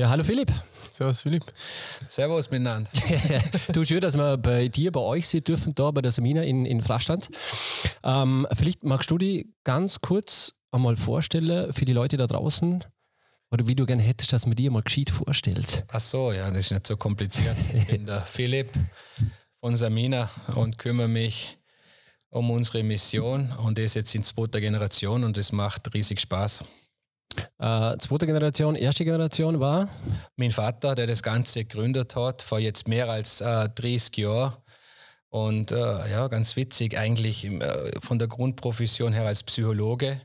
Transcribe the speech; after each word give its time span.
Ja, 0.00 0.08
hallo 0.08 0.24
Philipp. 0.24 0.50
Servus 0.92 1.20
Philipp. 1.20 1.44
Servus 2.08 2.50
miteinander. 2.50 2.90
du, 3.74 3.84
schön, 3.84 4.00
dass 4.00 4.16
wir 4.16 4.38
bei 4.38 4.68
dir, 4.68 4.90
bei 4.92 5.00
euch 5.00 5.28
sein 5.28 5.44
dürfen, 5.44 5.74
da 5.74 5.90
bei 5.90 6.00
der 6.00 6.10
Samina 6.10 6.42
in, 6.42 6.64
in 6.64 6.80
Frastand. 6.80 7.28
Ähm, 8.02 8.46
vielleicht 8.50 8.82
magst 8.82 9.10
du 9.10 9.18
dich 9.18 9.48
ganz 9.62 10.00
kurz 10.00 10.54
einmal 10.70 10.96
vorstellen 10.96 11.74
für 11.74 11.84
die 11.84 11.92
Leute 11.92 12.16
da 12.16 12.26
draußen, 12.26 12.82
oder 13.50 13.66
wie 13.66 13.74
du 13.74 13.84
gerne 13.84 14.00
hättest, 14.00 14.32
dass 14.32 14.46
man 14.46 14.56
dir 14.56 14.70
mal 14.70 14.80
gescheit 14.80 15.10
vorstellt. 15.10 15.84
Ach 15.88 16.00
so, 16.00 16.32
ja, 16.32 16.48
das 16.50 16.60
ist 16.60 16.72
nicht 16.72 16.86
so 16.86 16.96
kompliziert. 16.96 17.58
Ich 17.74 17.86
bin 17.88 18.06
der 18.06 18.20
Philipp 18.24 18.72
von 19.60 19.76
Samina 19.76 20.30
und 20.54 20.78
kümmere 20.78 21.08
mich 21.08 21.58
um 22.30 22.50
unsere 22.50 22.82
Mission 22.82 23.52
und 23.52 23.76
das 23.76 23.92
jetzt 23.92 24.14
in 24.14 24.22
zweiter 24.22 24.62
Generation 24.62 25.24
und 25.24 25.36
das 25.36 25.52
macht 25.52 25.92
riesig 25.92 26.20
Spaß. 26.20 26.64
Äh, 27.58 27.96
zweite 27.98 28.26
Generation, 28.26 28.74
erste 28.74 29.04
Generation 29.04 29.60
war? 29.60 29.88
Mein 30.36 30.50
Vater, 30.50 30.94
der 30.94 31.06
das 31.06 31.22
Ganze 31.22 31.64
gegründet 31.64 32.16
hat, 32.16 32.42
vor 32.42 32.58
jetzt 32.58 32.88
mehr 32.88 33.08
als 33.08 33.40
äh, 33.40 33.68
30 33.68 34.16
Jahren. 34.16 34.56
Und 35.28 35.70
äh, 35.70 36.10
ja, 36.10 36.26
ganz 36.26 36.56
witzig 36.56 36.98
eigentlich 36.98 37.44
äh, 37.44 37.92
von 38.00 38.18
der 38.18 38.26
Grundprofession 38.26 39.12
her 39.12 39.26
als 39.26 39.44
Psychologe 39.44 40.20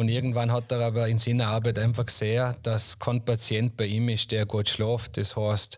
und 0.00 0.08
irgendwann 0.08 0.50
hat 0.50 0.72
er 0.72 0.80
aber 0.80 1.08
in 1.08 1.18
seiner 1.18 1.48
Arbeit 1.48 1.78
einfach 1.78 2.06
gesehen, 2.06 2.54
dass 2.62 2.98
kein 2.98 3.22
Patient 3.22 3.76
bei 3.76 3.84
ihm 3.84 4.08
ist, 4.08 4.30
der 4.30 4.46
gut 4.46 4.66
schläft. 4.66 5.18
Das 5.18 5.36
heißt, 5.36 5.76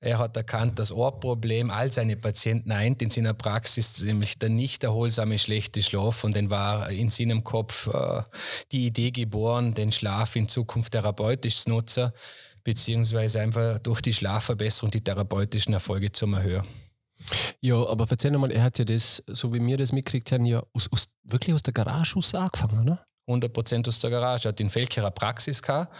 er 0.00 0.18
hat 0.18 0.36
erkannt, 0.36 0.78
dass 0.78 0.92
ein 0.92 1.18
Problem 1.18 1.70
all 1.70 1.90
seine 1.90 2.18
Patienten 2.18 2.72
eint 2.72 3.00
in 3.00 3.08
seiner 3.08 3.32
Praxis, 3.32 4.02
nämlich 4.02 4.38
der 4.38 4.50
nicht 4.50 4.84
erholsame 4.84 5.38
schlechte 5.38 5.82
Schlaf. 5.82 6.24
Und 6.24 6.36
dann 6.36 6.50
war 6.50 6.90
in 6.90 7.08
seinem 7.08 7.42
Kopf 7.42 7.86
äh, 7.86 8.22
die 8.70 8.84
Idee 8.84 9.10
geboren, 9.10 9.72
den 9.72 9.92
Schlaf 9.92 10.36
in 10.36 10.46
Zukunft 10.46 10.92
therapeutisch 10.92 11.62
zu 11.62 11.70
nutzen, 11.70 12.12
beziehungsweise 12.64 13.40
einfach 13.40 13.78
durch 13.78 14.02
die 14.02 14.12
Schlafverbesserung 14.12 14.90
die 14.90 15.00
therapeutischen 15.00 15.72
Erfolge 15.72 16.12
zu 16.12 16.26
erhöhen. 16.26 16.64
Ja, 17.62 17.76
aber 17.76 18.06
erzähl 18.10 18.30
nochmal, 18.30 18.52
er 18.52 18.62
hat 18.62 18.78
ja 18.78 18.84
das, 18.84 19.22
so 19.26 19.54
wie 19.54 19.66
wir 19.66 19.78
das 19.78 19.92
mitkriegt 19.92 20.32
haben, 20.32 20.44
ja 20.44 20.62
aus, 20.74 20.92
aus, 20.92 21.08
wirklich 21.22 21.54
aus 21.54 21.62
der 21.62 21.72
Garage 21.72 22.16
angefangen, 22.34 22.82
oder? 22.82 23.02
100% 23.26 23.88
aus 23.88 24.00
der 24.00 24.10
Garage. 24.10 24.48
Hat 24.48 24.60
in 24.60 24.70
Felkerer 24.70 25.10
Praxis 25.10 25.62
gehabt. 25.62 25.94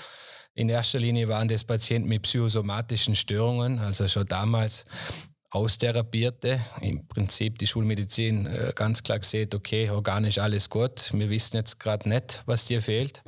In 0.55 0.69
erster 0.69 1.01
Linie 1.01 1.29
waren 1.29 1.49
das 1.49 1.65
Patienten 1.65 2.09
mit 2.09 2.23
psychosomatischen 2.23 3.17
Störungen, 3.17 3.81
also 3.81 4.07
schon 4.07 4.27
damals 4.27 4.85
austherapierte. 5.55 6.61
Im 6.81 7.07
Prinzip 7.07 7.59
die 7.59 7.67
Schulmedizin 7.67 8.47
äh, 8.47 8.73
ganz 8.75 9.03
klar 9.03 9.21
gesehen, 9.21 9.51
okay, 9.55 9.89
organisch 9.89 10.39
alles 10.39 10.69
gut. 10.69 11.13
Wir 11.13 11.31
wissen 11.31 11.57
jetzt 11.57 11.79
gerade 11.79 12.09
nicht, 12.09 12.43
was 12.47 12.67
dir 12.67 12.83
fehlt. 12.83 13.23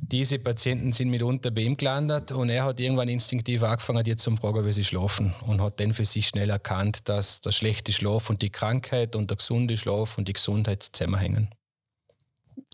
Diese 0.00 0.38
Patienten 0.38 0.92
sind 0.92 1.10
mitunter 1.10 1.50
bei 1.50 1.62
ihm 1.62 1.76
gelandet 1.76 2.32
und 2.32 2.48
er 2.48 2.64
hat 2.64 2.80
irgendwann 2.80 3.08
instinktiv 3.08 3.62
angefangen, 3.62 4.02
dir 4.02 4.16
zu 4.16 4.34
fragen, 4.36 4.66
wie 4.66 4.72
sie 4.72 4.84
schlafen 4.84 5.34
und 5.46 5.60
hat 5.60 5.78
dann 5.78 5.94
für 5.94 6.04
sich 6.04 6.26
schnell 6.26 6.50
erkannt, 6.50 7.08
dass 7.08 7.40
der 7.40 7.52
schlechte 7.52 7.92
Schlaf 7.92 8.28
und 8.28 8.42
die 8.42 8.50
Krankheit 8.50 9.14
und 9.14 9.30
der 9.30 9.36
gesunde 9.36 9.76
Schlaf 9.76 10.18
und 10.18 10.26
die 10.26 10.32
Gesundheit 10.32 10.82
zusammenhängen. 10.82 11.48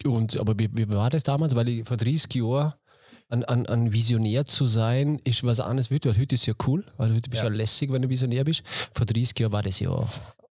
Und, 0.05 0.39
aber 0.39 0.59
wie, 0.59 0.69
wie 0.73 0.89
war 0.89 1.11
das 1.11 1.23
damals? 1.23 1.55
Weil 1.55 1.69
ich 1.69 1.87
vor 1.87 1.97
30 1.97 2.35
Jahren 2.35 2.75
ein, 3.29 3.45
ein, 3.45 3.67
ein 3.67 3.93
Visionär 3.93 4.47
zu 4.47 4.65
sein, 4.65 5.21
ist 5.25 5.45
was 5.45 5.61
anderes 5.61 5.91
weil 5.91 6.01
heute 6.05 6.35
ist 6.35 6.47
ja 6.47 6.55
cool, 6.67 6.85
weil 6.97 7.15
heute 7.15 7.29
bist 7.29 7.43
du 7.43 7.47
ja. 7.47 7.53
ja 7.53 7.57
lässig, 7.57 7.93
wenn 7.93 8.03
du 8.03 8.09
Visionär 8.09 8.45
bist. 8.45 8.63
Vor 8.93 9.07
30 9.07 9.39
Jahren 9.39 9.53
war 9.53 9.63
das 9.63 9.81
ja 9.81 9.91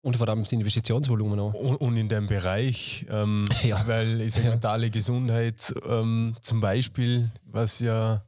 und 0.05 0.17
vor 0.17 0.29
allem 0.29 0.43
das 0.43 0.51
Investitionsvolumen 0.51 1.39
auch. 1.39 1.53
Und, 1.55 1.77
und 1.77 1.97
in 1.97 2.07
dem 2.07 2.27
Bereich, 2.27 3.07
ähm, 3.09 3.45
ja. 3.63 3.87
weil 3.87 4.21
ich 4.21 4.33
sage, 4.33 4.49
mentale 4.49 4.91
Gesundheit 4.91 5.73
ähm, 5.89 6.35
zum 6.41 6.61
Beispiel, 6.61 7.31
was 7.45 7.79
ja, 7.79 8.23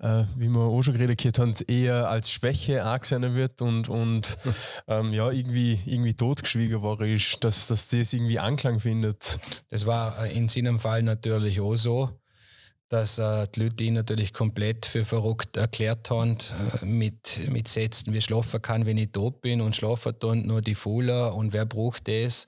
äh, 0.00 0.24
wie 0.36 0.48
wir 0.48 0.60
auch 0.60 0.82
schon 0.82 0.94
geredet 0.94 1.38
haben, 1.38 1.54
eher 1.66 2.08
als 2.08 2.30
Schwäche 2.30 2.84
angesehen 2.84 3.34
wird 3.34 3.62
und, 3.62 3.88
und 3.88 4.36
ähm, 4.88 5.12
ja, 5.12 5.30
irgendwie, 5.30 5.80
irgendwie 5.86 6.14
totgeschwiegen 6.14 6.82
war, 6.82 7.00
ist, 7.00 7.42
dass, 7.44 7.66
dass 7.66 7.88
das 7.88 8.12
irgendwie 8.12 8.38
Anklang 8.38 8.80
findet. 8.80 9.38
Das 9.70 9.86
war 9.86 10.26
in 10.26 10.48
seinem 10.48 10.78
Fall 10.78 11.02
natürlich 11.02 11.60
auch 11.60 11.76
so 11.76 12.10
dass 12.88 13.18
äh, 13.18 13.48
die 13.52 13.64
Leute 13.64 13.84
ihn 13.84 13.94
natürlich 13.94 14.32
komplett 14.32 14.86
für 14.86 15.04
verrückt 15.04 15.56
erklärt 15.56 16.08
haben, 16.10 16.36
äh, 16.80 16.84
mit, 16.84 17.48
mit 17.50 17.66
Sätzen, 17.66 18.12
wie 18.12 18.20
schlafen 18.20 18.62
kann, 18.62 18.86
wenn 18.86 18.96
ich 18.96 19.10
tot 19.10 19.40
bin 19.40 19.60
und 19.60 19.74
schlafen 19.74 20.16
tun 20.18 20.46
nur 20.46 20.62
die 20.62 20.76
Fuhler 20.76 21.34
und 21.34 21.52
wer 21.52 21.66
braucht 21.66 22.06
das. 22.06 22.46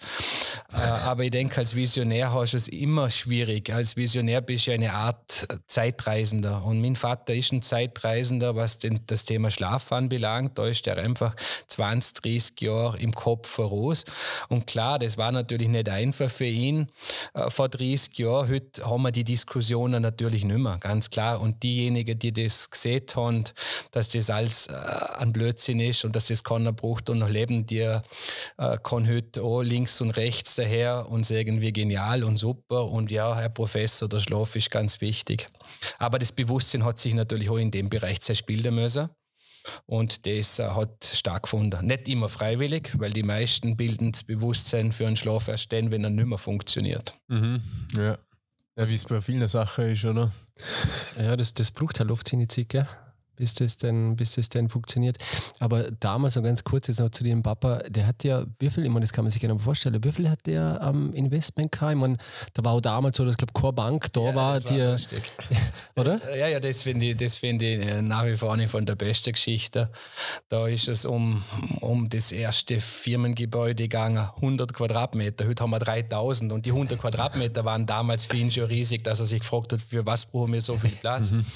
Äh, 0.73 0.77
aber 0.77 1.25
ich 1.25 1.33
denke, 1.33 1.59
als 1.59 1.75
Visionär 1.75 2.33
hast 2.33 2.53
du 2.53 2.57
es 2.57 2.69
immer 2.69 3.11
schwierig. 3.11 3.73
Als 3.73 3.97
Visionär 3.97 4.41
bist 4.41 4.69
du 4.69 4.73
eine 4.73 4.93
Art 4.93 5.49
Zeitreisender 5.67 6.65
und 6.65 6.81
mein 6.81 6.95
Vater 6.95 7.35
ist 7.35 7.53
ein 7.53 7.63
Zeitreisender, 7.63 8.55
was 8.55 8.79
den, 8.79 9.01
das 9.09 9.25
Thema 9.25 9.51
Schlaf 9.51 9.91
anbelangt. 9.91 10.57
Da 10.57 10.69
ist 10.69 10.87
er 10.87 10.99
einfach 10.99 11.35
20, 11.67 12.23
30 12.23 12.61
Jahre 12.61 12.99
im 12.99 13.13
Kopf 13.13 13.49
voraus. 13.49 14.05
Und 14.49 14.69
klar, 14.69 15.01
das 15.01 15.19
war 15.19 15.33
natürlich 15.33 15.69
nicht 15.69 15.89
einfach 15.89 16.31
für 16.31 16.47
ihn 16.47 16.87
äh, 17.35 17.51
vor 17.51 17.69
30 17.69 18.17
Jahren. 18.19 18.49
Heute 18.49 18.89
haben 18.89 19.03
wir 19.03 19.11
die 19.11 19.25
Diskussionen 19.25 20.01
natürlich 20.03 20.28
natürlich 20.29 20.45
nicht 20.45 20.59
mehr, 20.59 20.79
ganz 20.79 21.11
klar. 21.11 21.41
Und 21.41 21.63
diejenigen, 21.63 22.19
die 22.19 22.33
das 22.33 22.71
gesehen 22.71 23.05
haben, 23.17 23.45
dass 23.93 24.11
das 24.11 24.31
alles 24.31 24.67
äh, 24.67 24.75
ein 25.19 25.33
Blödsinn 25.33 25.81
ist 25.81 26.05
und 26.05 26.15
dass 26.15 26.27
das 26.27 26.45
keiner 26.45 26.73
braucht 26.73 27.09
und 27.09 27.19
noch 27.19 27.29
leben, 27.29 27.67
die 27.67 27.81
äh, 27.81 28.79
kann 28.83 29.09
heute 29.09 29.43
auch 29.43 29.63
links 29.63 30.01
und 30.01 30.11
rechts 30.11 30.57
daher 30.57 31.09
und 31.11 31.25
sagen, 31.25 31.61
wie 31.61 31.73
genial 31.73 32.25
und 32.25 32.37
super 32.37 32.91
und 32.91 33.11
ja, 33.11 33.35
Herr 33.37 33.49
Professor, 33.49 34.09
der 34.09 34.21
Schlaf 34.21 34.55
ist 34.55 34.71
ganz 34.71 35.01
wichtig. 35.01 35.47
Aber 35.99 36.19
das 36.19 36.33
Bewusstsein 36.33 36.85
hat 36.85 36.99
sich 36.99 37.15
natürlich 37.15 37.49
auch 37.49 37.57
in 37.57 37.71
dem 37.71 37.89
Bereich 37.89 38.21
zerspielen 38.21 38.75
müssen. 38.75 39.09
Und 39.87 40.27
das 40.27 40.59
äh, 40.59 40.69
hat 40.69 41.05
stark 41.05 41.43
gefunden. 41.45 41.87
Nicht 41.87 42.09
immer 42.09 42.29
freiwillig, 42.29 42.91
weil 42.99 43.11
die 43.11 43.23
meisten 43.23 43.77
bilden 43.77 44.13
das 44.13 44.25
Bewusstsein 44.25 44.93
für 44.93 45.07
einen 45.07 45.17
Schlaf 45.17 45.49
erst 45.49 45.73
dann, 45.73 45.91
wenn 45.91 46.05
er 46.05 46.11
nicht 46.11 46.27
mehr 46.27 46.39
funktioniert. 46.39 47.19
Mhm, 47.29 47.61
ja. 47.97 48.19
Ja, 48.79 48.89
wie 48.89 48.95
es 48.95 49.05
bei 49.05 49.21
vielen 49.21 49.49
Sachen 49.49 49.91
ist, 49.91 50.05
oder? 50.05 50.31
Ja, 51.19 51.37
das, 51.37 51.53
das 51.53 51.73
braucht 51.73 51.99
halt 51.99 52.13
oft 52.13 52.29
seine 52.29 52.47
Zeit, 52.47 52.69
gell? 52.69 52.87
Bis 53.39 53.55
das 53.55 53.77
denn, 53.77 54.17
bis 54.17 54.33
das 54.33 54.49
denn 54.49 54.69
funktioniert. 54.69 55.17
Aber 55.61 55.91
damals 55.93 56.35
noch 56.35 56.43
ganz 56.43 56.65
kurz 56.65 56.89
jetzt 56.89 56.99
noch 56.99 57.11
zu 57.11 57.23
dem 57.23 57.43
Papa, 57.43 57.79
der 57.89 58.07
hat 58.07 58.25
ja, 58.25 58.45
wie 58.59 58.69
viel, 58.69 58.85
ich 58.85 58.91
meine, 58.91 59.05
das 59.05 59.13
kann 59.13 59.25
man 59.25 59.31
sich 59.31 59.41
gerne 59.41 59.59
vorstellen, 59.59 60.03
wie 60.03 60.11
viel 60.13 60.29
hat 60.29 60.45
der 60.47 60.83
am 60.83 61.07
ähm, 61.07 61.13
Investment 61.15 61.71
gehabt? 61.71 61.93
Ich 61.93 61.99
meine, 61.99 62.17
da 62.55 62.65
war 62.65 62.73
auch 62.73 62.81
damals 62.81 63.17
so, 63.17 63.25
dass 63.25 63.35
ich 63.35 63.39
glaube, 63.39 63.53
Core 63.53 63.73
Bank 63.73 64.13
da 64.13 64.21
ja, 64.21 64.35
war, 64.35 64.61
die. 64.61 64.81
War 64.81 64.97
oder? 65.97 66.19
Das, 66.19 66.37
ja, 66.37 66.49
ja, 66.49 66.61
das 66.61 66.83
finde 66.83 67.07
ich, 67.07 67.17
das 67.17 67.37
find 67.37 67.63
ich 67.63 67.79
äh, 67.79 68.03
nach 68.03 68.27
wie 68.27 68.37
vor 68.37 68.53
eine 68.53 68.67
von 68.67 68.85
der 68.85 68.97
besten 68.97 69.33
Geschichten. 69.33 69.89
Da 70.49 70.67
ist 70.67 70.89
es 70.89 71.05
um, 71.05 71.45
um 71.81 72.09
das 72.09 72.33
erste 72.33 72.81
Firmengebäude 72.81 73.85
gegangen, 73.85 74.29
100 74.37 74.75
Quadratmeter. 74.75 75.47
Heute 75.47 75.63
haben 75.63 75.71
wir 75.71 75.79
3000 75.79 76.53
und 76.53 76.67
die 76.67 76.71
100 76.71 76.99
Quadratmeter 76.99 77.65
waren 77.65 77.87
damals 77.87 78.27
für 78.27 78.37
ihn 78.37 78.51
schon 78.51 78.65
riesig, 78.65 79.05
dass 79.05 79.21
er 79.21 79.27
sich 79.27 79.41
gefragt 79.41 79.73
hat, 79.73 79.81
für 79.81 80.05
was 80.05 80.27
brauchen 80.27 80.53
wir 80.53 80.61
so 80.61 80.77
viel 80.77 80.91
Platz? 80.91 81.31
Mhm. 81.31 81.47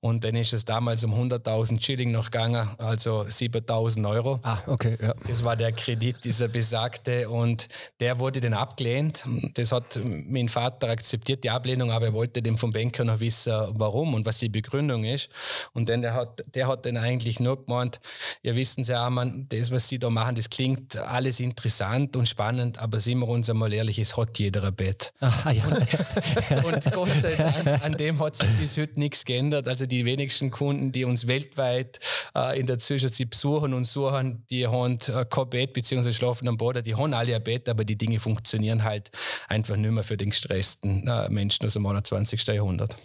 Und 0.00 0.24
dann 0.24 0.36
ist 0.36 0.52
es 0.52 0.64
damals 0.64 1.04
um 1.04 1.17
100.000 1.18 1.82
Schilling 1.82 2.12
noch 2.12 2.30
gegangen, 2.30 2.68
also 2.78 3.22
7.000 3.22 4.08
Euro. 4.08 4.40
Ah, 4.42 4.58
okay, 4.66 4.96
ja. 5.00 5.14
Das 5.26 5.44
war 5.44 5.56
der 5.56 5.72
Kredit, 5.72 6.24
dieser 6.24 6.48
besagte, 6.48 7.28
und 7.28 7.68
der 8.00 8.18
wurde 8.18 8.40
dann 8.40 8.54
abgelehnt. 8.54 9.26
Das 9.54 9.72
hat 9.72 10.00
mein 10.04 10.48
Vater 10.48 10.88
akzeptiert, 10.88 11.44
die 11.44 11.50
Ablehnung, 11.50 11.90
aber 11.90 12.06
er 12.06 12.12
wollte 12.12 12.42
dem 12.42 12.58
vom 12.58 12.72
Banker 12.72 13.04
noch 13.04 13.20
wissen, 13.20 13.52
warum 13.70 14.14
und 14.14 14.26
was 14.26 14.38
die 14.38 14.48
Begründung 14.48 15.04
ist. 15.04 15.30
Und 15.72 15.88
dann 15.88 16.02
der 16.02 16.14
hat, 16.14 16.44
der 16.54 16.66
hat 16.66 16.86
dann 16.86 16.96
eigentlich 16.96 17.40
nur 17.40 17.64
gemeint, 17.64 18.00
ja 18.42 18.54
wissen 18.54 18.84
Sie, 18.84 18.94
Arman, 18.94 19.46
das, 19.48 19.70
was 19.70 19.88
Sie 19.88 19.98
da 19.98 20.10
machen, 20.10 20.34
das 20.34 20.50
klingt 20.50 20.96
alles 20.96 21.40
interessant 21.40 22.16
und 22.16 22.28
spannend, 22.28 22.78
aber 22.78 23.00
sind 23.00 23.18
wir 23.18 23.28
uns 23.28 23.48
einmal 23.50 23.72
ehrlich, 23.72 23.98
es 23.98 24.16
hat 24.16 24.38
jeder 24.38 24.64
ein 24.64 24.74
Bett. 24.74 25.12
Aha, 25.20 25.50
ja. 25.50 25.64
und, 25.66 26.64
und 26.64 26.92
Gott 26.92 27.10
sei 27.20 27.34
Dank, 27.34 27.84
an 27.84 27.92
dem 27.92 28.18
hat 28.20 28.36
sich 28.36 28.48
bis 28.58 28.76
heute 28.78 28.98
nichts 28.98 29.24
geändert. 29.24 29.68
Also 29.68 29.86
die 29.86 30.04
wenigsten 30.04 30.50
Kunden, 30.50 30.92
die 30.92 31.04
uns 31.08 31.26
weltweit 31.26 32.00
äh, 32.34 32.58
in 32.58 32.66
der 32.66 32.78
Zwischenzeit 32.78 33.30
besuchen 33.30 33.74
und 33.74 33.84
suchen, 33.84 34.44
die 34.50 34.66
haben 34.66 34.98
äh, 35.08 35.24
kein 35.24 35.50
Bett 35.50 35.72
bzw. 35.72 36.12
schlafen 36.12 36.48
am 36.48 36.56
Boden, 36.56 36.84
die 36.84 36.94
haben 36.94 37.14
alle 37.14 37.34
ein 37.34 37.42
Bett, 37.42 37.68
aber 37.68 37.84
die 37.84 37.96
Dinge 37.96 38.18
funktionieren 38.18 38.84
halt 38.84 39.10
einfach 39.48 39.76
nicht 39.76 39.90
mehr 39.90 40.04
für 40.04 40.16
den 40.16 40.30
gestressten 40.30 41.06
äh, 41.08 41.28
Menschen 41.30 41.66
aus 41.66 41.74
dem 41.74 41.86
21. 41.86 42.46
Jahrhundert. 42.46 42.96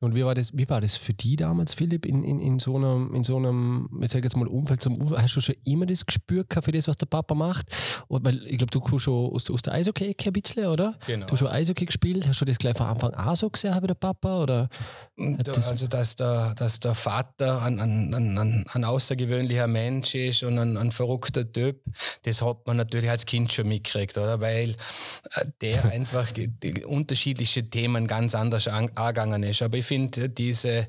Und 0.00 0.14
wie 0.14 0.24
war 0.24 0.34
das, 0.34 0.56
wie 0.56 0.68
war 0.68 0.80
das 0.80 0.96
für 0.96 1.14
die 1.14 1.36
damals, 1.36 1.74
Philipp, 1.74 2.06
in, 2.06 2.22
in, 2.22 2.38
in 2.38 2.58
so 2.58 2.76
einem, 2.76 3.14
in 3.14 3.24
so 3.24 3.36
einem, 3.36 3.88
ich 4.00 4.10
sage 4.10 4.24
jetzt 4.24 4.36
mal, 4.36 4.46
Umfeld 4.46 4.80
zum 4.80 4.96
Umfeld? 4.96 5.22
Hast 5.22 5.36
du 5.36 5.40
schon 5.40 5.56
immer 5.64 5.86
das 5.86 6.04
Gespür 6.04 6.44
für 6.48 6.72
das, 6.72 6.88
was 6.88 6.96
der 6.96 7.06
Papa 7.06 7.34
macht? 7.34 7.66
Weil 8.08 8.46
ich 8.46 8.58
glaube, 8.58 8.70
du 8.70 8.80
kommst 8.80 9.04
schon 9.04 9.32
aus, 9.32 9.50
aus 9.50 9.62
der 9.62 9.74
Eishockey-Ecke 9.74 10.30
ein 10.30 10.32
bisschen, 10.32 10.66
oder? 10.66 10.94
Genau. 11.06 11.26
Du 11.26 11.32
hast 11.32 11.38
schon 11.38 11.48
Eishockey 11.48 11.86
gespielt. 11.86 12.26
Hast 12.26 12.40
du 12.40 12.44
das 12.44 12.58
gleich 12.58 12.76
von 12.76 12.86
Anfang 12.86 13.14
an 13.14 13.34
so 13.36 13.48
gesehen 13.50 13.76
wie 13.82 13.86
der 13.86 13.94
Papa? 13.94 14.42
Oder 14.42 14.68
das 15.16 15.70
also, 15.70 15.86
dass 15.86 16.16
der, 16.16 16.54
dass 16.54 16.80
der 16.80 16.94
Vater 16.94 17.62
ein, 17.62 17.80
ein, 17.80 18.14
ein, 18.14 18.64
ein 18.68 18.84
außergewöhnlicher 18.84 19.66
Mensch 19.66 20.14
ist 20.14 20.42
und 20.42 20.58
ein, 20.58 20.76
ein 20.76 20.92
verrückter 20.92 21.50
Typ, 21.50 21.80
das 22.22 22.42
hat 22.42 22.66
man 22.66 22.76
natürlich 22.76 23.10
als 23.10 23.24
Kind 23.26 23.52
schon 23.52 23.68
mitgekriegt, 23.68 24.18
oder? 24.18 24.40
Weil 24.40 24.70
äh, 25.34 25.46
der 25.60 25.84
einfach 25.92 26.32
unterschiedliche 26.86 27.68
Themen 27.68 28.06
ganz 28.06 28.34
anders 28.34 28.68
angegangen 28.68 29.42
ist 29.42 29.53
ist. 29.56 29.62
Aber 29.62 29.76
ich 29.78 29.86
finde, 29.86 30.28
diese, 30.28 30.86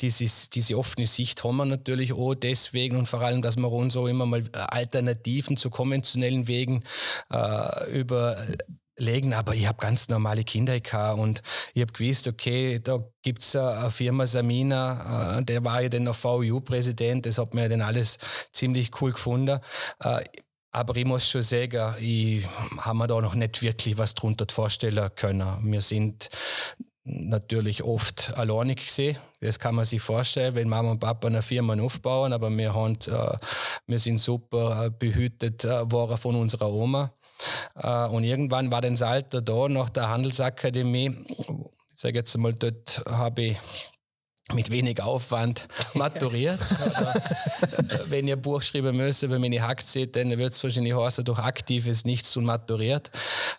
diese, 0.00 0.50
diese 0.50 0.78
offene 0.78 1.06
Sicht 1.06 1.44
haben 1.44 1.56
wir 1.56 1.64
natürlich 1.64 2.12
auch 2.12 2.34
deswegen 2.34 2.96
und 2.96 3.06
vor 3.06 3.20
allem, 3.20 3.42
dass 3.42 3.56
wir 3.56 3.70
uns 3.70 3.96
auch 3.96 4.06
immer 4.06 4.26
mal 4.26 4.44
Alternativen 4.52 5.56
zu 5.56 5.70
konventionellen 5.70 6.48
Wegen 6.48 6.84
äh, 7.32 7.90
über 7.90 8.36
legen, 8.96 9.34
aber 9.34 9.54
ich 9.54 9.66
habe 9.66 9.78
ganz 9.78 10.08
normale 10.08 10.44
Kinder 10.44 10.78
gehabt 10.78 11.18
und 11.18 11.42
ich 11.74 11.82
habe 11.82 11.92
gewusst, 11.92 12.28
okay, 12.28 12.80
da 12.80 13.04
gibt 13.22 13.42
es 13.42 13.56
eine 13.56 13.90
Firma 13.90 14.26
Samina, 14.26 15.38
äh, 15.38 15.44
der 15.44 15.64
war 15.64 15.82
ja 15.82 15.88
dann 15.88 16.04
noch 16.04 16.16
VU-Präsident, 16.16 17.26
das 17.26 17.38
hat 17.38 17.54
mir 17.54 17.68
dann 17.68 17.82
alles 17.82 18.18
ziemlich 18.52 18.90
cool 19.00 19.12
gefunden. 19.12 19.58
Äh, 20.00 20.24
aber 20.70 20.96
ich 20.96 21.04
muss 21.04 21.30
schon 21.30 21.42
sagen, 21.42 21.94
ich 22.00 22.44
habe 22.78 22.98
mir 22.98 23.06
da 23.06 23.20
noch 23.20 23.36
nicht 23.36 23.62
wirklich 23.62 23.96
was 23.96 24.14
drunter 24.14 24.46
vorstellen 24.50 25.08
können. 25.14 25.58
Wir 25.62 25.80
sind 25.80 26.28
natürlich 27.04 27.82
oft 27.82 28.32
alleinig 28.36 28.86
gesehen. 28.86 29.18
Das 29.40 29.58
kann 29.58 29.74
man 29.74 29.84
sich 29.84 30.00
vorstellen, 30.00 30.54
wenn 30.54 30.68
Mama 30.68 30.92
und 30.92 31.00
Papa 31.00 31.28
eine 31.28 31.42
Firma 31.42 31.80
aufbauen, 31.80 32.32
aber 32.32 32.50
wir, 32.50 32.74
haben, 32.74 32.98
äh, 33.06 33.36
wir 33.86 33.98
sind 33.98 34.18
super 34.18 34.90
behütet 34.90 35.64
äh, 35.64 35.90
worden 35.90 36.16
von 36.16 36.34
unserer 36.34 36.72
Oma. 36.72 37.12
Äh, 37.76 38.06
und 38.06 38.24
irgendwann 38.24 38.72
war 38.72 38.80
das 38.80 39.02
Alter 39.02 39.42
da, 39.42 39.68
nach 39.68 39.90
der 39.90 40.08
Handelsakademie. 40.08 41.14
Ich 41.92 42.00
sage 42.00 42.18
jetzt 42.18 42.36
mal, 42.38 42.54
dort 42.54 43.02
habe 43.06 43.42
ich 43.42 43.56
mit 44.52 44.70
wenig 44.70 45.02
Aufwand 45.02 45.68
maturiert. 45.94 46.60
Äh, 46.60 47.98
wenn 48.08 48.28
ihr 48.28 48.36
Buch 48.36 48.60
schreiben 48.60 48.96
müsst 48.96 49.22
über 49.22 49.38
meine 49.38 49.62
Aktien, 49.62 50.12
dann 50.12 50.36
wird 50.36 50.52
es 50.52 50.62
wahrscheinlich 50.62 50.94
heißen, 50.94 51.24
durch 51.24 51.38
aktives 51.38 52.04
Nichts 52.04 52.36
und 52.36 52.44
maturiert. 52.44 53.10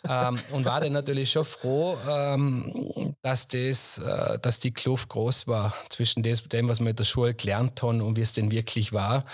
Ähm, 0.08 0.40
und 0.52 0.66
war 0.66 0.82
dann 0.82 0.94
natürlich 0.94 1.32
schon 1.32 1.44
froh, 1.44 1.98
ähm, 2.08 3.16
dass, 3.24 3.48
das, 3.48 3.98
äh, 3.98 4.38
dass 4.40 4.60
die 4.60 4.72
Kluft 4.72 5.10
groß 5.10 5.48
war 5.48 5.74
zwischen 5.90 6.22
dem, 6.22 6.70
was 6.70 6.80
wir 6.80 6.90
in 6.92 6.96
der 6.96 7.04
Schule 7.04 7.34
gelernt 7.34 7.82
haben 7.82 8.02
und 8.02 8.16
wie 8.16 8.22
es 8.22 8.34
denn 8.34 8.52
wirklich 8.52 8.94
war. 8.94 9.26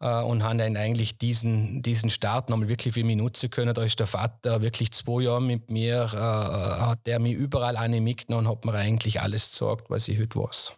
Äh, 0.00 0.20
und 0.22 0.44
haben 0.44 0.58
dann 0.58 0.76
eigentlich 0.76 1.18
diesen, 1.18 1.82
diesen 1.82 2.10
Start 2.10 2.48
nochmal 2.48 2.68
wirklich 2.68 2.94
für 2.94 3.02
mich 3.02 3.16
nutzen 3.16 3.50
können. 3.50 3.74
Da 3.74 3.82
ist 3.82 3.98
der 3.98 4.06
Vater 4.06 4.62
wirklich 4.62 4.92
zwei 4.92 5.22
Jahre 5.22 5.42
mit 5.42 5.68
mir, 5.68 6.04
äh, 6.14 6.16
hat 6.16 7.06
der 7.06 7.18
mich 7.18 7.34
überall 7.34 7.76
eine 7.76 8.00
mitgenommen 8.00 8.46
und 8.46 8.52
hat 8.52 8.64
mir 8.64 8.74
eigentlich 8.74 9.20
alles 9.20 9.50
gesagt, 9.50 9.90
was 9.90 10.06
ich 10.06 10.20
heute 10.20 10.38
weiß. 10.38 10.76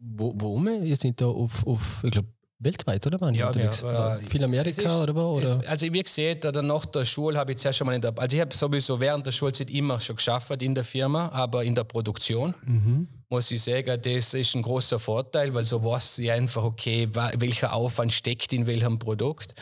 Wo, 0.00 0.32
wo 0.34 0.58
Ihr 0.58 0.96
seid 0.96 1.20
da 1.20 1.26
auf, 1.26 1.66
auf 1.66 2.02
ich 2.02 2.10
glaube, 2.10 2.28
weltweit, 2.58 3.06
oder 3.06 3.20
waren 3.20 3.34
ja, 3.34 3.48
unterwegs? 3.48 3.82
Ja, 3.82 4.16
äh, 4.16 4.20
viel 4.20 4.42
Amerika 4.44 4.82
ist, 4.82 5.02
oder 5.02 5.14
wo? 5.14 5.38
Oder? 5.38 5.60
also 5.66 5.86
wie 5.92 6.02
gesagt, 6.02 6.44
oder 6.46 6.62
nach 6.62 6.86
der 6.86 7.04
Schule 7.04 7.38
habe 7.38 7.52
ich 7.52 7.58
zuerst 7.58 7.78
schon 7.78 7.86
mal 7.86 7.94
in 7.94 8.00
der, 8.00 8.18
also 8.18 8.36
ich 8.36 8.40
habe 8.40 8.54
sowieso 8.54 8.98
während 9.00 9.26
der 9.26 9.32
Schulzeit 9.32 9.70
immer 9.70 10.00
schon 10.00 10.16
geschafft 10.16 10.62
in 10.62 10.74
der 10.74 10.84
Firma, 10.84 11.28
aber 11.30 11.64
in 11.64 11.74
der 11.74 11.84
Produktion. 11.84 12.54
Mhm 12.64 13.08
muss 13.30 13.48
ich 13.52 13.62
sagen, 13.62 13.96
das 14.02 14.34
ist 14.34 14.56
ein 14.56 14.62
großer 14.62 14.98
Vorteil, 14.98 15.54
weil 15.54 15.64
so 15.64 15.84
weiß 15.84 16.18
ich 16.18 16.32
einfach, 16.32 16.64
okay, 16.64 17.08
welcher 17.12 17.72
Aufwand 17.72 18.12
steckt 18.12 18.52
in 18.52 18.66
welchem 18.66 18.98
Produkt. 18.98 19.54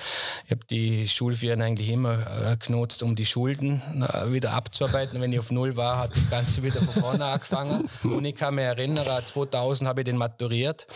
Ich 0.47 0.53
habe 0.53 0.65
die 0.71 1.07
Schulferien 1.07 1.61
eigentlich 1.61 1.91
immer 1.91 2.51
äh, 2.51 2.57
genutzt, 2.57 3.03
um 3.03 3.15
die 3.15 3.27
Schulden 3.27 3.83
äh, 4.01 4.33
wieder 4.33 4.55
abzuarbeiten. 4.55 5.21
Wenn 5.21 5.35
ich 5.35 5.39
auf 5.39 5.51
Null 5.51 5.77
war, 5.77 5.99
hat 5.99 6.17
das 6.17 6.31
Ganze 6.31 6.63
wieder 6.63 6.81
von 6.81 7.03
vorne 7.03 7.25
angefangen. 7.27 7.91
Und 8.05 8.25
ich 8.25 8.35
kann 8.35 8.55
mich 8.55 8.65
erinnern, 8.65 9.05
2000 9.05 9.87
habe 9.87 10.01
ich 10.01 10.07
den 10.07 10.17
maturiert 10.17 10.87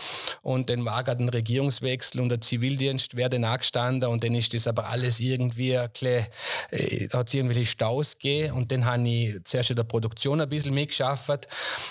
und 0.41 0.71
dann 0.71 0.83
war 0.83 1.03
gerade 1.03 1.23
ein 1.23 1.29
Regierungswechsel 1.29 2.21
und 2.21 2.29
der 2.29 2.41
Zivildienst 2.41 3.15
wäre 3.15 3.29
dann 3.29 3.43
angestanden 3.43 4.09
und 4.09 4.23
dann 4.23 4.33
ist 4.33 4.51
das 4.55 4.65
aber 4.65 4.87
alles 4.87 5.19
irgendwie 5.19 5.77
ein 5.77 5.91
bisschen, 5.91 6.25
äh, 6.71 7.07
da 7.07 7.19
hat 7.19 7.27
es 7.27 7.35
irgendwelche 7.35 7.67
Staus 7.67 8.17
gegeben 8.17 8.55
und 8.55 8.71
dann 8.71 8.83
habe 8.85 9.07
ich 9.07 9.43
zuerst 9.43 9.69
in 9.69 9.75
der 9.75 9.83
Produktion 9.83 10.41
ein 10.41 10.49
bisschen 10.49 10.73
mitgeschafft 10.73 11.47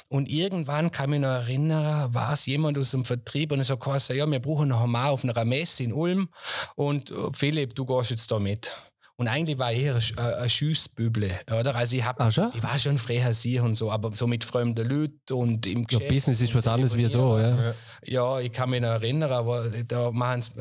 und 0.09 0.29
irgendwann 0.29 0.72
irgendwann 0.73 0.91
kann 0.91 1.11
mich 1.11 1.21
noch 1.21 1.29
erinnern, 1.29 2.15
war 2.15 2.33
es 2.33 2.47
jemand 2.47 2.79
aus 2.79 2.93
dem 2.93 3.05
Vertrieb 3.05 3.53
und 3.53 3.61
ich 3.61 3.67
so 3.67 3.77
gesagt, 3.77 4.19
ja, 4.19 4.27
wir 4.27 4.41
brauchen 4.41 4.69
noch 4.69 4.83
einmal 4.83 5.11
auf 5.11 5.25
einer 5.25 5.45
Messe 5.45 5.85
in 5.85 5.93
Ulm 5.93 6.29
und 6.77 7.11
äh, 7.11 7.15
Philipp, 7.33 7.75
du 7.75 7.85
gehst 7.85 8.11
jetzt 8.11 8.31
da 8.31 8.39
mit. 8.39 8.75
Und 9.23 9.29
eigentlich 9.29 9.57
war 9.57 9.73
ich 9.73 9.85
eher 9.85 9.95
ein, 9.95 10.35
ein 10.35 10.51
Schüssbüble, 10.51 11.31
oder? 11.47 11.77
Also 11.77 11.97
ich, 11.97 12.05
hab, 12.05 12.19
ich 12.29 12.37
war 12.37 12.77
schon 12.77 12.99
Freiherr 12.99 13.63
und 13.63 13.77
so, 13.77 13.89
aber 13.89 14.17
so 14.17 14.27
mit 14.27 14.43
fremden 14.43 14.85
Leuten 14.85 15.33
und 15.33 15.65
im 15.65 15.87
Geschäft. 15.87 16.03
Ja, 16.03 16.09
Business 16.09 16.41
ist 16.41 16.53
was 16.57 16.67
anderes 16.67 16.97
wie 16.97 17.07
so, 17.07 17.39
ja. 17.39 17.73
Ja, 18.05 18.41
ich 18.41 18.51
kann 18.51 18.71
mich 18.71 18.81
noch 18.81 18.89
erinnern, 18.89 19.31
aber 19.31 19.71
da, 19.87 20.11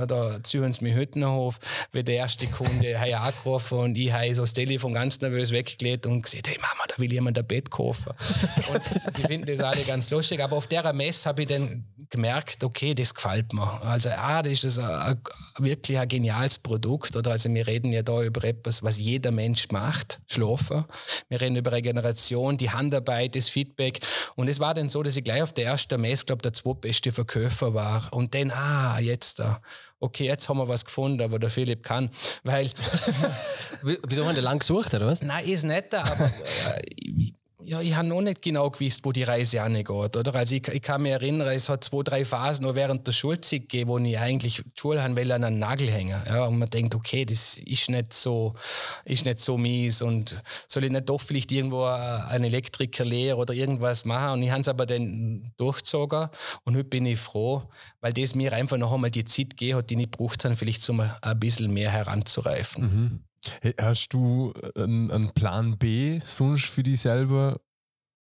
da 0.06 0.44
ziehen 0.44 0.72
sie 0.72 0.84
mich 0.84 0.96
heute 0.96 1.18
noch 1.18 1.32
auf, 1.32 1.60
wie 1.92 2.04
der 2.04 2.18
erste 2.18 2.46
Kunde 2.46 3.00
hat 3.00 3.12
angerufen 3.12 3.80
und 3.80 3.96
ich 3.96 4.14
habe 4.14 4.36
so 4.36 4.44
das 4.44 4.54
Telefon 4.54 4.94
ganz 4.94 5.20
nervös 5.22 5.52
weggelegt 5.52 6.06
und 6.06 6.22
gesagt, 6.22 6.48
hey 6.48 6.58
Mama, 6.58 6.84
da 6.88 7.00
will 7.00 7.12
jemand 7.12 7.40
ein 7.40 7.48
Bett 7.48 7.72
kaufen. 7.72 8.12
und 8.72 9.18
die 9.18 9.24
finden 9.24 9.48
das 9.48 9.62
alle 9.62 9.82
ganz 9.82 10.12
lustig, 10.12 10.40
aber 10.40 10.56
auf 10.56 10.68
der 10.68 10.94
Messe 10.94 11.30
habe 11.30 11.42
ich 11.42 11.48
dann 11.48 11.84
gemerkt, 12.12 12.64
okay, 12.64 12.94
das 12.94 13.16
gefällt 13.16 13.54
mir. 13.54 13.82
Also, 13.82 14.10
ah, 14.10 14.44
das 14.44 14.64
ist 14.64 14.78
ein, 14.78 14.86
ein, 14.86 15.22
wirklich 15.58 15.98
ein 15.98 16.08
geniales 16.08 16.60
Produkt, 16.60 17.16
oder? 17.16 17.32
Also 17.32 17.52
wir 17.52 17.66
reden 17.66 17.92
ja 17.92 18.04
da 18.04 18.22
über 18.22 18.44
etwas, 18.52 18.84
was 18.84 19.00
jeder 19.00 19.32
Mensch 19.32 19.70
macht, 19.72 20.20
schlafen. 20.28 20.86
Wir 21.30 21.42
reden 21.42 21.56
über 21.56 21.72
Regeneration, 21.72 22.58
die 22.58 22.70
Handarbeit, 22.70 23.36
das 23.36 23.50
Feedback. 23.50 24.00
Und 24.36 24.48
es 24.48 24.60
war 24.60 24.74
dann 24.74 24.90
so, 24.90 25.04
dass 25.04 25.18
ich 25.18 25.24
gleich 25.24 25.42
auf 25.42 25.54
der 25.54 25.66
ersten 25.66 26.00
Messe, 26.00 26.26
glaube 26.26 26.42
der 26.42 26.54
zweitbeste 26.54 27.12
Verkäufer 27.12 27.74
war. 27.74 28.10
Und 28.12 28.34
dann, 28.36 28.52
ah, 28.52 29.00
jetzt 29.00 29.40
da. 29.40 29.62
Okay, 30.00 30.26
jetzt 30.26 30.50
haben 30.50 30.58
wir 30.58 30.68
was 30.68 30.86
gefunden, 30.86 31.32
wo 31.32 31.38
der 31.38 31.50
Philipp 31.50 31.84
kann. 31.84 32.10
Weil. 32.44 32.70
Wieso 34.08 34.26
haben 34.26 34.36
die 34.36 34.42
lang 34.42 34.60
gesucht, 34.60 34.94
oder 34.94 35.08
was? 35.08 35.22
Nein, 35.22 35.46
ist 35.46 35.64
nicht, 35.64 35.94
aber 35.94 36.26
äh, 36.26 37.34
ja, 37.64 37.82
ich 37.82 37.96
habe 37.96 38.08
noch 38.08 38.22
nicht 38.22 38.42
genau 38.42 38.70
gewusst, 38.70 39.02
wo 39.04 39.12
die 39.12 39.24
Reise 39.24 39.62
angeht. 39.62 39.90
Oder? 39.90 40.36
Also 40.36 40.56
ich, 40.56 40.68
ich 40.68 40.82
kann 40.82 41.02
mich 41.02 41.12
erinnern, 41.12 41.48
es 41.50 41.70
hat 41.70 41.84
zwei, 41.84 42.04
drei 42.04 42.26
Phasen 42.26 42.66
noch 42.66 42.76
während 42.76 43.06
der 43.06 43.12
Schulzeit 43.12 43.62
gegeben, 43.62 43.90
wo 43.90 43.98
ich 43.98 44.18
eigentlich 44.18 44.58
die 44.58 44.80
Schule 44.80 45.02
an 45.02 45.18
einen 45.18 45.60
Nagel 45.60 45.90
hängen. 45.90 46.22
Ja, 46.26 46.46
und 46.46 46.60
man 46.60 46.70
denkt, 46.70 46.96
okay, 46.96 47.26
das 47.26 47.58
ist 47.58 47.90
nicht 47.90 48.14
so, 48.14 48.54
ist 49.06 49.26
nicht 49.26 49.40
so 49.40 49.58
mies 49.58 50.02
und 50.02 50.42
soll 50.68 50.86
ich 50.86 50.92
nicht 50.92 51.10
doch 51.10 51.22
vielleicht 51.22 51.52
irgendwo 51.52 51.84
einen 51.86 52.46
Elektriker 52.46 53.06
lehren 53.06 53.40
oder 53.40 53.54
irgendwas 53.54 54.06
machen. 54.06 54.32
Und 54.32 54.44
ich 54.44 54.52
habe 54.52 54.62
es 54.62 54.68
aber 54.68 54.86
dann 54.86 55.52
durchgezogen 55.58 56.30
und 56.64 56.76
heute 56.76 56.86
bin 56.86 57.06
ich 57.06 57.20
froh, 57.20 57.64
weil 58.00 58.14
das 58.14 58.36
mir 58.36 58.54
einfach 58.54 58.78
noch 58.78 58.94
einmal 58.94 59.12
die 59.12 59.26
Zeit 59.26 59.52
gegeben 59.52 59.80
hat, 59.80 59.90
die 59.90 60.02
ich 60.02 60.12
braucht 60.12 60.46
habe, 60.46 60.56
vielleicht 60.56 60.84
so 60.84 60.94
ein 60.94 61.40
bisschen 61.40 61.74
mehr 61.74 61.92
heranzureifen. 61.92 62.84
Mhm. 62.84 63.20
Hey, 63.62 63.74
hast 63.80 64.14
du 64.14 64.54
einen, 64.76 65.10
einen, 65.12 65.34
Plan 65.34 65.78
B 65.78 66.20
sonst 66.26 66.66
für 66.66 66.84
dich 66.84 67.02
selber 67.02 67.60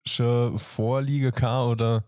schon 0.08 0.58
vorliegen 0.58 1.32
kann 1.34 1.68
oder 1.68 2.06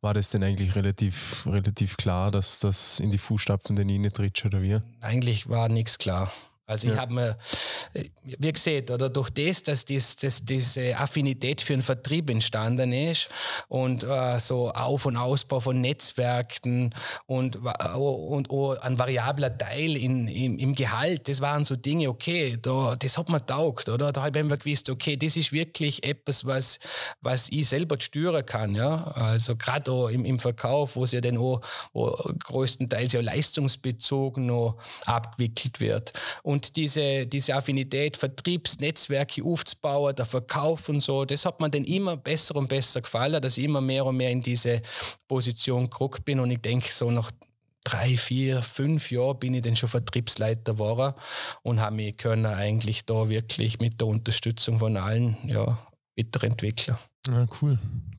war 0.00 0.14
das 0.14 0.30
denn 0.30 0.42
eigentlich 0.42 0.74
relativ, 0.74 1.46
relativ 1.46 1.96
klar, 1.96 2.30
dass 2.30 2.60
das 2.60 3.00
in 3.00 3.10
die 3.10 3.18
Fußstapfen 3.18 3.76
der 3.76 3.84
Nine 3.84 4.10
tritt 4.10 4.44
oder 4.44 4.62
wie? 4.62 4.80
Eigentlich 5.02 5.48
war 5.48 5.68
nichts 5.68 5.98
klar. 5.98 6.32
Also 6.66 6.88
ja. 6.88 6.94
ich 6.94 7.00
habe 7.00 7.14
mir, 7.14 7.38
äh, 7.92 8.04
wie 8.22 8.52
gesagt, 8.52 8.90
oder 8.90 9.10
durch 9.10 9.30
das, 9.30 9.62
dass 9.62 9.84
dies, 9.84 10.16
dass 10.16 10.44
diese 10.44 10.96
Affinität 10.96 11.60
für 11.60 11.74
den 11.74 11.82
Vertrieb 11.82 12.30
entstanden 12.30 12.92
ist 12.92 13.28
und 13.68 14.02
äh, 14.04 14.38
so 14.38 14.70
Auf- 14.70 15.04
und 15.04 15.16
Ausbau 15.16 15.60
von 15.60 15.80
Netzwerken 15.80 16.94
und, 17.26 17.56
und, 17.56 18.48
und 18.48 18.78
ein 18.78 18.98
variabler 18.98 19.56
Teil 19.56 19.96
in, 19.96 20.26
im, 20.26 20.58
im 20.58 20.74
Gehalt, 20.74 21.28
das 21.28 21.40
waren 21.40 21.64
so 21.64 21.76
Dinge, 21.76 22.08
okay, 22.08 22.56
da, 22.60 22.96
das 22.96 23.18
hat 23.18 23.28
man 23.28 23.46
taugt, 23.46 23.90
oder? 23.90 24.10
Da 24.12 24.22
habe 24.22 24.38
ich 24.38 24.44
einfach 24.44 24.58
gewusst, 24.58 24.88
okay, 24.88 25.16
das 25.16 25.36
ist 25.36 25.52
wirklich 25.52 26.02
etwas, 26.04 26.46
was, 26.46 26.78
was 27.20 27.50
ich 27.50 27.68
selber 27.68 27.96
steuern 28.00 28.44
kann, 28.46 28.74
ja. 28.74 29.04
Also 29.08 29.56
gerade 29.56 30.10
im, 30.10 30.24
im 30.24 30.38
Verkauf, 30.38 30.96
wo 30.96 31.04
es 31.04 31.12
ja 31.12 31.20
dann 31.20 31.36
auch 31.36 31.60
größtenteils 31.92 33.12
ja 33.12 33.20
leistungsbezogen 33.20 34.46
noch 34.46 34.78
abgewickelt 35.04 35.80
wird. 35.80 36.12
Und 36.42 36.53
und 36.54 36.76
diese, 36.76 37.26
diese 37.26 37.56
Affinität, 37.56 38.16
Vertriebsnetzwerke 38.16 39.42
aufzubauen, 39.42 40.14
der 40.14 40.24
Verkauf 40.24 40.88
und 40.88 41.00
so, 41.00 41.24
das 41.24 41.44
hat 41.44 41.60
mir 41.60 41.68
dann 41.68 41.82
immer 41.82 42.16
besser 42.16 42.54
und 42.54 42.68
besser 42.68 43.00
gefallen, 43.00 43.42
dass 43.42 43.58
ich 43.58 43.64
immer 43.64 43.80
mehr 43.80 44.06
und 44.06 44.16
mehr 44.16 44.30
in 44.30 44.40
diese 44.40 44.80
Position 45.26 45.90
gerückt 45.90 46.24
bin. 46.24 46.38
Und 46.38 46.52
ich 46.52 46.60
denke, 46.60 46.88
so 46.92 47.10
nach 47.10 47.32
drei, 47.82 48.16
vier, 48.16 48.62
fünf 48.62 49.10
Jahren 49.10 49.40
bin 49.40 49.54
ich 49.54 49.62
dann 49.62 49.74
schon 49.74 49.88
Vertriebsleiter 49.88 50.74
geworden 50.74 51.14
und 51.62 51.80
habe 51.80 51.96
mich 51.96 52.16
können 52.16 52.46
eigentlich 52.46 53.04
da 53.04 53.28
wirklich 53.28 53.80
mit 53.80 54.00
der 54.00 54.06
Unterstützung 54.06 54.78
von 54.78 54.96
allen 54.96 55.36
ja, 55.48 55.76
weiterentwickeln. 56.16 56.96
Ja, 57.26 57.48
cool, 57.60 57.78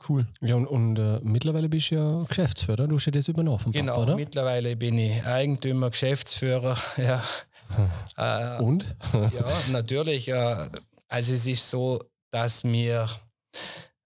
cool. 0.09 0.27
Ja, 0.41 0.55
und, 0.55 0.67
und 0.67 0.99
äh, 0.99 1.21
mittlerweile 1.23 1.69
bist 1.69 1.91
du 1.91 1.95
ja 1.95 2.23
Geschäftsführer, 2.27 2.85
du 2.85 2.95
hast 2.95 3.05
ja 3.05 3.11
das 3.13 3.29
übernommen 3.29 3.59
vom 3.59 3.71
Genau, 3.71 3.93
Papa, 3.93 4.03
oder? 4.03 4.15
mittlerweile 4.15 4.75
bin 4.75 4.97
ich 4.97 5.23
Eigentümer, 5.25 5.89
Geschäftsführer, 5.89 6.77
ja. 6.97 7.23
Äh, 8.17 8.62
Und? 8.62 8.95
ja, 9.13 9.45
natürlich. 9.72 10.29
Äh, 10.29 10.69
also 11.07 11.34
es 11.34 11.45
ist 11.45 11.69
so, 11.69 12.01
dass 12.31 12.63
mir 12.63 13.07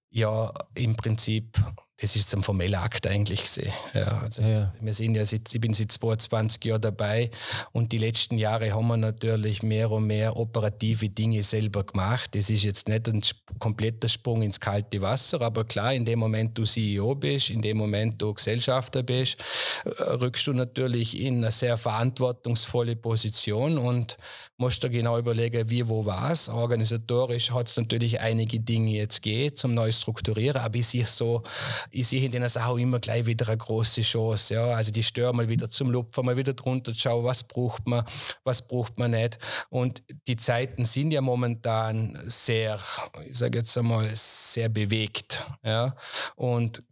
ja 0.09 0.51
im 0.73 0.95
Prinzip 0.95 1.57
das 2.01 2.15
ist 2.15 2.33
ein 2.33 2.43
formeller 2.43 2.81
Akt 2.81 3.07
eigentlich 3.07 3.41
gesehen. 3.41 3.73
Ja, 3.93 4.21
also 4.21 4.41
ja. 4.41 4.73
Wir 4.79 4.93
sind 4.93 5.15
ja, 5.15 5.23
ich 5.23 5.61
bin 5.61 5.73
seit 5.73 5.91
22 5.91 6.63
Jahren 6.63 6.81
dabei 6.81 7.29
und 7.73 7.91
die 7.91 7.97
letzten 7.97 8.37
Jahre 8.37 8.73
haben 8.73 8.87
wir 8.87 8.97
natürlich 8.97 9.63
mehr 9.63 9.91
und 9.91 10.07
mehr 10.07 10.37
operative 10.37 11.09
Dinge 11.09 11.43
selber 11.43 11.83
gemacht. 11.83 12.35
Das 12.35 12.49
ist 12.49 12.63
jetzt 12.63 12.87
nicht 12.87 13.09
ein 13.09 13.21
kompletter 13.59 14.07
Sprung 14.07 14.41
ins 14.41 14.59
kalte 14.59 15.01
Wasser, 15.01 15.41
aber 15.41 15.65
klar, 15.65 15.93
in 15.93 16.05
dem 16.05 16.19
Moment 16.19 16.57
du 16.57 16.63
CEO 16.63 17.15
bist, 17.15 17.49
in 17.49 17.61
dem 17.61 17.77
Moment 17.77 18.21
du 18.21 18.33
Gesellschafter 18.33 19.03
bist, 19.03 19.37
äh, 19.83 20.03
rückst 20.03 20.47
du 20.47 20.53
natürlich 20.53 21.19
in 21.19 21.37
eine 21.37 21.51
sehr 21.51 21.77
verantwortungsvolle 21.77 22.95
Position 22.95 23.77
und 23.77 24.17
musst 24.59 24.83
dir 24.83 24.89
genau 24.89 25.17
überlegen, 25.17 25.69
wie, 25.69 25.87
wo, 25.87 26.05
was. 26.05 26.49
Organisatorisch 26.49 27.51
hat 27.51 27.67
es 27.67 27.77
natürlich 27.77 28.19
einige 28.19 28.59
Dinge 28.59 28.91
jetzt 28.91 29.21
geht 29.21 29.57
zum 29.57 29.73
neu 29.73 29.91
strukturieren, 29.91 30.61
aber 30.61 30.75
ich 30.75 30.87
sehe 30.87 31.05
so, 31.05 31.43
ich 31.91 32.07
sehe 32.07 32.25
in 32.25 32.31
der 32.31 32.49
Sache 32.49 32.79
immer 32.79 32.99
gleich 32.99 33.25
wieder 33.25 33.47
eine 33.47 33.57
große 33.57 34.01
Chance. 34.01 34.53
Ja? 34.55 34.65
Also 34.67 34.91
die 34.91 35.03
stören 35.03 35.35
mal 35.35 35.49
wieder 35.49 35.69
zum 35.69 35.89
Lupfen, 35.91 36.25
mal 36.25 36.37
wieder 36.37 36.53
drunter 36.53 36.93
schauen, 36.93 37.23
was 37.23 37.43
braucht 37.43 37.87
man, 37.87 38.05
was 38.43 38.67
braucht 38.67 38.97
man 38.97 39.11
nicht. 39.11 39.39
Und 39.69 40.03
die 40.27 40.35
Zeiten 40.35 40.85
sind 40.85 41.11
ja 41.11 41.21
momentan 41.21 42.19
sehr, 42.25 42.79
ich 43.25 43.37
sage 43.37 43.59
jetzt 43.59 43.77
einmal, 43.77 44.09
sehr 44.13 44.69
bewegt. 44.69 45.47
Ja? 45.63 45.95
Und 46.35 46.83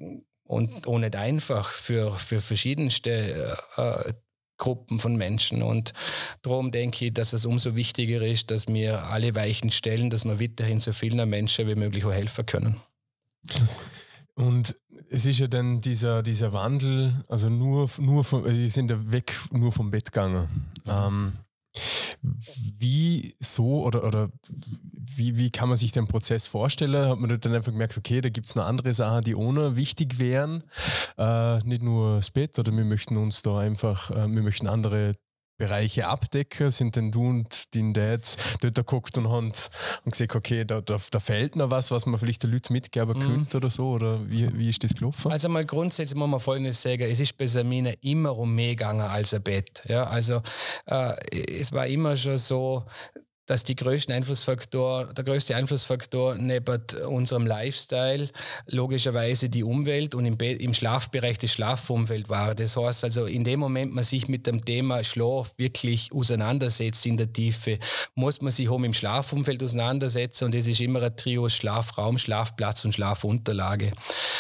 und 0.48 0.88
auch 0.88 0.98
nicht 0.98 1.16
einfach 1.18 1.70
für, 1.70 2.12
für 2.14 2.40
verschiedenste 2.40 3.58
äh, 3.76 4.14
Gruppen 4.58 5.00
von 5.00 5.16
Menschen. 5.16 5.62
Und 5.62 5.94
darum 6.42 6.72
denke 6.72 7.06
ich, 7.06 7.14
dass 7.14 7.34
es 7.34 7.46
umso 7.46 7.76
wichtiger 7.76 8.22
ist, 8.22 8.50
dass 8.52 8.68
wir 8.68 9.04
alle 9.04 9.36
Weichen 9.36 9.72
stellen, 9.72 10.10
dass 10.10 10.26
wir 10.26 10.40
weiterhin 10.40 10.80
so 10.80 10.94
vielen 10.94 11.30
Menschen 11.30 11.68
wie 11.68 11.76
möglich 11.76 12.06
auch 12.06 12.14
helfen 12.14 12.46
können. 12.46 12.82
Und 14.38 14.76
es 15.10 15.26
ist 15.26 15.40
ja 15.40 15.48
dann 15.48 15.82
dieser, 15.82 16.22
dieser 16.22 16.54
Wandel, 16.54 17.26
also 17.28 17.50
nur, 17.50 17.90
nur 17.98 18.24
von, 18.24 18.46
die 18.46 18.70
sind 18.70 18.92
ja 18.92 19.12
weg 19.12 19.36
nur 19.52 19.72
vom 19.72 19.90
Bett 19.90 20.12
gegangen. 20.12 20.48
Ähm, 20.86 21.34
wie 22.78 23.36
so 23.40 23.84
oder, 23.84 24.04
oder 24.04 24.30
wie, 24.48 25.38
wie 25.38 25.50
kann 25.50 25.70
man 25.70 25.78
sich 25.78 25.92
den 25.92 26.08
Prozess 26.08 26.46
vorstellen? 26.46 27.10
Hat 27.10 27.20
man 27.20 27.40
dann 27.40 27.56
einfach 27.56 27.72
gemerkt, 27.72 27.98
okay, 27.98 28.22
da 28.22 28.30
gibt 28.30 28.48
es 28.48 28.56
noch 28.56 28.66
andere 28.66 28.94
Sachen, 28.94 29.24
die 29.24 29.36
ohne 29.36 29.76
wichtig 29.76 30.20
wären? 30.20 30.64
Äh, 31.18 31.60
nicht 31.64 31.82
nur 31.82 32.18
das 32.18 32.30
Bett 32.30 32.60
oder 32.60 32.72
wir 32.72 32.86
möchten 32.86 33.18
uns 33.18 33.42
da 33.42 33.58
einfach, 33.58 34.12
äh, 34.12 34.28
wir 34.28 34.44
möchten 34.44 34.68
andere 34.68 35.16
Bereiche 35.58 36.08
abdecken? 36.08 36.72
Sind 36.72 36.96
denn 36.96 37.12
du 37.12 37.30
und 37.30 37.76
dein 37.76 37.94
Dad 37.94 38.38
dort 38.62 38.76
geguckt 38.76 39.18
und 39.18 39.30
haben, 39.30 39.52
und 40.06 40.12
gesagt, 40.12 40.36
okay, 40.36 40.66
da, 40.66 40.82
da, 40.82 40.98
da 41.12 41.20
fehlt 41.20 41.56
noch 41.56 41.72
was, 41.72 41.92
was 41.92 42.06
man 42.06 42.20
vielleicht 42.20 42.44
den 42.44 42.52
Leuten 42.52 42.74
mitgeben 42.74 43.18
mhm. 43.18 43.22
könnte 43.22 43.58
oder 43.58 43.70
so? 43.70 43.90
Oder 43.90 44.30
wie, 44.30 44.56
wie 44.58 44.70
ist 44.70 44.84
das 44.84 44.94
gelaufen? 44.94 45.32
Also 45.32 45.50
mal 45.50 45.66
grundsätzlich 45.66 46.18
muss 46.18 46.30
man 46.30 46.40
Folgendes 46.40 46.82
sagen, 46.82 47.04
es 47.04 47.20
ist 47.20 47.38
bei 47.38 47.46
Samina 47.46 47.92
immer 48.02 48.38
um 48.38 48.54
mehr 48.54 48.76
gegangen 48.76 49.02
als 49.02 49.34
ein 49.34 49.44
Bett. 49.44 49.84
Ja, 49.88 50.06
also 50.06 50.42
äh, 50.86 51.14
es 51.60 51.72
war 51.72 51.88
immer 51.88 52.16
schon 52.16 52.38
so, 52.38 52.86
dass 53.48 53.64
die 53.64 53.76
größten 53.76 54.14
Einflussfaktor, 54.14 55.06
der 55.14 55.24
größte 55.24 55.56
Einflussfaktor 55.56 56.36
neben 56.36 56.82
unserem 57.08 57.48
Lifestyle 57.48 58.30
logischerweise 58.68 59.50
die 59.50 59.64
Umwelt 59.64 60.14
und 60.14 60.26
im, 60.26 60.38
im 60.38 60.74
Schlafbereich 60.74 61.38
das 61.40 61.52
Schlafumfeld 61.52 62.30
war. 62.30 62.54
Das 62.54 62.78
heißt 62.78 63.06
also, 63.06 63.26
in 63.26 63.44
dem 63.44 63.60
Moment 63.60 63.94
man 63.94 64.04
sich 64.04 64.28
mit 64.28 64.46
dem 64.48 64.64
Thema 64.64 65.04
Schlaf 65.04 65.58
wirklich 65.58 66.12
auseinandersetzt 66.12 67.06
in 67.06 67.18
der 67.18 67.32
Tiefe, 67.32 67.80
muss 68.16 68.42
man 68.42 68.52
sich 68.52 68.70
auch 68.70 68.78
mit 68.78 68.90
dem 68.90 68.94
Schlafumfeld 68.94 69.64
auseinandersetzen 69.64 70.46
und 70.46 70.56
das 70.56 70.68
ist 70.68 70.82
immer 70.82 71.02
ein 71.02 71.16
Trio 71.16 71.48
Schlafraum, 71.48 72.18
Schlafplatz 72.18 72.84
und 72.84 72.94
Schlafunterlage. 72.94 73.92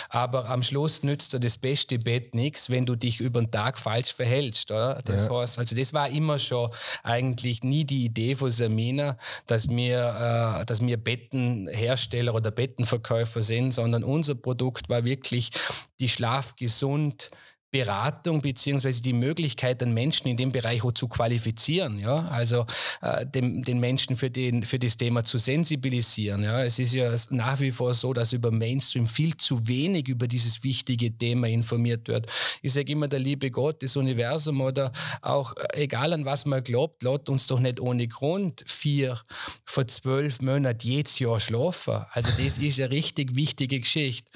Aber 0.09 0.49
am 0.49 0.63
Schluss 0.63 1.03
nützt 1.03 1.33
dir 1.33 1.39
das 1.39 1.57
beste 1.57 1.97
Bett 1.97 2.35
nichts, 2.35 2.69
wenn 2.69 2.85
du 2.85 2.95
dich 2.95 3.21
über 3.21 3.41
den 3.41 3.51
Tag 3.51 3.79
falsch 3.79 4.13
verhältst. 4.13 4.69
Oder? 4.69 4.99
Das 5.05 5.27
ja. 5.27 5.33
heißt, 5.33 5.59
also 5.59 5.75
das 5.75 5.93
war 5.93 6.09
immer 6.09 6.37
schon 6.39 6.71
eigentlich 7.03 7.63
nie 7.63 7.85
die 7.85 8.05
Idee 8.05 8.35
von 8.35 8.51
Samin, 8.51 8.96
China, 8.97 9.17
dass 9.45 9.69
wir, 9.69 10.59
äh, 10.61 10.65
dass 10.65 10.81
wir 10.81 10.97
Bettenhersteller 10.97 12.33
oder 12.33 12.51
Bettenverkäufer 12.51 13.43
sind, 13.43 13.71
sondern 13.73 14.03
unser 14.03 14.35
Produkt 14.35 14.89
war 14.89 15.03
wirklich 15.05 15.51
die 15.99 16.09
schlafgesund 16.09 17.29
Beratung 17.77 18.41
beziehungsweise 18.41 19.03
die 19.03 19.13
Möglichkeit, 19.13 19.81
den 19.81 19.93
Menschen 19.93 20.27
in 20.27 20.38
dem 20.38 20.51
Bereich 20.51 20.84
auch 20.84 20.93
zu 20.93 21.07
qualifizieren, 21.07 22.00
ja, 22.00 22.25
also 22.25 22.65
äh, 23.01 23.25
dem, 23.25 23.62
den 23.62 23.79
Menschen 23.79 24.15
für, 24.15 24.31
den, 24.31 24.63
für 24.63 24.79
das 24.79 24.98
Thema 24.98 25.24
zu 25.24 25.38
sensibilisieren. 25.38 26.43
Ja. 26.43 26.63
Es 26.63 26.79
ist 26.79 26.93
ja 26.93 27.13
nach 27.29 27.60
wie 27.60 27.72
vor 27.72 27.93
so, 27.93 28.13
dass 28.13 28.34
über 28.34 28.51
Mainstream 28.51 29.05
viel 29.05 29.38
zu 29.38 29.67
wenig 29.67 30.07
über 30.07 30.27
dieses 30.27 30.63
wichtige 30.63 31.15
Thema 31.15 31.48
informiert 31.48 32.07
wird. 32.07 32.25
Ich 32.63 32.74
sage 32.74 32.91
immer, 32.91 33.07
der 33.07 33.19
liebe 33.19 33.51
Gott, 33.51 33.84
das 33.84 33.96
Universum 33.96 34.62
oder 34.62 34.91
auch, 35.22 35.55
äh, 35.55 35.84
egal 35.84 36.13
an 36.13 36.25
was 36.25 36.46
man 36.48 36.63
glaubt, 36.63 37.03
lässt 37.03 37.29
uns 37.29 37.46
doch 37.46 37.60
nicht 37.60 37.79
ohne 37.79 38.07
Grund 38.07 38.63
vier 38.65 39.19
vor 39.65 39.88
zwölf 39.88 40.41
Monaten 40.41 40.88
jedes 40.88 41.19
Jahr 41.19 41.39
schlafen. 41.39 42.05
Also 42.12 42.31
das 42.31 42.57
ist 42.57 42.79
eine 42.79 42.89
richtig 42.89 43.36
wichtige 43.36 43.79
Geschichte. 43.79 44.31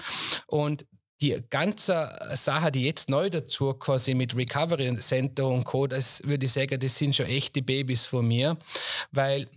Und 0.46 0.86
die 1.22 1.42
ganze 1.50 2.10
Sache, 2.34 2.72
die 2.72 2.86
jetzt 2.86 3.10
neu 3.10 3.30
dazu 3.30 3.74
quasi 3.74 4.14
mit 4.14 4.36
Recovery 4.36 4.98
Center 5.00 5.48
und 5.48 5.64
Co., 5.64 5.88
das 5.88 6.24
würde 6.26 6.46
ich 6.46 6.52
sagen, 6.52 6.80
das 6.80 6.98
sind 6.98 7.16
schon 7.16 7.28
echte 7.28 7.62
Babys 7.62 8.06
von 8.06 8.28
mir, 8.28 8.58
weil 9.12 9.48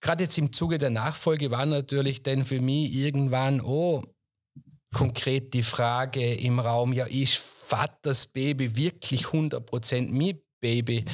gerade 0.00 0.24
jetzt 0.24 0.38
im 0.38 0.52
Zuge 0.52 0.78
der 0.78 0.90
Nachfolge 0.90 1.50
war 1.50 1.64
natürlich 1.64 2.22
dann 2.22 2.44
für 2.44 2.60
mich 2.60 2.92
irgendwann, 2.92 3.60
oh, 3.60 4.02
konkret 4.92 5.54
die 5.54 5.62
Frage 5.62 6.34
im 6.34 6.58
Raum, 6.58 6.92
ja, 6.92 7.06
ist 7.06 7.36
Vaters 7.36 8.26
Baby 8.26 8.76
wirklich 8.76 9.24
100% 9.26 10.10
mein 10.10 10.40
Baby? 10.60 11.04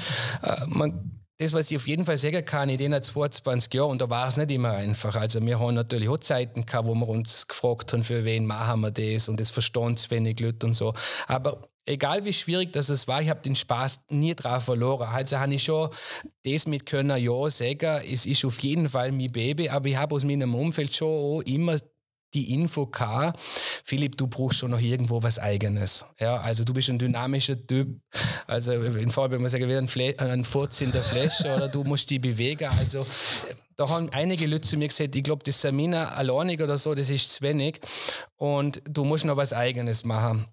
Äh, 0.43 0.67
man 0.67 1.18
das, 1.39 1.53
was 1.53 1.71
ich 1.71 1.77
auf 1.77 1.87
jeden 1.87 2.05
Fall 2.05 2.19
sagen 2.19 2.45
kann, 2.45 2.69
in 2.69 2.79
den 2.79 3.01
22 3.01 3.73
Jahren, 3.73 3.91
und 3.91 4.03
da 4.03 4.11
war 4.11 4.27
es 4.27 4.37
nicht 4.37 4.51
immer 4.51 4.73
einfach. 4.73 5.15
Also 5.15 5.41
wir 5.41 5.61
haben 5.61 5.75
natürlich 5.75 6.09
auch 6.09 6.19
Zeiten 6.19 6.67
gehabt, 6.67 6.89
wo 6.89 6.95
wir 6.95 7.09
uns 7.09 7.47
gefragt 7.47 7.93
haben, 7.93 8.03
für 8.03 8.25
wen 8.25 8.45
machen 8.45 8.81
wir 8.81 8.91
das 8.91 9.29
und 9.29 9.39
das 9.39 9.51
verstehen 9.51 9.97
zu 9.97 10.11
wenig 10.11 10.41
Leute 10.41 10.67
und 10.67 10.75
so. 10.75 10.93
Aber 11.29 11.69
egal 11.87 12.25
wie 12.25 12.33
schwierig 12.33 12.73
das 12.73 13.07
war, 13.07 13.23
ich 13.23 13.29
habe 13.29 13.41
den 13.41 13.55
Spaß 13.55 14.07
nie 14.11 14.35
drauf 14.35 14.65
verloren. 14.65 15.09
Also 15.09 15.39
habe 15.39 15.55
ich 15.55 15.63
schon 15.63 15.91
das 16.45 16.67
mit 16.67 16.87
können, 16.87 17.23
ja, 17.23 17.51
sagen, 17.51 18.03
es 18.11 18.27
ist 18.27 18.45
auf 18.45 18.59
jeden 18.59 18.89
Fall 18.89 19.13
mein 19.13 19.31
Baby, 19.31 19.69
aber 19.69 19.89
ich 19.89 19.97
habe 19.97 20.17
aus 20.17 20.25
meinem 20.25 20.57
Umfeld 20.57 20.93
schon 20.93 21.09
auch 21.09 21.43
immer 21.43 21.77
die 22.35 22.53
Info 22.53 22.87
K, 22.87 23.33
Philipp, 23.85 24.17
du 24.17 24.27
brauchst 24.27 24.59
schon 24.59 24.71
noch 24.71 24.81
irgendwo 24.81 25.23
was 25.23 25.39
Eigenes. 25.39 26.05
Ja, 26.19 26.39
also 26.39 26.65
du 26.65 26.75
bist 26.75 26.89
ein 26.91 26.99
dynamischer 26.99 27.67
Typ. 27.67 28.01
Also 28.47 28.73
in 28.73 29.11
Fall 29.11 29.31
würde 29.31 29.41
man 29.41 29.49
sagen, 29.49 29.69
wie 29.69 29.77
ein, 29.77 29.89
Fle 29.89 30.15
ein 30.19 30.45
Furz 30.45 30.81
in 30.81 30.93
der 30.93 31.03
Flasche 31.03 31.55
oder 31.55 31.69
du 31.69 31.85
musst 31.85 32.11
die 32.11 32.19
bewegen. 32.19 32.69
Also 32.79 33.07
da 33.77 33.89
haben 33.89 34.11
einige 34.11 34.47
Leute 34.47 34.63
zu 34.63 34.77
mir 34.77 34.89
gesagt, 34.89 35.15
ich 35.17 35.23
glaube, 35.23 35.45
das 35.45 35.61
Samina 35.61 36.13
alleinig 36.13 36.61
oder 36.61 36.77
so, 36.77 36.95
das 36.95 37.11
ist 37.11 37.33
zu 37.33 37.43
wenig 37.43 37.81
und 38.37 38.83
du 38.89 39.05
musst 39.05 39.25
noch 39.25 39.37
was 39.37 39.53
Eigenes 39.53 40.05
machen. 40.05 40.47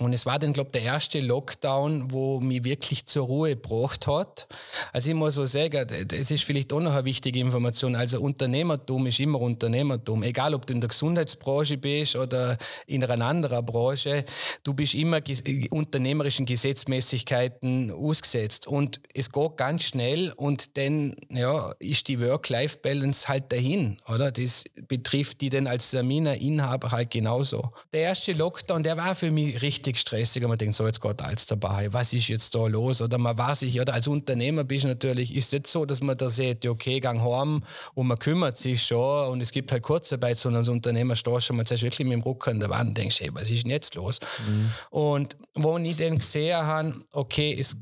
Und 0.00 0.14
es 0.14 0.24
war 0.24 0.38
dann, 0.38 0.54
glaube 0.54 0.70
ich, 0.72 0.80
der 0.80 0.92
erste 0.92 1.20
Lockdown, 1.20 2.10
wo 2.10 2.40
mich 2.40 2.64
wirklich 2.64 3.04
zur 3.04 3.26
Ruhe 3.26 3.50
gebracht 3.50 4.06
hat. 4.06 4.48
Also 4.94 5.10
ich 5.10 5.14
muss 5.14 5.34
so 5.34 5.44
sagen, 5.44 5.86
das 6.08 6.30
ist 6.30 6.42
vielleicht 6.42 6.72
auch 6.72 6.80
noch 6.80 6.94
eine 6.94 7.04
wichtige 7.04 7.38
Information. 7.38 7.94
Also 7.94 8.18
Unternehmertum 8.18 9.06
ist 9.06 9.20
immer 9.20 9.38
Unternehmertum. 9.38 10.22
Egal, 10.22 10.54
ob 10.54 10.66
du 10.66 10.72
in 10.72 10.80
der 10.80 10.88
Gesundheitsbranche 10.88 11.76
bist 11.76 12.16
oder 12.16 12.56
in 12.86 13.04
einer 13.04 13.22
anderen 13.26 13.64
Branche, 13.66 14.24
du 14.64 14.72
bist 14.72 14.94
immer 14.94 15.20
unternehmerischen 15.68 16.46
Gesetzmäßigkeiten 16.46 17.90
ausgesetzt. 17.90 18.66
Und 18.66 19.02
es 19.12 19.30
geht 19.30 19.58
ganz 19.58 19.82
schnell 19.82 20.32
und 20.32 20.78
dann 20.78 21.14
ja, 21.28 21.74
ist 21.78 22.08
die 22.08 22.22
Work-Life-Balance 22.22 23.28
halt 23.28 23.52
dahin. 23.52 23.98
Oder? 24.08 24.32
Das 24.32 24.64
betrifft 24.88 25.42
die 25.42 25.50
dann 25.50 25.66
als 25.66 25.90
Samina-Inhaber 25.90 26.90
halt 26.90 27.10
genauso. 27.10 27.70
Der 27.92 28.00
erste 28.00 28.32
Lockdown, 28.32 28.82
der 28.82 28.96
war 28.96 29.14
für 29.14 29.30
mich 29.30 29.60
richtig 29.60 29.89
richtig 29.90 30.00
stressig 30.00 30.42
und 30.42 30.48
man 30.48 30.58
denkt, 30.58 30.74
so 30.74 30.86
jetzt 30.86 31.00
geht 31.00 31.22
alles 31.22 31.46
dabei, 31.46 31.92
was 31.92 32.12
ist 32.12 32.28
jetzt 32.28 32.54
da 32.54 32.66
los? 32.66 33.02
Oder 33.02 33.18
man 33.18 33.36
weiß 33.36 33.60
sich, 33.60 33.80
oder 33.80 33.94
als 33.94 34.06
Unternehmer 34.06 34.64
bist 34.64 34.84
du 34.84 34.88
natürlich, 34.88 35.34
ist 35.34 35.46
es 35.46 35.50
jetzt 35.52 35.72
so, 35.72 35.84
dass 35.84 36.00
man 36.00 36.16
da 36.16 36.28
sieht, 36.28 36.66
okay, 36.66 37.00
gang 37.00 37.20
heim 37.20 37.62
und 37.94 38.06
man 38.06 38.18
kümmert 38.18 38.56
sich 38.56 38.82
schon 38.82 39.28
und 39.28 39.40
es 39.40 39.52
gibt 39.52 39.72
halt 39.72 39.82
Kurzarbeit, 39.82 40.38
sondern 40.38 40.60
als 40.60 40.68
Unternehmer 40.68 41.16
stehst 41.16 41.50
du 41.50 41.54
mal 41.54 41.68
wirklich 41.68 42.06
mit 42.06 42.12
dem 42.12 42.22
Rücken 42.22 42.50
an 42.50 42.60
der 42.60 42.70
Wand 42.70 42.90
und 42.90 42.98
denkst, 42.98 43.20
hey, 43.20 43.30
was 43.32 43.50
ist 43.50 43.64
denn 43.64 43.70
jetzt 43.70 43.94
los? 43.94 44.20
Mhm. 44.46 44.70
Und 44.90 45.36
wo 45.54 45.76
ich 45.78 45.96
dann 45.96 46.18
gesehen 46.18 46.56
habe, 46.56 46.94
okay, 47.12 47.56
es 47.58 47.76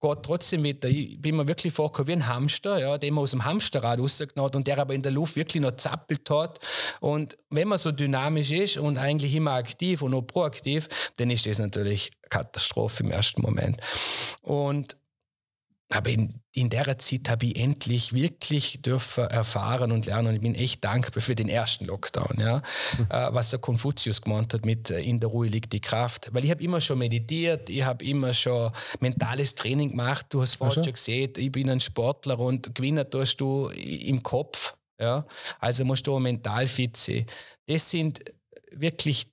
geht 0.00 0.22
trotzdem 0.22 0.62
wieder. 0.62 0.88
Ich 0.88 1.20
bin 1.20 1.36
mir 1.36 1.48
wirklich 1.48 1.72
vorgekommen 1.72 2.08
wie 2.08 2.12
ein 2.12 2.26
Hamster, 2.26 2.78
ja, 2.78 2.98
den 2.98 3.14
man 3.14 3.22
aus 3.22 3.32
dem 3.32 3.44
Hamsterrad 3.44 3.98
rausgenommen 3.98 4.44
hat 4.44 4.56
und 4.56 4.66
der 4.66 4.78
aber 4.78 4.94
in 4.94 5.02
der 5.02 5.12
Luft 5.12 5.36
wirklich 5.36 5.62
noch 5.62 5.76
zappelt 5.76 6.28
hat. 6.30 6.60
Und 7.00 7.36
wenn 7.50 7.68
man 7.68 7.78
so 7.78 7.92
dynamisch 7.92 8.50
ist 8.50 8.76
und 8.76 8.98
eigentlich 8.98 9.34
immer 9.34 9.52
aktiv 9.52 10.02
und 10.02 10.14
auch 10.14 10.22
proaktiv, 10.22 10.88
dann 11.16 11.30
ist 11.30 11.46
das 11.46 11.58
natürlich 11.58 12.12
Katastrophe 12.30 13.02
im 13.04 13.10
ersten 13.10 13.42
Moment. 13.42 13.80
Und 14.42 14.96
aber 15.90 16.10
in, 16.10 16.42
in 16.52 16.68
der 16.68 16.98
Zeit 16.98 17.30
habe 17.30 17.46
ich 17.46 17.56
endlich 17.56 18.12
wirklich 18.12 18.82
dürfen 18.82 19.24
erfahren 19.24 19.90
und 19.90 20.04
lernen. 20.04 20.28
Und 20.28 20.34
ich 20.34 20.40
bin 20.42 20.54
echt 20.54 20.84
dankbar 20.84 21.22
für 21.22 21.34
den 21.34 21.48
ersten 21.48 21.86
Lockdown, 21.86 22.36
ja. 22.38 22.58
Mhm. 22.98 23.06
Äh, 23.08 23.34
was 23.34 23.50
der 23.50 23.58
Konfuzius 23.58 24.20
gemeint 24.20 24.52
hat 24.52 24.66
mit 24.66 24.90
äh, 24.90 25.00
in 25.00 25.18
der 25.18 25.30
Ruhe 25.30 25.46
liegt 25.46 25.72
die 25.72 25.80
Kraft. 25.80 26.28
Weil 26.32 26.44
ich 26.44 26.50
habe 26.50 26.62
immer 26.62 26.80
schon 26.80 26.98
meditiert, 26.98 27.70
ich 27.70 27.82
habe 27.84 28.04
immer 28.04 28.34
schon 28.34 28.70
mentales 29.00 29.54
Training 29.54 29.90
gemacht. 29.90 30.26
Du 30.28 30.42
hast 30.42 30.56
vorhin 30.56 30.84
schon 30.84 30.92
gesehen, 30.92 31.32
ich 31.36 31.50
bin 31.50 31.70
ein 31.70 31.80
Sportler 31.80 32.38
und 32.38 32.74
gewinnen 32.74 33.08
tust 33.10 33.40
du 33.40 33.68
im 33.68 34.22
Kopf. 34.22 34.76
Ja. 35.00 35.26
Also 35.58 35.86
musst 35.86 36.06
du 36.06 36.18
mental 36.18 36.66
fit 36.66 36.98
sein. 36.98 37.24
Das 37.66 37.88
sind 37.88 38.22
wirklich 38.72 39.28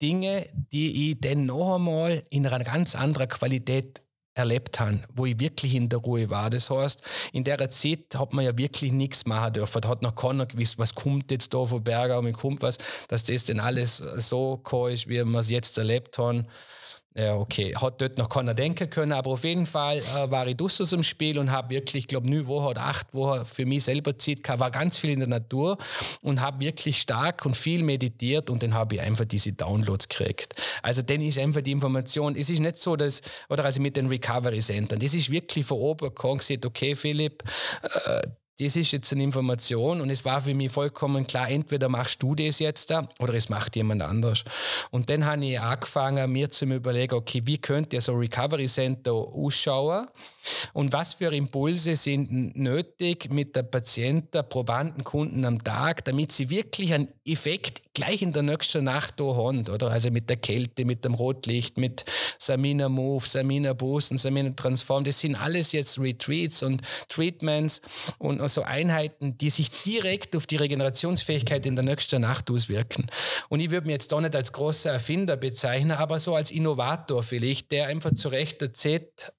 Dinge, 0.00 0.46
die 0.72 1.10
ich 1.10 1.20
dann 1.20 1.46
noch 1.46 1.76
einmal 1.76 2.24
in 2.30 2.46
einer 2.46 2.62
ganz 2.62 2.94
anderen 2.94 3.28
Qualität 3.28 4.02
erlebt 4.34 4.80
habe, 4.80 5.00
wo 5.14 5.26
ich 5.26 5.38
wirklich 5.38 5.74
in 5.74 5.88
der 5.88 5.98
Ruhe 5.98 6.30
war. 6.30 6.48
Das 6.50 6.70
heißt, 6.70 7.02
in 7.32 7.44
der 7.44 7.68
Zeit 7.70 8.14
hat 8.16 8.32
man 8.32 8.44
ja 8.44 8.56
wirklich 8.56 8.92
nichts 8.92 9.26
machen 9.26 9.54
dürfen. 9.54 9.80
Da 9.80 9.88
hat 9.88 10.02
noch 10.02 10.14
keiner 10.14 10.46
gewusst, 10.46 10.78
was 10.78 10.94
kommt 10.94 11.30
jetzt 11.30 11.52
da 11.52 11.64
von 11.64 11.84
Berger 11.84 12.18
und 12.18 12.32
kommt 12.32 12.62
was, 12.62 12.78
dass 13.08 13.24
das 13.24 13.44
denn 13.44 13.60
alles 13.60 13.98
so 13.98 14.62
ist, 14.90 15.08
wie 15.08 15.22
wir 15.22 15.38
es 15.38 15.50
jetzt 15.50 15.76
erlebt 15.76 16.18
haben. 16.18 16.46
Ja, 17.14 17.36
okay. 17.36 17.74
Hat 17.76 18.00
dort 18.00 18.16
noch 18.16 18.28
keiner 18.28 18.54
denken 18.54 18.88
können, 18.88 19.12
aber 19.12 19.32
auf 19.32 19.44
jeden 19.44 19.66
Fall 19.66 19.98
äh, 19.98 20.30
war 20.30 20.46
ich 20.46 20.58
aus 20.60 20.76
dem 20.76 21.02
Spiel 21.02 21.38
und 21.38 21.50
habe 21.50 21.70
wirklich, 21.70 22.04
ich 22.04 22.08
glaube, 22.08 22.30
neun 22.30 22.46
Wochen 22.46 22.68
oder 22.68 22.82
acht 22.84 23.12
Wochen 23.12 23.44
für 23.44 23.66
mich 23.66 23.84
selber 23.84 24.18
Zeit 24.18 24.42
gehabt, 24.42 24.60
war 24.60 24.70
ganz 24.70 24.96
viel 24.96 25.10
in 25.10 25.18
der 25.18 25.28
Natur 25.28 25.76
und 26.22 26.40
habe 26.40 26.60
wirklich 26.60 26.98
stark 26.98 27.44
und 27.44 27.54
viel 27.54 27.82
meditiert 27.82 28.48
und 28.48 28.62
dann 28.62 28.72
habe 28.72 28.94
ich 28.94 29.00
einfach 29.02 29.26
diese 29.26 29.52
Downloads 29.52 30.08
gekriegt. 30.08 30.54
Also 30.82 31.02
dann 31.02 31.20
ist 31.20 31.38
einfach 31.38 31.60
die 31.60 31.72
Information, 31.72 32.34
es 32.34 32.48
ist 32.48 32.60
nicht 32.60 32.78
so, 32.78 32.96
dass, 32.96 33.20
oder 33.50 33.64
also 33.66 33.82
mit 33.82 33.96
den 33.96 34.06
Recovery 34.06 34.60
Centern, 34.60 34.98
das 34.98 35.12
ist 35.12 35.30
wirklich 35.30 35.66
von 35.66 35.78
oben 35.78 36.08
gekommen, 36.08 36.38
gesagt, 36.38 36.64
okay 36.64 36.96
Philipp, 36.96 37.42
äh, 37.82 38.22
das 38.62 38.76
ist 38.76 38.92
jetzt 38.92 39.12
eine 39.12 39.22
Information 39.22 40.00
und 40.00 40.10
es 40.10 40.24
war 40.24 40.40
für 40.40 40.54
mich 40.54 40.70
vollkommen 40.70 41.26
klar, 41.26 41.48
entweder 41.48 41.88
machst 41.88 42.22
du 42.22 42.34
das 42.34 42.58
jetzt 42.58 42.90
da 42.90 43.08
oder 43.18 43.34
es 43.34 43.48
macht 43.48 43.76
jemand 43.76 44.02
anders. 44.02 44.44
Und 44.90 45.10
dann 45.10 45.24
habe 45.24 45.44
ich 45.44 45.58
angefangen, 45.58 46.30
mir 46.30 46.50
zu 46.50 46.66
überlegen, 46.66 47.14
okay, 47.14 47.42
wie 47.44 47.58
könnte 47.58 48.00
so 48.00 48.14
Recovery 48.14 48.66
Center 48.66 49.12
ausschauen 49.12 50.06
und 50.72 50.92
was 50.92 51.14
für 51.14 51.34
Impulse 51.34 51.96
sind 51.96 52.56
nötig 52.56 53.30
mit 53.30 53.54
der 53.56 53.62
Patienten, 53.62 54.42
Probanden, 54.48 55.04
Kunden 55.04 55.44
am 55.44 55.62
Tag, 55.62 56.04
damit 56.04 56.32
sie 56.32 56.50
wirklich 56.50 56.94
einen 56.94 57.08
Effekt 57.24 57.82
gleich 57.94 58.22
in 58.22 58.32
der 58.32 58.42
nächsten 58.42 58.84
Nacht 58.84 59.20
da 59.20 59.24
haben, 59.24 59.68
oder? 59.68 59.90
Also 59.90 60.10
mit 60.10 60.28
der 60.30 60.36
Kälte, 60.36 60.84
mit 60.84 61.04
dem 61.04 61.14
Rotlicht, 61.14 61.78
mit 61.78 62.04
Samina 62.38 62.88
Move, 62.88 63.26
Samina 63.26 63.72
Boost 63.72 64.12
und 64.12 64.18
Samina 64.18 64.50
Transform. 64.50 65.04
Das 65.04 65.20
sind 65.20 65.36
alles 65.36 65.72
jetzt 65.72 65.98
Retreats 65.98 66.62
und 66.62 66.82
Treatments 67.08 67.82
und 68.18 68.46
so 68.48 68.62
Einheiten, 68.62 69.36
die 69.38 69.50
sich 69.50 69.70
direkt 69.70 70.34
auf 70.36 70.46
die 70.46 70.56
Regenerationsfähigkeit 70.56 71.66
in 71.66 71.76
der 71.76 71.84
nächsten 71.84 72.22
Nacht 72.22 72.50
auswirken. 72.50 73.06
Und 73.48 73.60
ich 73.60 73.70
würde 73.70 73.86
mich 73.86 73.94
jetzt 73.94 74.12
da 74.12 74.20
nicht 74.20 74.34
als 74.34 74.52
großer 74.52 74.90
Erfinder 74.90 75.36
bezeichnen, 75.36 75.92
aber 75.92 76.18
so 76.18 76.34
als 76.34 76.50
Innovator 76.50 77.22
vielleicht, 77.22 77.70
der 77.72 77.86
einfach 77.86 78.14
zu 78.14 78.28
rechter 78.28 78.72
Zeit 78.72 79.32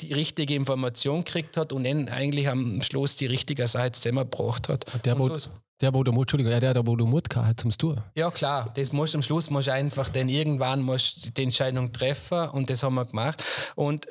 die 0.00 0.12
richtige 0.12 0.54
Information 0.54 1.24
gekriegt 1.24 1.56
hat 1.56 1.72
und 1.72 1.84
dann 1.84 2.08
eigentlich 2.08 2.48
am 2.48 2.82
Schluss 2.82 3.16
die 3.16 3.26
richtige 3.26 3.66
Seite 3.66 3.92
zusammengebracht 3.92 4.68
hat. 4.68 4.84
Der, 5.04 5.18
wo, 5.18 5.36
so, 5.36 5.50
der, 5.80 5.92
wo 5.94 6.02
du 6.02 6.12
Mut, 6.12 6.22
Entschuldigung, 6.22 6.52
ja, 6.52 6.60
der, 6.60 6.74
der, 6.74 6.86
wo 6.86 6.96
du 6.96 7.06
Mut 7.06 7.28
gehabt 7.28 7.48
hat 7.48 7.60
zum 7.60 7.70
Tun. 7.70 8.00
Ja, 8.14 8.30
klar. 8.30 8.72
Das 8.74 8.92
musst, 8.92 9.14
am 9.14 9.22
Schluss 9.22 9.50
musst 9.50 9.68
einfach 9.68 10.08
dann 10.08 10.28
irgendwann 10.28 10.82
musst 10.82 11.36
die 11.36 11.42
Entscheidung 11.42 11.92
treffen 11.92 12.48
und 12.50 12.70
das 12.70 12.82
haben 12.82 12.94
wir 12.94 13.04
gemacht. 13.04 13.42
Und, 13.74 14.06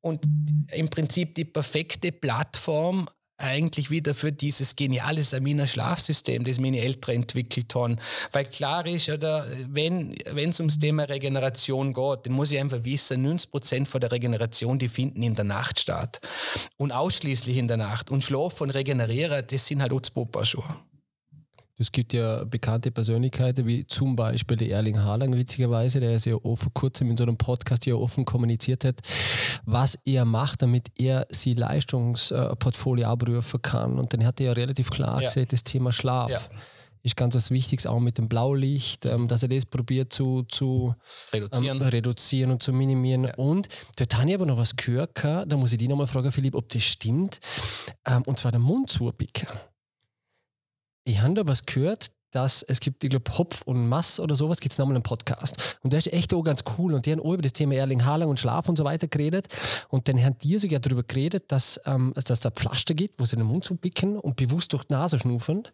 und 0.00 0.20
im 0.72 0.88
Prinzip 0.88 1.34
die 1.34 1.44
perfekte 1.44 2.12
Plattform 2.12 3.08
eigentlich 3.36 3.90
wieder 3.90 4.14
für 4.14 4.32
dieses 4.32 4.76
geniale 4.76 5.22
Samina 5.22 5.66
Schlafsystem, 5.66 6.44
das 6.44 6.60
meine 6.60 6.80
Eltern 6.80 7.16
entwickelt 7.16 7.74
haben. 7.74 7.98
Weil 8.32 8.44
klar 8.44 8.86
ist, 8.86 9.08
oder, 9.08 9.46
wenn 9.68 10.14
es 10.36 10.60
ums 10.60 10.78
Thema 10.78 11.04
Regeneration 11.04 11.92
geht, 11.92 12.26
dann 12.26 12.32
muss 12.32 12.52
ich 12.52 12.60
einfach 12.60 12.84
wissen, 12.84 13.22
90 13.22 13.50
Prozent 13.50 13.88
von 13.88 14.00
der 14.00 14.12
Regeneration, 14.12 14.78
die 14.78 14.88
finden 14.88 15.22
in 15.22 15.34
der 15.34 15.44
Nacht 15.44 15.80
statt. 15.80 16.20
Und 16.76 16.92
ausschließlich 16.92 17.56
in 17.56 17.68
der 17.68 17.76
Nacht. 17.76 18.10
Und 18.10 18.22
Schlaf 18.22 18.60
und 18.60 18.70
Regenerieren, 18.70 19.44
das 19.46 19.66
sind 19.66 19.82
halt 19.82 19.92
auch 19.92 20.44
Schuhe. 20.44 20.76
Es 21.76 21.90
gibt 21.90 22.12
ja 22.12 22.44
bekannte 22.44 22.92
Persönlichkeiten, 22.92 23.66
wie 23.66 23.84
zum 23.86 24.14
Beispiel 24.14 24.56
der 24.56 24.70
Erling 24.70 25.00
Haaland, 25.00 25.36
witzigerweise, 25.36 25.98
der 25.98 26.12
es 26.12 26.24
ja 26.24 26.36
auch 26.36 26.54
vor 26.54 26.72
kurzem 26.72 27.10
in 27.10 27.16
so 27.16 27.24
einem 27.24 27.36
Podcast 27.36 27.84
ja 27.86 27.96
offen 27.96 28.24
kommuniziert 28.24 28.84
hat, 28.84 29.00
was 29.64 29.98
er 30.04 30.24
macht, 30.24 30.62
damit 30.62 30.88
er 30.96 31.26
sein 31.30 31.56
Leistungsportfolio 31.56 33.08
abrufen 33.08 33.60
kann. 33.60 33.98
Und 33.98 34.12
dann 34.12 34.24
hat 34.24 34.40
er 34.40 34.46
ja 34.46 34.52
relativ 34.52 34.90
klar 34.90 35.20
ja. 35.20 35.26
gesagt, 35.26 35.52
das 35.52 35.64
Thema 35.64 35.92
Schlaf. 35.92 36.30
Ja 36.30 36.40
ist 37.04 37.16
ganz 37.16 37.34
was 37.34 37.50
Wichtiges, 37.50 37.86
auch 37.86 38.00
mit 38.00 38.16
dem 38.16 38.28
Blaulicht, 38.30 39.04
ähm, 39.04 39.28
dass 39.28 39.42
er 39.42 39.50
das 39.50 39.66
probiert 39.66 40.10
zu, 40.10 40.44
zu 40.44 40.94
reduzieren. 41.34 41.82
Ähm, 41.82 41.88
reduzieren 41.88 42.50
und 42.50 42.62
zu 42.62 42.72
minimieren. 42.72 43.24
Ja. 43.24 43.34
Und 43.34 43.68
dort 43.96 44.16
habe 44.16 44.28
ich 44.30 44.34
aber 44.34 44.46
noch 44.46 44.56
was 44.56 44.74
gehört, 44.74 45.22
da 45.22 45.44
muss 45.50 45.72
ich 45.72 45.78
dich 45.78 45.88
nochmal 45.88 46.06
fragen, 46.06 46.32
Philipp, 46.32 46.54
ob 46.54 46.70
das 46.70 46.82
stimmt. 46.82 47.40
Ähm, 48.06 48.22
und 48.24 48.38
zwar 48.38 48.52
der 48.52 48.60
Mund 48.60 48.88
zupicken 48.88 49.48
ich 51.04 51.20
habe 51.20 51.34
da 51.34 51.46
was 51.46 51.66
gehört, 51.66 52.10
dass 52.34 52.62
es 52.64 52.80
gibt, 52.80 53.04
ich 53.04 53.10
glaube, 53.10 53.30
Hopf 53.38 53.62
und 53.62 53.88
Mass 53.88 54.18
oder 54.18 54.34
sowas, 54.34 54.58
gibt 54.58 54.72
es 54.72 54.78
nochmal 54.78 54.96
einen 54.96 55.04
Podcast. 55.04 55.78
Und 55.82 55.92
der 55.92 55.98
ist 55.98 56.12
echt 56.12 56.34
auch 56.34 56.42
ganz 56.42 56.64
cool. 56.76 56.94
Und 56.94 57.06
die 57.06 57.12
haben 57.12 57.20
auch 57.20 57.32
über 57.32 57.42
das 57.42 57.52
Thema 57.52 57.74
Erling 57.74 58.04
Haaland 58.04 58.28
und 58.28 58.40
Schlaf 58.40 58.68
und 58.68 58.76
so 58.76 58.84
weiter 58.84 59.06
geredet. 59.06 59.46
Und 59.88 60.08
dann 60.08 60.22
haben 60.22 60.36
die 60.38 60.58
sogar 60.58 60.80
darüber 60.80 61.04
geredet, 61.04 61.44
dass, 61.52 61.80
ähm, 61.86 62.12
dass 62.14 62.40
da 62.40 62.50
Pflaster 62.50 62.94
gibt, 62.94 63.20
wo 63.20 63.24
sie 63.24 63.36
den 63.36 63.46
Mund 63.46 63.64
zubicken 63.64 64.18
und 64.18 64.34
bewusst 64.34 64.72
durch 64.72 64.84
die 64.84 64.94
Nase 64.94 65.18
schnufen. 65.20 65.68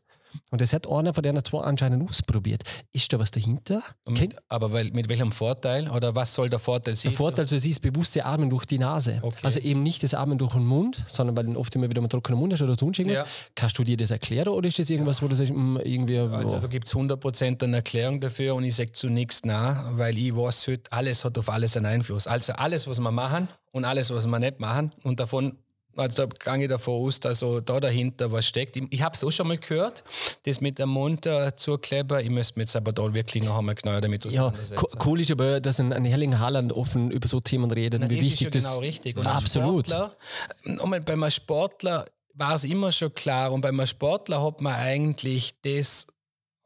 Und 0.50 0.60
das 0.60 0.72
hat 0.72 0.90
einer 0.90 1.14
von 1.14 1.22
denen 1.22 1.44
zwei 1.44 1.60
anscheinend 1.60 2.08
ausprobiert. 2.08 2.62
Ist 2.92 3.12
da 3.12 3.18
was 3.18 3.30
dahinter? 3.30 3.82
Mit, 4.08 4.36
aber 4.48 4.72
weil, 4.72 4.90
mit 4.90 5.08
welchem 5.08 5.32
Vorteil? 5.32 5.90
Oder 5.90 6.14
was 6.14 6.34
soll 6.34 6.48
der 6.48 6.58
Vorteil 6.58 6.94
sein? 6.94 7.10
Der 7.10 7.16
Vorteil, 7.16 7.46
du 7.46 7.58
siehst 7.58 7.82
bewusste 7.82 8.24
Atmen 8.24 8.50
durch 8.50 8.64
die 8.64 8.78
Nase. 8.78 9.20
Okay. 9.22 9.38
Also 9.42 9.60
eben 9.60 9.82
nicht 9.82 10.02
das 10.02 10.14
Atmen 10.14 10.38
durch 10.38 10.52
den 10.52 10.64
Mund, 10.64 11.04
sondern 11.06 11.36
weil 11.36 11.44
du 11.44 11.58
oft 11.58 11.74
immer 11.76 11.88
wieder 11.88 12.00
einen 12.00 12.08
trockenen 12.08 12.38
Mund 12.38 12.52
hast 12.52 12.62
oder 12.62 12.74
sonst 12.74 12.98
irgendwas. 12.98 13.20
Ja. 13.20 13.26
Kannst 13.54 13.78
du 13.78 13.84
dir 13.84 13.96
das 13.96 14.10
erklären 14.10 14.48
oder 14.48 14.68
ist 14.68 14.78
das 14.78 14.90
irgendwas, 14.90 15.18
ja. 15.18 15.24
wo 15.24 15.28
du 15.28 15.36
sagst, 15.36 15.52
mh, 15.52 15.80
hm, 15.80 15.86
irgendwie. 15.86 16.18
Also 16.18 16.58
da 16.58 16.66
gibt 16.66 16.88
es 16.88 16.94
100% 16.94 17.62
eine 17.62 17.76
Erklärung 17.76 18.20
dafür 18.20 18.54
und 18.54 18.64
ich 18.64 18.74
sage 18.74 18.92
zunächst 18.92 19.46
nah, 19.46 19.90
weil 19.92 20.18
ich 20.18 20.34
weiß 20.34 20.68
heute, 20.68 20.92
alles 20.92 21.24
hat 21.24 21.38
auf 21.38 21.48
alles 21.48 21.76
einen 21.76 21.86
Einfluss. 21.86 22.26
Also 22.26 22.52
alles, 22.54 22.86
was 22.86 23.00
wir 23.00 23.10
machen 23.10 23.48
und 23.72 23.84
alles, 23.84 24.10
was 24.10 24.26
wir 24.26 24.38
nicht 24.38 24.60
machen 24.60 24.92
und 25.02 25.20
davon 25.20 25.58
also 26.00 26.26
da 26.26 26.54
gehe 26.56 26.64
ich 26.64 26.68
davon 26.68 27.06
aus, 27.06 27.20
dass 27.20 27.40
da 27.40 27.80
dahinter 27.80 28.32
was 28.32 28.46
steckt. 28.46 28.76
Ich, 28.76 28.84
ich 28.90 29.02
habe 29.02 29.14
es 29.14 29.22
auch 29.22 29.30
schon 29.30 29.48
mal 29.48 29.58
gehört, 29.58 30.02
das 30.44 30.60
mit 30.60 30.78
dem 30.78 30.88
Mund 30.88 31.26
äh, 31.26 31.54
zukleben. 31.54 32.18
Ich 32.20 32.30
müsste 32.30 32.58
mir 32.58 32.64
jetzt 32.64 32.76
aber 32.76 32.92
da 32.92 33.12
wirklich 33.14 33.44
noch 33.44 33.58
einmal 33.58 33.74
genau 33.74 34.00
damit 34.00 34.26
auseinandersetzen. 34.26 34.86
Ja, 34.92 35.06
cool 35.06 35.20
ist 35.20 35.30
aber, 35.30 35.60
dass 35.60 35.78
ein, 35.80 35.92
ein 35.92 36.04
Herrling 36.04 36.38
Haaland 36.38 36.72
offen 36.72 37.10
über 37.10 37.28
so 37.28 37.40
Themen 37.40 37.70
redet. 37.70 38.02
wie 38.08 38.20
wichtig 38.20 38.32
ist 38.32 38.40
ja 38.40 38.50
das 38.50 38.64
genau 38.64 38.78
richtig. 38.78 39.16
Und 39.16 39.26
absolut. 39.26 39.86
Sportler, 39.86 40.16
einmal 40.64 41.00
bei 41.00 41.12
einem 41.12 41.30
Sportler 41.30 42.06
war 42.34 42.54
es 42.54 42.64
immer 42.64 42.90
schon 42.90 43.12
klar 43.12 43.52
und 43.52 43.60
bei 43.60 43.68
einem 43.68 43.86
Sportler 43.86 44.42
hat 44.42 44.60
man 44.60 44.74
eigentlich 44.74 45.52
das 45.62 46.06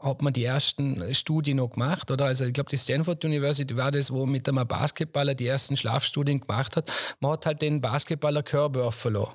hat 0.04 0.22
man 0.22 0.32
die 0.32 0.44
ersten 0.44 1.14
Studien 1.14 1.56
noch 1.56 1.72
gemacht, 1.72 2.10
oder? 2.10 2.26
Also 2.26 2.44
ich 2.44 2.52
glaube, 2.52 2.70
die 2.70 2.78
Stanford 2.78 3.24
University 3.24 3.76
war 3.76 3.90
das, 3.90 4.12
wo 4.12 4.26
mit 4.26 4.48
einem 4.48 4.66
Basketballer 4.66 5.34
die 5.34 5.46
ersten 5.46 5.76
Schlafstudien 5.76 6.40
gemacht 6.40 6.76
hat. 6.76 6.92
Man 7.20 7.32
hat 7.32 7.46
halt 7.46 7.62
den 7.62 7.80
Basketballer 7.80 8.42
Körper 8.42 8.92
verloren 8.92 9.34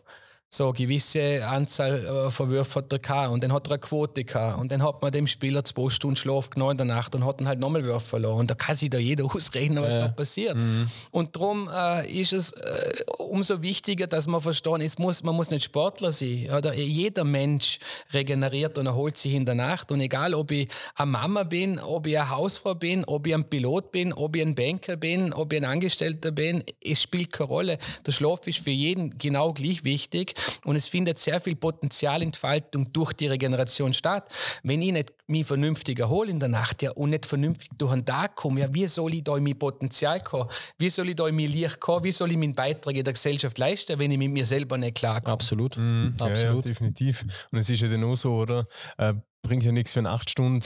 so 0.52 0.66
eine 0.66 0.74
gewisse 0.74 1.48
Anzahl 1.48 2.06
äh, 2.06 2.32
von 2.32 2.50
Würfen 2.50 2.82
hat 2.82 2.92
er 2.92 3.00
gehabt. 3.00 3.32
Und 3.32 3.44
dann 3.44 3.54
hat 3.54 3.68
er 3.68 3.74
eine 3.74 3.80
Quote 3.80 4.24
gehabt. 4.24 4.60
Und 4.60 4.72
dann 4.72 4.82
hat 4.82 5.00
man 5.00 5.12
dem 5.12 5.28
Spieler 5.28 5.64
zwei 5.64 5.90
Stunden 5.90 6.16
Schlaf 6.16 6.50
genommen 6.50 6.72
in 6.72 6.78
der 6.78 6.88
Nacht 6.88 7.14
und 7.14 7.24
hat 7.24 7.40
dann 7.40 7.48
halt 7.48 7.60
nochmal 7.60 7.84
Würfe 7.84 8.08
verloren. 8.08 8.40
Und 8.40 8.50
da 8.50 8.56
kann 8.56 8.76
sich 8.76 8.90
da 8.90 8.98
jeder 8.98 9.26
ausrechnen, 9.36 9.84
was 9.84 9.94
ja. 9.94 10.02
da 10.02 10.08
passiert. 10.08 10.56
Mhm. 10.56 10.90
Und 11.12 11.36
darum 11.36 11.70
äh, 11.72 12.12
ist 12.12 12.34
es 12.34 12.54
äh, 12.54 13.04
umso 13.20 13.62
wichtiger, 13.62 14.08
dass 14.08 14.26
man 14.26 14.42
verstehen, 14.42 14.82
es 14.82 14.98
muss, 14.98 15.22
man 15.22 15.36
muss 15.36 15.52
nicht 15.52 15.66
Sportler 15.66 16.12
sein. 16.12 16.50
Oder? 16.52 16.74
Jeder 16.74 17.24
Mensch 17.26 17.78
regeneriert 18.12 18.80
und 18.80 18.88
erholt 18.88 19.18
sich 19.18 19.36
in 19.36 19.46
der 19.46 19.56
Nacht. 19.56 19.92
Und 19.92 20.02
egal, 20.02 20.34
ob 20.34 20.50
ich 20.50 20.68
eine 20.96 21.12
Mama 21.12 21.44
bin, 21.44 21.80
ob 21.80 22.08
ich 22.08 22.18
eine 22.18 22.30
Hausfrau 22.32 22.74
bin, 22.74 23.06
ob 23.06 23.28
ich 23.28 23.36
ein 23.36 23.48
Pilot 23.48 23.92
bin, 23.92 24.14
ob 24.14 24.36
ich 24.36 24.42
ein 24.42 24.56
Banker 24.56 24.98
bin, 24.98 25.32
ob 25.32 25.54
ich 25.54 25.60
ein 25.60 25.66
Angestellter 25.66 26.32
bin, 26.32 26.64
es 26.84 27.04
spielt 27.04 27.32
keine 27.32 27.50
Rolle. 27.50 27.78
Der 28.08 28.12
Schlaf 28.12 28.48
ist 28.48 28.64
für 28.64 28.72
jeden 28.72 29.20
genau 29.20 29.54
gleich 29.54 29.84
wichtig. 29.84 30.39
Und 30.66 30.76
es 30.76 30.88
findet 30.88 31.20
sehr 31.20 31.40
viel 31.40 31.56
Potenzialentfaltung 31.56 32.92
durch 32.94 33.14
die 33.14 33.28
Regeneration 33.28 33.94
statt. 33.94 34.30
Wenn 34.64 34.82
ich 34.82 34.92
nicht 34.92 35.14
mich 35.28 35.46
vernünftig 35.46 36.00
erhole 36.00 36.32
in 36.32 36.40
der 36.40 36.50
Nacht 36.50 36.82
ja, 36.82 36.92
und 36.92 37.12
nicht 37.12 37.26
vernünftig 37.26 37.70
durch 37.78 37.94
den 37.94 38.06
Tag 38.06 38.36
komme, 38.36 38.62
ja, 38.62 38.74
wie 38.74 38.88
soll 38.88 39.14
ich 39.14 39.24
da 39.24 39.38
in 39.38 39.44
mein 39.44 39.58
Potenzial 39.58 40.20
kommen? 40.22 40.50
Wie 40.78 40.90
soll 40.90 41.10
ich 41.10 41.16
da 41.16 41.28
in 41.28 41.36
mein 41.36 41.52
Licht 41.52 41.80
kommen? 41.80 42.04
Wie 42.04 42.12
soll 42.12 42.32
ich 42.32 42.38
meinen 42.38 42.56
Beitrag 42.56 42.96
in 42.96 43.04
der 43.04 43.14
Gesellschaft 43.14 43.58
leisten, 43.58 44.00
wenn 44.00 44.12
ich 44.12 44.18
mit 44.18 44.32
mir 44.32 44.46
selber 44.46 44.78
nicht 44.78 44.96
klarkomme? 44.96 45.34
Absolut. 45.34 45.78
Mhm. 45.78 46.16
Absolut. 46.20 46.42
Ja, 46.42 46.54
ja, 46.54 46.62
definitiv. 46.62 47.26
Und 47.52 47.60
es 47.60 47.70
ist 47.70 47.82
ja 47.82 47.88
dann 47.88 48.04
auch 48.04 48.16
so, 48.16 48.34
oder? 48.34 48.68
Äh, 48.98 49.14
bringt 49.42 49.64
ja 49.64 49.72
nichts, 49.72 49.96
wenn 49.96 50.06
acht 50.06 50.30
Stunden 50.30 50.64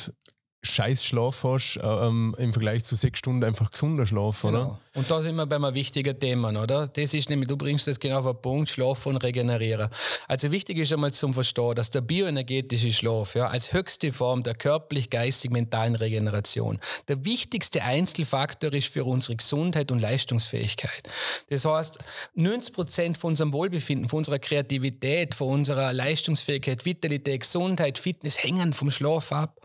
scheiß 0.64 1.04
Schlaf 1.04 1.44
hast, 1.44 1.78
äh, 1.78 1.86
ähm, 1.86 2.36
im 2.38 2.54
Vergleich 2.54 2.84
zu 2.86 2.96
sechs 2.96 3.20
Stunden 3.20 3.44
einfach 3.44 3.70
gesunder 3.70 4.08
Schlaf, 4.08 4.42
genau. 4.42 4.60
oder? 4.60 4.80
Und 4.96 5.10
da 5.12 5.22
sind 5.22 5.36
wir 5.36 5.46
bei 5.46 5.58
einem 5.58 5.74
wichtigen 5.74 6.18
Thema, 6.18 6.50
oder? 6.50 6.88
Das 6.88 7.14
ist 7.14 7.30
nämlich, 7.30 7.50
du 7.50 7.58
bringst 7.58 7.88
das 7.88 8.00
genau 8.00 8.20
auf 8.20 8.26
den 8.26 8.42
Punkt, 8.42 8.70
Schlaf 8.70 9.06
und 9.06 9.18
Regenerieren. 9.18 9.90
Also 10.28 10.52
wichtig 10.52 10.78
ist 10.78 10.94
einmal 10.94 11.12
zum 11.12 11.34
Verstehen, 11.34 11.76
dass 11.76 11.92
der 11.92 12.02
bioenergetische 12.02 12.94
Schlaf 12.94 13.36
ja, 13.36 13.48
als 13.48 13.74
höchste 13.74 14.14
Form 14.14 14.44
der 14.44 14.56
körperlich-geistig-mentalen 14.56 15.96
Regeneration 15.96 16.80
der 17.08 17.26
wichtigste 17.26 17.84
Einzelfaktor 17.84 18.72
ist 18.74 18.88
für 18.88 19.04
unsere 19.04 19.36
Gesundheit 19.36 19.92
und 19.92 20.00
Leistungsfähigkeit. 20.00 21.04
Das 21.50 21.66
heißt, 21.66 22.00
90 22.36 22.74
Prozent 22.74 23.18
von 23.18 23.30
unserem 23.30 23.52
Wohlbefinden, 23.52 24.08
von 24.08 24.20
unserer 24.20 24.40
Kreativität, 24.40 25.36
von 25.36 25.50
unserer 25.50 25.92
Leistungsfähigkeit, 25.92 26.86
Vitalität, 26.86 27.42
Gesundheit, 27.42 28.00
Fitness 28.00 28.42
hängen 28.42 28.74
vom 28.74 28.92
Schlaf 28.92 29.32
ab. 29.32 29.60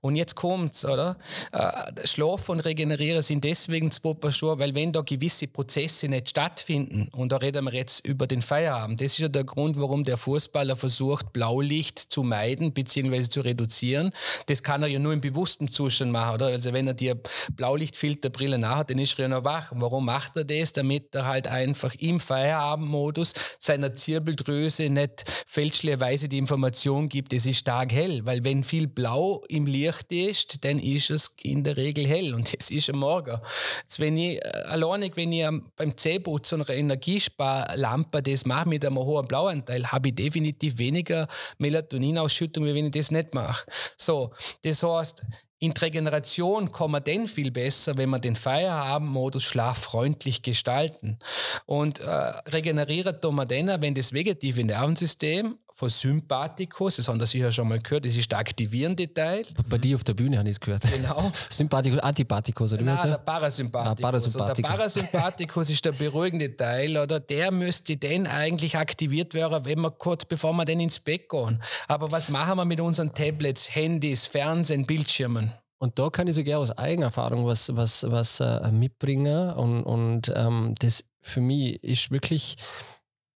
Und 0.00 0.16
jetzt 0.16 0.34
kommt's, 0.34 0.84
oder? 0.84 1.16
Äh, 1.52 2.06
Schlaf 2.06 2.48
und 2.48 2.60
Regenerieren 2.60 3.22
sind 3.22 3.44
deswegen 3.44 3.90
zu 3.90 4.00
Popastur, 4.00 4.58
weil 4.58 4.74
wenn 4.74 4.92
da 4.92 5.02
gewisse 5.02 5.46
Prozesse 5.46 6.08
nicht 6.08 6.30
stattfinden, 6.30 7.08
und 7.12 7.32
da 7.32 7.36
reden 7.36 7.64
wir 7.64 7.74
jetzt 7.74 8.06
über 8.06 8.26
den 8.26 8.42
Feierabend, 8.42 9.00
das 9.00 9.12
ist 9.12 9.18
ja 9.18 9.28
der 9.28 9.44
Grund, 9.44 9.80
warum 9.80 10.04
der 10.04 10.16
Fußballer 10.16 10.76
versucht, 10.76 11.32
Blaulicht 11.32 11.98
zu 11.98 12.22
meiden 12.22 12.72
bzw. 12.72 13.22
zu 13.22 13.40
reduzieren. 13.40 14.12
Das 14.46 14.62
kann 14.62 14.82
er 14.82 14.88
ja 14.88 14.98
nur 14.98 15.12
im 15.12 15.20
bewussten 15.20 15.68
Zustand 15.68 16.12
machen, 16.12 16.34
oder? 16.34 16.46
Also 16.46 16.72
wenn 16.72 16.86
er 16.86 16.94
die 16.94 17.12
Blaulichtfilterbrille 17.52 18.58
nachhat, 18.58 18.90
dann 18.90 18.98
ist 18.98 19.18
er 19.18 19.22
ja 19.22 19.28
noch 19.28 19.44
wach. 19.44 19.72
Warum 19.74 20.06
macht 20.06 20.36
er 20.36 20.44
das? 20.44 20.72
Damit 20.72 21.14
er 21.14 21.26
halt 21.26 21.46
einfach 21.46 21.94
im 21.96 22.20
Feierabendmodus 22.20 23.32
seiner 23.58 23.94
Zirbeldrüse 23.94 24.88
nicht 24.88 25.24
fälschlicherweise 25.46 26.28
die 26.28 26.38
Information 26.38 27.08
gibt, 27.08 27.32
es 27.32 27.46
ist 27.46 27.58
stark 27.58 27.92
hell, 27.92 28.24
weil 28.24 28.44
wenn 28.44 28.64
viel 28.64 28.86
Blau 28.86 29.42
im 29.48 29.59
Licht 29.66 30.12
ist, 30.12 30.64
dann 30.64 30.78
ist 30.78 31.10
es 31.10 31.34
in 31.42 31.64
der 31.64 31.76
Regel 31.76 32.06
hell 32.06 32.34
und 32.34 32.52
es 32.52 32.70
ist 32.70 32.90
am 32.90 33.00
Morgen. 33.00 33.38
Jetzt, 33.82 34.00
wenn 34.00 34.16
ich 34.16 34.36
äh, 34.36 34.48
alleinig, 34.66 35.16
wenn 35.16 35.32
ich 35.32 35.46
beim 35.76 35.96
Zähneputzen 35.96 36.62
einer 36.62 36.70
Energiesparlampe 36.70 38.22
das 38.22 38.44
mache 38.44 38.68
mit 38.68 38.84
einem 38.84 38.98
hohen 38.98 39.26
Blauanteil, 39.26 39.90
habe 39.90 40.08
ich 40.08 40.14
definitiv 40.14 40.78
weniger 40.78 41.28
Melatoninausschüttung, 41.58 42.64
wie 42.64 42.74
wenn 42.74 42.86
ich 42.86 42.92
das 42.92 43.10
nicht 43.10 43.34
mache. 43.34 43.66
So, 43.96 44.32
das 44.62 44.82
heißt, 44.82 45.24
in 45.62 45.74
die 45.74 45.80
Regeneration 45.80 46.72
kommen 46.72 46.94
wir 46.94 47.00
dann 47.00 47.28
viel 47.28 47.50
besser, 47.50 47.98
wenn 47.98 48.08
wir 48.08 48.18
den 48.18 48.34
Feierabendmodus 48.34 49.42
schlaffreundlich 49.42 50.40
gestalten. 50.40 51.18
Und 51.66 52.00
äh, 52.00 52.06
regenerieren 52.06 53.20
tun 53.20 53.34
wir 53.34 53.44
dann, 53.44 53.82
wenn 53.82 53.94
das 53.94 54.14
vegetative 54.14 54.64
Nervensystem 54.64 55.58
von 55.80 55.88
Sympathikus, 55.88 56.96
das 56.96 57.08
haben 57.08 57.18
Sie 57.20 57.24
sicher 57.24 57.50
schon 57.50 57.66
mal 57.66 57.78
gehört, 57.78 58.04
das 58.04 58.14
ist 58.14 58.30
der 58.30 58.38
aktivierende 58.38 59.12
Teil. 59.14 59.46
Bei 59.66 59.78
dir 59.78 59.96
auf 59.96 60.04
der 60.04 60.12
Bühne 60.12 60.36
habe 60.36 60.46
ich 60.46 60.56
es 60.56 60.60
gehört. 60.60 60.82
Genau. 60.82 61.32
Sympathikus, 61.48 62.00
Antipathikus, 62.00 62.74
oder 62.74 62.82
Nein, 62.82 62.98
der 63.02 63.16
Parasympathikus. 63.16 63.98
Ah, 63.98 64.10
Parasympathikus. 64.10 64.56
der 64.62 64.76
Parasympathikus 64.76 65.70
ist 65.70 65.82
der 65.82 65.92
beruhigende 65.92 66.54
Teil, 66.54 66.98
oder 66.98 67.18
der 67.18 67.50
müsste 67.50 67.96
dann 67.96 68.26
eigentlich 68.26 68.76
aktiviert 68.76 69.32
werden, 69.32 69.64
wenn 69.64 69.80
wir 69.80 69.90
kurz 69.90 70.26
bevor 70.26 70.52
wir 70.52 70.66
dann 70.66 70.80
ins 70.80 71.00
Bett 71.00 71.30
gehen. 71.30 71.62
Aber 71.88 72.12
was 72.12 72.28
machen 72.28 72.58
wir 72.58 72.66
mit 72.66 72.80
unseren 72.80 73.14
Tablets, 73.14 73.74
Handys, 73.74 74.26
Fernsehen, 74.26 74.84
Bildschirmen? 74.84 75.50
Und 75.78 75.98
da 75.98 76.10
kann 76.10 76.26
ich 76.26 76.34
sogar 76.34 76.58
aus 76.58 76.76
eigener 76.76 77.06
Erfahrung 77.06 77.46
was, 77.46 77.74
was, 77.74 78.04
was 78.06 78.40
äh, 78.40 78.70
mitbringen. 78.70 79.50
Und, 79.52 79.82
und 79.84 80.30
ähm, 80.36 80.74
das 80.78 81.06
für 81.22 81.40
mich 81.40 81.82
ist 81.82 82.10
wirklich 82.10 82.56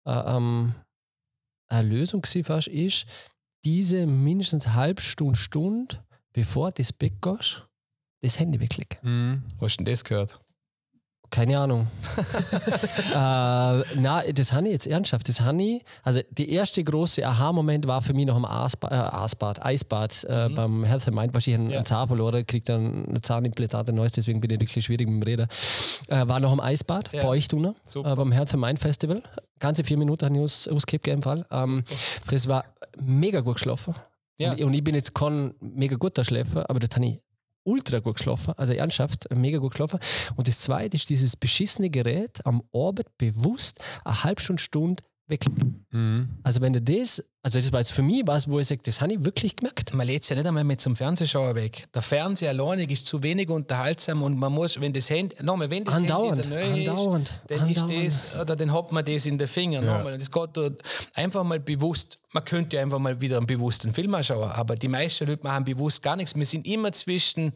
äh, 0.07 0.37
ähm, 0.37 0.75
eine 1.71 1.89
Lösung 1.89 2.25
fast 2.45 2.69
ist, 2.69 3.07
diese 3.65 4.07
mindestens 4.07 4.67
eine 4.67 4.75
halbe 4.75 5.03
Stunde, 5.03 5.39
Stunde, 5.39 6.05
bevor 6.33 6.71
du 6.71 6.83
ins 6.83 6.93
Bett 6.93 7.21
gehst, 7.21 7.67
das 8.23 8.39
Handy 8.39 8.61
weglegen. 8.61 8.99
Mhm. 9.03 9.43
Hast 9.61 9.81
du 9.81 9.85
denn 9.85 9.93
das 9.93 10.05
gehört? 10.05 10.41
Keine 11.31 11.59
Ahnung. 11.59 11.87
äh, 12.17 13.15
na, 13.15 14.23
das 14.35 14.53
habe 14.53 14.67
ich 14.67 14.73
jetzt 14.73 14.87
ernsthaft. 14.87 15.29
Das 15.29 15.41
habe 15.41 15.63
ich, 15.63 15.85
also 16.03 16.21
der 16.31 16.49
erste 16.49 16.83
große 16.83 17.25
Aha-Moment 17.25 17.87
war 17.87 18.03
für 18.03 18.15
mich 18.15 18.27
noch 18.27 18.35
am 18.35 18.45
Asbad, 18.45 19.59
äh, 19.59 19.67
Eisbad 19.67 20.27
äh, 20.29 20.49
mhm. 20.49 20.55
beim 20.57 20.85
Health 20.85 21.07
and 21.07 21.17
Mind, 21.17 21.33
wahrscheinlich 21.33 21.61
einen, 21.61 21.71
ja. 21.71 21.77
einen 21.79 21.87
Zahn 21.87 22.09
verloren, 22.09 22.45
kriegt 22.45 22.69
dann 22.69 23.05
ein 23.07 23.23
Zahnimplantat, 23.23 23.89
ein 23.89 23.95
neues, 23.95 24.13
deswegen 24.13 24.41
bin 24.41 24.51
ich 24.51 24.61
wirklich 24.61 24.85
schwierig 24.85 25.07
mit 25.07 25.23
dem 25.23 25.23
Reden. 25.23 25.47
Äh, 26.09 26.27
war 26.27 26.41
noch 26.41 26.51
am 26.51 26.61
Eisbad, 26.61 27.13
ja. 27.13 27.23
bei 27.23 27.29
euch, 27.29 27.47
Duna, 27.47 27.75
äh, 27.95 28.03
beim 28.03 28.33
Health 28.33 28.53
and 28.55 28.63
Mind 28.63 28.81
Festival. 28.81 29.23
Ganze 29.61 29.85
vier 29.85 29.99
Minuten 29.99 30.25
habe 30.25 30.37
ich 30.37 30.43
aus, 30.43 30.67
ausgekippt 30.67 31.07
im 31.07 31.23
Fall. 31.23 31.47
Ähm, 31.53 31.85
das 32.29 32.49
war 32.49 32.65
mega 32.99 33.41
gut 33.41 33.55
geschlafen. 33.55 33.95
Ja. 34.39 34.53
Und, 34.53 34.63
und 34.63 34.75
ich 34.75 34.83
bin 34.83 34.97
jetzt 34.97 35.15
kein 35.15 35.55
mega 35.61 35.97
guter 35.97 36.25
Schläfer, 36.25 36.69
aber 36.69 36.81
das 36.81 36.97
habe 36.97 37.07
ich 37.07 37.21
ultra 37.65 37.99
gut 37.99 38.17
geschlafen, 38.17 38.55
also 38.57 38.73
ernsthaft, 38.73 39.29
mega 39.35 39.59
gut 39.59 39.73
geschlafen. 39.73 40.01
Und 40.37 40.49
das 40.49 40.61
zweite 40.61 40.97
ist 40.97 41.11
dieses 41.11 41.37
beschissene 41.37 41.91
Gerät 41.91 42.45
am 42.47 42.63
Orbit 42.73 43.07
bewusst 43.19 43.81
eine 44.05 44.25
halbe 44.25 44.41
Stunde, 44.41 44.63
Stunde 44.63 45.03
weg. 45.31 45.45
Mhm. 45.91 46.29
Also 46.43 46.61
wenn 46.61 46.73
du 46.73 46.83
das 46.83 47.25
also 47.43 47.59
das 47.59 47.73
war 47.73 47.81
jetzt 47.81 47.93
für 47.93 48.03
mich 48.03 48.23
was, 48.27 48.49
wo 48.49 48.59
ich 48.59 48.67
sage, 48.67 48.83
das 48.85 49.01
habe 49.01 49.15
ich 49.15 49.25
wirklich 49.25 49.57
gemerkt. 49.57 49.95
Man 49.95 50.07
lädt 50.07 50.23
es 50.23 50.29
ja 50.29 50.37
nicht 50.37 50.47
einmal 50.47 50.65
mit 50.65 50.81
zum 50.81 50.95
Fernsehschauer 50.95 51.55
weg. 51.55 51.85
Der 51.95 52.03
Fernseher 52.03 52.51
alleine 52.51 52.85
ist 52.85 53.07
zu 53.07 53.23
wenig 53.23 53.49
unterhaltsam 53.49 54.23
und 54.23 54.39
man 54.39 54.53
muss, 54.53 54.79
wenn 54.79 54.93
das 54.93 55.09
Handy, 55.09 55.35
nochmal, 55.43 55.71
wenn 55.71 55.85
das 55.85 55.95
andauernd, 55.97 56.45
Handy 56.45 56.49
in 56.49 56.51
der 56.51 56.65
Nähe 56.67 56.83
ist, 56.83 56.87
dann 57.49 57.61
andauernd. 57.61 57.93
ist 57.93 58.33
das, 58.33 58.41
oder 58.41 58.57
dann 58.57 58.73
hat 58.73 58.93
man 58.93 59.05
das 59.05 59.25
in 59.25 59.39
den 59.39 59.49
Fingern. 59.49 59.85
Ja. 59.85 60.03
Das 60.03 60.31
geht 60.31 60.51
dort 60.53 60.83
einfach 61.15 61.43
mal 61.43 61.61
bewusst, 61.61 62.19
man 62.33 62.45
könnte 62.45 62.77
ja 62.77 62.83
einfach 62.83 62.99
mal 62.99 63.21
wieder 63.21 63.39
einen 63.39 63.47
bewussten 63.47 63.93
Film 63.93 64.15
anschauen, 64.15 64.51
aber 64.51 64.77
die 64.77 64.87
meisten 64.87 65.27
Leute 65.27 65.43
machen 65.43 65.65
bewusst 65.65 66.03
gar 66.03 66.17
nichts. 66.17 66.37
Wir 66.37 66.45
sind 66.45 66.67
immer 66.67 66.93
zwischen, 66.93 67.55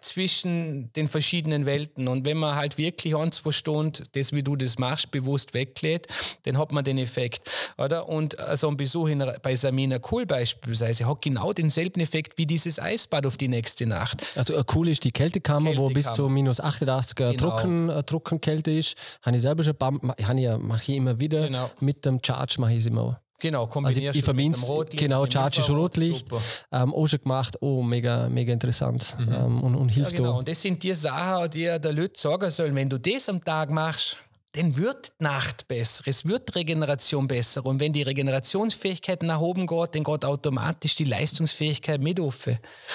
zwischen 0.00 0.92
den 0.94 1.08
verschiedenen 1.08 1.66
Welten 1.66 2.08
und 2.08 2.24
wenn 2.24 2.38
man 2.38 2.54
halt 2.54 2.78
wirklich 2.78 3.16
ein, 3.16 3.32
zwei 3.32 3.50
Stunden, 3.50 4.04
das 4.12 4.32
wie 4.32 4.42
du 4.42 4.56
das 4.56 4.78
machst, 4.78 5.10
bewusst 5.10 5.54
weglädt, 5.54 6.06
dann 6.44 6.56
hat 6.56 6.72
man 6.72 6.84
den 6.84 6.98
Effekt. 6.98 7.50
Oder? 7.76 8.08
Und 8.08 8.36
so 8.54 8.68
ein 8.68 8.76
Besuch 8.76 9.08
in 9.08 9.23
bei 9.42 9.54
Samina 9.54 9.98
Cool 10.10 10.26
beispielsweise 10.26 11.08
hat 11.08 11.22
genau 11.22 11.52
denselben 11.52 12.00
Effekt 12.00 12.38
wie 12.38 12.46
dieses 12.46 12.78
Eisbad 12.78 13.26
auf 13.26 13.36
die 13.36 13.48
nächste 13.48 13.86
Nacht. 13.86 14.24
Also 14.36 14.54
cool 14.74 14.88
ist 14.88 15.04
die 15.04 15.12
Kältekammer, 15.12 15.66
Kältekammer. 15.66 15.90
wo 15.90 15.92
bis 15.92 16.12
zu 16.12 16.28
minus 16.28 16.60
88 16.60 17.16
genau. 17.16 17.32
Trocken, 17.32 17.88
äh, 17.88 18.02
Trockenkälte 18.02 18.70
ist. 18.70 18.96
Habe 19.22 19.36
ich 19.36 19.42
selber 19.42 19.62
schon, 19.62 19.74
mache 20.00 20.82
ich, 20.86 20.96
immer 20.96 21.18
wieder. 21.18 21.46
Genau. 21.46 21.70
Mit 21.80 22.04
dem 22.04 22.20
Charge 22.24 22.56
mache 22.58 22.72
ich 22.72 22.78
es 22.78 22.86
immer. 22.86 23.20
Genau, 23.40 23.66
kombinierst 23.66 23.98
also 23.98 24.10
ich, 24.10 24.18
ich 24.18 24.24
verbinde 24.24 24.58
Rotlicht. 24.60 25.02
Genau, 25.02 25.26
Charge 25.28 25.60
ist 25.60 25.68
Rotlicht. 25.68 26.26
Ähm, 26.72 26.94
auch 26.94 27.06
schon 27.06 27.20
gemacht. 27.20 27.56
Oh, 27.60 27.82
mega, 27.82 28.28
mega 28.28 28.52
interessant. 28.52 29.16
Mhm. 29.18 29.32
Ähm, 29.32 29.62
und, 29.62 29.74
und 29.74 29.88
hilft 29.90 30.12
ja, 30.12 30.16
genau. 30.18 30.32
Auch. 30.32 30.38
Und 30.38 30.48
das 30.48 30.62
sind 30.62 30.82
die 30.82 30.94
Sachen, 30.94 31.50
die 31.50 31.64
der 31.64 31.92
Leute 31.92 32.18
sagen 32.18 32.48
sollen, 32.48 32.74
wenn 32.74 32.88
du 32.88 32.98
das 32.98 33.28
am 33.28 33.42
Tag 33.44 33.70
machst, 33.70 34.18
dann 34.54 34.76
wird 34.76 35.12
Nacht 35.18 35.66
besser, 35.66 36.04
es 36.06 36.24
wird 36.26 36.54
Regeneration 36.54 37.26
besser. 37.26 37.66
Und 37.66 37.80
wenn 37.80 37.92
die 37.92 38.02
Regenerationsfähigkeit 38.02 39.22
nach 39.24 39.40
oben 39.40 39.66
geht, 39.66 39.96
dann 39.96 40.04
geht 40.04 40.24
automatisch 40.24 40.94
die 40.94 41.04
Leistungsfähigkeit 41.04 42.00
mit 42.00 42.20
auf. 42.20 42.48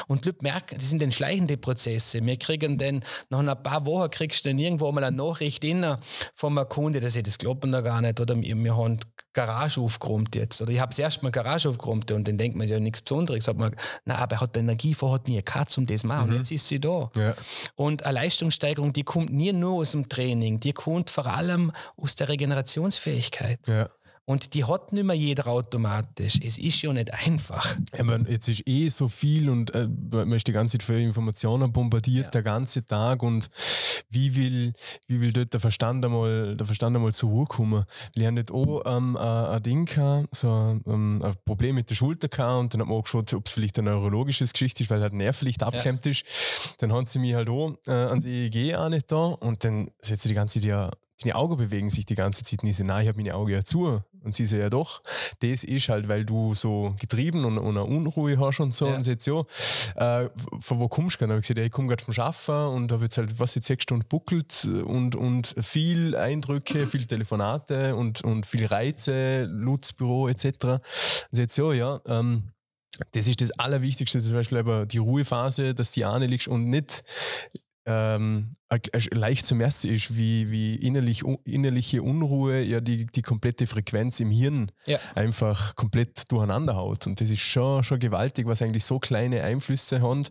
Und 0.08 0.26
Leute 0.26 0.38
merken, 0.42 0.78
das 0.78 0.90
sind 0.90 1.02
dann 1.02 1.12
schleichende 1.12 1.58
Prozesse. 1.58 2.26
Wir 2.26 2.38
kriegen 2.38 2.78
dann, 2.78 3.04
nach 3.30 3.40
ein 3.40 3.64
paar 3.64 3.86
Wochen 3.86 4.10
kriegst 4.10 4.46
du 4.46 4.50
dann 4.50 4.60
irgendwo 4.60 4.90
mal 4.92 5.04
eine 5.04 5.16
Nachricht 5.16 5.64
in 5.66 5.86
von 6.34 6.58
einem 6.58 6.70
Kunde, 6.70 7.02
dass 7.02 7.18
ich 7.18 7.24
das 7.24 7.38
glauben 7.38 7.74
da 7.74 7.82
gar 7.82 8.02
nicht. 8.02 8.22
Oder 8.22 8.40
wir, 8.42 8.78
haben 8.78 9.00
Garage 9.34 9.82
aufgeräumt 9.82 10.36
jetzt. 10.36 10.62
Oder 10.62 10.72
ich 10.72 10.80
habe 10.80 10.90
das 10.90 11.00
erste 11.00 11.24
Mal 11.24 11.32
Garage 11.32 11.70
aufgeräumt 11.70 12.12
und 12.12 12.28
dann 12.28 12.38
denkt 12.38 12.58
man 12.58 12.68
ja 12.68 12.80
nichts 12.80 13.02
Besonderes. 13.02 13.46
Sagt 13.46 13.60
man, 13.60 13.76
na, 14.06 14.16
aber 14.16 14.38
er 14.38 14.42
hat 14.42 14.56
die 14.56 14.60
Energie 14.60 14.94
vorher 14.94 15.22
nie 15.28 15.42
gehabt, 15.44 15.78
um 15.78 15.86
das 15.86 16.02
zu 16.02 16.08
machen. 16.08 16.28
Mhm. 16.28 16.32
Und 16.32 16.38
jetzt 16.40 16.52
ist 16.52 16.68
sie 16.68 16.80
da. 16.80 17.12
Ja. 17.16 17.36
Und 17.76 18.04
eine 18.04 18.14
Leistungssteigerung, 18.14 18.94
die 18.94 19.04
kommt 19.04 19.32
nie 19.32 19.52
nur 19.54 19.80
aus 19.80 19.92
dem 19.92 20.10
Training, 20.10 20.60
die 20.60 20.74
kommt 20.74 21.10
vor 21.10 21.28
allem 21.28 21.49
allem 21.50 21.72
aus 21.98 22.16
der 22.16 22.30
Regenerationsfähigkeit. 22.30 23.68
Ja. 23.68 23.90
Und 24.30 24.54
die 24.54 24.64
hat 24.64 24.94
nicht 24.94 25.06
mehr 25.06 25.16
jeder 25.16 25.48
automatisch. 25.48 26.38
Es 26.46 26.60
ist 26.60 26.84
ja 26.84 26.94
nicht 26.94 27.12
einfach. 27.12 27.76
Ja, 27.98 28.04
man, 28.04 28.28
jetzt 28.28 28.48
ist 28.48 28.62
eh 28.68 28.88
so 28.90 29.08
viel 29.08 29.50
und 29.50 29.74
äh, 29.74 29.88
man 29.88 30.34
ist 30.34 30.46
die 30.46 30.52
ganze 30.52 30.78
Zeit 30.78 30.84
für 30.84 31.02
Informationen 31.02 31.74
bombardiert, 31.74 32.26
ja. 32.26 32.30
der 32.30 32.44
ganze 32.44 32.86
Tag. 32.86 33.24
Und 33.24 33.50
wie 34.12 34.36
will, 34.36 34.74
wie 35.08 35.20
will 35.20 35.34
dort 35.34 35.54
der 35.54 35.60
Verstand 35.60 36.06
einmal, 36.06 36.56
der 36.56 36.68
Verstand 36.68 36.96
einmal 36.96 37.12
zur 37.12 37.32
Ruhe 37.32 37.46
kommen? 37.46 37.84
Wir 38.14 38.28
haben 38.28 38.36
nicht 38.36 38.52
auch 38.52 38.84
ähm, 38.86 39.18
ein 39.18 39.64
Ding 39.64 39.86
gehabt, 39.86 40.36
so 40.36 40.80
ähm, 40.86 41.24
ein 41.24 41.34
Problem 41.44 41.74
mit 41.74 41.90
der 41.90 41.96
Schulter 41.96 42.28
gehabt 42.28 42.60
und 42.60 42.74
dann 42.76 42.82
hat 42.82 42.88
man 42.88 43.00
auch 43.00 43.06
geschaut, 43.06 43.34
ob 43.34 43.48
es 43.48 43.54
vielleicht 43.54 43.80
ein 43.80 43.86
neurologisches 43.86 44.54
Geschichte 44.54 44.84
ist, 44.84 44.92
weil 44.92 45.02
halt 45.02 45.14
Nervlicht 45.14 45.64
abgeklemmt 45.64 46.06
ja. 46.06 46.12
ist. 46.12 46.76
Dann 46.78 46.94
haben 46.94 47.08
sie 47.08 47.18
mich 47.18 47.34
halt 47.34 47.50
auch 47.50 47.74
äh, 47.88 47.92
ans 47.94 48.26
EEG 48.26 48.76
auch 48.76 48.90
nicht 48.90 49.12
da 49.12 49.26
und 49.26 49.64
dann 49.64 49.90
setzt 50.02 50.22
sie 50.22 50.30
die 50.30 50.36
ganze 50.36 50.60
Zeit 50.60 50.70
ja 50.70 50.92
deine 51.22 51.36
Augen 51.36 51.58
bewegen 51.58 51.90
sich 51.90 52.06
die 52.06 52.16
ganze 52.16 52.44
Zeit 52.44 52.64
nicht 52.64 52.78
so, 52.78 52.84
nein, 52.84 53.04
ich 53.04 53.08
habe 53.08 53.18
meine 53.18 53.36
Augen 53.36 53.52
ja 53.52 53.64
zu. 53.64 54.02
Und 54.22 54.36
sie 54.36 54.46
so, 54.46 54.58
ja 54.58 54.70
doch, 54.70 55.02
das 55.40 55.64
ist 55.64 55.88
halt, 55.88 56.10
weil 56.10 56.26
du 56.26 56.54
so 56.54 56.94
getrieben 57.00 57.46
und, 57.46 57.58
und 57.58 57.78
eine 57.78 57.86
Unruhe 57.86 58.38
hast 58.38 58.60
und 58.60 58.76
so. 58.76 58.88
Ja. 58.88 58.96
Und 58.96 59.04
sie 59.04 59.12
jetzt, 59.12 59.26
ja, 59.28 59.42
äh, 59.96 60.30
von 60.60 60.80
wo 60.80 60.88
kommst 60.90 61.16
du? 61.16 61.20
Dann 61.22 61.32
habe 61.32 61.40
ich 61.40 61.44
gesagt, 61.44 61.58
ja, 61.58 61.66
ich 61.66 61.72
komme 61.72 61.88
gerade 61.88 62.04
vom 62.04 62.14
Schaffen 62.14 62.56
und 62.56 62.92
habe 62.92 63.04
jetzt 63.04 63.18
halt, 63.18 63.40
was 63.40 63.56
jetzt 63.56 63.68
sechs 63.68 63.84
Stunden 63.84 64.06
buckelt 64.08 64.66
und, 64.66 65.16
und 65.16 65.56
viel 65.60 66.16
Eindrücke, 66.16 66.86
viel 66.86 67.06
Telefonate 67.06 67.96
und, 67.96 68.22
und 68.24 68.46
viel 68.46 68.66
Reize, 68.66 69.44
Lutzbüro 69.46 70.28
etc. 70.28 70.46
Und 70.66 70.82
sie 71.32 71.48
ja, 71.62 71.74
ja, 71.74 72.02
ähm, 72.06 72.52
das 73.12 73.28
ist 73.28 73.42
das 73.42 73.52
Allerwichtigste, 73.52 74.20
zum 74.20 74.34
Beispiel 74.34 74.58
aber 74.58 74.86
die 74.86 74.98
Ruhephase, 74.98 75.74
dass 75.74 75.92
die 75.92 76.06
Ahne 76.06 76.26
liegst 76.26 76.48
und 76.48 76.70
nicht 76.70 77.04
ähm, 77.90 78.52
leicht 79.12 79.48
zu 79.48 79.56
messen 79.56 79.90
ist, 79.90 80.16
wie, 80.16 80.52
wie 80.52 80.76
innerlich, 80.76 81.24
innerliche 81.44 82.04
Unruhe 82.04 82.62
ja 82.62 82.82
die, 82.82 83.08
die 83.08 83.24
komplette 83.24 83.66
Frequenz 83.66 84.20
im 84.20 84.30
Hirn 84.30 84.72
ja. 84.86 85.00
einfach 85.16 85.76
komplett 85.76 86.32
durcheinander 86.32 86.76
haut. 86.76 87.08
Und 87.08 87.20
das 87.20 87.32
ist 87.32 87.42
schon, 87.42 87.84
schon 87.84 87.98
gewaltig, 87.98 88.46
was 88.46 88.62
eigentlich 88.62 88.86
so 88.86 89.00
kleine 89.00 89.44
Einflüsse 89.44 90.02
haben, 90.02 90.28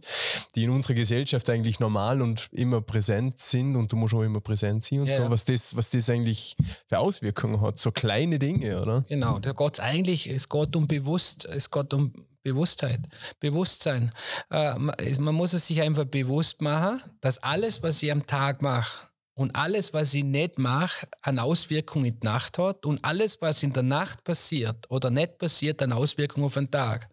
die 0.54 0.64
in 0.64 0.70
unserer 0.70 0.94
Gesellschaft 0.94 1.50
eigentlich 1.50 1.80
normal 1.80 2.22
und 2.22 2.48
immer 2.52 2.80
präsent 2.80 3.40
sind 3.40 3.74
und 3.74 3.90
du 3.90 3.96
musst 3.96 4.14
auch 4.14 4.22
immer 4.22 4.40
präsent 4.40 4.84
sein 4.84 5.00
und 5.00 5.08
ja, 5.08 5.24
so, 5.24 5.30
was 5.30 5.44
das, 5.44 5.74
was 5.74 5.90
das 5.90 6.08
eigentlich 6.08 6.56
für 6.88 7.00
Auswirkungen 7.00 7.60
hat. 7.60 7.80
So 7.80 7.90
kleine 7.90 8.38
Dinge, 8.38 8.80
oder? 8.80 9.04
Genau, 9.08 9.40
da 9.40 9.52
geht 9.52 9.74
es 9.74 9.80
eigentlich, 9.80 10.30
es 10.30 10.48
geht 10.48 10.76
um 10.76 10.86
bewusst, 10.86 11.44
es 11.46 11.72
geht 11.72 11.92
um 11.92 12.12
Bewusstheit, 12.48 13.00
Bewusstsein. 13.40 14.10
Äh, 14.50 14.78
man 14.78 15.34
muss 15.34 15.52
es 15.52 15.66
sich 15.66 15.80
einfach 15.82 16.04
bewusst 16.04 16.60
machen, 16.60 17.02
dass 17.20 17.38
alles, 17.38 17.82
was 17.82 18.02
ich 18.02 18.12
am 18.12 18.26
Tag 18.26 18.62
mache 18.62 19.08
und 19.34 19.54
alles, 19.54 19.92
was 19.92 20.14
ich 20.14 20.24
nicht 20.24 20.58
mache, 20.58 21.06
eine 21.22 21.42
Auswirkung 21.42 22.04
in 22.04 22.18
die 22.18 22.26
Nacht 22.26 22.58
hat 22.58 22.84
und 22.86 23.04
alles, 23.04 23.40
was 23.40 23.62
in 23.62 23.72
der 23.72 23.84
Nacht 23.84 24.24
passiert 24.24 24.90
oder 24.90 25.10
nicht 25.10 25.38
passiert, 25.38 25.82
eine 25.82 25.96
Auswirkung 25.96 26.44
auf 26.44 26.54
den 26.54 26.70
Tag. 26.70 27.08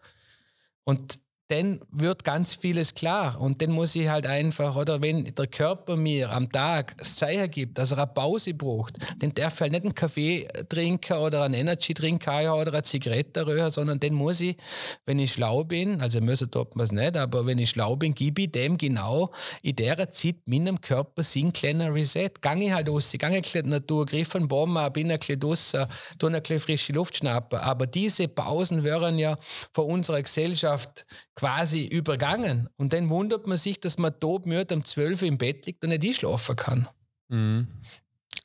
Und 0.84 1.20
dann 1.48 1.80
wird 1.92 2.24
ganz 2.24 2.56
vieles 2.56 2.94
klar. 2.94 3.40
Und 3.40 3.62
dann 3.62 3.72
muss 3.72 3.96
ich 3.96 4.10
halt 4.10 4.26
einfach, 4.26 4.76
oder 4.76 5.02
wenn 5.02 5.26
der 5.36 5.48
Körper 5.48 5.96
mir 5.96 6.32
am 6.32 6.50
Tag 6.50 6.98
das 6.98 7.16
Zeichen 7.16 7.52
gibt, 7.52 7.78
dass 7.78 7.92
er 7.92 8.00
eine 8.00 8.08
Pause 8.08 8.54
braucht, 8.54 8.98
dann 9.20 9.34
darf 9.34 9.56
ich 9.56 9.62
halt 9.62 9.72
nicht 9.72 9.84
einen 9.84 9.96
Kaffee 9.96 10.48
trinken 10.70 11.18
oder 11.18 11.44
einen 11.44 11.54
Energy 11.54 11.94
trinken 11.94 12.50
oder 12.50 12.74
eine 12.74 12.84
Zigarette 12.84 13.46
rühren, 13.46 13.70
sondern 13.70 14.00
dann 14.00 14.14
muss 14.14 14.42
ich, 14.42 14.58
wenn 15.06 15.20
ich 15.20 15.34
schlau 15.34 15.64
bin, 15.64 16.02
also 16.02 16.20
müssen 16.20 16.50
tut 16.50 16.76
man 16.76 16.86
es 16.86 16.92
nicht, 16.92 17.16
aber 17.16 17.46
wenn 17.46 17.60
ich 17.60 17.70
schlau 17.70 17.96
bin, 17.96 18.16
gebe 18.16 18.44
ich 18.44 18.52
dem 18.52 18.78
genau 18.78 19.32
in 19.62 19.76
der 19.76 20.10
Zeit 20.10 20.38
meinem 20.46 20.82
Körper 20.82 21.22
sein 21.22 21.54
kleiner 21.54 21.94
Reset. 21.94 22.32
Gange 22.42 22.66
ich 22.66 22.72
halt 22.72 22.90
aus, 22.90 23.14
gange 23.20 23.40
ich 23.40 23.56
in 23.56 23.66
die 23.66 23.70
Natur, 23.70 24.06
griff 24.06 24.36
einen 24.36 24.48
Baum 24.48 24.78
ab, 24.78 24.96
bin 24.96 25.12
ein 25.12 25.20
bisschen 25.20 25.40
draussen, 25.40 25.86
tue 26.18 26.32
ein 26.32 26.42
bisschen 26.42 26.60
frische 26.60 26.94
Luft 26.94 27.18
schnappen. 27.18 27.60
Aber 27.60 27.86
diese 27.86 28.28
Pausen 28.28 28.84
wären 28.84 29.20
ja 29.20 29.38
von 29.74 29.86
unserer 29.86 30.22
Gesellschaft 30.22 31.06
quasi 31.36 31.86
übergangen. 31.86 32.70
Und 32.78 32.94
dann 32.94 33.10
wundert 33.10 33.48
man 33.48 33.58
sich, 33.58 33.80
dass 33.80 33.98
man 33.98 34.20
todmüde 34.20 34.74
um 34.76 34.86
12 34.86 35.22
Uhr 35.22 35.28
im 35.28 35.38
Bett 35.38 35.66
liegt 35.66 35.84
und 35.84 35.90
nicht 35.90 36.04
einschlafen 36.04 36.56
kann. 36.56 36.88
Mhm. 37.28 37.68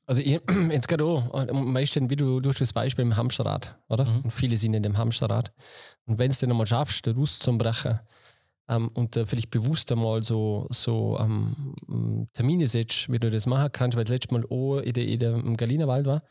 Also 0.06 0.22
ich, 0.22 0.40
jetzt 0.70 0.88
gerade 0.88 1.04
auch, 1.04 1.52
meistens 1.52 2.10
wie 2.10 2.16
du 2.16 2.40
durch 2.40 2.58
das 2.58 2.72
Beispiel 2.72 3.02
im 3.02 3.16
Hamsterrad, 3.16 3.78
oder? 3.88 4.04
Mhm. 4.04 4.20
Und 4.22 4.30
viele 4.32 4.56
sind 4.56 4.74
in 4.74 4.82
dem 4.82 4.98
Hamsterrad. 4.98 5.52
Und 6.06 6.18
wenn 6.18 6.28
du 6.28 6.32
es 6.32 6.40
dann 6.40 6.50
einmal 6.50 6.66
schaffst, 6.66 7.06
den 7.06 7.14
Rust 7.14 7.42
zu 7.44 7.56
brechen 7.56 8.00
ähm, 8.68 8.88
und 8.94 9.16
äh, 9.16 9.24
vielleicht 9.24 9.50
bewusst 9.50 9.92
einmal 9.92 10.24
so, 10.24 10.66
so 10.70 11.16
ähm, 11.20 12.28
Termine 12.32 12.66
setzt, 12.66 13.10
wie 13.10 13.20
du 13.20 13.30
das 13.30 13.46
machen 13.46 13.70
kannst, 13.72 13.96
weil 13.96 14.04
das 14.04 14.12
letzte 14.12 14.34
Mal 14.34 14.44
auch 14.46 14.80
in 14.80 14.92
der, 14.92 15.06
in 15.06 15.18
der, 15.20 15.34
im 15.34 15.56
Galinerwald 15.56 16.06
war, 16.06 16.22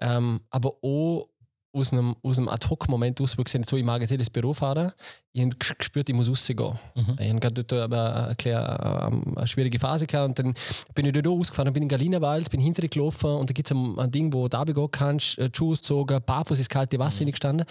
ähm, 0.00 0.40
aber 0.50 0.74
auch 0.82 1.28
aus 1.76 1.92
einem, 1.92 2.16
aus 2.22 2.38
einem 2.38 2.48
Ad-Hoc-Moment 2.48 3.20
aus, 3.20 3.36
wo 3.36 3.42
ich 3.42 3.46
gesagt 3.46 3.68
so, 3.68 3.76
ich 3.76 3.84
mag 3.84 4.00
jetzt 4.00 4.18
das 4.18 4.30
Büro 4.30 4.54
fahren. 4.54 4.92
Ich 5.32 5.42
habe 5.42 5.54
gespürt, 5.78 6.08
ich 6.08 6.14
muss 6.14 6.30
rausgehen. 6.30 6.78
Mhm. 6.94 7.16
Ich 7.18 7.28
habe 7.28 7.40
gerade 7.40 7.64
dort 7.64 7.72
aber 7.82 8.34
eine, 8.38 9.08
ähm, 9.12 9.36
eine, 9.36 9.46
schwierige 9.46 9.78
Phase 9.78 10.06
gehabt 10.06 10.28
und 10.28 10.38
dann 10.38 10.54
bin 10.94 11.06
ich 11.06 11.12
dort 11.12 11.28
ausgefahren, 11.28 11.72
bin 11.72 11.82
in 11.82 11.88
Galinawald, 11.88 12.50
bin 12.50 12.60
hinter 12.60 12.82
dir 12.82 12.88
gelaufen 12.88 13.30
und 13.30 13.50
da 13.50 13.52
gibt 13.52 13.70
es 13.70 13.76
ein, 13.76 13.98
ein, 13.98 14.10
Ding, 14.10 14.32
wo 14.32 14.48
du 14.48 14.64
gehen 14.64 14.90
kannst, 14.90 15.38
äh, 15.38 15.50
Schuhe 15.54 15.74
gezogen, 15.74 16.20
barfuß 16.24 16.58
ins 16.58 16.68
kalte 16.68 16.98
Wasser 16.98 17.24
mhm. 17.24 17.30
gestanden 17.30 17.66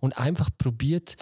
und 0.00 0.16
einfach 0.16 0.48
probiert, 0.56 1.16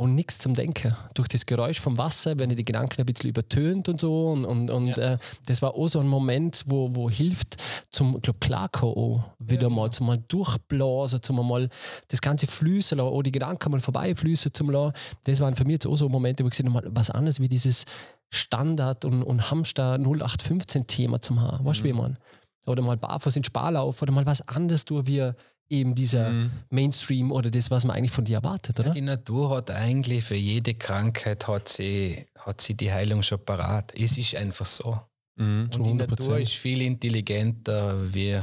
und 0.00 0.14
nichts 0.14 0.38
zum 0.38 0.54
Denken. 0.54 0.96
Durch 1.12 1.28
das 1.28 1.44
Geräusch 1.44 1.78
vom 1.78 1.98
Wasser 1.98 2.38
werden 2.38 2.56
die 2.56 2.64
Gedanken 2.64 3.02
ein 3.02 3.04
bisschen 3.04 3.28
übertönt 3.28 3.86
und 3.86 4.00
so. 4.00 4.28
Und, 4.28 4.46
und, 4.46 4.70
und 4.70 4.86
ja. 4.86 5.12
äh, 5.12 5.18
das 5.44 5.60
war 5.60 5.74
auch 5.74 5.88
so 5.88 6.00
ein 6.00 6.08
Moment, 6.08 6.64
wo, 6.66 6.94
wo 6.94 7.10
hilft, 7.10 7.58
zum 7.90 8.18
glaub, 8.22 8.40
Klarkommen 8.40 9.22
wieder 9.38 9.64
ja, 9.64 9.68
mal, 9.68 9.82
genau. 9.82 9.88
zum 9.88 10.06
mal 10.06 10.16
durchblasen, 10.16 11.22
zum 11.22 11.46
mal 11.46 11.68
das 12.08 12.22
ganze 12.22 12.46
fließen 12.46 12.96
lassen, 12.96 13.10
auch 13.10 13.20
die 13.20 13.30
Gedanken 13.30 13.72
mal 13.72 13.80
vorbeifließen 13.80 14.54
zum 14.54 14.70
lassen. 14.70 14.94
Das 15.24 15.38
waren 15.40 15.54
für 15.54 15.64
mich 15.64 15.74
jetzt 15.74 15.86
auch 15.86 15.96
so 15.96 16.08
Momente, 16.08 16.44
wo 16.44 16.48
ich 16.48 16.52
gesehen 16.52 16.72
habe, 16.72 16.88
was 16.92 17.10
anderes 17.10 17.38
wie 17.38 17.50
dieses 17.50 17.84
Standard- 18.30 19.04
und, 19.04 19.22
und 19.22 19.50
Hamster 19.50 19.96
0815-Thema 19.96 21.20
zum 21.20 21.42
haben. 21.42 21.62
Weißt 21.62 21.80
du, 21.80 21.84
mhm. 21.84 21.88
wie 21.88 21.92
man? 21.92 22.18
Oder 22.64 22.80
mal 22.80 22.96
barfuß 22.96 23.36
in 23.36 23.44
Sparlauf 23.44 24.00
oder 24.00 24.12
mal 24.12 24.24
was 24.24 24.40
anderes 24.48 24.86
durch 24.86 25.06
wie 25.06 25.30
eben 25.70 25.94
dieser 25.94 26.30
mhm. 26.30 26.50
Mainstream 26.68 27.32
oder 27.32 27.50
das, 27.50 27.70
was 27.70 27.84
man 27.84 27.96
eigentlich 27.96 28.10
von 28.10 28.24
dir 28.24 28.36
erwartet, 28.36 28.78
oder? 28.78 28.88
Ja, 28.88 28.94
die 28.94 29.00
Natur 29.00 29.56
hat 29.56 29.70
eigentlich 29.70 30.24
für 30.24 30.34
jede 30.34 30.74
Krankheit 30.74 31.46
hat 31.48 31.68
sie, 31.68 32.26
hat 32.38 32.60
sie 32.60 32.76
die 32.76 32.92
Heilung 32.92 33.22
schon 33.22 33.44
parat. 33.44 33.92
Es 33.96 34.18
ist 34.18 34.34
einfach 34.34 34.66
so. 34.66 35.00
Mhm, 35.36 35.70
Und 35.74 35.86
die 35.86 35.94
Natur 35.94 36.38
ist 36.38 36.52
viel 36.52 36.82
intelligenter 36.82 38.12
wie 38.12 38.40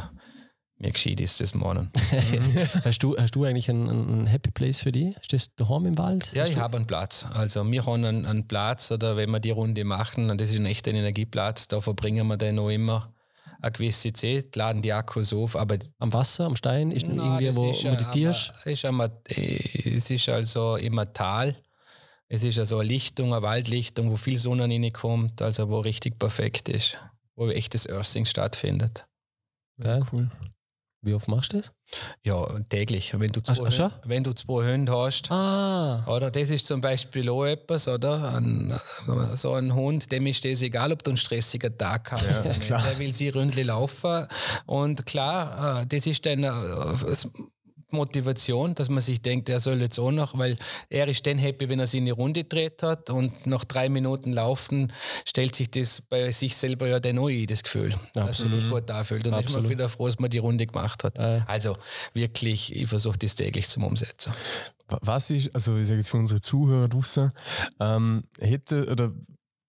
mir 0.80 0.92
geschieht 0.92 1.20
ist 1.20 1.42
das 1.42 1.56
morgen. 1.56 1.92
hast, 2.84 3.02
du, 3.02 3.18
hast 3.18 3.36
du 3.36 3.46
eigentlich 3.46 3.68
einen, 3.68 3.90
einen 3.90 4.28
Happy 4.28 4.52
Place 4.52 4.80
für 4.80 4.92
dich? 4.92 5.16
Stehst 5.22 5.54
du 5.56 5.64
daheim 5.64 5.88
im 5.88 5.98
Wald? 5.98 6.32
Ja, 6.34 6.44
hast 6.44 6.52
ich 6.52 6.58
habe 6.58 6.78
einen 6.78 6.86
Platz. 6.86 7.28
Also 7.34 7.70
wir 7.70 7.84
haben 7.84 8.06
einen, 8.06 8.26
einen, 8.28 8.48
Platz, 8.48 8.92
oder 8.92 9.18
wenn 9.18 9.32
wir 9.32 9.40
die 9.40 9.50
Runde 9.50 9.84
machen, 9.86 10.30
und 10.30 10.40
das 10.40 10.52
ist 10.52 10.58
ein 10.58 10.68
echter 10.68 10.92
Energieplatz, 10.92 11.68
da 11.68 11.82
verbringen 11.82 12.28
wir 12.28 12.38
den 12.38 12.56
noch 12.56 12.70
immer 12.70 13.12
eine 13.62 13.72
gewisse 13.72 14.14
Zeit, 14.14 14.56
laden 14.56 14.82
die 14.82 14.94
Akkus 14.94 15.34
auf. 15.34 15.56
Aber 15.56 15.78
am 16.00 16.14
Wasser, 16.14 16.46
am 16.46 16.56
Stein, 16.56 16.92
ist 16.92 17.08
nein, 17.08 17.18
irgendwie, 17.18 17.56
wo 17.56 17.70
ist 17.70 17.84
meditierst? 17.84 18.54
Ist 18.66 18.86
einmal, 18.86 19.12
es 19.26 20.10
ist 20.10 20.30
also 20.30 20.76
immer 20.76 21.12
Tal. 21.12 21.58
Es 22.30 22.44
ist 22.44 22.60
also 22.60 22.80
eine 22.80 22.90
Lichtung, 22.90 23.34
eine 23.34 23.42
Waldlichtung, 23.42 24.12
wo 24.12 24.18
viel 24.18 24.38
Sonne 24.38 24.64
reinkommt, 24.64 25.42
also 25.42 25.70
wo 25.70 25.80
richtig 25.80 26.20
perfekt 26.20 26.68
ist, 26.68 26.98
wo 27.36 27.50
echtes 27.50 27.88
Earthing 27.88 28.26
stattfindet. 28.26 29.08
Ja, 29.78 30.00
cool. 30.12 30.30
Wie 31.02 31.14
oft 31.14 31.28
machst 31.28 31.54
du 31.54 31.58
das? 31.58 31.72
Ja, 32.24 32.46
täglich. 32.70 33.18
Wenn 33.18 33.32
du 33.32 33.42
zwei, 33.42 33.70
Ach, 33.70 33.92
wenn 34.04 34.24
du 34.24 34.34
zwei 34.34 34.74
Hunde 34.74 34.92
hast, 34.92 35.32
ah. 35.32 36.06
oder 36.08 36.30
das 36.32 36.50
ist 36.50 36.66
zum 36.66 36.82
Beispiel 36.82 37.30
auch 37.30 37.46
etwas, 37.46 37.88
oder? 37.88 38.36
Ein, 38.36 38.74
so 39.36 39.54
ein 39.54 39.74
Hund, 39.74 40.12
dem 40.12 40.28
ist 40.28 40.44
das 40.44 40.62
egal, 40.62 40.92
ob 40.92 41.04
du 41.04 41.12
einen 41.12 41.18
stressigen 41.18 41.78
Tag 41.78 42.12
hast. 42.12 42.26
Ja, 42.70 42.80
Der 42.80 43.00
will 43.00 43.14
sie 43.14 43.30
ründlich 43.30 43.66
laufen. 43.66 44.28
Und 44.66 45.06
klar, 45.06 45.82
äh, 45.82 45.86
das 45.88 46.08
ist 46.08 46.26
dann 46.26 46.44
äh, 46.44 46.50
Motivation, 47.90 48.76
dass 48.76 48.90
man 48.90 49.02
sich 49.02 49.22
denkt, 49.22 49.50
er 49.50 49.60
soll 49.60 49.82
jetzt 49.82 49.98
auch 50.00 50.12
noch, 50.12 50.38
weil 50.38 50.58
er 50.90 51.08
ist 51.08 51.26
dann 51.26 51.38
happy, 51.38 51.70
wenn 51.70 51.80
er 51.80 51.88
sie 51.88 52.00
in 52.00 52.06
die 52.06 52.12
Runde 52.12 52.44
dreht 52.44 52.84
hat 52.84 53.10
und 53.10 53.48
nach 53.48 53.64
drei 53.64 53.90
Minuten 53.90 54.34
Laufen 54.34 54.92
stellt 55.26 55.56
sich 55.56 55.72
das 55.72 56.02
bei 56.02 56.32
sich 56.32 56.56
selber 56.58 56.88
ja 56.88 57.00
dann 57.00 57.18
auch 57.20 57.30
ein, 57.30 57.48
das 57.48 57.64
Gefühl, 57.64 57.94
Absolut. 57.94 58.30
dass 58.30 58.40
er 58.40 58.46
sich 58.46 58.70
gut 58.70 58.92
anfühlt. 58.92 59.26
Und 59.26 59.32
dann 59.32 59.44
ist 59.44 59.54
man 59.54 59.70
wieder 59.70 59.90
froh, 59.90 60.08
dass 60.08 60.20
man 60.20 60.30
die 60.30 60.40
Runde 60.40 60.68
gemacht 60.68 61.04
hat. 61.04 61.18
Äh. 61.18 61.42
Also 61.48 61.78
wirklich, 62.14 62.76
ich 62.76 62.88
versuche 62.88 63.18
das 63.18 63.36
täglich 63.36 63.68
zum 63.68 63.84
Umsetzen. 63.84 64.34
Was 64.88 65.30
ist, 65.30 65.54
also 65.54 65.78
ich 65.78 65.88
sage 65.88 66.00
jetzt 66.00 66.10
für 66.10 66.18
unsere 66.18 66.42
Zuhörer 66.42 66.88
draußen, 66.88 67.30
ähm, 67.80 68.24
hätte 68.40 68.88
oder 68.90 69.12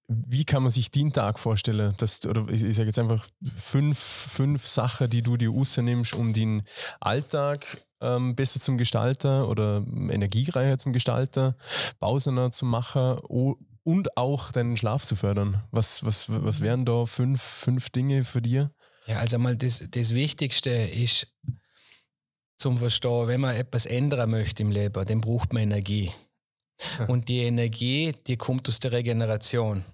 wie 0.08 0.44
kann 0.44 0.62
man 0.62 0.70
sich 0.70 0.90
den 0.90 1.12
Tag 1.12 1.38
vorstellen? 1.38 1.94
Dass, 1.98 2.24
oder 2.24 2.48
ich, 2.48 2.62
ich 2.62 2.76
sage 2.76 2.88
jetzt 2.88 2.98
einfach 2.98 3.26
fünf, 3.44 3.98
fünf 3.98 4.66
Sachen, 4.66 5.10
die 5.10 5.22
du 5.22 5.36
dir 5.36 5.50
rausnimmst, 5.50 6.14
um 6.14 6.32
den 6.32 6.62
Alltag 6.98 7.78
ähm, 8.00 8.34
besser 8.34 8.60
zum 8.60 8.78
Gestalter 8.78 9.48
oder 9.48 9.84
energiereicher 9.86 10.78
zum 10.78 10.92
Gestalter, 10.92 11.56
Pausener 11.98 12.50
zu 12.50 12.64
machen 12.64 13.18
und 13.84 14.16
auch 14.16 14.52
deinen 14.52 14.76
Schlaf 14.76 15.04
zu 15.04 15.16
fördern. 15.16 15.62
Was, 15.70 16.04
was, 16.04 16.26
was 16.28 16.60
wären 16.60 16.84
da 16.84 17.06
fünf, 17.06 17.42
fünf 17.42 17.90
Dinge 17.90 18.24
für 18.24 18.42
dir? 18.42 18.70
Ja, 19.06 19.16
also 19.16 19.38
mal 19.38 19.56
das, 19.56 19.84
das 19.90 20.14
Wichtigste 20.14 20.70
ist 20.70 21.26
zum 22.58 22.78
Verstehen, 22.78 23.28
wenn 23.28 23.40
man 23.40 23.54
etwas 23.54 23.86
ändern 23.86 24.30
möchte 24.30 24.62
im 24.62 24.70
Leben, 24.70 25.04
dann 25.06 25.20
braucht 25.20 25.52
man 25.52 25.62
Energie. 25.62 26.12
Und 27.08 27.28
die 27.28 27.40
Energie, 27.40 28.12
die 28.26 28.36
kommt 28.36 28.68
aus 28.68 28.80
der 28.80 28.92
Regeneration. 28.92 29.84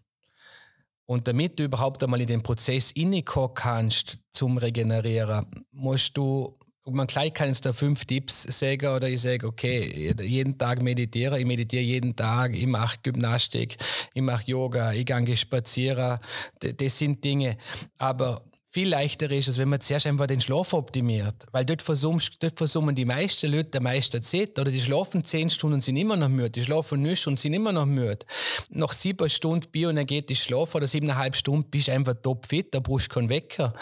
Und 1.06 1.28
damit 1.28 1.58
du 1.58 1.64
überhaupt 1.64 2.02
einmal 2.02 2.20
in 2.20 2.26
den 2.26 2.42
Prozess 2.42 2.92
reinkommen 2.96 3.54
kannst 3.54 4.20
zum 4.30 4.56
Regenerieren, 4.58 5.66
musst 5.70 6.16
du 6.16 6.58
man 6.90 7.06
gleich 7.06 7.32
kann 7.32 7.48
es 7.48 7.60
da 7.60 7.72
fünf 7.72 8.04
Tipps 8.04 8.42
sagen 8.42 8.88
oder 8.94 9.08
ich 9.08 9.22
sage, 9.22 9.46
okay, 9.46 10.14
jeden 10.20 10.58
Tag 10.58 10.82
meditiere, 10.82 11.38
ich 11.38 11.46
meditiere 11.46 11.82
jeden 11.82 12.14
Tag, 12.14 12.54
ich 12.54 12.66
mache 12.66 12.98
Gymnastik, 13.02 13.76
ich 14.12 14.22
mache 14.22 14.44
Yoga, 14.46 14.92
ich 14.92 15.06
gehe 15.06 15.36
spazieren. 15.36 16.18
Das 16.60 16.98
sind 16.98 17.24
Dinge. 17.24 17.56
Aber 17.98 18.42
viel 18.74 18.88
leichter 18.88 19.30
ist, 19.30 19.46
als 19.46 19.58
wenn 19.58 19.68
man 19.68 19.80
zuerst 19.80 20.04
einfach 20.08 20.26
den 20.26 20.40
Schlaf 20.40 20.72
optimiert. 20.72 21.46
Weil 21.52 21.64
dort, 21.64 21.80
versummst, 21.80 22.32
dort 22.40 22.58
versummen 22.58 22.92
die 22.92 23.04
meisten 23.04 23.48
Leute 23.52 23.78
am 23.78 23.84
meisten 23.84 24.20
Zeit. 24.20 24.58
Oder 24.58 24.72
die 24.72 24.80
schlafen 24.80 25.22
zehn 25.22 25.48
Stunden 25.48 25.74
und 25.74 25.80
sind 25.80 25.96
immer 25.96 26.16
noch 26.16 26.28
müde. 26.28 26.50
Die 26.50 26.62
schlafen 26.64 27.00
nicht 27.02 27.24
und 27.28 27.38
sind 27.38 27.54
immer 27.54 27.70
noch 27.70 27.86
müde. 27.86 28.26
Nach 28.70 28.92
sieben 28.92 29.30
Stunden 29.30 29.70
bioenergetisch 29.70 30.42
Schlaf 30.42 30.74
oder 30.74 30.88
siebeneinhalb 30.88 31.36
Stunden 31.36 31.70
bist 31.70 31.86
du 31.86 31.92
einfach 31.92 32.14
topfit, 32.20 32.74
da 32.74 32.80
brauchst 32.80 33.12
du 33.12 33.14
keinen 33.14 33.28
Wecker. 33.28 33.74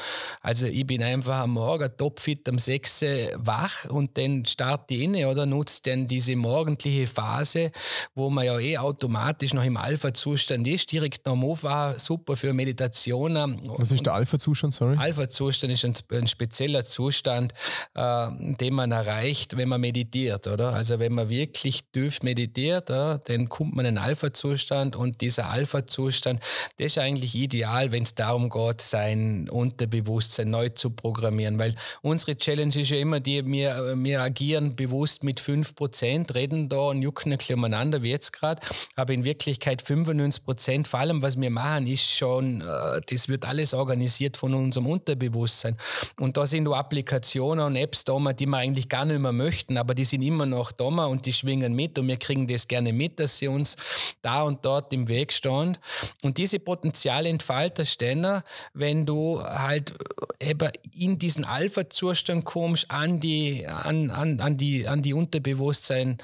Also 0.42 0.66
ich 0.66 0.86
bin 0.86 1.02
einfach 1.02 1.38
am 1.38 1.52
Morgen 1.52 1.88
topfit 1.96 2.46
am 2.50 2.58
6 2.58 3.04
wach 3.36 3.86
und 3.88 4.18
dann 4.18 4.44
starte 4.44 4.92
ich 4.92 5.04
inne 5.04 5.26
oder 5.26 5.46
nutze 5.46 5.80
dann 5.84 6.06
diese 6.06 6.36
morgendliche 6.36 7.06
Phase, 7.06 7.72
wo 8.14 8.28
man 8.28 8.44
ja 8.44 8.58
eh 8.58 8.76
automatisch 8.76 9.54
noch 9.54 9.64
im 9.64 9.78
Alpha-Zustand 9.78 10.68
ist, 10.68 10.92
direkt 10.92 11.24
noch 11.24 11.32
am 11.32 11.44
Aufwachen, 11.44 11.98
super 11.98 12.36
für 12.36 12.52
Meditationen. 12.52 13.58
Was 13.78 13.90
ist 13.90 14.04
der 14.04 14.12
Alpha-Zustand? 14.12 14.81
Sorry? 14.82 14.96
Alpha-Zustand 14.98 15.72
ist 15.72 15.84
ein, 15.84 15.94
ein, 16.10 16.26
spezieller 16.26 16.84
Zustand, 16.84 17.52
äh, 17.94 18.28
den 18.60 18.74
man 18.74 18.92
erreicht, 18.92 19.56
wenn 19.56 19.68
man 19.68 19.80
meditiert, 19.80 20.46
oder? 20.46 20.72
Also 20.72 20.98
wenn 20.98 21.12
man 21.12 21.28
wirklich 21.28 21.84
tief 21.92 22.22
meditiert, 22.22 22.90
oder? 22.90 23.20
dann 23.24 23.48
kommt 23.48 23.74
man 23.74 23.86
in 23.86 23.98
einen 23.98 24.06
Alpha-Zustand 24.06 24.96
und 24.96 25.20
dieser 25.20 25.50
Alpha-Zustand, 25.50 26.40
der 26.78 26.86
ist 26.86 26.98
eigentlich 26.98 27.34
ideal, 27.34 27.92
wenn 27.92 28.02
es 28.02 28.14
darum 28.14 28.50
geht, 28.50 28.80
sein 28.80 29.48
Unterbewusstsein 29.48 30.50
neu 30.50 30.70
zu 30.70 30.90
programmieren, 30.90 31.58
weil 31.58 31.74
unsere 32.02 32.36
Challenge 32.36 32.74
ist 32.74 32.90
ja 32.90 32.98
immer 32.98 33.20
die, 33.20 33.44
wir, 33.44 33.94
wir 33.96 34.20
agieren 34.20 34.76
bewusst 34.76 35.24
mit 35.24 35.40
5%, 35.40 36.34
reden 36.34 36.68
da 36.68 36.76
und 36.76 37.02
jucken 37.02 37.32
ein 37.32 37.38
bisschen 37.38 37.58
umeinander, 37.58 38.02
wie 38.02 38.10
jetzt 38.10 38.32
gerade, 38.32 38.60
aber 38.96 39.12
in 39.12 39.24
Wirklichkeit 39.24 39.82
95%, 39.82 40.86
vor 40.86 41.00
allem 41.00 41.22
was 41.22 41.40
wir 41.40 41.50
machen, 41.50 41.86
ist 41.86 42.10
schon, 42.10 42.60
äh, 42.60 43.00
das 43.06 43.28
wird 43.28 43.44
alles 43.44 43.74
organisiert 43.74 44.36
von 44.36 44.54
uns 44.54 44.71
unserem 44.72 44.86
Unterbewusstsein. 44.86 45.76
Und 46.18 46.36
da 46.36 46.46
sind 46.46 46.66
auch 46.68 46.76
Applikationen 46.76 47.66
und 47.66 47.76
Apps 47.76 48.04
da, 48.04 48.18
die 48.32 48.46
wir 48.46 48.56
eigentlich 48.56 48.88
gar 48.88 49.04
nicht 49.04 49.20
mehr 49.20 49.32
möchten, 49.32 49.76
aber 49.76 49.94
die 49.94 50.04
sind 50.04 50.22
immer 50.22 50.46
noch 50.46 50.72
da 50.72 50.84
und 50.84 51.26
die 51.26 51.32
schwingen 51.32 51.74
mit 51.74 51.98
und 51.98 52.08
wir 52.08 52.16
kriegen 52.16 52.46
das 52.46 52.66
gerne 52.66 52.92
mit, 52.92 53.20
dass 53.20 53.38
sie 53.38 53.48
uns 53.48 53.76
da 54.22 54.42
und 54.42 54.64
dort 54.64 54.92
im 54.92 55.08
Weg 55.08 55.32
stehen. 55.32 55.76
Und 56.22 56.38
diese 56.38 56.58
Potenziale 56.58 57.28
entfaltest 57.28 58.00
du, 58.00 58.42
wenn 58.74 59.06
du 59.06 59.42
halt 59.42 59.94
eben 60.40 60.70
in 60.94 61.18
diesen 61.18 61.44
Alpha-Zustand 61.44 62.44
kommst, 62.44 62.90
an 62.90 63.20
die, 63.20 63.66
an, 63.66 64.10
an, 64.10 64.40
an 64.40 64.56
die, 64.56 64.88
an 64.88 65.02
die 65.02 65.14
Unterbewusstsein 65.14 66.18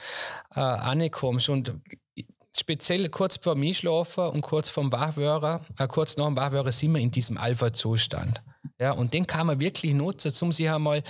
äh, 0.54 0.60
ankommst. 0.60 1.48
Und 1.48 1.74
speziell 2.60 3.08
kurz 3.08 3.36
vor 3.36 3.54
dem 3.54 3.64
Einschlafen 3.64 4.28
und 4.28 4.40
kurz 4.42 4.68
vorm 4.68 4.92
Wachwörer, 4.92 5.64
äh, 5.78 5.86
kurz 5.86 6.16
nach 6.16 6.26
dem 6.26 6.36
Wachwörer 6.36 6.72
sind 6.72 6.92
wir 6.92 7.00
in 7.00 7.10
diesem 7.10 7.38
Alpha-Zustand. 7.38 8.42
Ja, 8.80 8.92
und 8.92 9.12
den 9.12 9.26
kann 9.26 9.46
man 9.46 9.58
wirklich 9.58 9.94
nutzen, 9.94 10.32
um 10.40 10.52
sich 10.52 10.70
einmal 10.70 11.02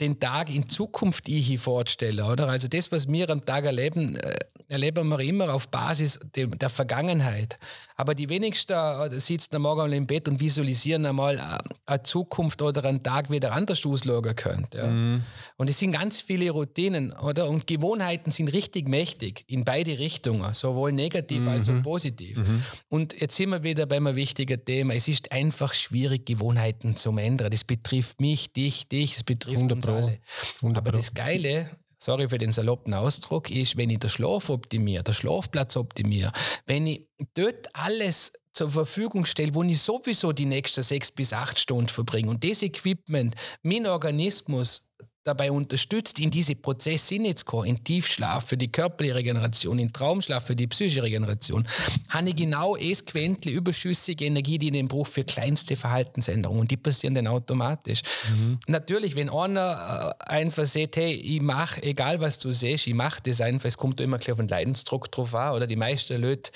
den 0.00 0.18
Tag 0.18 0.52
in 0.52 0.68
Zukunft 0.68 1.28
ich 1.28 1.58
vorzustellen, 1.58 2.24
oder? 2.24 2.48
Also 2.48 2.68
das, 2.68 2.90
was 2.90 3.08
wir 3.08 3.30
am 3.30 3.44
Tag 3.44 3.64
erleben, 3.64 4.16
äh, 4.16 4.34
erleben 4.72 5.08
wir 5.08 5.20
immer 5.20 5.52
auf 5.52 5.68
Basis 5.68 6.18
der 6.34 6.70
Vergangenheit. 6.70 7.58
Aber 7.96 8.14
die 8.14 8.28
wenigsten 8.28 8.72
äh, 8.72 9.20
sitzen 9.20 9.56
am 9.56 9.62
Morgen 9.62 9.92
im 9.92 10.06
Bett 10.06 10.26
und 10.28 10.40
visualisieren 10.40 11.06
einmal 11.06 11.38
äh, 11.38 11.58
eine 11.86 12.02
Zukunft 12.02 12.62
oder 12.62 12.84
einen 12.84 13.02
Tag 13.02 13.30
wieder 13.30 13.52
anders 13.52 13.84
auslagern 13.86 14.34
könnte. 14.34 14.78
Ja. 14.78 14.86
Mhm. 14.86 15.22
Und 15.56 15.70
es 15.70 15.78
sind 15.78 15.92
ganz 15.92 16.20
viele 16.20 16.50
Routinen, 16.50 17.12
oder? 17.12 17.48
Und 17.48 17.66
Gewohnheiten 17.66 18.30
sind 18.30 18.48
richtig 18.48 18.88
mächtig 18.88 19.44
in 19.46 19.64
beide 19.64 19.98
Richtungen, 19.98 20.52
sowohl 20.52 20.92
negativ 20.92 21.42
mhm. 21.42 21.48
als 21.48 21.68
auch 21.68 21.82
positiv. 21.82 22.38
Mhm. 22.38 22.64
Und 22.88 23.20
jetzt 23.20 23.36
sind 23.36 23.50
wir 23.50 23.62
wieder 23.62 23.86
bei 23.86 23.96
einem 23.96 24.16
wichtigen 24.16 24.64
Thema. 24.64 24.94
Es 24.94 25.06
ist 25.06 25.30
einfach 25.30 25.74
schwierig, 25.74 26.26
Gewohnheiten 26.26 26.96
zu 26.96 27.16
ändern. 27.16 27.50
Das 27.50 27.62
betrifft 27.62 28.20
mich, 28.20 28.52
dich, 28.52 28.88
dich, 28.88 29.16
es 29.16 29.22
betrifft 29.22 29.70
uns 29.70 29.88
alle. 29.88 30.18
Aber 30.62 30.92
das 30.92 31.14
Geile 31.14 31.70
sorry 32.02 32.28
für 32.28 32.38
den 32.38 32.50
saloppen 32.50 32.94
Ausdruck, 32.94 33.50
ist, 33.50 33.76
wenn 33.76 33.90
ich 33.90 34.00
den 34.00 34.10
Schlaf 34.10 34.50
optimiere, 34.50 35.04
den 35.04 35.14
Schlafplatz 35.14 35.76
optimiere, 35.76 36.32
wenn 36.66 36.86
ich 36.86 37.06
dort 37.34 37.68
alles 37.74 38.32
zur 38.52 38.70
Verfügung 38.70 39.24
stelle, 39.24 39.54
wo 39.54 39.62
ich 39.62 39.80
sowieso 39.80 40.32
die 40.32 40.44
nächsten 40.44 40.82
sechs 40.82 41.10
bis 41.10 41.32
acht 41.32 41.58
Stunden 41.58 41.88
verbringe. 41.88 42.28
Und 42.28 42.44
das 42.44 42.62
Equipment, 42.62 43.34
mein 43.62 43.86
Organismus 43.86 44.91
dabei 45.24 45.52
unterstützt, 45.52 46.18
in 46.18 46.30
diese 46.30 46.54
Prozesse 46.56 47.14
hineinzukommen, 47.14 47.66
in 47.66 47.84
Tiefschlaf 47.84 48.46
für 48.46 48.56
die 48.56 48.70
körperliche 48.70 49.14
Regeneration, 49.14 49.78
in 49.78 49.92
Traumschlaf 49.92 50.46
für 50.46 50.56
die 50.56 50.66
psychische 50.66 51.02
Regeneration, 51.02 51.68
habe 52.08 52.30
ich 52.30 52.36
genau 52.36 52.76
es 52.76 53.04
Quentle 53.04 53.52
überschüssige 53.52 54.24
Energie, 54.24 54.58
die 54.58 54.66
ich 54.66 54.72
den 54.72 54.88
Bruch 54.88 55.06
für 55.06 55.24
kleinste 55.24 55.76
Verhaltensänderungen 55.76 56.62
und 56.62 56.70
die 56.70 56.76
passieren 56.76 57.14
dann 57.14 57.26
automatisch. 57.26 58.02
Mhm. 58.30 58.58
Natürlich, 58.68 59.14
wenn 59.14 59.30
einer 59.30 60.16
äh, 60.20 60.24
einfach 60.30 60.66
sagt, 60.66 60.96
hey, 60.96 61.12
ich 61.12 61.40
mache, 61.40 61.82
egal 61.82 62.20
was 62.20 62.38
du 62.38 62.50
siehst, 62.50 62.86
ich 62.86 62.94
mache 62.94 63.20
das 63.22 63.40
einfach, 63.40 63.68
es 63.68 63.76
kommt 63.76 64.00
immer 64.00 64.16
auf 64.16 64.22
den 64.24 64.48
Leidensdruck 64.48 65.10
drauf 65.12 65.34
an, 65.34 65.54
oder 65.54 65.66
die 65.66 65.76
meisten 65.76 66.20
Leute, 66.20 66.50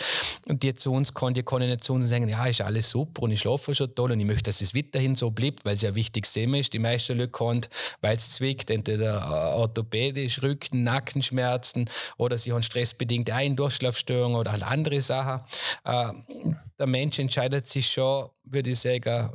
die 0.46 0.74
zu 0.74 0.92
uns 0.92 1.12
kommen, 1.12 1.34
die 1.34 1.42
können 1.42 1.68
nicht 1.68 1.84
zu 1.84 1.92
uns 1.94 2.08
sagen, 2.08 2.28
ja, 2.28 2.46
ist 2.46 2.60
alles 2.60 2.90
super 2.90 3.22
und 3.22 3.32
ich 3.32 3.40
schlafe 3.40 3.74
schon 3.74 3.94
toll 3.94 4.12
und 4.12 4.20
ich 4.20 4.26
möchte, 4.26 4.44
dass 4.44 4.60
es 4.60 4.74
weiterhin 4.74 5.14
so 5.14 5.30
bleibt, 5.30 5.64
weil 5.64 5.74
es 5.74 5.82
ja 5.82 5.94
wichtig 5.94 6.26
Thema 6.26 6.58
ist. 6.58 6.72
Die 6.72 6.78
meisten 6.78 7.16
Leute 7.16 7.30
kommen, 7.30 7.60
weil 8.00 8.16
es 8.16 8.30
zwickt, 8.30 8.55
kriegt, 8.56 8.70
entweder 8.70 9.18
äh, 9.18 9.54
orthopädisch, 9.58 10.42
Rücken, 10.42 10.82
Nackenschmerzen 10.82 11.88
oder 12.16 12.36
sie 12.36 12.52
haben 12.52 12.62
stressbedingte 12.62 13.34
Ein- 13.34 13.56
Durchschlafstörungen 13.56 14.36
oder 14.36 14.52
halt 14.52 14.62
andere 14.62 15.00
Sachen. 15.00 15.42
Äh, 15.84 16.12
der 16.78 16.86
Mensch 16.86 17.18
entscheidet 17.18 17.66
sich 17.66 17.88
schon, 17.88 18.28
würde 18.44 18.70
ich 18.70 18.78
sagen, 18.80 19.30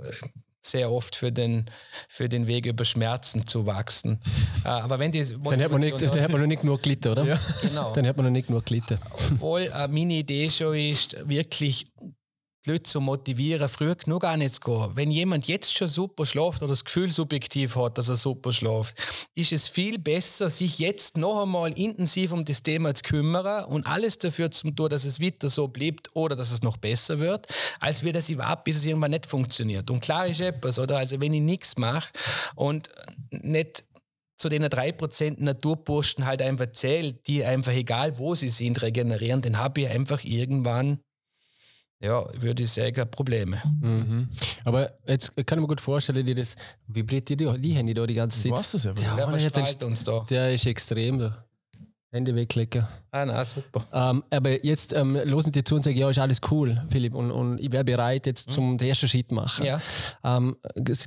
sehr 0.61 0.91
oft 0.91 1.15
für 1.15 1.31
den, 1.31 1.65
für 2.07 2.29
den 2.29 2.45
Weg 2.47 2.65
über 2.65 2.85
Schmerzen 2.85 3.47
zu 3.47 3.65
wachsen. 3.65 4.19
Äh, 4.63 4.69
aber 4.69 4.99
wenn 4.99 5.11
die 5.11 5.23
dann 5.23 5.61
hat 5.63 5.71
man 5.71 5.81
nicht, 5.81 5.99
dann 5.99 6.21
hat 6.21 6.31
man 6.31 6.41
noch 6.41 6.47
nicht 6.47 6.63
nur 6.63 6.79
gelitten, 6.79 7.09
oder? 7.09 7.23
Ja. 7.23 7.39
Genau. 7.61 7.93
Dann 7.93 8.05
hat 8.07 8.15
man 8.17 8.27
noch 8.27 8.31
nicht 8.31 8.49
nur 8.49 8.61
gelitten. 8.61 8.99
Obwohl 9.31 9.61
äh, 9.61 9.87
meine 9.87 10.13
Idee 10.13 10.49
schon 10.49 10.75
ist, 10.75 11.15
wirklich 11.27 11.91
die 12.63 12.71
Leute 12.71 12.83
zu 12.83 13.01
motivieren, 13.01 13.67
früh 13.67 13.95
genug 13.95 14.23
anzugehen. 14.23 14.91
Wenn 14.95 15.11
jemand 15.11 15.47
jetzt 15.47 15.75
schon 15.75 15.87
super 15.87 16.25
schläft 16.25 16.61
oder 16.61 16.69
das 16.69 16.85
Gefühl 16.85 17.11
subjektiv 17.11 17.75
hat, 17.75 17.97
dass 17.97 18.09
er 18.09 18.15
super 18.15 18.51
schläft, 18.51 18.95
ist 19.33 19.51
es 19.51 19.67
viel 19.67 19.97
besser, 19.97 20.49
sich 20.49 20.79
jetzt 20.79 21.17
noch 21.17 21.41
einmal 21.41 21.71
intensiv 21.77 22.31
um 22.31 22.45
das 22.45 22.63
Thema 22.63 22.93
zu 22.93 23.03
kümmern 23.03 23.65
und 23.65 23.87
alles 23.87 24.19
dafür 24.19 24.51
zu 24.51 24.69
tun, 24.71 24.89
dass 24.89 25.05
es 25.05 25.19
wieder 25.19 25.49
so 25.49 25.67
bleibt 25.67 26.15
oder 26.15 26.35
dass 26.35 26.51
es 26.51 26.61
noch 26.61 26.77
besser 26.77 27.19
wird, 27.19 27.47
als 27.79 28.03
wir 28.03 28.13
das 28.13 28.35
warte, 28.37 28.61
bis 28.65 28.77
es 28.77 28.85
irgendwann 28.85 29.11
nicht 29.11 29.25
funktioniert. 29.25 29.89
Und 29.89 30.01
klar 30.01 30.27
ist 30.27 30.41
etwas, 30.41 30.77
oder? 30.77 30.97
Also 30.97 31.19
wenn 31.19 31.33
ich 31.33 31.41
nichts 31.41 31.77
mache 31.77 32.09
und 32.55 32.89
nicht 33.31 33.85
zu 34.37 34.49
den 34.49 34.65
3% 34.65 35.35
Naturburschen 35.37 36.25
halt 36.25 36.41
einfach 36.41 36.71
zählt, 36.71 37.27
die 37.27 37.43
einfach 37.43 37.73
egal 37.73 38.17
wo 38.17 38.33
sie 38.33 38.49
sind, 38.49 38.81
regenerieren, 38.81 39.41
dann 39.41 39.57
habe 39.57 39.81
ich 39.81 39.87
einfach 39.87 40.23
irgendwann 40.23 40.99
ja, 42.01 42.25
würde 42.41 42.63
ich 42.63 42.71
sagen, 42.71 43.09
Probleme. 43.09 43.61
Mhm. 43.79 44.27
Aber 44.65 44.91
jetzt 45.07 45.35
kann 45.45 45.59
ich 45.59 45.61
mir 45.61 45.67
gut 45.67 45.81
vorstellen, 45.81 46.25
die 46.25 46.33
das 46.33 46.55
vibriert 46.87 47.29
die, 47.29 47.37
die 47.37 47.73
Handy 47.73 47.93
da 47.93 48.05
die 48.05 48.15
ganze 48.15 48.41
Zeit. 48.41 48.51
Was 48.51 48.73
ist 48.73 48.85
das? 48.85 49.01
Ja, 49.03 49.15
der, 49.15 49.87
uns 49.87 50.03
da. 50.03 50.25
der 50.29 50.53
ist 50.53 50.65
extrem 50.65 51.19
da. 51.19 51.45
Handy 52.13 52.35
wegklicken. 52.35 52.85
Ah, 53.11 53.25
na, 53.25 53.43
super. 53.45 53.85
Ähm, 53.93 54.21
aber 54.29 54.65
jetzt 54.65 54.91
ähm, 54.91 55.17
losen 55.23 55.53
die 55.53 55.63
zu 55.63 55.75
und 55.75 55.83
sagen, 55.83 55.95
ja, 55.95 56.09
ist 56.09 56.19
alles 56.19 56.41
cool, 56.51 56.83
Philipp, 56.89 57.15
und, 57.15 57.31
und 57.31 57.57
ich 57.57 57.71
wäre 57.71 57.85
bereit, 57.85 58.25
jetzt 58.25 58.49
mhm. 58.49 58.51
zum 58.51 58.77
den 58.77 58.89
ersten 58.89 59.07
Schritt 59.07 59.31
machen. 59.31 59.65
Ja. 59.65 59.79
Ähm, 60.23 60.57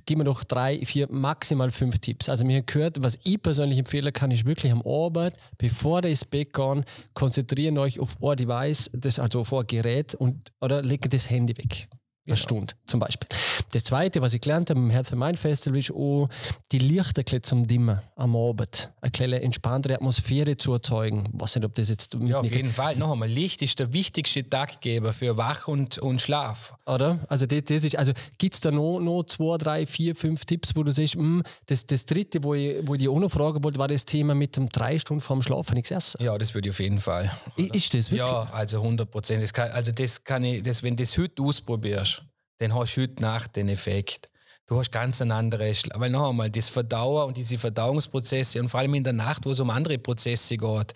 gib 0.06 0.16
mir 0.16 0.24
doch 0.24 0.44
drei, 0.44 0.80
vier, 0.84 1.06
maximal 1.10 1.70
fünf 1.70 1.98
Tipps. 1.98 2.30
Also 2.30 2.46
mir 2.46 2.62
gehört, 2.62 3.02
was 3.02 3.18
ich 3.22 3.40
persönlich 3.42 3.78
empfehlen 3.78 4.12
kann, 4.14 4.30
ist 4.30 4.46
wirklich 4.46 4.72
am 4.72 4.82
Arbeit, 4.86 5.36
bevor 5.58 6.00
der 6.00 6.10
ins 6.10 6.24
Bett 6.24 6.54
gehen, 6.54 6.84
konzentrieren 7.12 7.76
euch 7.76 8.00
auf 8.00 8.16
ein 8.22 8.36
Device, 8.36 8.90
das, 8.94 9.18
also 9.18 9.40
auf 9.40 9.52
ein 9.52 9.66
Gerät 9.66 10.14
und, 10.14 10.52
oder 10.62 10.80
legt 10.80 11.12
das 11.12 11.28
Handy 11.28 11.54
weg 11.58 11.88
eine 12.26 12.34
genau. 12.34 12.42
Stunde 12.42 12.74
zum 12.86 13.00
Beispiel. 13.00 13.28
Das 13.72 13.84
Zweite, 13.84 14.22
was 14.22 14.32
ich 14.32 14.40
gelernt 14.40 14.70
habe 14.70 14.80
im 14.80 14.88
Herz 14.88 15.12
Main 15.12 15.36
Festival, 15.36 15.78
ist 15.78 15.92
auch 15.92 16.28
die 16.72 16.78
Lichter 16.78 17.24
zum 17.42 17.66
Dimmen 17.66 18.00
am 18.16 18.34
Abend. 18.34 18.90
Eine 19.02 19.10
kleine 19.10 19.42
entspanntere 19.42 19.94
Atmosphäre 19.94 20.56
zu 20.56 20.72
erzeugen. 20.72 21.28
Ich 21.34 21.40
weiß 21.40 21.56
nicht, 21.56 21.64
ob 21.66 21.74
das 21.74 21.90
jetzt... 21.90 22.16
Ja, 22.20 22.40
auf 22.40 22.50
jeden 22.50 22.72
Fall. 22.72 22.96
Noch 22.96 23.12
einmal, 23.12 23.28
Licht 23.28 23.60
ist 23.60 23.78
der 23.78 23.92
wichtigste 23.92 24.48
Taggeber 24.48 25.12
für 25.12 25.36
Wach 25.36 25.68
und, 25.68 25.98
und 25.98 26.22
Schlaf. 26.22 26.74
Oder? 26.86 27.18
Also 27.28 27.44
das, 27.44 27.64
das 27.64 27.84
ist... 27.84 27.96
Also 27.96 28.12
gibt 28.38 28.54
es 28.54 28.60
da 28.60 28.70
noch, 28.70 29.00
noch 29.00 29.24
zwei, 29.24 29.58
drei, 29.58 29.86
vier, 29.86 30.16
fünf 30.16 30.46
Tipps, 30.46 30.74
wo 30.74 30.82
du 30.82 30.92
sagst, 30.92 31.16
mh, 31.16 31.22
hm, 31.22 31.42
das, 31.66 31.86
das 31.86 32.06
Dritte, 32.06 32.42
wo 32.42 32.54
ich, 32.54 32.76
wo 32.86 32.94
ich 32.94 33.06
auch 33.06 33.18
noch 33.18 33.30
fragen 33.30 33.62
wollte, 33.62 33.78
war 33.78 33.88
das 33.88 34.06
Thema 34.06 34.34
mit 34.34 34.56
dem 34.56 34.70
drei 34.70 34.98
Stunden 34.98 35.20
vorm 35.20 35.42
Schlafen 35.42 35.74
nichts 35.74 35.90
essen. 35.90 36.22
Ja, 36.22 36.38
das 36.38 36.54
würde 36.54 36.68
ich 36.68 36.74
auf 36.74 36.80
jeden 36.80 37.00
Fall. 37.00 37.30
Ist 37.56 37.92
das 37.92 38.10
wirklich? 38.10 38.30
Ja, 38.30 38.48
also 38.52 38.78
100 38.78 39.10
Prozent. 39.10 39.58
Also 39.58 39.92
das 39.92 40.24
kann 40.24 40.42
ich... 40.44 40.62
Das, 40.62 40.82
wenn 40.82 40.96
du 40.96 41.02
das 41.02 41.18
heute 41.18 41.42
ausprobierst, 41.42 42.13
dann 42.58 42.74
hast 42.74 42.96
du 42.96 43.02
heute 43.02 43.22
Nacht 43.22 43.56
den 43.56 43.68
Effekt. 43.68 44.30
Du 44.66 44.78
hast 44.78 44.92
ganz 44.92 45.20
ein 45.20 45.30
anderes, 45.30 45.82
weil 45.94 46.08
noch 46.08 46.30
einmal, 46.30 46.50
das 46.50 46.70
Verdauen 46.70 47.28
und 47.28 47.36
diese 47.36 47.58
Verdauungsprozesse 47.58 48.60
und 48.60 48.70
vor 48.70 48.80
allem 48.80 48.94
in 48.94 49.04
der 49.04 49.12
Nacht, 49.12 49.44
wo 49.44 49.50
es 49.50 49.60
um 49.60 49.68
andere 49.68 49.98
Prozesse 49.98 50.56
geht, 50.56 50.94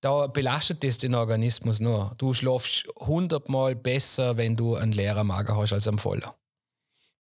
da 0.00 0.26
belastet 0.26 0.82
das 0.82 0.98
den 0.98 1.14
Organismus 1.14 1.78
nur. 1.78 2.12
Du 2.18 2.34
schlafst 2.34 2.88
hundertmal 2.98 3.76
besser, 3.76 4.36
wenn 4.36 4.56
du 4.56 4.74
einen 4.74 4.90
leeren 4.90 5.28
Magen 5.28 5.56
hast 5.56 5.72
als 5.72 5.86
am 5.86 5.98
vollen. 5.98 6.24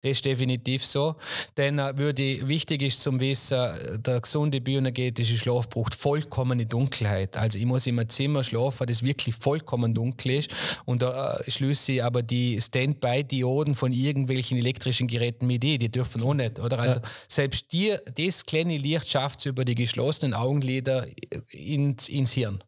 Das 0.02 0.12
ist 0.12 0.26
definitiv 0.26 0.84
so. 0.84 1.16
Denn 1.58 1.78
äh, 1.78 1.96
würde, 1.98 2.48
wichtig 2.48 2.82
ist 2.82 3.02
zum 3.02 3.20
Wissen, 3.20 4.02
der 4.02 4.20
gesunde 4.20 4.60
bioenergetische 4.60 5.38
Schlaf 5.38 5.70
braucht 5.70 5.94
vollkommene 5.94 6.66
Dunkelheit. 6.66 7.38
Also 7.38 7.60
ich 7.60 7.66
muss 7.66 7.86
in 7.86 8.00
einem 8.00 8.10
Zimmer 8.10 8.42
schlafen, 8.44 8.88
das 8.88 9.04
wirklich 9.04 9.36
vollkommen 9.36 9.94
dunkel 9.94 10.32
ist. 10.32 10.52
Und 10.86 11.04
da 11.04 11.36
äh, 11.36 11.52
schließe 11.52 11.94
ich 11.94 12.04
aber 12.04 12.24
die 12.24 12.60
Standby-Dioden 12.60 13.76
von 13.76 13.94
irgendwelchen 13.94 14.58
elektrischen 14.58 15.08
Geräten 15.08 15.46
mit 15.46 15.62
die, 15.62 15.78
die 15.78 15.92
dürfen 15.92 16.24
auch 16.24 16.34
nicht, 16.34 16.60
oder? 16.60 16.80
Also 16.80 17.00
ja. 17.00 17.06
selbst 17.28 17.72
die, 17.72 17.96
das 18.16 18.46
kleine 18.46 18.78
Licht 18.78 19.08
schafft 19.08 19.40
es 19.40 19.46
über 19.46 19.66
die 19.66 19.76
geschlossenen 19.76 20.34
Augenlider 20.34 21.06
ins, 21.50 22.10
ins 22.10 22.32
Hirn. 22.32 22.64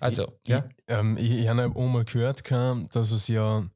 Also, 0.00 0.32
ich, 0.44 0.52
ja. 0.52 0.64
Ich, 0.68 0.84
ähm, 0.88 1.16
ich, 1.18 1.30
ich 1.30 1.48
habe 1.48 1.72
auch 1.74 1.86
mal 1.86 2.04
gehört, 2.04 2.42
dass 2.50 3.10
es 3.10 3.28
ja 3.28 3.66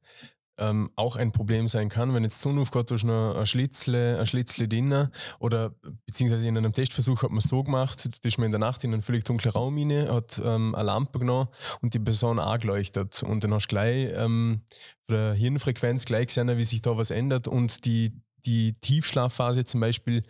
ähm, 0.60 0.90
auch 0.96 1.16
ein 1.16 1.32
Problem 1.32 1.66
sein 1.68 1.88
kann, 1.88 2.14
wenn 2.14 2.22
jetzt 2.22 2.40
Sonne 2.40 2.60
aufgeht, 2.60 2.90
durch 2.90 3.04
ein 3.04 3.46
Schlitzle, 3.46 4.18
ein 4.18 4.26
Schlitzle 4.26 4.68
drinnen 4.68 5.10
oder 5.38 5.74
beziehungsweise 6.06 6.46
in 6.46 6.56
einem 6.56 6.72
Testversuch 6.72 7.22
hat 7.22 7.30
man 7.30 7.38
es 7.38 7.44
so 7.44 7.62
gemacht, 7.62 8.06
da 8.06 8.28
ist 8.28 8.38
man 8.38 8.46
in 8.46 8.52
der 8.52 8.60
Nacht 8.60 8.84
in 8.84 8.92
einen 8.92 9.02
völlig 9.02 9.24
dunklen 9.24 9.52
Raum 9.52 9.76
rein, 9.76 10.08
hat 10.08 10.40
ähm, 10.44 10.74
eine 10.74 10.84
Lampe 10.84 11.18
genommen 11.18 11.48
und 11.80 11.94
die 11.94 11.98
Person 11.98 12.38
angeleuchtet 12.38 13.22
und 13.22 13.42
dann 13.42 13.54
hast 13.54 13.66
du 13.66 13.74
gleich 13.74 14.12
ähm, 14.14 14.62
der 15.08 15.34
Hirnfrequenz 15.34 16.04
gleich 16.04 16.28
gesehen, 16.28 16.56
wie 16.56 16.64
sich 16.64 16.82
da 16.82 16.96
was 16.96 17.10
ändert 17.10 17.48
und 17.48 17.84
die 17.84 18.12
die 18.46 18.74
Tiefschlafphase 18.80 19.64
zum 19.64 19.80
Beispiel 19.80 20.22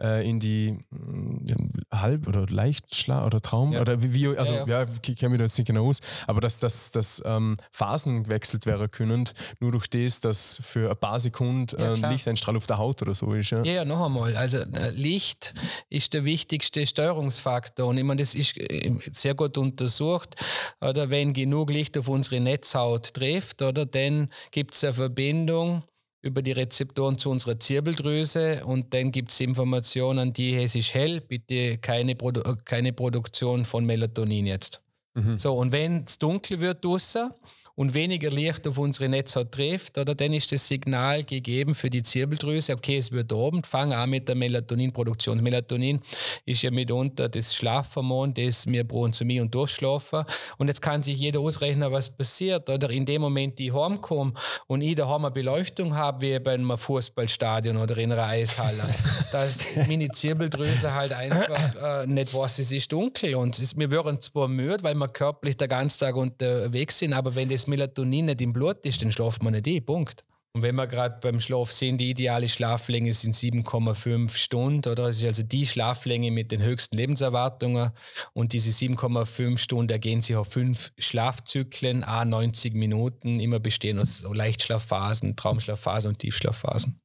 äh, 0.00 0.28
in 0.28 0.40
die 0.40 0.68
äh, 0.68 1.54
Halb- 1.96 2.26
oder 2.26 2.46
Leichtschlaf 2.46 3.26
oder 3.26 3.40
Traum 3.40 3.72
ja. 3.72 3.80
oder 3.80 4.02
wie, 4.02 4.28
also 4.28 4.52
ja, 4.52 4.66
ja. 4.66 4.82
ja 4.82 4.88
ich 5.06 5.16
kenne 5.16 5.30
mich 5.30 5.38
da 5.38 5.44
jetzt 5.44 5.58
nicht 5.58 5.66
genau 5.66 5.88
aus, 5.88 6.00
aber 6.26 6.40
dass, 6.40 6.58
dass, 6.58 6.90
dass 6.90 7.22
ähm, 7.24 7.56
Phasen 7.72 8.24
gewechselt 8.24 8.66
werden 8.66 8.90
können, 8.90 9.28
nur 9.60 9.72
durch 9.72 9.88
das, 9.88 10.20
dass 10.20 10.60
für 10.62 10.90
ein 10.90 10.96
paar 10.96 11.20
Sekunden 11.20 11.76
äh, 11.76 11.94
Lichteinstrahl 12.10 12.56
auf 12.56 12.66
der 12.66 12.78
Haut 12.78 13.02
oder 13.02 13.14
so 13.14 13.32
ist. 13.32 13.50
Ja, 13.50 13.62
ja, 13.62 13.84
noch 13.84 14.04
einmal. 14.04 14.36
Also 14.36 14.58
äh, 14.58 14.90
Licht 14.90 15.54
ist 15.88 16.14
der 16.14 16.24
wichtigste 16.24 16.86
Steuerungsfaktor 16.86 17.86
und 17.86 17.98
ich 17.98 18.04
meine, 18.04 18.20
das 18.20 18.34
ist 18.34 18.56
äh, 18.58 18.92
sehr 19.10 19.34
gut 19.34 19.58
untersucht. 19.58 20.34
Oder 20.80 21.10
wenn 21.10 21.32
genug 21.32 21.70
Licht 21.70 21.96
auf 21.98 22.08
unsere 22.08 22.40
Netzhaut 22.40 23.14
trifft, 23.14 23.62
oder 23.62 23.86
dann 23.86 24.28
gibt 24.50 24.74
es 24.74 24.84
eine 24.84 24.92
Verbindung 24.92 25.82
über 26.24 26.40
die 26.40 26.52
Rezeptoren 26.52 27.18
zu 27.18 27.30
unserer 27.30 27.60
Zirbeldrüse 27.60 28.64
und 28.64 28.94
dann 28.94 29.12
gibt 29.12 29.30
es 29.30 29.40
Informationen, 29.40 30.32
die 30.32 30.54
es 30.54 30.74
ist 30.74 30.94
hell, 30.94 31.20
bitte 31.20 31.76
keine, 31.78 32.14
Produ 32.14 32.40
keine 32.64 32.94
Produktion 32.94 33.66
von 33.66 33.84
Melatonin 33.84 34.46
jetzt. 34.46 34.80
Mhm. 35.12 35.36
So, 35.36 35.54
und 35.54 35.70
wenn 35.70 36.04
es 36.04 36.18
dunkel 36.18 36.60
wird 36.60 36.82
draußen, 36.82 37.30
und 37.76 37.94
weniger 37.94 38.30
Licht 38.30 38.66
auf 38.68 38.78
unsere 38.78 39.08
Netzhaut 39.08 39.52
trifft, 39.52 39.98
oder 39.98 40.14
dann 40.14 40.32
ist 40.32 40.52
das 40.52 40.68
Signal 40.68 41.24
gegeben 41.24 41.74
für 41.74 41.90
die 41.90 42.02
Zirbeldrüse, 42.02 42.72
okay, 42.72 42.98
es 42.98 43.10
wird 43.10 43.32
oben, 43.32 43.64
fangen 43.64 43.92
an 43.92 44.10
mit 44.10 44.28
der 44.28 44.36
Melatoninproduktion. 44.36 45.42
Melatonin 45.42 46.00
ist 46.44 46.62
ja 46.62 46.70
mitunter 46.70 47.28
das 47.28 47.54
Schlafhormon, 47.54 48.32
das 48.34 48.66
wir 48.66 48.84
brauchen 48.84 49.12
zu 49.12 49.24
mir 49.24 49.42
und 49.42 49.54
durchschlafen. 49.54 50.24
Und 50.58 50.68
jetzt 50.68 50.82
kann 50.82 51.02
sich 51.02 51.18
jeder 51.18 51.40
ausrechnen, 51.40 51.90
was 51.90 52.14
passiert. 52.14 52.70
Oder 52.70 52.90
in 52.90 53.06
dem 53.06 53.22
Moment, 53.22 53.58
die 53.58 53.66
ich 53.66 53.74
heimkomme 53.74 54.34
und 54.66 54.80
ich 54.80 54.94
daheim 54.94 55.24
eine 55.24 55.32
Beleuchtung 55.32 55.96
habe, 55.96 56.20
wie 56.20 56.38
bei 56.38 56.54
einem 56.54 56.76
Fußballstadion 56.76 57.76
oder 57.76 57.96
in 57.98 58.12
einer 58.12 58.24
Eishalle, 58.24 58.84
dass 59.32 59.64
meine 59.88 60.08
Zirbeldrüse 60.10 60.94
halt 60.94 61.12
einfach 61.12 62.02
äh, 62.02 62.06
nicht 62.06 62.32
weiß, 62.32 62.60
es 62.60 62.70
ist 62.70 62.92
dunkel. 62.92 63.34
Und 63.34 63.58
es, 63.58 63.76
wir 63.76 63.90
wären 63.90 64.20
zwar 64.20 64.46
müde, 64.48 64.82
weil 64.82 64.94
wir 64.94 65.08
körperlich 65.08 65.56
den 65.56 65.68
ganzen 65.68 66.00
Tag 66.00 66.16
unterwegs 66.16 66.98
sind, 66.98 67.12
aber 67.12 67.34
wenn 67.34 67.48
das 67.48 67.63
Melatonin 67.66 68.26
nicht 68.26 68.40
im 68.40 68.52
Blut 68.52 68.84
ist, 68.84 69.02
dann 69.02 69.12
schlaft 69.12 69.42
man 69.42 69.52
nicht 69.52 69.66
eh, 69.66 69.80
Punkt. 69.80 70.24
Und 70.56 70.62
wenn 70.62 70.76
wir 70.76 70.86
gerade 70.86 71.18
beim 71.20 71.40
Schlaf 71.40 71.72
sehen, 71.72 71.98
die 71.98 72.10
ideale 72.10 72.48
Schlaflänge 72.48 73.12
sind 73.12 73.34
7,5 73.34 74.36
Stunden, 74.36 74.88
oder? 74.88 75.06
Das 75.06 75.18
ist 75.18 75.24
also 75.24 75.42
die 75.42 75.66
Schlaflänge 75.66 76.30
mit 76.30 76.52
den 76.52 76.62
höchsten 76.62 76.96
Lebenserwartungen. 76.96 77.90
Und 78.34 78.52
diese 78.52 78.70
7,5 78.70 79.58
Stunden 79.58 79.90
ergehen 79.90 80.20
sich 80.20 80.36
auf 80.36 80.52
fünf 80.52 80.92
Schlafzyklen, 80.96 82.04
a 82.04 82.24
90 82.24 82.74
Minuten, 82.74 83.40
immer 83.40 83.58
bestehen 83.58 83.98
aus 83.98 84.18
so 84.18 84.32
Leichtschlafphasen, 84.32 85.34
Traumschlafphasen 85.34 86.10
und 86.10 86.20
Tiefschlafphasen. 86.20 87.00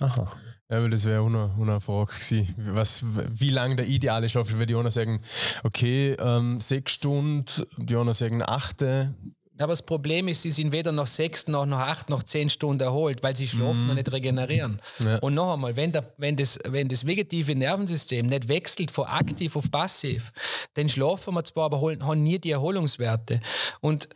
Aha. 0.00 0.28
Ja, 0.68 0.82
weil 0.82 0.90
das 0.90 1.04
wäre 1.04 1.20
auch 1.20 1.28
noch, 1.28 1.56
eine 1.60 1.78
Frage 1.78 2.12
gewesen. 2.14 2.52
Was, 2.56 3.04
wie 3.06 3.50
lange 3.50 3.76
der 3.76 3.86
ideale 3.86 4.28
Schlaf 4.28 4.48
ist? 4.48 4.54
Würde 4.54 4.66
die 4.66 4.74
einer 4.74 4.90
sagen, 4.90 5.20
okay, 5.62 6.16
ähm, 6.18 6.60
sechs 6.60 6.94
Stunden, 6.94 7.44
die 7.76 7.94
anderen 7.94 8.14
sagen 8.14 8.42
achte, 8.42 9.14
aber 9.58 9.72
das 9.72 9.82
Problem 9.82 10.28
ist, 10.28 10.42
sie 10.42 10.50
sind 10.50 10.72
weder 10.72 10.92
noch 10.92 11.06
sechs, 11.06 11.46
noch 11.46 11.66
noch 11.66 11.78
acht, 11.78 12.08
noch 12.08 12.22
zehn 12.22 12.48
Stunden 12.48 12.82
erholt, 12.82 13.22
weil 13.22 13.36
sie 13.36 13.46
schlafen 13.46 13.84
mhm. 13.84 13.90
und 13.90 13.96
nicht 13.96 14.10
regenerieren. 14.10 14.80
Ja. 15.04 15.18
Und 15.18 15.34
noch 15.34 15.52
einmal, 15.52 15.76
wenn, 15.76 15.92
der, 15.92 16.04
wenn, 16.16 16.36
das, 16.36 16.58
wenn 16.66 16.88
das 16.88 17.06
vegetative 17.06 17.54
Nervensystem 17.54 18.26
nicht 18.26 18.48
wechselt 18.48 18.90
von 18.90 19.06
aktiv 19.06 19.54
auf 19.54 19.70
passiv, 19.70 20.32
dann 20.74 20.88
schlafen 20.88 21.34
wir 21.34 21.44
zwar, 21.44 21.66
aber 21.66 21.80
haben 21.82 22.22
nie 22.22 22.38
die 22.38 22.50
Erholungswerte. 22.50 23.40
Und 23.80 24.08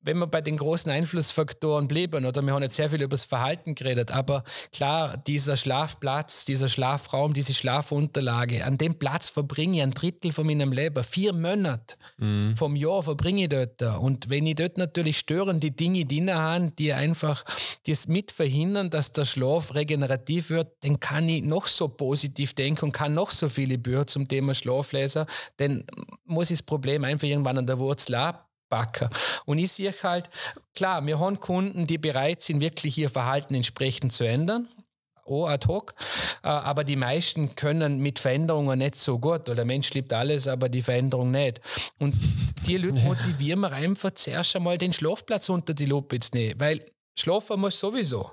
wenn 0.00 0.18
wir 0.18 0.26
bei 0.26 0.40
den 0.40 0.56
großen 0.56 0.90
Einflussfaktoren 0.90 1.86
bleiben, 1.86 2.24
oder 2.24 2.40
wir 2.40 2.54
haben 2.54 2.62
jetzt 2.62 2.76
sehr 2.76 2.88
viel 2.88 3.02
über 3.02 3.10
das 3.10 3.26
Verhalten 3.26 3.74
geredet, 3.74 4.10
aber 4.10 4.44
klar, 4.72 5.18
dieser 5.18 5.56
Schlafplatz, 5.56 6.46
dieser 6.46 6.68
Schlafraum, 6.68 7.34
diese 7.34 7.52
Schlafunterlage, 7.52 8.64
an 8.64 8.78
dem 8.78 8.94
Platz 8.94 9.28
verbringe 9.28 9.76
ich 9.76 9.82
ein 9.82 9.90
Drittel 9.90 10.32
von 10.32 10.46
meinem 10.46 10.72
Leben, 10.72 11.04
vier 11.04 11.34
Monate 11.34 11.96
mhm. 12.16 12.56
vom 12.56 12.76
Jahr 12.76 13.02
verbringe 13.02 13.42
ich 13.42 13.48
dort. 13.50 13.82
Und 13.82 14.30
wenn 14.30 14.46
ich 14.46 14.54
dort 14.54 14.69
natürlich 14.78 15.18
stören 15.18 15.60
die 15.60 15.74
Dinge 15.74 16.04
drin 16.04 16.32
haben, 16.32 16.74
die 16.76 16.92
einfach 16.92 17.44
das 17.86 18.08
mit 18.08 18.30
verhindern, 18.30 18.90
dass 18.90 19.12
der 19.12 19.24
Schlaf 19.24 19.74
regenerativ 19.74 20.50
wird, 20.50 20.72
dann 20.80 21.00
kann 21.00 21.28
ich 21.28 21.42
noch 21.42 21.66
so 21.66 21.88
positiv 21.88 22.54
denken 22.54 22.86
und 22.86 22.92
kann 22.92 23.14
noch 23.14 23.30
so 23.30 23.48
viele 23.48 23.78
Bücher 23.78 24.06
zum 24.06 24.28
Thema 24.28 24.54
Schlaf 24.54 24.92
lesen, 24.92 25.26
dann 25.56 25.84
muss 26.24 26.50
ich 26.50 26.58
das 26.58 26.66
Problem 26.66 27.04
einfach 27.04 27.28
irgendwann 27.28 27.58
an 27.58 27.66
der 27.66 27.78
Wurzel 27.78 28.14
abpacken. 28.14 29.08
Und 29.46 29.58
ich 29.58 29.72
sehe 29.72 29.94
halt, 30.02 30.30
klar, 30.74 31.04
wir 31.06 31.18
haben 31.18 31.40
Kunden, 31.40 31.86
die 31.86 31.98
bereit 31.98 32.40
sind, 32.40 32.60
wirklich 32.60 32.96
ihr 32.98 33.10
Verhalten 33.10 33.54
entsprechend 33.54 34.12
zu 34.12 34.24
ändern 34.24 34.68
auch 35.26 35.46
ad 35.46 35.66
hoc. 35.66 35.94
Äh, 36.42 36.48
aber 36.48 36.84
die 36.84 36.96
meisten 36.96 37.54
können 37.56 38.00
mit 38.00 38.18
Veränderungen 38.18 38.78
nicht 38.78 38.96
so 38.96 39.18
gut. 39.18 39.42
Oder 39.48 39.56
der 39.56 39.64
Mensch 39.64 39.92
liebt 39.92 40.12
alles, 40.12 40.48
aber 40.48 40.68
die 40.68 40.82
Veränderung 40.82 41.30
nicht. 41.30 41.60
Und 41.98 42.14
die 42.66 42.76
Leute 42.76 43.00
motivieren 43.04 43.60
wir 43.60 43.72
einfach 43.72 44.12
zuerst 44.12 44.56
einmal 44.56 44.78
den 44.78 44.92
Schlafplatz 44.92 45.48
unter 45.48 45.74
die 45.74 45.86
Lupe 45.86 46.20
zu 46.20 46.36
nehmen. 46.36 46.58
Weil 46.60 46.84
schlafen 47.18 47.60
muss 47.60 47.78
sowieso. 47.78 48.30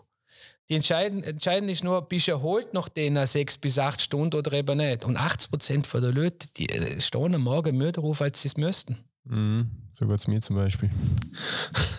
Die 0.70 0.76
entscheiden, 0.76 1.24
entscheidend 1.24 1.72
ist 1.72 1.84
nur, 1.84 2.02
bist 2.02 2.28
du 2.28 2.34
erholt 2.34 2.74
nach 2.74 2.90
den 2.90 3.26
sechs 3.26 3.58
bis 3.58 3.80
acht 3.80 4.02
Stunden 4.02 4.36
oder 4.36 4.52
eben 4.52 4.78
nicht. 4.78 5.06
Und 5.06 5.16
80 5.16 5.50
Prozent 5.50 5.94
der 5.94 6.12
Leute, 6.12 6.48
die 6.58 6.68
äh, 6.70 7.00
stehen 7.00 7.36
am 7.36 7.44
Morgen 7.44 7.78
müde 7.78 8.02
auf, 8.02 8.22
als 8.22 8.42
sie 8.42 8.50
es 8.50 8.58
müssten. 8.58 8.98
Mhm. 9.30 9.68
So 9.94 10.06
geht 10.06 10.20
es 10.20 10.28
mir 10.28 10.42
zum 10.42 10.56
Beispiel. 10.56 10.90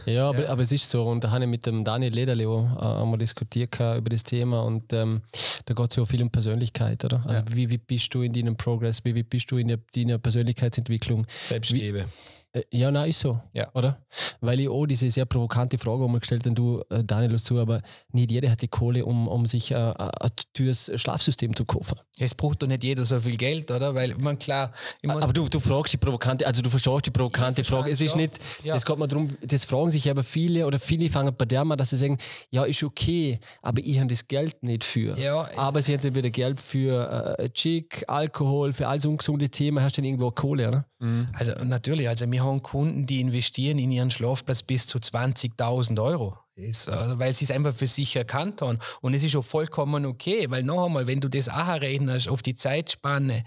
Ja, 0.07 0.31
aber, 0.31 0.45
ja. 0.45 0.49
aber 0.49 0.63
es 0.63 0.73
ist 0.73 0.89
so. 0.89 1.07
Und 1.07 1.23
da 1.23 1.31
habe 1.31 1.45
ich 1.45 1.51
mit 1.51 1.67
dem 1.67 1.85
Daniel 1.85 2.15
Lederleo 2.15 2.67
äh, 2.81 3.03
einmal 3.03 3.19
diskutiert 3.19 3.75
über 3.75 4.09
das 4.09 4.25
Thema. 4.25 4.63
Und 4.63 4.91
ähm, 4.95 5.21
da 5.67 5.75
geht 5.75 5.91
es 5.91 5.97
ja 5.97 6.03
auch 6.03 6.09
viel 6.09 6.23
um 6.23 6.31
Persönlichkeit, 6.31 7.05
oder? 7.05 7.23
Also, 7.27 7.43
ja. 7.43 7.55
wie, 7.55 7.69
wie 7.69 7.77
bist 7.77 8.15
du 8.15 8.23
in 8.23 8.33
deinem 8.33 8.57
Progress? 8.57 9.05
Wie, 9.05 9.15
wie 9.15 9.23
bist 9.23 9.51
du 9.51 9.59
in 9.59 9.77
deiner 9.95 10.17
Persönlichkeitsentwicklung? 10.17 11.27
Selbstliebe. 11.45 12.07
Wie, 12.07 12.38
ja, 12.73 12.91
nein, 12.91 13.11
ist 13.11 13.21
so. 13.21 13.41
Ja. 13.53 13.71
Oder? 13.75 13.99
Weil 14.41 14.61
ich 14.61 14.69
auch 14.69 14.87
diese 14.87 15.11
sehr 15.11 15.27
provokante 15.27 15.77
Frage 15.77 16.07
die 16.07 16.19
gestellt 16.19 16.45
habe, 16.47 16.55
du, 16.55 16.83
äh, 16.89 17.05
Daniel, 17.05 17.39
zu, 17.39 17.59
aber 17.59 17.83
nicht 18.13 18.31
jeder 18.31 18.51
hat 18.51 18.63
die 18.63 18.69
Kohle, 18.69 19.05
um, 19.05 19.29
um 19.29 19.45
sich 19.47 19.75
ein, 19.75 19.95
äh, 19.97 20.11
ein 20.21 20.31
teures 20.55 20.91
Schlafsystem 20.95 21.55
zu 21.55 21.65
kaufen. 21.65 21.99
Es 22.19 22.35
braucht 22.35 22.63
doch 22.63 22.67
nicht 22.67 22.85
jeder 22.85 23.05
so 23.05 23.21
viel 23.21 23.37
Geld, 23.37 23.71
oder? 23.71 23.95
Weil 23.95 24.15
man 24.17 24.39
klar. 24.39 24.73
aber 25.07 25.33
du, 25.33 25.49
du 25.49 25.61
fragst 25.61 25.93
die 25.93 25.99
provokante, 25.99 26.47
also 26.47 26.63
du 26.63 26.71
verstehst 26.71 27.07
die 27.07 27.11
provokante 27.11 27.65
Frage. 27.65 27.91
Es 27.91 28.01
ist 28.01 28.17
nicht, 28.17 28.39
ja. 28.63 28.75
das 28.75 28.85
geht 28.85 28.99
mir 28.99 29.09
darum, 29.09 29.37
das 29.43 29.65
fragen 29.65 29.91
sich 29.91 30.11
aber 30.11 30.25
viele 30.25 30.67
oder 30.67 30.79
viele 30.79 31.11
fangen 31.11 31.35
bei 31.37 31.45
der 31.45 31.65
mal, 31.65 31.77
dass 31.77 31.91
sie 31.91 31.97
sagen, 31.97 32.19
ja, 32.51 32.65
ist 32.65 32.83
okay, 32.83 33.41
aber 33.61 33.81
ich 33.81 33.99
habe 33.99 34.09
das 34.09 34.27
Geld 34.27 34.63
nicht 34.63 34.85
für. 34.85 35.19
Ja, 35.19 35.49
aber 35.57 35.83
sie 35.83 35.93
hätten 35.93 36.15
wieder 36.15 36.31
Geld 36.31 36.59
für 36.61 37.37
äh, 37.39 37.51
Chick, 37.51 38.05
Alkohol, 38.09 38.73
für 38.73 38.89
all 38.89 39.01
so 39.01 39.11
ungesunde 39.11 39.51
Themen, 39.51 39.83
hast 39.83 39.97
du 39.97 40.01
dann 40.01 40.07
irgendwo 40.07 40.31
Kohle, 40.31 40.69
oder? 40.69 40.87
Mhm. 41.01 41.29
Also 41.33 41.53
natürlich, 41.65 42.09
also 42.09 42.31
wir 42.31 42.43
haben 42.45 42.63
Kunden, 42.63 43.07
die 43.07 43.21
investieren 43.21 43.79
in 43.79 43.93
ihren 43.93 44.11
Schlafplatz 44.11 44.63
bis 44.63 44.87
zu 44.87 44.99
20.000 44.99 46.03
Euro. 46.03 46.39
Ist, 46.59 46.89
äh, 46.89 47.19
weil 47.19 47.33
sie 47.33 47.45
es 47.45 47.51
einfach 47.51 47.75
für 47.75 47.87
sich 47.87 48.17
erkannt 48.17 48.63
haben. 48.63 48.79
Und 49.01 49.15
es 49.15 49.23
ist 49.23 49.37
auch 49.37 49.45
vollkommen 49.45 50.05
okay, 50.07 50.47
weil 50.51 50.63
noch 50.63 50.87
einmal, 50.87 51.07
wenn 51.07 51.21
du 51.21 51.29
das 51.29 51.49
auch 51.49 51.81
rechnest 51.81 52.29
auf 52.29 52.43
die 52.43 52.55
Zeitspanne, 52.55 53.45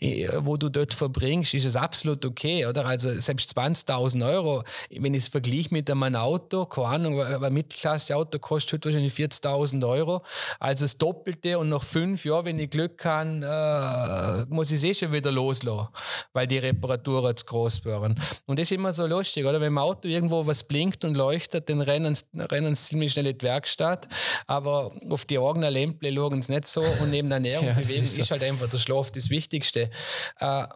äh, 0.00 0.28
wo 0.38 0.56
du 0.56 0.68
dort 0.68 0.94
verbringst, 0.94 1.54
ist 1.54 1.66
es 1.66 1.76
absolut 1.76 2.24
okay, 2.24 2.66
oder? 2.66 2.86
Also 2.86 3.12
selbst 3.20 3.56
20.000 3.56 4.26
Euro, 4.26 4.64
wenn 4.90 5.14
ich 5.14 5.24
es 5.24 5.28
vergleiche 5.28 5.68
mit 5.72 5.90
einem 5.90 6.16
Auto, 6.16 6.66
keine 6.66 6.88
Ahnung, 6.88 7.20
ein 7.22 7.52
Mittelklasse-Auto 7.52 8.38
kostet 8.38 8.84
wahrscheinlich 8.84 9.12
40.000 9.12 9.86
Euro, 9.86 10.22
also 10.58 10.84
das 10.84 10.98
Doppelte 10.98 11.58
und 11.58 11.68
nach 11.68 11.82
fünf 11.82 12.24
Jahren, 12.24 12.46
wenn 12.46 12.58
ich 12.58 12.70
Glück 12.70 13.04
habe, 13.04 14.46
äh, 14.48 14.52
muss 14.52 14.70
ich 14.70 14.78
es 14.78 14.84
eh 14.84 14.94
schon 14.94 15.12
wieder 15.12 15.30
loslassen, 15.30 15.88
weil 16.32 16.46
die 16.46 16.58
Reparatur 16.58 17.04
Temperaturen 17.04 17.36
zu 17.36 17.46
groß 17.46 17.84
werden. 17.84 18.20
Und 18.46 18.58
das 18.58 18.64
ist 18.64 18.72
immer 18.72 18.92
so 18.92 19.06
lustig, 19.06 19.44
oder? 19.44 19.60
Wenn 19.60 19.68
im 19.68 19.78
Auto 19.78 20.08
irgendwo 20.08 20.46
was 20.46 20.64
blinkt 20.64 21.04
und 21.04 21.16
leuchtet, 21.16 21.68
dann 21.68 21.80
rennen, 21.80 22.16
rennen 22.54 22.74
ziemlich 22.74 23.12
schnell 23.12 23.26
in 23.26 23.38
die 23.38 23.44
Werkstatt, 23.44 24.08
aber 24.46 24.92
auf 25.10 25.24
die 25.24 25.38
eigenen 25.38 25.72
Lämpel 25.72 26.14
schauen 26.14 26.42
sie 26.42 26.52
nicht 26.52 26.66
so 26.66 26.82
und 26.82 27.10
neben 27.10 27.28
der 27.28 27.36
Ernährung 27.36 27.66
ja, 27.68 27.74
Bewegung 27.74 28.02
ist, 28.02 28.14
so. 28.14 28.22
ist, 28.22 28.30
halt 28.30 28.42
einfach 28.42 28.68
der 28.68 28.78
Schlaf 28.78 29.10
das 29.10 29.30
Wichtigste. 29.30 29.90
Äh, 30.38 30.66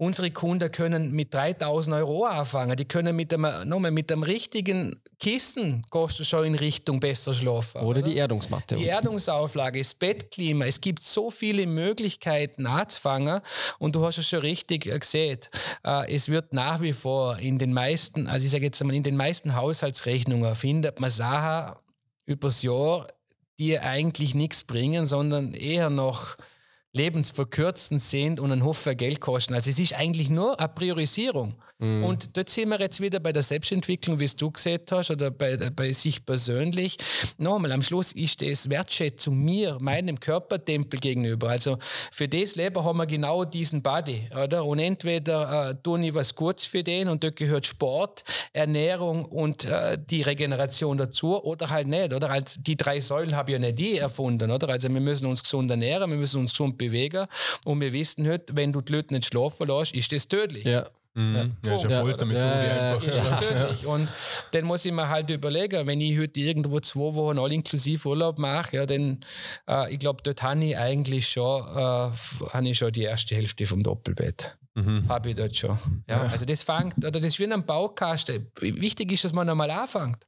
Unsere 0.00 0.30
Kunden 0.30 0.70
können 0.70 1.10
mit 1.10 1.34
3000 1.34 1.96
Euro 1.96 2.24
anfangen. 2.24 2.76
Die 2.76 2.84
können 2.84 3.16
mit 3.16 3.34
einem, 3.34 3.68
nochmal, 3.68 3.90
mit 3.90 4.12
einem 4.12 4.22
richtigen 4.22 5.02
Kissen 5.18 5.84
du 5.92 6.24
schon 6.24 6.44
in 6.44 6.54
Richtung 6.54 7.00
besser 7.00 7.34
schlafen. 7.34 7.78
Oder, 7.78 7.98
oder? 7.98 8.02
die 8.02 8.16
Erdungsmatte. 8.16 8.76
Die 8.76 8.84
Erdungsauflage, 8.84 9.80
das 9.80 9.94
Bettklima. 9.94 10.66
Es 10.66 10.80
gibt 10.80 11.02
so 11.02 11.32
viele 11.32 11.66
Möglichkeiten 11.66 12.68
anzufangen. 12.68 13.40
Und 13.80 13.96
du 13.96 14.06
hast 14.06 14.18
es 14.18 14.28
schon 14.28 14.38
richtig 14.38 14.86
äh, 14.86 14.96
gesehen. 14.96 15.40
Äh, 15.84 16.14
es 16.14 16.28
wird 16.28 16.52
nach 16.52 16.80
wie 16.80 16.92
vor 16.92 17.36
in 17.40 17.58
den 17.58 17.72
meisten, 17.72 18.28
also 18.28 18.44
ich 18.44 18.52
sage 18.52 18.66
jetzt 18.66 18.80
einmal, 18.80 18.94
in 18.94 19.02
den 19.02 19.16
meisten 19.16 19.56
Haushaltsrechnungen 19.56 20.54
findet 20.54 21.00
man 21.00 21.10
Sachen 21.10 21.74
übers 22.24 22.62
Jahr, 22.62 23.08
die 23.58 23.80
eigentlich 23.80 24.36
nichts 24.36 24.62
bringen, 24.62 25.06
sondern 25.06 25.54
eher 25.54 25.90
noch 25.90 26.36
lebensverkürzend 26.98 28.02
sind 28.02 28.40
und 28.40 28.52
einen 28.52 28.64
Haufen 28.64 28.96
Geld 28.96 29.20
kosten. 29.20 29.54
Also 29.54 29.70
es 29.70 29.78
ist 29.78 29.94
eigentlich 29.94 30.28
nur 30.28 30.58
eine 30.60 30.68
Priorisierung. 30.68 31.54
Mhm. 31.78 32.04
Und 32.04 32.36
dort 32.36 32.48
sind 32.48 32.70
wir 32.70 32.80
jetzt 32.80 33.00
wieder 33.00 33.20
bei 33.20 33.32
der 33.32 33.42
Selbstentwicklung, 33.42 34.18
wie 34.18 34.24
es 34.24 34.34
du 34.34 34.50
gesehen 34.50 34.80
hast, 34.90 35.10
oder 35.10 35.30
bei, 35.30 35.56
bei 35.56 35.92
sich 35.92 36.26
persönlich. 36.26 36.96
Nochmal, 37.36 37.70
am 37.72 37.82
Schluss 37.82 38.12
ist 38.12 38.42
das 38.42 38.68
Wertschätzung 38.68 39.38
mir, 39.38 39.78
meinem 39.80 40.18
Körpertempel 40.18 40.98
gegenüber. 40.98 41.50
Also 41.50 41.78
für 42.10 42.26
das 42.26 42.56
Leben 42.56 42.82
haben 42.84 42.96
wir 42.96 43.06
genau 43.06 43.44
diesen 43.44 43.82
Body, 43.82 44.28
oder? 44.32 44.64
Und 44.64 44.80
entweder 44.80 45.70
äh, 45.70 45.74
tue 45.80 46.04
ich 46.04 46.14
was 46.14 46.34
Gutes 46.34 46.64
für 46.64 46.82
den 46.82 47.08
und 47.08 47.22
dort 47.22 47.36
gehört 47.36 47.64
Sport, 47.64 48.24
Ernährung 48.52 49.24
und 49.24 49.64
äh, 49.66 49.98
die 49.98 50.22
Regeneration 50.22 50.98
dazu 50.98 51.40
oder 51.42 51.70
halt 51.70 51.86
nicht, 51.86 52.12
oder? 52.12 52.30
Also 52.30 52.60
die 52.60 52.76
drei 52.76 52.98
Säulen 52.98 53.36
habe 53.36 53.52
ich 53.52 53.54
ja 53.54 53.58
nicht 53.60 53.78
die 53.78 53.98
erfunden, 53.98 54.50
oder? 54.50 54.68
Also 54.68 54.88
wir 54.88 55.00
müssen 55.00 55.26
uns 55.26 55.44
gesund 55.44 55.70
ernähren, 55.70 56.10
wir 56.10 56.16
müssen 56.16 56.40
uns 56.40 56.52
gesund 56.52 56.76
bewegen 56.76 57.26
und 57.64 57.80
wir 57.80 57.92
wissen 57.92 58.28
heute, 58.28 58.56
wenn 58.56 58.72
du 58.72 58.80
die 58.80 58.92
Leute 58.92 59.14
nicht 59.14 59.26
schlafen 59.26 59.68
lässt, 59.68 59.94
ist 59.94 60.10
das 60.10 60.26
tödlich. 60.26 60.64
Ja. 60.64 60.88
Mhm. 61.18 61.56
Ja, 61.66 61.74
ist 61.74 61.82
ja 61.90 62.00
Foltermethode 62.00 62.46
ja, 62.46 62.94
einfach. 62.94 63.40
Ja. 63.42 63.70
Ja. 63.70 63.88
Und 63.88 64.08
dann 64.52 64.64
muss 64.64 64.84
ich 64.84 64.92
mir 64.92 65.08
halt 65.08 65.28
überlegen, 65.30 65.84
wenn 65.86 66.00
ich 66.00 66.16
heute 66.16 66.38
irgendwo 66.38 66.78
zwei 66.78 67.12
Wochen 67.14 67.40
all 67.40 67.52
inklusiv 67.52 68.06
Urlaub 68.06 68.38
mache, 68.38 68.76
ja, 68.76 68.86
dann, 68.86 69.24
äh, 69.68 69.92
ich 69.92 69.98
glaube, 69.98 70.22
dort 70.22 70.40
habe 70.44 70.64
ich 70.64 70.78
eigentlich 70.78 71.28
schon, 71.28 71.66
äh, 71.76 72.68
ich 72.68 72.78
schon 72.78 72.92
die 72.92 73.02
erste 73.02 73.34
Hälfte 73.34 73.66
vom 73.66 73.82
Doppelbett. 73.82 74.56
Mhm. 74.74 75.08
Habe 75.08 75.30
ich 75.30 75.34
dort 75.34 75.56
schon. 75.56 75.76
Ja, 76.08 76.22
Also 76.22 76.44
das 76.44 76.62
fängt, 76.62 76.96
oder 76.98 77.10
das 77.10 77.24
ist 77.24 77.40
wie 77.40 77.52
ein 77.52 77.66
Baukasten. 77.66 78.46
Wichtig 78.60 79.10
ist, 79.10 79.24
dass 79.24 79.32
man 79.32 79.48
einmal 79.48 79.72
anfängt. 79.72 80.24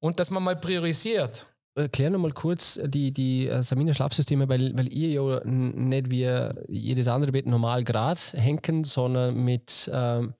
Und 0.00 0.18
dass 0.18 0.30
man 0.30 0.42
mal 0.42 0.56
priorisiert 0.56 1.46
erklär 1.74 2.10
nochmal 2.10 2.32
kurz 2.32 2.80
die, 2.84 3.12
die 3.12 3.48
äh, 3.48 3.62
Samina 3.62 3.94
Schlafsysteme, 3.94 4.48
weil, 4.48 4.76
weil 4.76 4.92
ihr 4.92 5.08
ja 5.08 5.40
nicht 5.44 6.10
wie 6.10 6.28
jedes 6.68 7.08
andere 7.08 7.32
Bett 7.32 7.46
normal 7.46 7.84
Grad 7.84 8.32
hängen, 8.34 8.84
sondern 8.84 9.36
mit, 9.36 9.90
ähm, 9.92 10.34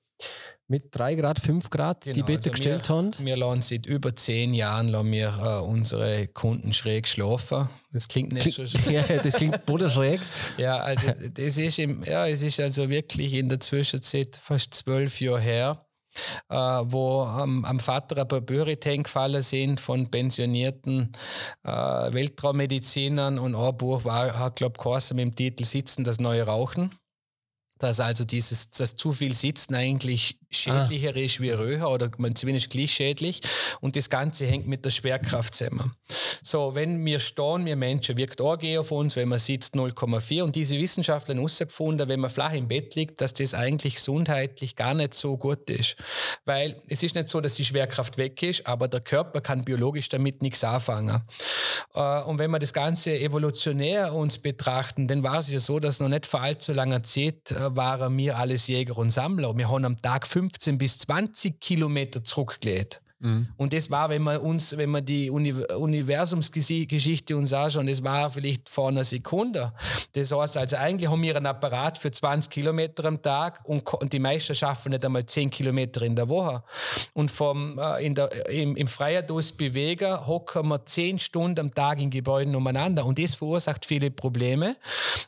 mit 0.67 0.87
3 0.91 1.15
Grad, 1.15 1.39
5 1.39 1.69
Grad 1.69 2.01
genau, 2.05 2.15
die 2.15 2.21
Betten 2.21 2.37
also 2.37 2.51
gestellt 2.51 2.89
wir, 2.89 2.95
haben. 2.95 3.11
Wir 3.19 3.37
lassen 3.37 3.61
seit 3.61 3.85
über 3.85 4.15
10 4.15 4.53
Jahren 4.53 4.87
lassen 4.87 5.11
wir, 5.11 5.39
äh, 5.41 5.59
unsere 5.61 6.27
Kunden 6.27 6.73
schräg 6.73 7.07
schlafen. 7.07 7.69
Das 7.91 8.07
klingt 8.07 8.31
nicht 8.31 8.53
so 8.53 8.65
schräg. 8.65 9.09
ja, 9.09 9.17
das 9.17 9.35
klingt 9.35 9.61
schräg. 9.87 10.21
ja, 10.57 10.77
also 10.77 11.11
das 11.33 11.57
ist 11.57 11.79
im, 11.79 12.03
ja, 12.03 12.27
es 12.27 12.41
ist 12.43 12.59
also 12.59 12.89
wirklich 12.89 13.33
in 13.33 13.49
der 13.49 13.59
Zwischenzeit 13.59 14.37
fast 14.41 14.73
zwölf 14.73 15.19
Jahre 15.19 15.41
her 15.41 15.85
äh, 16.49 16.55
wo 16.55 17.23
am, 17.23 17.65
am 17.65 17.79
Vater 17.79 18.21
ein 18.21 18.27
paar 18.27 18.41
Büriten 18.41 19.03
gefallen 19.03 19.41
sind 19.41 19.79
von 19.79 20.09
pensionierten 20.09 21.11
äh, 21.63 21.71
Weltraummedizinern. 21.71 23.39
Und 23.39 23.55
ein 23.55 23.77
Buch 23.77 24.05
war, 24.05 24.37
hat, 24.37 24.57
glaube 24.57 24.79
ich, 24.79 25.13
mit 25.13 25.19
dem 25.19 25.35
Titel 25.35 25.63
Sitzen, 25.63 26.03
das 26.03 26.19
neue 26.19 26.45
Rauchen 26.45 26.95
dass 27.81 27.99
also 27.99 28.23
dieses, 28.25 28.69
das 28.69 28.95
zu 28.95 29.11
viel 29.11 29.33
Sitzen 29.33 29.75
eigentlich 29.75 30.37
schädlicher 30.49 31.13
ah. 31.15 31.19
ist 31.19 31.41
wie 31.41 31.49
Röher 31.49 31.89
oder 31.89 32.09
zumindest 32.35 32.69
gleich 32.69 32.91
schädlich 32.91 33.41
und 33.79 33.95
das 33.95 34.09
Ganze 34.09 34.45
hängt 34.45 34.67
mit 34.67 34.83
der 34.85 34.89
Schwerkraft 34.89 35.55
zusammen. 35.55 35.95
So, 36.43 36.75
wenn 36.75 37.03
wir 37.05 37.19
stehen, 37.19 37.65
wir 37.65 37.75
Menschen, 37.75 38.17
wirkt 38.17 38.41
AG 38.41 38.77
auf 38.77 38.91
uns, 38.91 39.15
wenn 39.15 39.29
man 39.29 39.39
sitzt 39.39 39.75
0,4 39.75 40.43
und 40.43 40.55
diese 40.55 40.77
Wissenschaftler 40.77 41.31
haben 41.31 41.39
herausgefunden, 41.39 42.07
wenn 42.09 42.19
man 42.19 42.29
flach 42.29 42.53
im 42.53 42.67
Bett 42.67 42.95
liegt, 42.95 43.21
dass 43.21 43.33
das 43.33 43.53
eigentlich 43.53 43.95
gesundheitlich 43.95 44.75
gar 44.75 44.93
nicht 44.93 45.13
so 45.13 45.37
gut 45.37 45.69
ist. 45.69 45.95
Weil 46.45 46.81
es 46.87 47.03
ist 47.03 47.15
nicht 47.15 47.29
so, 47.29 47.41
dass 47.41 47.55
die 47.55 47.65
Schwerkraft 47.65 48.17
weg 48.17 48.41
ist, 48.43 48.67
aber 48.67 48.87
der 48.87 49.01
Körper 49.01 49.41
kann 49.41 49.63
biologisch 49.63 50.09
damit 50.09 50.41
nichts 50.41 50.63
anfangen. 50.63 51.21
Äh, 51.93 52.21
und 52.23 52.39
wenn 52.39 52.51
wir 52.51 52.59
das 52.59 52.73
Ganze 52.73 53.17
evolutionär 53.19 54.13
uns 54.13 54.37
betrachten, 54.37 55.07
dann 55.07 55.23
war 55.23 55.39
es 55.39 55.51
ja 55.51 55.59
so, 55.59 55.79
dass 55.79 55.99
noch 55.99 56.09
nicht 56.09 56.27
vor 56.27 56.41
allzu 56.41 56.73
langer 56.73 57.03
Zeit 57.03 57.51
äh, 57.51 57.70
waren 57.75 58.17
wir 58.17 58.37
alles 58.37 58.67
Jäger 58.67 58.97
und 58.97 59.09
Sammler. 59.09 59.57
Wir 59.57 59.69
haben 59.69 59.85
am 59.85 60.01
Tag 60.01 60.27
15 60.27 60.77
bis 60.77 60.99
20 60.99 61.59
Kilometer 61.59 62.23
zurückgelegt. 62.23 63.01
Mhm. 63.21 63.47
Und 63.55 63.73
das 63.73 63.89
war, 63.91 64.09
wenn 64.09 64.23
man 64.23 64.37
uns, 64.37 64.75
wenn 64.77 64.89
man 64.89 65.05
die 65.05 65.29
Uni 65.29 65.51
Universumsgeschichte 65.53 67.37
uns 67.37 67.53
anschaut, 67.53 67.87
das 67.87 68.03
war 68.03 68.29
vielleicht 68.31 68.67
vor 68.67 68.89
einer 68.89 69.03
Sekunde. 69.03 69.73
Das 70.13 70.31
heißt 70.31 70.57
also, 70.57 70.75
eigentlich 70.77 71.09
haben 71.09 71.21
wir 71.21 71.35
einen 71.35 71.45
Apparat 71.45 71.97
für 71.97 72.11
20 72.11 72.51
Kilometer 72.51 73.05
am 73.05 73.21
Tag 73.21 73.61
und, 73.63 73.87
und 73.93 74.11
die 74.11 74.19
meisten 74.19 74.55
schaffen 74.55 74.91
nicht 74.91 75.05
einmal 75.05 75.25
10 75.25 75.51
Kilometer 75.51 76.01
in 76.01 76.15
der 76.15 76.29
Woche. 76.29 76.63
Und 77.13 77.29
vom, 77.29 77.77
äh, 77.77 78.03
in 78.05 78.15
der, 78.15 78.49
im, 78.49 78.75
im 78.75 78.87
Freierdus 78.87 79.51
bewegen, 79.51 80.25
hocken 80.25 80.67
wir 80.67 80.83
10 80.83 81.19
Stunden 81.19 81.59
am 81.59 81.73
Tag 81.73 81.99
in 81.99 82.09
Gebäuden 82.09 82.55
umeinander. 82.55 83.05
Und 83.05 83.19
das 83.19 83.35
verursacht 83.35 83.85
viele 83.85 84.09
Probleme, 84.09 84.77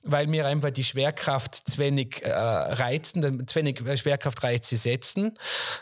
weil 0.04 0.32
wir 0.32 0.48
einfach 0.48 0.72
die 0.72 0.84
Schwerkraft 0.84 1.56
zu 1.56 1.78
wenig 1.78 2.24
äh, 2.24 2.32
reizen, 2.32 3.48
zu 3.48 3.56
wenig 3.56 3.82
Schwerkraftreize 4.00 4.78
setzen. 4.78 5.34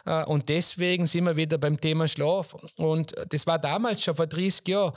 Äh, 0.05 0.26
und 0.26 0.49
deswegen 0.49 1.05
sind 1.05 1.26
wir 1.26 1.38
wieder 1.38 1.57
beim 1.57 1.80
Thema 1.80 2.01
Thema 2.02 2.08
Schlaf. 2.08 2.56
Und 2.76 3.14
das 3.30 3.47
war 3.47 3.60
damals 3.60 4.04
schon 4.04 4.16
vor 4.16 4.28
30 4.28 4.68
Jahren. 4.68 4.93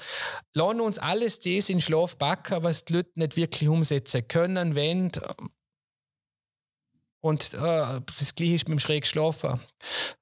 Lassen 0.55 0.81
uns 0.81 0.99
alles 0.99 1.41
das 1.41 1.69
in 1.69 1.81
Schlaf 1.81 2.17
backen, 2.17 2.63
was 2.63 2.85
die 2.85 2.95
Leute 2.95 3.11
nicht 3.15 3.37
wirklich 3.37 3.69
umsetzen 3.69 4.27
können, 4.27 4.75
wenn. 4.75 5.11
Und 7.21 7.55
äh, 7.55 8.01
das 8.07 8.35
gleiche 8.35 8.55
ist 8.55 8.69
mit 8.69 8.79
dem 8.79 8.81
schräg. 8.81 9.11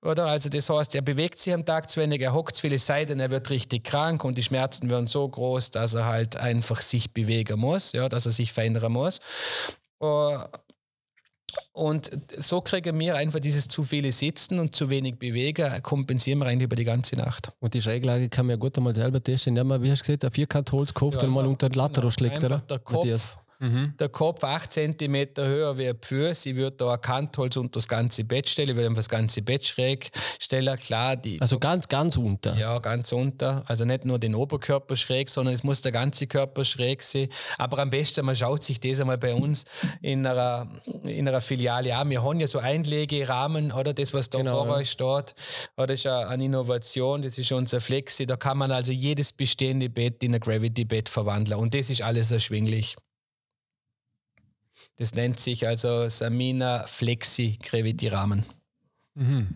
Oder? 0.02 0.26
Also 0.26 0.48
das 0.48 0.70
heißt, 0.70 0.94
er 0.94 1.02
bewegt 1.02 1.38
sich 1.38 1.52
am 1.52 1.64
Tag 1.64 1.90
zu 1.90 2.00
wenig, 2.00 2.20
er 2.20 2.32
hockt 2.32 2.54
zu 2.54 2.60
viel, 2.62 2.72
es 2.74 2.86
sei 2.86 3.04
denn, 3.04 3.18
er 3.18 3.30
wird 3.30 3.50
richtig 3.50 3.82
krank 3.82 4.22
und 4.24 4.38
die 4.38 4.42
Schmerzen 4.42 4.88
werden 4.88 5.08
so 5.08 5.28
groß, 5.28 5.72
dass 5.72 5.94
er 5.94 6.06
halt 6.06 6.36
einfach 6.36 6.80
sich 6.80 7.12
bewegen 7.12 7.58
muss, 7.58 7.90
ja, 7.92 8.08
dass 8.08 8.26
er 8.26 8.32
sich 8.32 8.52
verändern 8.52 8.92
muss. 8.92 9.18
Uh, 10.00 10.38
und 11.72 12.10
so 12.38 12.60
kriegen 12.60 12.98
wir 12.98 13.16
einfach 13.16 13.40
dieses 13.40 13.68
zu 13.68 13.82
viele 13.82 14.12
Sitzen 14.12 14.58
und 14.58 14.74
zu 14.74 14.90
wenig 14.90 15.16
Bewegen, 15.16 15.82
kompensieren 15.82 16.38
wir 16.40 16.46
eigentlich 16.46 16.64
über 16.64 16.76
die 16.76 16.84
ganze 16.84 17.16
Nacht. 17.16 17.52
Und 17.60 17.74
die 17.74 17.82
Schräglage 17.82 18.28
kann 18.28 18.46
man 18.46 18.54
ja 18.54 18.56
gut 18.56 18.76
einmal 18.76 18.94
selber 18.94 19.22
testen, 19.22 19.52
indem 19.52 19.68
man, 19.68 19.82
wie 19.82 19.90
hast 19.90 20.00
du 20.00 20.06
gesagt, 20.06 20.24
ein 20.24 20.30
Vierkantholz 20.32 20.94
kauft 20.94 21.22
ja, 21.22 21.28
und 21.28 21.34
mal 21.34 21.46
unter 21.46 21.68
den 21.68 21.76
Lateral 21.76 22.10
schlägt, 22.10 22.44
oder? 22.44 22.60
Der 22.60 22.78
Kopf, 22.78 22.96
Matthias 22.96 23.38
mhm. 23.62 23.94
der 23.98 24.08
Kopf 24.08 24.44
8 24.44 24.70
cm 24.70 25.28
höher 25.38 25.78
wie 25.78 25.88
ein 25.88 25.96
Pfürs. 25.96 26.44
Ich 26.46 26.56
würde 26.56 26.76
da 26.76 26.92
ein 26.92 27.00
Kantholz 27.00 27.56
unter 27.56 27.78
das 27.78 27.88
ganze 27.88 28.24
Bett 28.24 28.48
stellen. 28.48 28.70
Ich 28.70 28.76
würde 28.76 28.88
einfach 28.88 28.98
das 28.98 29.08
ganze 29.08 29.42
Bett 29.42 29.66
schräg 29.66 30.10
stellen. 30.38 30.76
Klar, 30.76 31.16
die, 31.16 31.40
also 31.40 31.58
ganz, 31.58 31.88
ganz 31.88 32.16
unter? 32.16 32.56
Ja, 32.56 32.78
ganz 32.80 33.12
unter. 33.12 33.62
Also 33.66 33.84
nicht 33.84 34.04
nur 34.04 34.18
den 34.18 34.34
Oberkörper 34.34 34.96
schräg, 34.96 35.30
sondern 35.30 35.54
es 35.54 35.62
muss 35.62 35.82
der 35.82 35.92
ganze 35.92 36.26
Körper 36.26 36.64
schräg 36.64 37.02
sein. 37.02 37.28
Aber 37.58 37.78
am 37.78 37.90
besten, 37.90 38.24
man 38.24 38.36
schaut 38.36 38.62
sich 38.62 38.80
das 38.80 39.00
einmal 39.00 39.18
bei 39.18 39.34
uns 39.34 39.64
in 40.00 40.26
einer, 40.26 40.68
in 41.04 41.28
einer 41.28 41.40
Filiale 41.40 41.94
an. 41.96 42.10
Wir 42.10 42.22
haben 42.22 42.40
ja 42.40 42.46
so 42.46 42.58
Einlegerahmen, 42.58 43.72
oder 43.72 43.94
das, 43.94 44.12
was 44.12 44.28
da 44.28 44.38
genau, 44.38 44.64
vor 44.64 44.74
euch 44.76 44.90
steht. 44.90 45.34
Das 45.76 45.90
ist 45.90 46.06
eine 46.06 46.44
Innovation, 46.44 47.22
das 47.22 47.38
ist 47.38 47.52
unser 47.52 47.80
Flexi. 47.80 48.26
Da 48.26 48.36
kann 48.36 48.58
man 48.58 48.72
also 48.72 48.92
jedes 48.92 49.32
bestehende 49.32 49.88
Bett 49.88 50.22
in 50.22 50.34
ein 50.34 50.40
Gravity-Bett 50.40 51.08
verwandeln. 51.08 51.58
Und 51.58 51.74
das 51.74 51.90
ist 51.90 52.02
alles 52.02 52.32
erschwinglich. 52.32 52.96
Das 55.02 55.16
nennt 55.16 55.40
sich 55.40 55.66
also 55.66 56.06
Samina 56.06 56.86
Flexi 56.86 57.58
Gravity 57.60 58.06
Rahmen. 58.06 58.44
Mhm. 59.16 59.48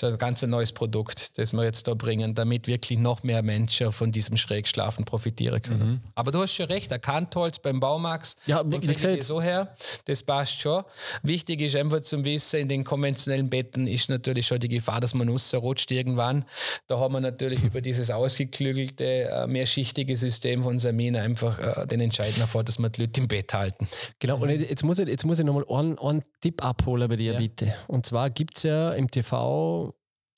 Das 0.00 0.10
ist 0.10 0.16
ein 0.16 0.18
ganz 0.18 0.42
neues 0.42 0.72
Produkt, 0.72 1.38
das 1.38 1.52
wir 1.52 1.64
jetzt 1.64 1.88
da 1.88 1.94
bringen, 1.94 2.34
damit 2.34 2.68
wirklich 2.68 2.98
noch 2.98 3.24
mehr 3.24 3.42
Menschen 3.42 3.90
von 3.90 4.12
diesem 4.12 4.36
Schrägschlafen 4.36 5.04
profitieren 5.04 5.60
können. 5.60 5.90
Mhm. 5.90 6.00
Aber 6.14 6.30
du 6.30 6.40
hast 6.40 6.54
schon 6.54 6.66
recht, 6.66 6.92
Erkantholz 6.92 7.58
beim 7.58 7.80
Baumax, 7.80 8.36
ja, 8.46 8.62
den 8.62 8.80
kriege 8.80 9.22
so 9.22 9.42
her, 9.42 9.74
das 10.04 10.22
passt 10.22 10.60
schon. 10.60 10.84
Wichtig 11.22 11.60
ist 11.60 11.74
einfach 11.74 12.00
zum 12.00 12.24
Wissen, 12.24 12.60
in 12.60 12.68
den 12.68 12.84
konventionellen 12.84 13.50
Betten 13.50 13.88
ist 13.88 14.08
natürlich 14.08 14.46
schon 14.46 14.60
die 14.60 14.68
Gefahr, 14.68 15.00
dass 15.00 15.14
man 15.14 15.28
rausrutscht 15.28 15.90
irgendwann. 15.90 16.44
Da 16.86 16.98
haben 16.98 17.14
wir 17.14 17.20
natürlich 17.20 17.62
über 17.64 17.80
dieses 17.80 18.10
ausgeklügelte, 18.10 19.04
äh, 19.04 19.46
mehrschichtige 19.48 20.16
System 20.16 20.62
von 20.62 20.78
Samin 20.78 21.16
einfach 21.16 21.58
äh, 21.58 21.86
den 21.86 22.00
entscheidenden 22.00 22.42
Erfolg, 22.42 22.66
dass 22.66 22.78
wir 22.78 22.88
die 22.88 23.02
Leute 23.02 23.20
im 23.20 23.28
Bett 23.28 23.52
halten. 23.52 23.88
Genau, 24.20 24.38
und 24.38 24.48
jetzt 24.48 24.84
muss 24.84 24.98
ich, 25.00 25.08
jetzt 25.08 25.24
muss 25.24 25.40
ich 25.40 25.44
nochmal 25.44 25.64
einen, 25.68 25.98
einen 25.98 26.22
Tipp 26.40 26.64
abholen 26.64 27.08
bei 27.08 27.16
dir, 27.16 27.32
ja. 27.32 27.38
bitte. 27.38 27.74
Und 27.88 28.06
zwar 28.06 28.30
gibt 28.30 28.58
es 28.58 28.62
ja 28.62 28.92
im 28.92 29.10
TV 29.10 29.87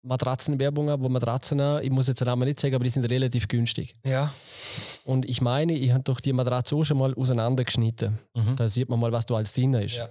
Matratzenwerbungen, 0.03 1.01
wo 1.01 1.09
Matratzen, 1.09 1.61
ich 1.83 1.91
muss 1.91 2.09
jetzt 2.09 2.21
den 2.21 2.27
Namen 2.27 2.47
nicht 2.47 2.61
sagen, 2.61 2.75
aber 2.75 2.85
die 2.85 2.91
sind 2.91 3.05
relativ 3.05 3.49
günstig. 3.49 3.95
Ja. 4.05 4.33
Und 5.05 5.29
ich 5.29 5.41
meine, 5.41 5.75
ich 5.75 5.93
habe 5.93 6.05
doch 6.05 6.21
die 6.21 6.33
Matratze 6.33 6.75
auch 6.77 6.85
schon 6.85 6.99
mal 6.99 7.15
auseinandergeschnitten. 7.15 8.19
Mhm. 8.35 8.57
Da 8.57 8.69
sieht 8.69 8.89
man 8.89 8.99
mal, 8.99 9.13
was 9.13 9.27
da 9.27 9.35
alles 9.35 9.53
drin 9.53 9.75
ist. 9.75 9.97
Ja. 9.97 10.09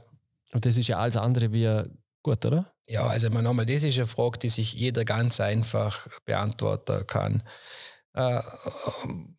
Und 0.54 0.66
das 0.66 0.78
ist 0.78 0.88
ja 0.88 0.98
alles 1.00 1.18
andere 1.18 1.52
wie 1.54 1.84
gut, 2.24 2.46
oder? 2.46 2.72
Ja, 2.88 3.08
also 3.08 3.30
nochmal, 3.30 3.66
das 3.66 3.84
ist 3.84 3.98
eine 3.98 4.08
Frage, 4.08 4.40
die 4.40 4.50
sich 4.50 4.74
jeder 4.74 5.06
ganz 5.06 5.40
einfach 5.40 6.08
beantworten 6.26 7.06
kann. 7.06 7.44
Äh, 8.14 8.42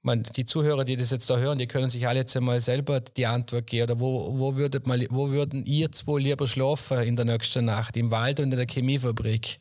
man, 0.02 0.22
die 0.22 0.44
Zuhörer, 0.44 0.84
die 0.84 0.94
das 0.94 1.10
jetzt 1.10 1.28
da 1.28 1.36
hören, 1.36 1.58
die 1.58 1.66
können 1.66 1.90
sich 1.90 2.06
alle 2.06 2.20
jetzt 2.20 2.36
einmal 2.36 2.60
selber 2.60 3.00
die 3.00 3.26
Antwort 3.26 3.66
geben. 3.66 3.90
Oder 3.90 4.00
wo, 4.00 4.38
wo, 4.38 4.56
würdet 4.56 4.86
mal, 4.86 5.04
wo 5.10 5.30
würden 5.30 5.64
ihr 5.64 5.90
zwei 5.90 6.20
lieber 6.20 6.46
schlafen 6.46 7.02
in 7.02 7.16
der 7.16 7.24
nächsten 7.24 7.64
Nacht? 7.64 7.96
Im 7.96 8.10
Wald 8.10 8.38
und 8.38 8.52
in 8.52 8.56
der 8.56 8.66
Chemiefabrik? 8.66 9.58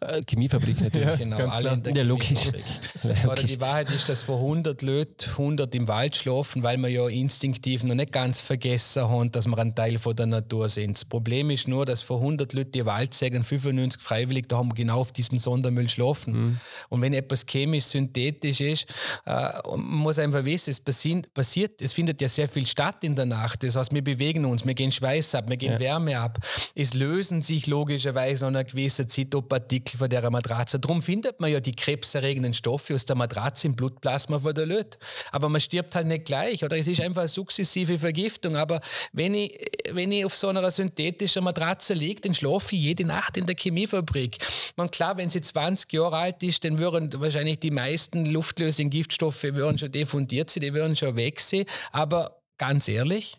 Äh, 0.00 0.22
Chemiefabrik 0.28 0.80
natürlich. 0.80 0.98
Ja, 1.08 1.16
genau, 1.16 1.36
ganz 1.36 1.56
klar. 1.56 1.78
ja, 1.94 2.02
logisch. 2.02 2.46
logisch. 2.46 3.44
die 3.46 3.60
Wahrheit 3.60 3.90
ist, 3.90 4.08
dass 4.08 4.22
vor 4.22 4.38
100 4.38 4.82
Leute 4.82 5.30
100 5.30 5.72
im 5.76 5.86
Wald 5.86 6.16
schlafen, 6.16 6.64
weil 6.64 6.76
wir 6.78 6.88
ja 6.88 7.08
instinktiv 7.08 7.84
noch 7.84 7.94
nicht 7.94 8.10
ganz 8.10 8.40
vergessen 8.40 9.08
haben, 9.08 9.30
dass 9.30 9.46
wir 9.46 9.56
ein 9.58 9.74
Teil 9.74 9.98
von 9.98 10.16
der 10.16 10.26
Natur 10.26 10.68
sind. 10.68 10.96
Das 10.96 11.04
Problem 11.04 11.50
ist 11.50 11.68
nur, 11.68 11.86
dass 11.86 12.02
vor 12.02 12.18
100 12.18 12.52
Leute 12.52 12.70
die 12.70 12.84
Wald 12.84 13.14
sägen, 13.14 13.44
95 13.44 14.02
freiwillig, 14.02 14.48
da 14.48 14.58
haben 14.58 14.70
wir 14.70 14.74
genau 14.74 15.00
auf 15.00 15.12
diesem 15.12 15.38
Sondermüll 15.38 15.88
schlafen. 15.88 16.32
Mhm. 16.32 16.60
Und 16.88 17.02
wenn 17.02 17.14
etwas 17.14 17.46
chemisch 17.46 17.84
synthetisch 17.84 18.60
ist, 18.60 18.86
äh, 19.24 19.50
man 19.68 19.80
muss 19.80 20.18
einfach 20.18 20.44
wissen, 20.44 20.70
es 20.70 20.80
passiert, 20.80 21.80
es 21.80 21.92
findet 21.92 22.20
ja 22.20 22.28
sehr 22.28 22.48
viel 22.48 22.66
statt 22.66 23.04
in 23.04 23.14
der 23.14 23.26
Nacht. 23.26 23.62
Das 23.62 23.76
heißt, 23.76 23.94
wir 23.94 24.02
bewegen 24.02 24.44
uns, 24.44 24.66
wir 24.66 24.74
gehen 24.74 24.90
Schweiß 24.90 25.36
ab, 25.36 25.48
wir 25.48 25.56
gehen 25.56 25.74
ja. 25.74 25.80
Wärme 25.80 26.18
ab. 26.18 26.38
Es 26.74 26.94
lösen 26.94 27.42
sich 27.42 27.66
logischerweise 27.66 28.44
nach 28.46 28.48
einer 28.48 28.64
gewissen 28.64 29.08
Zeit 29.08 29.27
Phytopartikel 29.28 29.98
von 29.98 30.08
der 30.08 30.30
Matratze. 30.30 30.80
Darum 30.80 31.02
findet 31.02 31.40
man 31.40 31.50
ja 31.50 31.60
die 31.60 31.76
krebserregenden 31.76 32.54
Stoffe 32.54 32.94
aus 32.94 33.04
der 33.04 33.16
Matratze 33.16 33.66
im 33.66 33.76
Blutplasma 33.76 34.38
von 34.40 34.54
der 34.54 34.66
Leute. 34.66 34.98
Aber 35.30 35.48
man 35.48 35.60
stirbt 35.60 35.94
halt 35.94 36.06
nicht 36.06 36.24
gleich 36.24 36.64
oder 36.64 36.78
es 36.78 36.88
ist 36.88 37.00
einfach 37.00 37.22
eine 37.22 37.28
sukzessive 37.28 37.98
Vergiftung. 37.98 38.56
Aber 38.56 38.80
wenn 39.12 39.34
ich, 39.34 39.58
wenn 39.92 40.10
ich 40.12 40.24
auf 40.24 40.34
so 40.34 40.48
einer 40.48 40.70
synthetischen 40.70 41.44
Matratze 41.44 41.94
liege, 41.94 42.22
dann 42.22 42.34
schlafe 42.34 42.74
ich 42.74 42.82
jede 42.82 43.04
Nacht 43.04 43.36
in 43.36 43.46
der 43.46 43.56
Chemiefabrik. 43.56 44.38
Man 44.76 44.90
klar, 44.90 45.16
wenn 45.16 45.30
sie 45.30 45.40
20 45.40 45.92
Jahre 45.92 46.16
alt 46.16 46.42
ist, 46.42 46.64
dann 46.64 46.78
würden 46.78 47.10
wahrscheinlich 47.20 47.60
die 47.60 47.70
meisten 47.70 48.26
luftlösenden 48.26 48.90
Giftstoffe 48.90 49.42
würden 49.42 49.78
schon 49.78 49.92
diffundiert 49.92 50.50
sein, 50.50 50.62
die 50.62 50.72
würden 50.72 50.96
schon 50.96 51.16
weg 51.16 51.40
sein. 51.40 51.64
Aber 51.92 52.40
ganz 52.56 52.88
ehrlich, 52.88 53.38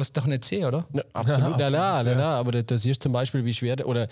was 0.00 0.12
doch 0.12 0.26
nicht 0.26 0.44
sehen, 0.44 0.64
oder? 0.64 0.86
Ja, 0.92 1.02
absolut, 1.12 1.58
ja, 1.60 1.70
nein, 1.70 1.72
nein, 1.72 2.04
nein, 2.04 2.16
nein, 2.16 2.24
aber 2.24 2.62
da, 2.62 2.78
siehst 2.78 3.00
du 3.00 3.04
zum 3.04 3.12
Beispiel, 3.12 3.44
wie 3.44 3.54
schwer 3.54 3.86
oder 3.86 4.08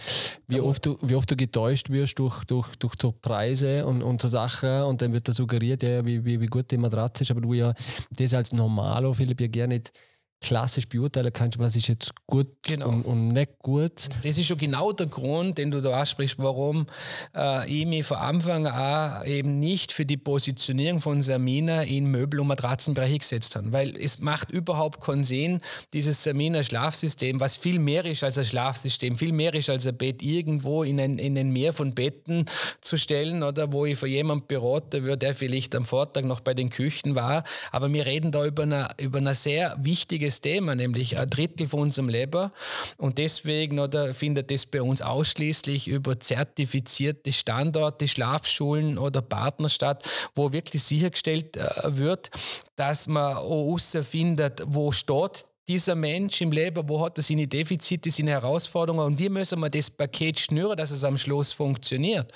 wie 0.46 0.60
oft 0.60 0.86
du, 0.86 0.96
wie 1.02 1.14
oft 1.14 1.30
du 1.30 1.36
getäuscht 1.36 1.90
wirst 1.90 2.18
durch, 2.18 2.44
durch, 2.44 2.76
durch 2.76 2.94
so 3.00 3.12
Preise 3.12 3.84
und, 3.86 4.02
und 4.02 4.22
so 4.22 4.28
Sachen 4.28 4.82
und 4.82 5.02
dann 5.02 5.12
wird 5.12 5.28
da 5.28 5.32
suggeriert, 5.32 5.82
ja, 5.82 6.04
wie, 6.04 6.24
wie, 6.24 6.40
wie 6.40 6.46
gut 6.46 6.70
die 6.70 6.78
Matratze 6.78 7.24
ist, 7.24 7.30
aber 7.30 7.40
du 7.40 7.54
ja 7.54 7.74
das 8.10 8.34
als 8.34 8.52
Normalo, 8.52 9.12
Philipp, 9.14 9.40
ja 9.40 9.48
gerne 9.48 9.74
nicht 9.74 9.92
klassisch 10.40 10.88
beurteilen 10.88 11.32
kannst, 11.32 11.58
was 11.58 11.74
ist 11.74 11.88
jetzt 11.88 12.12
gut 12.26 12.48
genau. 12.62 12.88
und, 12.88 13.02
und, 13.02 13.28
nicht 13.28 13.58
gut. 13.58 14.08
Das 14.22 14.38
ist 14.38 14.46
schon 14.46 14.56
genau 14.56 14.92
der 14.92 15.06
Grund, 15.06 15.58
den 15.58 15.70
du 15.70 15.80
da 15.80 15.98
ansprichst, 15.98 16.38
warum 16.38 16.86
äh, 17.34 17.68
ich 17.68 17.86
mich 17.86 18.06
von 18.06 18.18
Anfang 18.18 18.66
an 18.66 19.26
eben 19.26 19.58
nicht 19.58 19.92
für 19.92 20.06
die 20.06 20.16
Positionierung 20.16 21.00
von 21.00 21.22
Samina 21.22 21.82
in 21.82 22.10
Möbel- 22.10 22.40
und 22.40 22.46
Matratzenbereich 22.46 23.18
gesetzt 23.18 23.56
habe. 23.56 23.72
Weil 23.72 23.96
es 23.96 24.20
macht 24.20 24.50
überhaupt 24.50 25.04
keinen 25.04 25.24
Sinn, 25.24 25.60
dieses 25.92 26.22
Samina-Schlafsystem, 26.22 27.40
was 27.40 27.56
viel 27.56 27.80
mehr 27.80 28.04
ist 28.04 28.22
als 28.22 28.38
ein 28.38 28.44
Schlafsystem, 28.44 29.16
viel 29.16 29.32
mehr 29.32 29.54
ist 29.54 29.70
als 29.70 29.86
ein 29.86 29.96
Bett, 29.96 30.22
irgendwo 30.22 30.84
in 30.84 31.00
ein, 31.00 31.18
in 31.18 31.36
ein 31.36 31.50
Meer 31.50 31.72
von 31.72 31.94
Betten 31.94 32.44
zu 32.80 32.96
stellen 32.96 33.42
oder 33.42 33.72
wo 33.72 33.86
ich 33.86 33.98
von 33.98 34.08
jemandem 34.08 34.46
beraten 34.46 35.02
würde, 35.02 35.18
der 35.18 35.34
vielleicht 35.34 35.74
am 35.74 35.84
Vortag 35.84 36.22
noch 36.22 36.40
bei 36.40 36.54
den 36.54 36.70
Küchen 36.70 37.16
war. 37.16 37.42
Aber 37.72 37.92
wir 37.92 38.06
reden 38.06 38.30
da 38.30 38.44
über 38.44 38.62
eine, 38.62 38.88
über 38.98 39.18
eine 39.18 39.34
sehr 39.34 39.76
wichtige 39.80 40.27
wichtiges 40.28 40.40
Thema, 40.40 40.74
nämlich 40.74 41.18
ein 41.18 41.28
Drittel 41.30 41.68
von 41.68 41.80
unserem 41.80 42.08
Leben. 42.08 42.50
Und 42.98 43.18
deswegen 43.18 43.78
oder, 43.78 44.12
findet 44.12 44.50
das 44.50 44.66
bei 44.66 44.82
uns 44.82 45.02
ausschließlich 45.02 45.88
über 45.88 46.20
zertifizierte 46.20 47.32
Standorte, 47.32 48.06
Schlafschulen 48.06 48.98
oder 48.98 49.22
Partner 49.22 49.68
statt, 49.68 50.08
wo 50.34 50.52
wirklich 50.52 50.82
sichergestellt 50.82 51.56
äh, 51.56 51.96
wird, 51.96 52.30
dass 52.76 53.08
man 53.08 53.36
auch 53.36 53.78
findet, 53.78 54.62
wo 54.66 54.92
steht 54.92 55.46
dieser 55.68 55.94
Mensch 55.94 56.40
im 56.40 56.50
Leben, 56.50 56.88
wo 56.88 57.04
hat 57.04 57.18
er 57.18 57.22
seine 57.22 57.46
Defizite, 57.46 58.10
seine 58.10 58.30
Herausforderungen 58.30 59.04
und 59.04 59.18
wie 59.18 59.28
müssen 59.28 59.60
wir 59.60 59.68
das 59.68 59.90
Paket 59.90 60.40
schnüren, 60.40 60.76
dass 60.76 60.90
es 60.90 61.04
am 61.04 61.18
Schluss 61.18 61.52
funktioniert. 61.52 62.32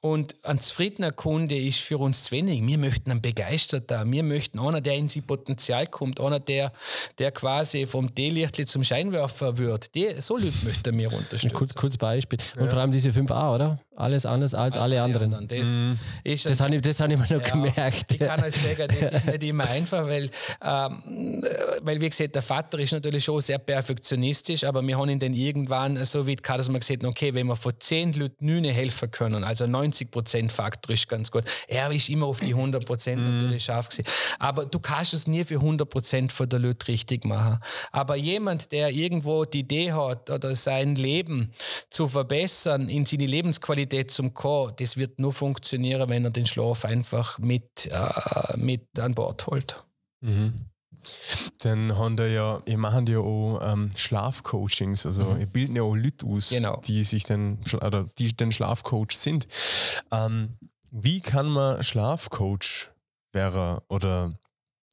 Und 0.00 0.34
ein 0.42 0.58
zufriedener 0.58 1.12
Kunde 1.12 1.56
ist 1.56 1.78
für 1.78 1.98
uns 1.98 2.24
zu 2.24 2.32
wenig. 2.32 2.66
Wir 2.66 2.78
möchten 2.78 3.10
einen 3.10 3.22
Begeisterter, 3.22 4.04
wir 4.04 4.22
möchten 4.22 4.58
einer, 4.58 4.80
der 4.80 4.96
in 4.96 5.08
sein 5.08 5.22
Potenzial 5.22 5.86
kommt, 5.86 6.20
einer, 6.20 6.40
der, 6.40 6.72
der 7.18 7.30
quasi 7.30 7.86
vom 7.86 8.12
Teelichtli 8.14 8.66
zum 8.66 8.82
Scheinwerfer 8.82 9.58
wird. 9.58 9.94
Die, 9.94 10.20
so 10.20 10.36
Leute 10.36 10.52
möchten 10.64 10.98
wir 10.98 11.12
unterstützen. 11.12 11.52
Kurz, 11.54 11.74
kurz 11.74 11.96
Beispiel. 11.96 12.38
Und 12.56 12.64
ja. 12.64 12.70
vor 12.70 12.80
allem 12.80 12.92
diese 12.92 13.10
5a, 13.10 13.54
oder? 13.54 13.78
Alles 13.94 14.24
anders 14.24 14.54
als, 14.54 14.74
als 14.74 14.84
alle, 14.84 15.02
anderen. 15.02 15.34
anderen. 15.34 15.60
Das, 15.60 15.80
mhm. 15.80 15.98
ist 16.24 16.46
das 16.46 16.60
habe 16.60 16.74
ich, 16.74 16.82
das 16.82 16.98
hab 16.98 17.10
ich 17.10 17.18
mir 17.18 17.24
noch 17.24 17.46
ja, 17.46 17.52
gemerkt. 17.52 18.12
Ich 18.12 18.18
kann 18.18 18.42
euch 18.42 18.54
sagen, 18.54 18.88
das 18.88 19.12
ist 19.12 19.26
nicht 19.26 19.42
immer 19.42 19.64
einfach, 19.64 20.06
weil, 20.06 20.30
ähm, 20.64 21.44
weil 21.82 22.00
wie 22.00 22.08
gesagt, 22.08 22.34
der 22.34 22.42
Vater 22.42 22.71
ist 22.80 22.92
natürlich 22.92 23.24
schon 23.24 23.40
sehr 23.40 23.58
perfektionistisch, 23.58 24.64
aber 24.64 24.82
wir 24.82 24.98
haben 24.98 25.08
ihn 25.08 25.18
dann 25.18 25.34
irgendwann 25.34 26.04
so 26.04 26.26
weit 26.26 26.42
gehabt, 26.42 26.60
dass 26.60 26.68
wir 26.68 26.78
gesagt 26.78 27.02
haben, 27.02 27.10
okay, 27.10 27.34
wenn 27.34 27.46
wir 27.46 27.56
von 27.56 27.72
10 27.78 28.14
Leuten 28.14 28.46
9 28.46 28.64
helfen 28.64 29.10
können, 29.10 29.44
also 29.44 29.64
90% 29.64 30.50
Faktor 30.50 30.94
ist 30.94 31.08
ganz 31.08 31.30
gut. 31.30 31.44
Er 31.68 31.90
ist 31.90 32.08
immer 32.08 32.26
auf 32.26 32.40
die 32.40 32.54
100% 32.54 33.16
mhm. 33.16 33.34
natürlich 33.34 33.64
scharf 33.64 33.88
gewesen. 33.88 34.08
Aber 34.38 34.66
du 34.66 34.78
kannst 34.80 35.14
es 35.14 35.26
nie 35.26 35.44
für 35.44 35.58
100% 35.58 36.30
von 36.30 36.48
der 36.48 36.58
Leute 36.58 36.88
richtig 36.88 37.24
machen. 37.24 37.58
Aber 37.90 38.16
jemand, 38.16 38.72
der 38.72 38.90
irgendwo 38.90 39.44
die 39.44 39.60
Idee 39.60 39.92
hat 39.92 40.30
oder 40.30 40.54
sein 40.54 40.94
Leben 40.94 41.52
zu 41.90 42.08
verbessern, 42.08 42.88
in 42.88 43.06
seine 43.06 43.26
Lebensqualität 43.26 43.92
Qualität 43.92 44.10
zum 44.10 44.34
kommen, 44.34 44.72
das 44.78 44.96
wird 44.96 45.18
nur 45.18 45.32
funktionieren, 45.32 46.08
wenn 46.08 46.24
er 46.24 46.30
den 46.30 46.46
Schlaf 46.46 46.84
einfach 46.84 47.38
mit, 47.38 47.86
äh, 47.90 48.56
mit 48.56 48.98
an 48.98 49.12
Bord 49.14 49.46
holt. 49.46 49.84
Mhm. 50.20 50.71
Dann 51.58 51.96
haben 51.96 52.18
wir 52.18 52.30
ja, 52.30 52.62
ihr 52.66 52.78
macht 52.78 53.08
ja 53.08 53.18
auch 53.18 53.60
ähm, 53.62 53.90
Schlafcoachings, 53.96 55.06
also 55.06 55.26
mhm. 55.26 55.40
ihr 55.40 55.46
bilden 55.46 55.76
ja 55.76 55.82
auch 55.82 55.94
Leute 55.94 56.26
aus, 56.26 56.50
genau. 56.50 56.80
die 56.86 57.02
sich 57.02 57.24
dann, 57.24 57.58
oder 57.74 58.08
die 58.18 58.34
den 58.34 58.52
Schlafcoach 58.52 59.12
sind. 59.12 59.46
Ähm, 60.10 60.58
wie 60.90 61.20
kann 61.20 61.48
man 61.48 61.82
Schlafcoach 61.82 62.90
werden 63.32 63.80
oder 63.88 64.38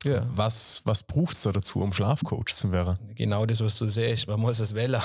ja. 0.03 0.25
Was, 0.33 0.81
was 0.85 1.03
braucht 1.03 1.33
es 1.33 1.41
da 1.41 1.51
dazu, 1.51 1.81
um 1.81 1.91
Schlafcoach 1.91 2.53
zu 2.53 2.71
werden? 2.71 2.97
Genau 3.15 3.45
das, 3.45 3.61
was 3.61 3.77
du 3.77 3.85
siehst. 3.85 4.27
Man 4.27 4.39
muss 4.39 4.59
es 4.59 4.73
wählen. 4.73 5.01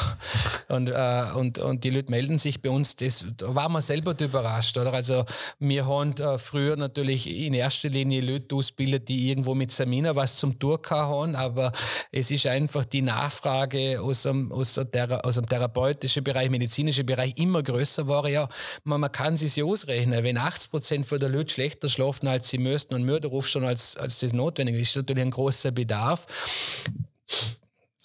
Und, 0.69 0.89
äh, 0.89 1.25
und, 1.35 1.59
und 1.59 1.85
die 1.85 1.91
Leute 1.91 2.11
melden 2.11 2.39
sich 2.39 2.63
bei 2.63 2.71
uns. 2.71 2.95
Das, 2.97 3.25
da 3.37 3.55
waren 3.55 3.73
wir 3.73 3.81
selber 3.81 4.15
überrascht. 4.19 4.79
Oder? 4.79 4.93
Also, 4.93 5.25
wir 5.59 5.87
haben 5.87 6.13
äh, 6.17 6.39
früher 6.39 6.77
natürlich 6.77 7.29
in 7.29 7.55
erster 7.55 7.89
Linie 7.89 8.21
Leute 8.21 8.55
ausgebildet, 8.55 9.09
die 9.09 9.31
irgendwo 9.31 9.55
mit 9.55 9.73
Samina 9.73 10.15
was 10.15 10.37
zum 10.37 10.59
Tun 10.59 10.79
haben. 10.91 11.35
Aber 11.35 11.73
es 12.13 12.31
ist 12.31 12.47
einfach 12.47 12.85
die 12.85 13.03
Nachfrage 13.03 14.01
aus 14.01 14.23
dem, 14.23 14.53
aus, 14.53 14.81
der, 14.93 15.25
aus 15.25 15.35
dem 15.35 15.47
therapeutischen 15.47 16.23
Bereich, 16.23 16.51
medizinischen 16.51 17.05
Bereich 17.05 17.35
immer 17.37 17.63
größer 17.63 18.07
war. 18.07 18.29
Ja, 18.29 18.49
man, 18.85 19.01
man 19.01 19.11
kann 19.11 19.37
sich 19.37 19.63
ausrechnen. 19.63 20.23
Wenn 20.23 20.39
80 20.39 20.71
Prozent 20.71 21.11
der 21.11 21.29
Leute 21.29 21.53
schlechter 21.53 21.89
schlafen, 21.89 22.29
als 22.29 22.49
sie 22.49 22.59
müssten 22.59 22.95
und 22.95 23.05
Mörderruf 23.05 23.49
schon 23.49 23.65
als, 23.65 23.97
als 23.97 24.21
das 24.21 24.33
notwendig 24.33 24.77
ist, 24.77 24.84
ist 24.89 24.97
natürlich 24.97 25.25
ein 25.25 25.31
großer 25.31 25.71
Bedarf. 25.71 26.27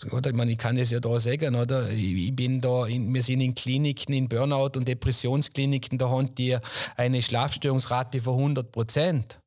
Ich, 0.02 0.34
meine, 0.34 0.52
ich 0.52 0.58
kann 0.58 0.78
es 0.78 0.92
ja 0.92 1.00
da 1.02 1.20
sagen, 1.20 1.56
oder? 1.56 1.90
Ich 1.90 2.34
bin 2.34 2.62
da, 2.62 2.86
in, 2.86 3.14
wir 3.14 3.22
sind 3.22 3.42
in 3.42 3.54
Kliniken, 3.54 4.14
in 4.14 4.30
Burnout- 4.30 4.78
und 4.78 4.88
Depressionskliniken, 4.88 5.98
da 5.98 6.10
haben 6.10 6.34
die 6.36 6.58
eine 6.96 7.22
Schlafstörungsrate 7.22 8.22
von 8.22 8.36
100 8.36 8.72
Prozent. 8.72 9.40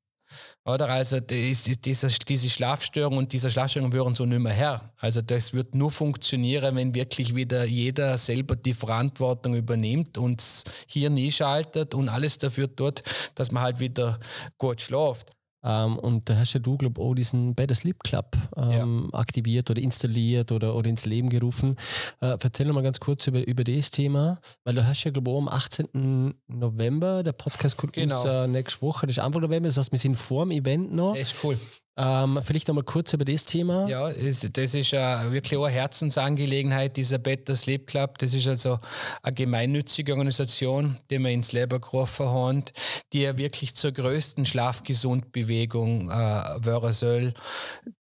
Oder 0.64 0.88
also 0.88 1.18
diese, 1.18 2.10
Schlafstörung 2.10 3.16
und 3.16 3.32
diese 3.32 3.50
Schlafstörung 3.50 3.92
würden 3.92 4.14
so 4.14 4.24
nicht 4.24 4.38
mehr 4.38 4.52
her. 4.52 4.92
Also 4.98 5.20
das 5.20 5.52
wird 5.54 5.74
nur 5.74 5.90
funktionieren, 5.90 6.76
wenn 6.76 6.94
wirklich 6.94 7.34
wieder 7.34 7.64
jeder 7.64 8.16
selber 8.16 8.54
die 8.54 8.74
Verantwortung 8.74 9.56
übernimmt 9.56 10.18
und 10.18 10.42
hier 10.86 11.10
nie 11.10 11.32
schaltet 11.32 11.94
und 11.94 12.08
alles 12.08 12.38
dafür 12.38 12.74
tut, 12.74 13.02
dass 13.34 13.50
man 13.50 13.62
halt 13.62 13.80
wieder 13.80 14.20
gut 14.56 14.80
schläft. 14.80 15.30
Ähm, 15.64 15.96
und 15.96 16.28
da 16.28 16.36
hast 16.36 16.54
ja 16.54 16.60
du, 16.60 16.76
glaube 16.76 17.00
ich, 17.00 17.06
auch 17.06 17.14
diesen 17.14 17.54
Better 17.54 17.74
Sleep 17.74 18.02
Club 18.02 18.36
ähm, 18.56 19.08
ja. 19.12 19.18
aktiviert 19.18 19.70
oder 19.70 19.80
installiert 19.80 20.52
oder, 20.52 20.74
oder 20.74 20.88
ins 20.88 21.06
Leben 21.06 21.28
gerufen. 21.28 21.76
Äh, 22.20 22.36
erzähl 22.40 22.66
noch 22.66 22.74
mal 22.74 22.82
ganz 22.82 23.00
kurz 23.00 23.26
über, 23.26 23.46
über 23.46 23.64
das 23.64 23.90
Thema, 23.90 24.40
weil 24.64 24.74
du 24.74 24.86
hast 24.86 25.04
ja, 25.04 25.10
glaube 25.10 25.30
ich, 25.30 25.36
am 25.36 25.48
18. 25.48 26.34
November, 26.48 27.22
der 27.22 27.32
Podcast 27.32 27.76
kommt 27.76 27.92
genau. 27.92 28.16
uns 28.16 28.24
äh, 28.24 28.46
nächste 28.48 28.82
Woche, 28.82 29.06
das 29.06 29.16
ist 29.16 29.22
Anfang 29.22 29.42
November, 29.42 29.68
das 29.68 29.76
heißt, 29.76 29.92
wir 29.92 29.98
sind 29.98 30.16
vor 30.16 30.44
dem 30.44 30.52
Event 30.52 30.92
noch. 30.92 31.14
Das 31.14 31.32
ist 31.32 31.44
cool. 31.44 31.58
Ähm, 31.94 32.40
vielleicht 32.42 32.68
nochmal 32.68 32.84
kurz 32.84 33.12
über 33.12 33.26
das 33.26 33.44
Thema. 33.44 33.86
Ja, 33.86 34.08
das 34.08 34.16
ist 34.16 34.54
wirklich 34.54 35.58
eine 35.58 35.68
Herzensangelegenheit, 35.68 36.96
dieser 36.96 37.18
Better 37.18 37.54
Sleep 37.54 37.86
Club. 37.86 38.16
Das 38.18 38.32
ist 38.32 38.48
also 38.48 38.78
eine 39.22 39.34
gemeinnützige 39.34 40.12
Organisation, 40.12 40.96
die 41.10 41.18
wir 41.18 41.30
ins 41.30 41.52
Leben 41.52 41.80
gerufen 41.80 42.26
haben, 42.26 42.64
die 43.12 43.22
ja 43.22 43.36
wirklich 43.36 43.74
zur 43.74 43.92
größten 43.92 44.46
Schlafgesundbewegung 44.46 46.10
äh, 46.10 46.14
werden 46.14 46.92
soll, 46.92 47.34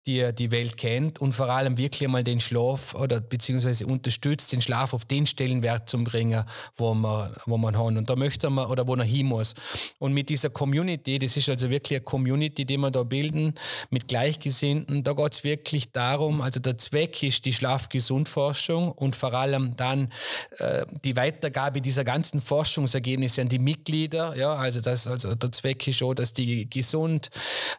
die 0.06 0.32
die 0.34 0.52
Welt 0.52 0.76
kennt 0.76 1.18
und 1.18 1.32
vor 1.32 1.48
allem 1.48 1.76
wirklich 1.76 2.04
einmal 2.04 2.22
den 2.22 2.38
Schlaf 2.38 2.94
oder 2.94 3.20
beziehungsweise 3.20 3.86
unterstützt, 3.86 4.52
den 4.52 4.60
Schlaf 4.60 4.94
auf 4.94 5.04
den 5.04 5.26
Stellenwert 5.26 5.88
zu 5.88 6.02
bringen, 6.04 6.44
wo 6.76 6.94
man, 6.94 7.34
wo 7.46 7.58
man 7.58 7.76
hat. 7.76 7.86
Und 7.86 8.08
da 8.08 8.14
möchte 8.14 8.50
man 8.50 8.70
oder 8.70 8.86
wo 8.86 8.94
man 8.94 9.06
hin 9.06 9.26
muss. 9.26 9.54
Und 9.98 10.12
mit 10.12 10.28
dieser 10.28 10.50
Community, 10.50 11.18
das 11.18 11.36
ist 11.36 11.48
also 11.48 11.70
wirklich 11.70 11.98
eine 11.98 12.04
Community, 12.04 12.64
die 12.64 12.78
wir 12.78 12.90
da 12.90 13.02
bilden, 13.02 13.54
mit 13.90 14.08
Gleichgesinnten. 14.08 15.02
Da 15.02 15.12
geht 15.12 15.32
es 15.32 15.44
wirklich 15.44 15.92
darum, 15.92 16.40
also 16.40 16.60
der 16.60 16.76
Zweck 16.78 17.22
ist 17.22 17.44
die 17.44 17.52
Schlafgesundforschung 17.52 18.92
und 18.92 19.16
vor 19.16 19.34
allem 19.34 19.76
dann 19.76 20.12
äh, 20.58 20.84
die 21.04 21.16
Weitergabe 21.16 21.80
dieser 21.80 22.04
ganzen 22.04 22.40
Forschungsergebnisse 22.40 23.42
an 23.42 23.48
die 23.48 23.58
Mitglieder. 23.58 24.36
Ja, 24.36 24.54
also, 24.54 24.80
das, 24.80 25.06
also 25.06 25.34
der 25.34 25.52
Zweck 25.52 25.86
ist 25.88 25.98
schon, 25.98 26.14
dass 26.14 26.32
die 26.32 26.68
gesund, 26.68 27.30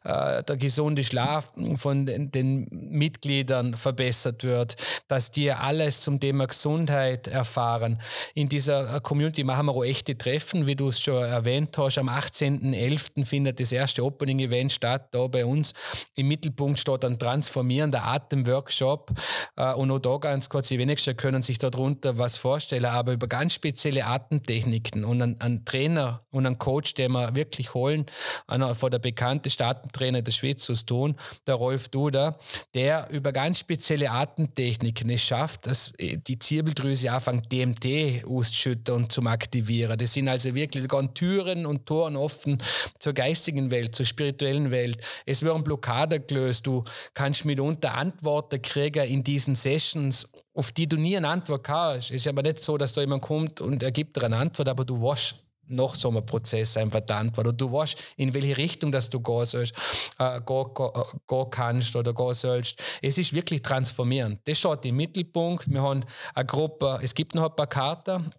äh, 0.04 0.44
der 0.44 0.58
gesunde 0.58 1.04
Schlaf 1.04 1.52
von 1.78 2.06
den, 2.06 2.32
den 2.32 2.68
Mitgliedern 2.72 3.76
verbessert 3.76 4.44
wird, 4.44 4.76
dass 5.08 5.32
die 5.32 5.52
alles 5.52 6.02
zum 6.02 6.20
Thema 6.20 6.48
Gesundheit 6.48 7.28
erfahren. 7.28 8.00
In 8.34 8.50
dieser 8.50 8.96
äh, 8.96 9.00
Community 9.02 9.44
machen 9.44 9.68
wir 9.68 9.74
auch 9.74 9.84
echte 9.84 10.18
Treffen, 10.18 10.68
wie 10.68 10.76
du 10.76 10.90
es 10.90 11.00
schon 11.00 11.24
erwähnt 11.24 11.78
hast. 11.78 11.98
Am 11.98 12.10
18.11. 12.10 13.26
findet 13.26 13.60
das 13.60 13.72
erste 13.72 14.04
Opening-Event 14.04 14.72
statt, 14.72 15.08
da 15.12 15.28
bei 15.28 15.46
uns 15.46 15.74
im 16.16 16.28
Mittelpunkt 16.28 16.80
steht 16.80 17.06
ein 17.06 17.20
transformierender 17.20 18.04
Atemworkshop. 18.04 19.12
Äh, 19.56 19.74
und 19.74 19.92
auch 19.92 20.00
da 20.00 20.18
ganz 20.18 20.50
kurz, 20.50 20.70
die 20.70 20.80
wenigsten 20.80 21.16
können 21.18 21.42
sich 21.42 21.58
darunter 21.58 22.18
was 22.18 22.38
vorstellen, 22.38 22.86
aber 22.86 23.14
über 23.14 23.28
ganz 23.28 23.54
spezielle 23.54 24.06
Atemtechniken 24.06 25.04
und 25.04 25.22
einen, 25.22 25.40
einen 25.42 25.66
Trainer 25.66 26.26
und 26.32 26.46
einen 26.46 26.58
Coach, 26.58 26.94
den 26.94 27.12
wir 27.12 27.36
wirklich 27.36 27.74
holen, 27.74 28.06
einer 28.48 28.74
von 28.76 28.92
der 28.92 29.00
bekanntesten 29.00 29.64
Atemtrainer 29.64 30.22
der 30.22 30.32
Schweiz 30.32 30.70
aus 30.70 30.86
tun, 30.86 31.16
der 31.48 31.56
Rolf 31.56 31.90
Duda, 31.90 32.38
der 32.74 33.10
über 33.12 33.32
ganz 33.32 33.60
spezielle 33.60 34.12
Atemtechniken 34.12 35.10
es 35.10 35.24
schafft, 35.24 35.68
dass 35.68 35.94
äh, 35.98 36.18
die 36.18 36.40
Zirbeldrüse 36.40 37.12
anfängt, 37.12 37.52
DMT 37.52 38.26
auszuschütten 38.26 38.96
und 38.96 39.12
zum 39.12 39.28
Aktivieren. 39.28 39.98
Das 39.98 40.14
sind 40.14 40.28
also 40.28 40.54
wirklich 40.56 40.88
Türen 41.14 41.66
und 41.66 41.86
Toren 41.86 42.16
offen 42.16 42.62
zur 43.00 43.14
geistigen 43.14 43.72
Welt, 43.72 43.96
zur 43.96 44.06
spirituellen 44.06 44.72
Welt. 44.72 44.98
Es 45.26 45.44
werden 45.44 45.64
Blockade 45.82 46.20
gelöst. 46.20 46.68
Du 46.68 46.84
kannst 47.14 47.46
mitunter 47.46 47.96
Antworten 47.96 48.62
kriegen 48.62 49.08
in 49.08 49.24
diesen 49.24 49.56
Sessions, 49.56 50.32
auf 50.54 50.72
die 50.72 50.88
du 50.88 50.98
nie 50.98 51.18
eine 51.18 51.28
Antwort 51.28 51.68
hast. 51.68 52.12
Es 52.12 52.22
ist 52.22 52.28
aber 52.28 52.44
nicht 52.44 52.60
so, 52.60 52.78
dass 52.78 52.94
da 52.94 53.02
jemand 53.02 53.24
kommt 53.24 53.62
und 53.62 53.84
er 53.84 53.92
gibt 53.92 54.16
dir 54.16 54.24
eine 54.24 54.38
Antwort, 54.38 54.70
aber 54.70 54.86
du 54.86 55.02
weißt 55.02 55.36
nach 55.68 55.96
so 55.96 56.10
einem 56.10 56.26
Prozess 56.26 56.76
einfach 56.76 57.00
die 57.00 57.14
Antwort. 57.14 57.48
Und 57.48 57.62
du 57.62 57.72
weißt, 57.72 57.98
in 58.18 58.34
welche 58.34 58.58
Richtung 58.58 58.92
dass 58.92 59.10
du 59.10 59.22
gehen, 59.22 59.46
sollst, 59.46 59.74
äh, 60.20 60.42
gehen, 60.42 60.66
gehen 61.28 61.50
kannst 61.50 61.96
oder 61.96 62.14
gehen 62.14 62.34
sollst. 62.34 62.82
Es 63.02 63.18
ist 63.18 63.32
wirklich 63.34 63.62
transformierend. 63.62 64.42
Das 64.46 64.60
schaut 64.60 64.86
im 64.86 64.98
Mittelpunkt. 64.98 65.72
Wir 65.72 65.82
haben 65.82 66.04
eine 66.36 66.46
Gruppe, 66.46 67.00
es 67.02 67.16
gibt 67.16 67.36
noch 67.36 67.50
ein 67.50 67.56
paar 67.56 67.68
Karten, 67.68 68.32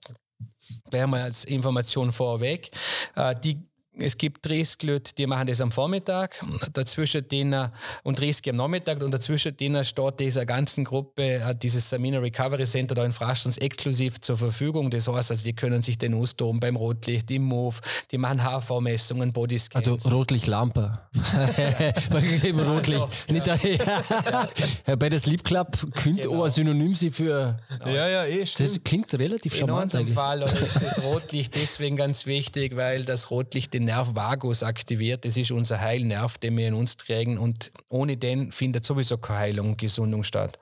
gleich 0.91 1.07
mal 1.07 1.23
als 1.23 1.45
Information 1.47 2.13
vorweg. 2.13 2.71
Äh, 3.17 3.35
die 3.43 3.67
es 4.03 4.17
gibt 4.17 4.47
30 4.49 4.83
Leute, 4.85 5.15
die 5.15 5.27
machen 5.27 5.47
das 5.47 5.61
am 5.61 5.71
Vormittag, 5.71 6.41
dazwischen 6.73 7.27
denen, 7.29 7.71
und 8.03 8.21
30 8.21 8.51
am 8.51 8.57
Nachmittag 8.57 9.03
und 9.03 9.13
dazwischen 9.13 9.57
denen 9.57 9.85
steht 9.85 10.21
dieser 10.21 10.47
ganzen 10.47 10.85
Gruppe 10.85 11.55
dieses 11.63 11.89
Samina 11.91 12.19
Recovery 12.19 12.65
Center 12.65 12.95
da 12.95 13.05
in 13.05 13.13
Fraschens 13.13 13.59
exklusiv 13.59 14.21
zur 14.21 14.37
Verfügung. 14.37 14.91
Das 14.91 15.09
heißt, 15.09 15.31
also 15.31 15.45
die 15.45 15.53
können 15.53 15.83
sich 15.83 15.99
den 15.99 16.15
austoben 16.15 16.61
beim 16.61 16.77
Rotlicht, 16.77 17.31
im 17.31 17.43
Move, 17.43 17.77
die 18.11 18.19
machen 18.19 18.43
HV-Messungen, 18.43 19.33
Bodyscans. 19.33 19.87
Also 19.87 20.11
Rotlichtlampe. 20.11 21.01
Rotlicht. 22.13 23.03
Also, 23.03 23.09
Nicht 23.29 23.47
ja. 23.47 23.59
ja. 24.87 24.97
Bei 24.97 25.09
der 25.09 25.19
Sleep 25.19 25.45
Club 25.45 25.79
könnte 25.95 26.23
genau. 26.23 26.41
auch 26.41 26.45
ein 26.45 26.51
Synonym 26.51 26.95
sein 26.95 27.13
für... 27.13 27.59
Genau. 27.69 27.91
Ja, 27.91 28.09
ja, 28.09 28.25
eh, 28.25 28.47
stimmt. 28.47 28.71
Das 28.71 28.85
klingt 28.85 29.15
relativ 29.15 29.55
charmant. 29.55 29.95
In 29.95 30.01
unserem 30.01 30.15
Fall 30.15 30.43
ist 30.43 30.77
das 30.77 31.03
Rotlicht 31.03 31.55
deswegen 31.55 31.97
ganz 31.97 32.27
wichtig, 32.27 32.77
weil 32.77 33.05
das 33.05 33.31
Rotlicht 33.31 33.75
den 33.75 33.83
den 33.83 33.92
Nerv 33.93 34.15
Vagus 34.15 34.63
aktiviert. 34.63 35.27
Das 35.27 35.37
ist 35.37 35.53
unser 35.53 35.81
Heilnerv, 35.81 36.39
den 36.39 36.57
wir 36.57 36.67
in 36.67 36.75
uns 36.75 36.97
tragen 36.97 37.37
und 37.37 37.71
ohne 37.91 38.17
den 38.17 38.51
findet 38.51 38.87
sowieso 38.87 39.19
keine 39.19 39.41
Heilung 39.41 39.69
und 39.71 39.79
Gesundung 39.79 40.25
statt. 40.25 40.59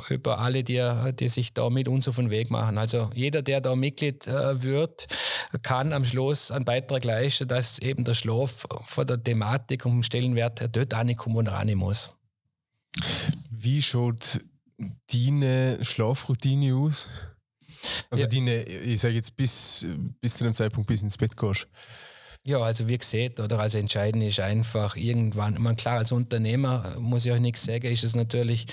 über 0.09 0.39
alle, 0.39 0.65
die, 0.65 0.83
die 1.19 1.29
sich 1.29 1.53
da 1.53 1.69
mit 1.69 1.89
uns 1.89 2.09
auf 2.09 2.17
den 2.17 2.31
Weg 2.31 2.51
machen. 2.51 2.79
Also 2.79 3.11
jeder, 3.15 3.43
der 3.43 3.61
da 3.61 3.77
Mitglied 3.77 4.12
Mitglied 4.13 4.27
äh, 4.27 4.63
wird, 4.63 5.07
kann 5.63 5.93
am 5.93 6.05
Schluss 6.05 6.51
einen 6.51 6.65
Beitrag 6.65 7.05
leisten, 7.05 7.49
dass 7.49 7.79
eben 7.79 8.05
der 8.05 8.15
Schlaf 8.15 8.67
von 8.87 9.07
der 9.07 9.23
Thematik 9.23 9.85
und 9.85 9.93
dem 9.93 10.03
Stellenwert 10.03 10.69
dort 10.75 10.95
ankommen 10.95 11.37
und 11.37 11.49
rein 11.49 11.75
muss. 11.75 12.15
Wie 13.51 13.83
schaut 13.83 14.41
deine 15.13 15.79
Schlafroutine 15.83 16.75
aus? 16.75 17.09
Also 18.11 18.25
ja. 18.25 18.29
deine, 18.29 18.63
ich 18.65 19.01
sage 19.01 19.15
jetzt 19.15 19.37
bis, 19.37 19.87
bis 20.21 20.37
zu 20.37 20.45
dem 20.45 20.55
Zeitpunkt, 20.55 20.87
bis 20.87 21.03
ins 21.03 21.19
Bett 21.19 21.37
gehst. 21.37 21.67
Ja, 22.45 22.59
also 22.59 22.89
wie 22.89 22.99
gesagt, 22.99 23.39
oder 23.39 23.61
also 23.61 23.79
entscheidend 23.79 24.25
ist 24.25 24.41
einfach 24.41 24.97
irgendwann, 24.97 25.63
man 25.63 25.77
klar, 25.77 25.99
als 25.99 26.11
Unternehmer 26.11 26.97
muss 26.99 27.25
ich 27.25 27.31
euch 27.31 27.41
nichts 27.41 27.63
sagen, 27.63 27.87
ist 27.87 28.03
es 28.03 28.17
natürlich, 28.17 28.67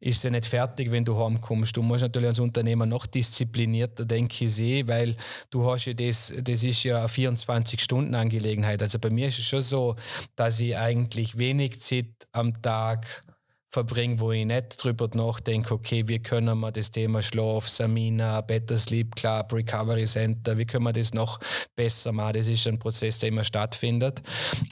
ist 0.00 0.22
ja 0.22 0.28
nicht 0.28 0.44
fertig, 0.44 0.92
wenn 0.92 1.06
du 1.06 1.18
heimkommst. 1.18 1.74
Du 1.74 1.82
musst 1.82 2.02
natürlich 2.02 2.28
als 2.28 2.40
Unternehmer 2.40 2.84
noch 2.84 3.06
disziplinierter, 3.06 4.04
denke 4.04 4.44
ich, 4.44 4.52
sehen, 4.52 4.88
weil 4.88 5.16
du 5.48 5.64
hast 5.64 5.86
ja 5.86 5.94
das, 5.94 6.34
das 6.42 6.62
ist 6.62 6.84
ja 6.84 6.98
eine 6.98 7.06
24-Stunden-Angelegenheit. 7.06 8.82
Also 8.82 8.98
bei 8.98 9.08
mir 9.08 9.28
ist 9.28 9.38
es 9.38 9.46
schon 9.46 9.62
so, 9.62 9.96
dass 10.34 10.60
ich 10.60 10.76
eigentlich 10.76 11.38
wenig 11.38 11.80
Zeit 11.80 12.28
am 12.32 12.60
Tag 12.60 13.24
verbringe, 13.70 14.18
wo 14.20 14.32
ich 14.32 14.46
nicht 14.46 14.82
drüber 14.82 15.08
nachdenke, 15.12 15.74
okay, 15.74 16.04
wie 16.06 16.18
können 16.18 16.58
wir 16.60 16.72
das 16.72 16.90
Thema 16.90 17.22
Schlaf, 17.22 17.68
Samina, 17.68 18.40
Better 18.40 18.78
Sleep 18.78 19.14
Club, 19.16 19.52
Recovery 19.52 20.04
Center, 20.04 20.56
wie 20.56 20.64
können 20.64 20.84
wir 20.84 20.92
das 20.92 21.12
noch 21.12 21.38
besser 21.74 22.12
machen? 22.12 22.34
Das 22.34 22.48
ist 22.48 22.66
ein 22.66 22.78
Prozess, 22.78 23.18
der 23.18 23.28
immer 23.30 23.44
stattfindet. 23.44 24.22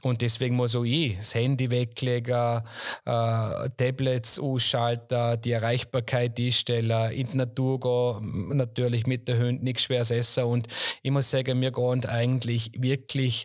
Und 0.02 0.22
deswegen 0.22 0.56
muss 0.56 0.76
auch 0.76 0.84
ich 0.84 1.18
das 1.18 1.34
Handy 1.34 1.70
weglegen, 1.70 2.62
äh, 3.04 3.70
Tablets 3.76 4.38
ausschalten, 4.38 5.40
die 5.42 5.52
Erreichbarkeit 5.52 6.38
einstellen, 6.38 7.12
in 7.12 7.28
die 7.28 7.36
Natur 7.36 7.80
gehen, 7.80 8.56
natürlich 8.56 9.06
mit 9.06 9.28
der 9.28 9.38
Hund 9.38 9.62
nichts 9.62 9.82
schweres 9.82 10.10
essen. 10.10 10.44
Und 10.44 10.68
ich 11.02 11.10
muss 11.10 11.30
sagen, 11.30 11.60
wir 11.60 11.72
gehen 11.72 12.04
eigentlich 12.06 12.70
wirklich 12.76 13.44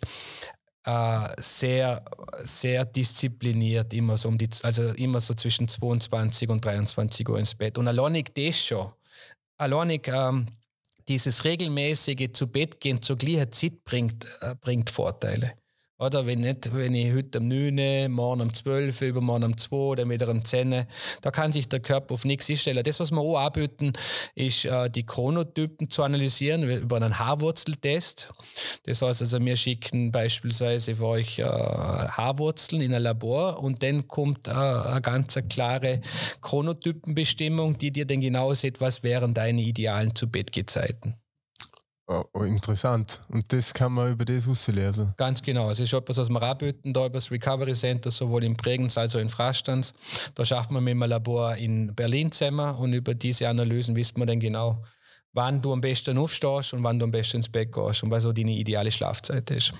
äh, 0.85 1.27
sehr, 1.37 2.03
sehr 2.43 2.85
diszipliniert, 2.85 3.93
immer 3.93 4.17
so 4.17 4.29
um 4.29 4.37
die, 4.37 4.49
also 4.63 4.89
immer 4.93 5.19
so 5.19 5.33
zwischen 5.33 5.67
22 5.67 6.49
und 6.49 6.63
23 6.63 7.27
Uhr 7.27 7.37
ins 7.37 7.55
Bett. 7.55 7.77
Und 7.77 7.87
alleinig 7.87 8.33
das 8.33 8.65
schon, 8.65 8.91
alleinig 9.57 10.07
ähm, 10.07 10.47
dieses 11.07 11.43
regelmäßige 11.43 12.31
zu 12.31 12.47
Bett 12.47 12.79
gehen 12.79 13.01
zur 13.01 13.17
gleichen 13.17 13.51
Zeit 13.51 13.83
bringt, 13.83 14.25
äh, 14.41 14.55
bringt 14.55 14.89
Vorteile. 14.89 15.58
Oder 15.99 16.25
wenn 16.25 16.39
nicht, 16.39 16.73
wenn 16.73 16.95
ich 16.95 17.13
heute 17.13 17.39
um 17.39 17.49
9, 17.49 18.09
morgen 18.09 18.39
um 18.39 18.53
12, 18.53 19.01
übermorgen 19.01 19.43
um 19.43 19.57
2, 19.57 19.95
dann 19.95 20.09
wieder 20.09 20.29
um 20.29 20.45
10, 20.45 20.85
da 21.21 21.31
kann 21.31 21.51
sich 21.51 21.67
der 21.67 21.81
Körper 21.81 22.13
auf 22.13 22.23
nichts 22.23 22.49
einstellen. 22.49 22.81
Das, 22.85 23.01
was 23.01 23.11
wir 23.11 23.19
auch 23.19 23.37
anbieten, 23.37 23.91
ist 24.33 24.63
äh, 24.63 24.89
die 24.89 25.05
Chronotypen 25.05 25.89
zu 25.89 26.03
analysieren 26.03 26.63
über 26.63 26.95
einen 26.95 27.19
Haarwurzeltest. 27.19 28.31
Das 28.85 29.01
heißt 29.01 29.21
also, 29.21 29.43
wir 29.43 29.57
schicken 29.57 30.13
beispielsweise 30.13 30.95
für 30.95 31.05
euch 31.05 31.39
äh, 31.39 31.43
Haarwurzeln 31.43 32.81
in 32.81 32.93
ein 32.93 33.03
Labor 33.03 33.61
und 33.61 33.83
dann 33.83 34.07
kommt 34.07 34.47
äh, 34.47 34.51
eine 34.51 35.01
ganz 35.01 35.37
klare 35.49 35.99
Chronotypenbestimmung, 36.39 37.77
die 37.77 37.91
dir 37.91 38.05
dann 38.05 38.21
genau 38.21 38.53
sieht, 38.53 38.79
was 38.79 39.03
wären 39.03 39.33
deine 39.33 39.61
idealen 39.61 40.15
Zu-Bett-Gezeiten. 40.15 41.15
Oh, 42.11 42.23
oh, 42.33 42.41
interessant. 42.41 43.21
Und 43.29 43.53
das 43.53 43.71
kann 43.71 43.93
man 43.93 44.11
über 44.11 44.25
das 44.25 44.47
rauslesen. 44.47 45.13
Ganz 45.15 45.43
genau. 45.43 45.69
Es 45.69 45.79
ist 45.79 45.93
etwas, 45.93 46.17
was 46.17 46.27
wir 46.27 46.41
anbieten, 46.41 46.91
da 46.91 47.01
über 47.01 47.13
das 47.13 47.29
Recovery 47.29 47.73
Center, 47.73 48.09
sowohl 48.09 48.43
in 48.45 48.55
Bregenz 48.55 48.97
als 48.97 49.15
auch 49.15 49.19
in 49.19 49.29
Frastanz. 49.29 49.93
Da 50.33 50.43
schaffen 50.43 50.73
wir 50.73 50.81
mit 50.81 50.93
einem 50.93 51.07
Labor 51.07 51.55
in 51.55 51.93
Berlin 51.93 52.31
zusammen 52.31 52.75
und 52.77 52.93
über 52.93 53.13
diese 53.13 53.47
Analysen 53.47 53.95
wissen 53.95 54.17
wir 54.17 54.25
dann 54.25 54.39
genau, 54.39 54.81
wann 55.33 55.61
du 55.61 55.71
am 55.71 55.81
besten 55.81 56.17
aufstehst 56.17 56.73
und 56.73 56.83
wann 56.83 56.97
du 56.97 57.05
am 57.05 57.11
besten 57.11 57.37
ins 57.37 57.49
Bett 57.49 57.71
gehst 57.71 58.01
und 58.01 58.09
was 58.09 58.23
so 58.23 58.33
deine 58.33 58.53
ideale 58.53 58.89
Schlafzeit 58.89 59.51
ist. 59.51 59.75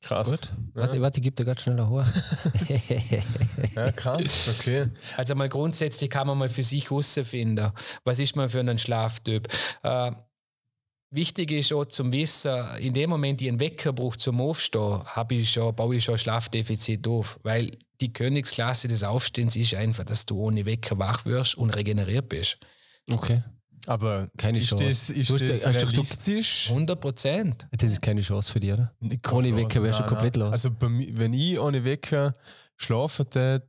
Krass. 0.00 0.30
Gut. 0.30 0.52
Ja. 0.74 0.82
Warte, 0.82 1.00
warte, 1.02 1.20
gib 1.20 1.36
dir 1.36 1.44
ganz 1.44 1.60
schnell 1.60 1.80
ein 1.80 1.90
Haar. 1.90 2.06
ja, 3.76 3.92
krass, 3.92 4.48
okay. 4.58 4.86
Also 5.18 5.34
mal 5.34 5.50
grundsätzlich 5.50 6.08
kann 6.08 6.26
man 6.26 6.38
mal 6.38 6.48
für 6.48 6.62
sich 6.62 6.88
herausfinden, 6.88 7.72
was 8.04 8.20
ist 8.20 8.36
man 8.36 8.48
für 8.48 8.60
ein 8.60 8.78
Schlaftyp. 8.78 9.48
Äh, 9.82 10.12
Wichtig 11.14 11.52
ist 11.52 11.72
auch 11.72 11.84
zum 11.84 12.10
Wissen, 12.10 12.52
in 12.80 12.92
dem 12.92 13.08
Moment, 13.08 13.40
ich 13.40 13.46
einen 13.46 13.60
Wecker 13.60 13.92
brauche 13.92 14.18
zum 14.18 14.40
Aufstehen, 14.40 15.04
habe 15.04 15.36
ich 15.36 15.52
schon, 15.52 15.72
baue 15.74 15.94
ich 15.94 16.04
schon 16.04 16.18
Schlafdefizit 16.18 17.06
auf. 17.06 17.38
Weil 17.44 17.70
die 18.00 18.12
Königsklasse 18.12 18.88
des 18.88 19.04
Aufstehens 19.04 19.54
ist 19.54 19.76
einfach, 19.76 20.02
dass 20.02 20.26
du 20.26 20.40
ohne 20.40 20.66
Wecker 20.66 20.98
wach 20.98 21.24
wirst 21.24 21.56
und 21.56 21.70
regeneriert 21.70 22.28
bist. 22.28 22.58
Okay. 23.08 23.44
Aber 23.86 24.28
keine 24.36 24.58
ist 24.58 24.70
Chance. 24.70 24.84
Das, 24.84 25.10
ist 25.10 25.30
das 25.30 25.66
realistisch? 25.76 26.70
100 26.70 27.00
Prozent. 27.00 27.68
Das 27.70 27.92
ist 27.92 28.02
keine 28.02 28.22
Chance 28.22 28.52
für 28.52 28.58
dich, 28.58 28.72
oder? 28.72 28.92
Ohne 29.30 29.54
Wecker 29.54 29.82
wärst 29.82 30.00
du 30.00 30.04
komplett 30.04 30.34
los. 30.34 30.52
Also, 30.52 30.70
wenn 30.80 31.32
ich 31.32 31.60
ohne 31.60 31.84
Wecker 31.84 32.34
schlafen 32.76 33.26
würde, 33.32 33.68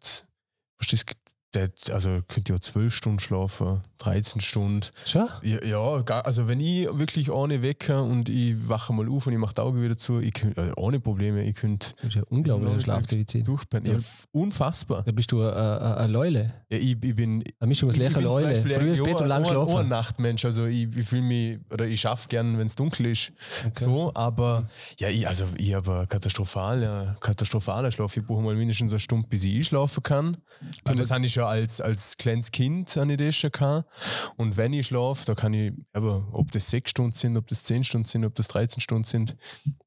also 1.91 2.21
könnte 2.27 2.53
ja 2.53 2.59
zwölf 2.59 2.95
Stunden 2.95 3.19
schlafen, 3.19 3.81
13 3.99 4.41
Stunden. 4.41 4.87
Schon? 5.05 5.27
Ja, 5.41 5.63
ja, 5.63 6.03
also 6.21 6.47
wenn 6.47 6.59
ich 6.59 6.87
wirklich 6.91 7.31
ohne 7.31 7.61
Wecker 7.61 8.03
und 8.03 8.29
ich 8.29 8.67
wache 8.67 8.93
mal 8.93 9.07
auf 9.09 9.25
und 9.27 9.33
ich 9.33 9.39
mache 9.39 9.55
die 9.55 9.61
Augen 9.61 9.81
wieder 9.81 9.97
zu, 9.97 10.19
ich 10.19 10.33
könnte, 10.33 10.61
also 10.61 10.73
ohne 10.75 10.99
Probleme, 10.99 11.43
ich 11.43 11.55
könnte. 11.55 11.93
Das 11.97 12.09
ist 12.09 12.15
ja 12.15 12.23
unglaublich 12.29 12.83
Schlafdefizit. 12.83 13.47
Durchpennen. 13.47 13.91
Ja, 13.91 13.97
unfassbar. 14.31 15.03
Da 15.03 15.11
bist 15.11 15.31
du 15.31 15.41
eine 15.41 16.07
Leule. 16.07 16.53
Ja, 16.69 16.77
ich, 16.77 16.91
ich 17.03 17.15
bin. 17.15 17.43
Eine 17.59 17.67
Mischung 17.67 17.89
aus 17.89 17.95
Lecher 17.95 18.21
Leule. 18.21 18.55
Frühes 18.55 19.01
Bett 19.01 19.21
und 19.21 19.27
lang 19.27 19.45
schlafen. 19.45 19.69
Ich 19.69 19.75
bin 19.75 19.85
ein 19.85 19.89
Nachtmensch, 19.89 20.45
also 20.45 20.65
ich, 20.65 20.95
ich 20.95 21.05
fühle 21.05 21.21
mich, 21.21 21.59
oder 21.71 21.85
ich 21.85 22.01
schaffe 22.01 22.27
gern, 22.27 22.57
wenn 22.57 22.67
es 22.67 22.75
dunkel 22.75 23.07
ist. 23.07 23.31
Okay. 23.65 23.83
So, 23.85 24.11
aber 24.13 24.69
ja, 24.99 25.09
ich, 25.09 25.27
also 25.27 25.45
ich 25.57 25.73
habe 25.73 26.05
katastrophal, 26.07 26.81
ja, 26.81 27.15
katastrophaler 27.19 27.91
Schlaf. 27.91 28.15
Ich 28.17 28.25
brauche 28.25 28.41
mal 28.41 28.55
mindestens 28.55 28.91
eine 28.91 28.99
Stunde, 28.99 29.27
bis 29.27 29.43
ich 29.43 29.55
einschlafen 29.55 30.03
kann. 30.03 30.37
Und 30.83 30.99
das 30.99 31.11
habe 31.11 31.25
ich 31.25 31.35
ja 31.35 31.44
als, 31.47 31.81
als 31.81 32.17
kleines 32.17 32.51
Kind 32.51 32.97
an 32.97 33.15
das 33.15 33.35
schon 33.35 33.51
gehabt. 33.51 33.89
Und 34.37 34.57
wenn 34.57 34.73
ich 34.73 34.87
schlafe, 34.87 35.25
da 35.25 35.35
kann 35.35 35.53
ich, 35.53 35.73
aber 35.93 36.27
ob 36.31 36.51
das 36.51 36.69
sechs 36.69 36.91
Stunden 36.91 37.13
sind, 37.13 37.37
ob 37.37 37.47
das 37.47 37.63
zehn 37.63 37.83
Stunden 37.83 38.07
sind, 38.07 38.25
ob 38.25 38.35
das 38.35 38.47
13 38.47 38.81
Stunden 38.81 39.03
sind, 39.03 39.35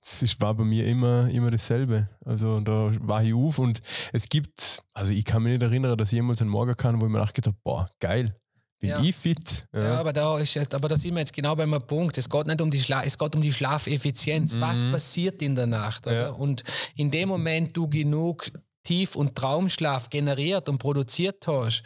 das 0.00 0.22
ist, 0.22 0.40
war 0.40 0.54
bei 0.54 0.64
mir 0.64 0.86
immer, 0.86 1.28
immer 1.30 1.50
dasselbe. 1.50 2.08
Also 2.24 2.60
da 2.60 2.90
war 3.00 3.22
ich 3.22 3.34
auf 3.34 3.58
und 3.58 3.80
es 4.12 4.28
gibt, 4.28 4.82
also 4.92 5.12
ich 5.12 5.24
kann 5.24 5.42
mich 5.42 5.52
nicht 5.52 5.62
erinnern, 5.62 5.96
dass 5.96 6.12
ich 6.12 6.16
jemals 6.16 6.40
einen 6.40 6.50
Morgen 6.50 6.76
kann, 6.76 7.00
wo 7.00 7.06
ich 7.06 7.12
mir 7.12 7.18
nachgedacht 7.18 7.48
habe, 7.48 7.58
boah, 7.62 7.90
geil, 8.00 8.34
bin 8.80 8.90
ja. 8.90 9.02
ich 9.02 9.16
fit. 9.16 9.66
Ja. 9.72 9.82
ja, 9.82 10.00
aber, 10.00 10.12
da 10.12 10.38
ist, 10.38 10.74
aber 10.74 10.88
da 10.88 10.94
sind 10.94 11.14
wir 11.14 11.20
jetzt 11.20 11.32
genau 11.32 11.56
beim 11.56 11.70
Punkt. 11.86 12.16
Es 12.16 12.28
geht 12.28 12.46
nicht 12.46 12.60
um 12.60 12.70
die, 12.70 12.80
Schla 12.80 13.02
es 13.02 13.18
geht 13.18 13.34
um 13.34 13.42
die 13.42 13.52
Schlafeffizienz. 13.52 14.54
Mhm. 14.54 14.60
Was 14.60 14.84
passiert 14.84 15.42
in 15.42 15.56
der 15.56 15.66
Nacht? 15.66 16.06
Ja. 16.06 16.30
Und 16.30 16.62
in 16.94 17.10
dem 17.10 17.28
Moment 17.28 17.76
du 17.76 17.88
genug 17.88 18.46
Tief- 18.88 19.16
und 19.16 19.34
Traumschlaf 19.34 20.08
generiert 20.08 20.66
und 20.70 20.78
produziert 20.78 21.46
hast, 21.46 21.82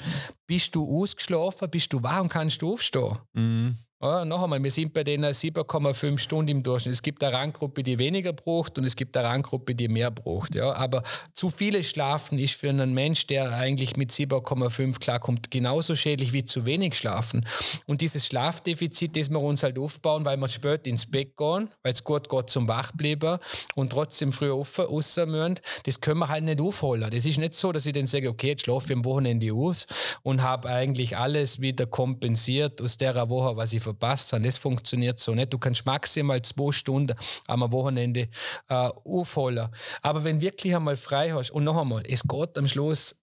bist 0.47 0.73
du 0.77 1.03
ausgeschlafen, 1.03 1.69
bist 1.69 1.93
du 1.93 2.01
wach 2.01 2.21
und 2.21 2.29
kannst 2.29 2.63
du 2.63 2.75
aufstehen. 2.75 3.19
Mhm. 3.33 3.77
Ja, 4.05 4.25
noch 4.25 4.43
einmal, 4.43 4.61
wir 4.61 4.71
sind 4.73 4.93
bei 4.93 5.05
den 5.05 5.25
7,5 5.25 6.19
Stunden 6.19 6.49
im 6.49 6.63
Durchschnitt. 6.65 6.93
Es 6.93 7.03
gibt 7.03 7.23
eine 7.23 7.37
Ranggruppe, 7.37 7.85
die 7.85 8.01
weniger 8.01 8.33
braucht 8.33 8.77
und 8.77 8.85
es 8.85 8.97
gibt 8.97 9.17
eine 9.17 9.29
Ranggruppe, 9.29 9.77
die 9.77 9.87
mehr 9.87 10.11
braucht. 10.11 10.57
Ja. 10.57 10.73
Aber 10.73 11.05
zu 11.35 11.51
viele 11.51 11.85
Schlafen 11.85 12.37
ist 12.41 12.55
für 12.55 12.69
einen 12.69 12.95
Mensch, 12.95 13.29
der 13.29 13.53
eigentlich 13.53 13.97
mit 13.97 14.11
7,5 14.11 14.99
klarkommt, 14.99 15.53
genauso 15.53 15.95
schädlich 15.95 16.33
wie 16.33 16.43
zu 16.43 16.67
wenig 16.67 16.99
Schlafen. 16.99 17.47
Und 17.87 18.01
dieses 18.01 18.27
Schlafdefizit, 18.27 19.17
das 19.17 19.31
wir 19.31 19.41
uns 19.41 19.63
halt 19.63 19.79
aufbauen, 19.79 20.25
weil 20.25 20.37
wir 20.37 20.49
spät 20.49 20.89
ins 20.89 21.09
Bett 21.09 21.37
gehen, 21.37 21.69
weil 21.85 21.93
es 21.93 22.03
gut 22.03 22.29
geht 22.29 22.51
zum 22.51 22.67
Wachbleiben 22.67 23.39
und 23.77 23.91
trotzdem 23.91 24.33
früh 24.33 24.51
raus 24.51 25.17
müssen, 25.17 25.61
das 25.85 26.01
können 26.01 26.19
wir 26.19 26.29
halt 26.29 26.43
nicht 26.43 26.61
aufholen. 26.61 27.09
Das 27.09 27.25
ist 27.25 27.39
nicht 27.39 27.55
so, 27.55 27.71
dass 27.71 27.87
ich 27.87 27.93
dann 27.93 28.07
sage, 28.07 28.29
okay, 28.29 28.49
jetzt 28.49 28.65
schlafe 28.65 28.87
ich 28.93 28.97
am 28.97 29.05
Wochenende 29.05 29.53
aus 29.53 29.87
und 30.25 30.43
habe 30.43 30.71
eigentlich 30.71 31.17
alles 31.17 31.61
wieder 31.61 31.87
kompensiert 31.87 32.83
aus 32.83 32.97
der 32.97 33.31
Woche, 33.31 33.57
was 33.57 33.73
ich 33.73 33.92
verpasst 33.93 34.33
haben. 34.33 34.45
Das 34.45 34.59
funktioniert 34.59 35.19
so 35.19 35.35
nicht. 35.35 35.53
Du 35.53 35.59
kannst 35.59 35.87
maximal 35.87 36.41
zwei 36.43 36.73
Stunden 36.73 37.17
am 37.47 37.71
Wochenende 37.73 38.29
äh, 38.69 38.75
aufholen. 39.05 39.69
Aber 40.03 40.25
wenn 40.25 40.41
wirklich 40.41 40.75
einmal 40.75 40.97
frei 40.97 41.33
hast, 41.33 41.51
und 41.51 41.65
noch 41.65 41.77
einmal, 41.77 42.03
es 42.07 42.23
geht 42.23 42.59
am 42.59 42.67
Schluss 42.67 43.22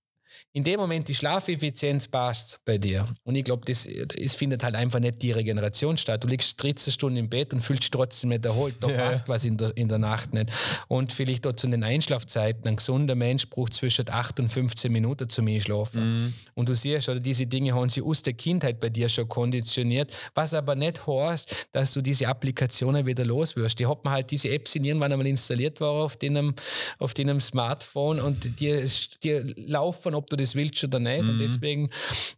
in 0.54 0.64
dem 0.64 0.80
Moment 0.80 1.08
die 1.08 1.16
Schlafeffizienz 1.16 2.08
passt 2.08 2.60
bei 2.66 2.78
dir. 2.78 3.08
Und 3.24 3.36
ich 3.36 3.44
glaube, 3.44 3.66
das, 3.66 3.86
es 3.86 4.36
findet 4.36 4.64
halt 4.64 4.76
einfach 4.76 5.00
nicht 5.00 5.22
die 5.22 5.32
Regeneration 5.32 5.98
statt. 5.98 6.24
Du 6.24 6.28
liegst 6.28 6.62
13 6.62 6.94
Stunden 6.94 7.18
im 7.18 7.30
Bett 7.30 7.54
und 7.54 7.62
fühlst 7.62 7.84
dich 7.84 7.92
trotzdem 7.92 8.30
nicht 8.30 8.46
erholt. 8.46 8.76
Da 8.80 8.90
ja. 8.90 8.98
passt 8.98 9.30
was 9.30 9.46
in 9.46 9.58
der, 9.58 9.76
in 9.78 9.88
der 9.88 9.98
Nacht 9.98 10.34
nicht. 10.34 10.52
Und 10.88 11.14
vielleicht 11.14 11.46
dort 11.46 11.60
zu 11.60 11.68
den 11.68 11.84
Einschlafzeiten. 11.84 12.68
Ein 12.68 12.78
gesunder 12.78 13.16
Mensch 13.16 13.50
braucht 13.50 13.74
zwischen 13.74 14.10
8 14.10 14.40
und 14.40 14.50
15 14.50 14.92
Minuten 14.92 15.30
zum 15.30 15.48
Einschlafen. 15.48 16.24
Mhm. 16.24 16.34
Und 16.56 16.70
du 16.70 16.76
siehst, 16.76 17.10
oder 17.10 17.20
diese 17.20 17.46
Dinge 17.46 17.74
haben 17.74 17.90
sie 17.90 18.02
aus 18.02 18.22
der 18.24 18.34
Kindheit 18.34 18.80
bei 18.80 18.90
dir 18.90 19.10
schon 19.10 19.28
konditioniert. 19.28 20.16
Was 20.34 20.54
aber 20.54 20.76
nicht 20.76 21.06
heißt, 21.06 21.68
dass 21.72 21.94
du 21.94 22.02
diese 22.02 22.28
Applikationen 22.28 23.06
wieder 23.06 23.26
los 23.26 23.56
wirst. 23.56 23.80
Die 23.80 23.88
hat 23.88 24.04
man 24.04 24.14
halt, 24.14 24.32
diese 24.32 24.50
Apps 24.50 24.72
sind 24.72 24.86
irgendwann 24.86 25.12
einmal 25.12 25.28
installiert 25.28 25.80
worden 25.80 26.04
auf 26.04 26.18
deinem, 26.18 26.56
auf 27.00 27.14
deinem 27.14 27.40
Smartphone 27.40 28.20
und 28.20 28.60
die, 28.60 28.86
die 29.24 29.54
laufen, 29.56 30.16
ob 30.16 30.29
du 30.30 30.36
das 30.36 30.56
willst 30.56 30.84
oder 30.84 31.00
nicht. 31.00 31.24
Mhm. 31.24 31.30
Und 31.30 31.40
deswegen 31.40 31.90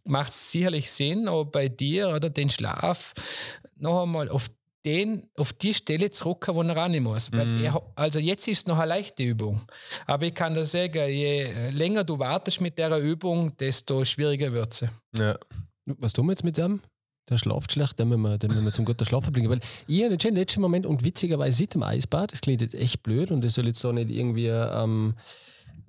macht 0.04 0.30
es 0.30 0.50
sicherlich 0.50 0.90
Sinn, 0.90 1.28
aber 1.28 1.44
bei 1.44 1.68
dir 1.68 2.08
oder 2.08 2.30
den 2.30 2.50
Schlaf 2.50 3.12
noch 3.76 4.02
einmal 4.02 4.28
auf 4.28 4.50
den, 4.84 5.28
auf 5.36 5.52
die 5.52 5.74
Stelle 5.74 6.10
zurück, 6.10 6.48
wo 6.48 6.62
er 6.62 6.76
ran 6.76 7.00
muss. 7.02 7.30
Mhm. 7.30 7.62
Er, 7.62 7.80
also 7.94 8.18
jetzt 8.18 8.48
ist 8.48 8.58
es 8.58 8.66
noch 8.66 8.78
eine 8.78 8.88
leichte 8.88 9.22
Übung. 9.22 9.62
Aber 10.06 10.26
ich 10.26 10.34
kann 10.34 10.54
dir 10.54 10.64
sagen, 10.64 11.08
je 11.08 11.70
länger 11.70 12.04
du 12.04 12.18
wartest 12.18 12.60
mit 12.60 12.78
der 12.78 12.96
Übung, 12.98 13.56
desto 13.56 14.04
schwieriger 14.04 14.52
wird 14.52 14.74
sie. 14.74 14.88
Ja. 15.16 15.36
Was 15.84 16.12
tun 16.12 16.26
wir 16.26 16.32
jetzt 16.32 16.44
mit 16.44 16.56
dem? 16.58 16.80
Der 17.28 17.38
schlaft 17.38 17.72
schlecht, 17.72 17.98
den 17.98 18.08
müssen 18.08 18.22
wir, 18.22 18.36
den 18.38 18.50
müssen 18.50 18.64
wir 18.64 18.72
zum 18.72 18.84
guten 18.84 19.04
Schlaf 19.04 19.30
bringen. 19.30 19.48
Weil 19.48 19.60
ich 19.86 20.02
habe 20.02 20.16
den 20.16 20.34
letzten 20.34 20.60
Moment 20.60 20.86
und 20.86 21.04
witzigerweise 21.04 21.58
seit 21.58 21.74
dem 21.74 21.82
Eisbad, 21.84 22.32
das 22.32 22.40
klingt 22.40 22.62
jetzt 22.62 22.74
echt 22.74 23.02
blöd 23.02 23.30
und 23.30 23.44
das 23.44 23.54
soll 23.54 23.66
jetzt 23.66 23.80
so 23.80 23.92
nicht 23.92 24.10
irgendwie 24.10 24.48
ähm, 24.48 25.14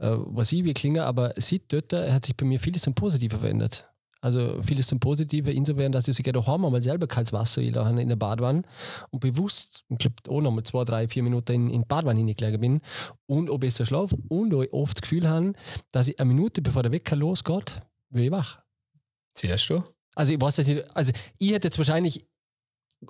äh, 0.03 0.17
was 0.25 0.51
ich 0.51 0.65
wie 0.65 0.73
klinge, 0.73 1.05
aber 1.05 1.33
sieht 1.37 1.71
dort 1.71 1.93
hat 1.93 2.25
sich 2.25 2.35
bei 2.35 2.45
mir 2.45 2.59
vieles 2.59 2.81
zum 2.81 2.93
Positiven 2.93 3.39
verändert. 3.39 3.89
Also 4.19 4.61
vieles 4.61 4.87
zum 4.87 4.99
Positiven 4.99 5.53
insofern, 5.53 5.91
dass 5.91 6.07
ich 6.07 6.15
sogar 6.15 6.33
daheim 6.33 6.61
mal 6.61 6.81
selber 6.81 7.07
kaltes 7.07 7.33
Wasser 7.33 7.61
in 7.61 7.73
der 7.73 8.15
Badwanne 8.15 8.63
und 9.11 9.19
bewusst, 9.19 9.83
ich 9.89 9.97
glaube, 9.97 10.15
auch 10.29 10.41
noch 10.41 10.51
mal 10.51 10.63
zwei, 10.63 10.85
drei, 10.85 11.07
vier 11.07 11.23
Minuten 11.23 11.53
in, 11.53 11.69
in 11.69 11.81
die 11.81 11.87
Badwanne 11.87 12.19
hineingelegt 12.19 12.61
bin 12.61 12.81
und 13.25 13.49
ob 13.49 13.63
ich 13.63 13.75
schlafe 13.75 14.17
und 14.29 14.53
oft 14.53 14.97
das 14.97 15.01
Gefühl 15.01 15.27
habe, 15.27 15.53
dass 15.91 16.07
ich 16.07 16.19
eine 16.19 16.33
Minute 16.33 16.61
bevor 16.61 16.83
der 16.83 16.93
Wecker 16.93 17.17
losgeht, 17.17 17.81
will 18.09 18.25
ich 18.25 18.31
wach. 18.31 18.61
Siehst 19.37 19.69
du? 19.69 19.83
Also 20.15 20.33
ich 20.33 20.39
weiß 20.39 20.57
nicht, 20.59 20.95
also 20.95 21.11
ich 21.37 21.51
hätte 21.51 21.67
jetzt 21.67 21.77
wahrscheinlich 21.77 22.25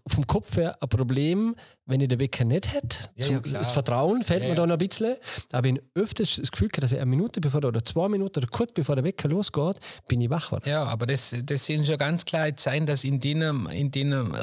vom 0.07 0.27
Kopf 0.27 0.57
her 0.57 0.77
ein 0.81 0.89
Problem, 0.89 1.55
wenn 1.85 2.01
ich 2.01 2.07
den 2.07 2.19
Wecker 2.19 2.45
nicht 2.45 2.73
hätte. 2.73 2.97
Ja, 3.15 3.27
ja, 3.27 3.39
das 3.39 3.71
Vertrauen 3.71 4.23
fällt 4.23 4.43
ja, 4.43 4.49
mir 4.49 4.55
da 4.55 4.65
noch 4.65 4.75
ein 4.75 4.87
bisschen. 4.87 5.15
Aber 5.51 5.67
ich 5.67 5.81
öfters 5.95 6.35
das 6.37 6.51
Gefühl, 6.51 6.69
dass 6.69 6.91
ich 6.91 6.99
eine 6.99 7.09
Minute 7.09 7.41
bevor 7.41 7.63
oder 7.63 7.83
zwei 7.83 8.09
Minuten 8.09 8.39
oder 8.39 8.47
kurz 8.47 8.73
bevor 8.73 8.95
der 8.95 9.03
Wecker 9.03 9.29
losgeht, 9.29 9.79
bin 10.07 10.21
ich 10.21 10.29
wach 10.29 10.47
geworden. 10.47 10.69
Ja, 10.69 10.83
aber 10.83 11.05
das, 11.05 11.35
das 11.43 11.65
sind 11.65 11.85
schon 11.85 11.97
ganz 11.97 12.25
klar 12.25 12.55
Zeichen, 12.55 12.85
dass 12.85 13.03
in 13.03 13.19
deinem, 13.19 13.67
in 13.67 13.91
deinem 13.91 14.35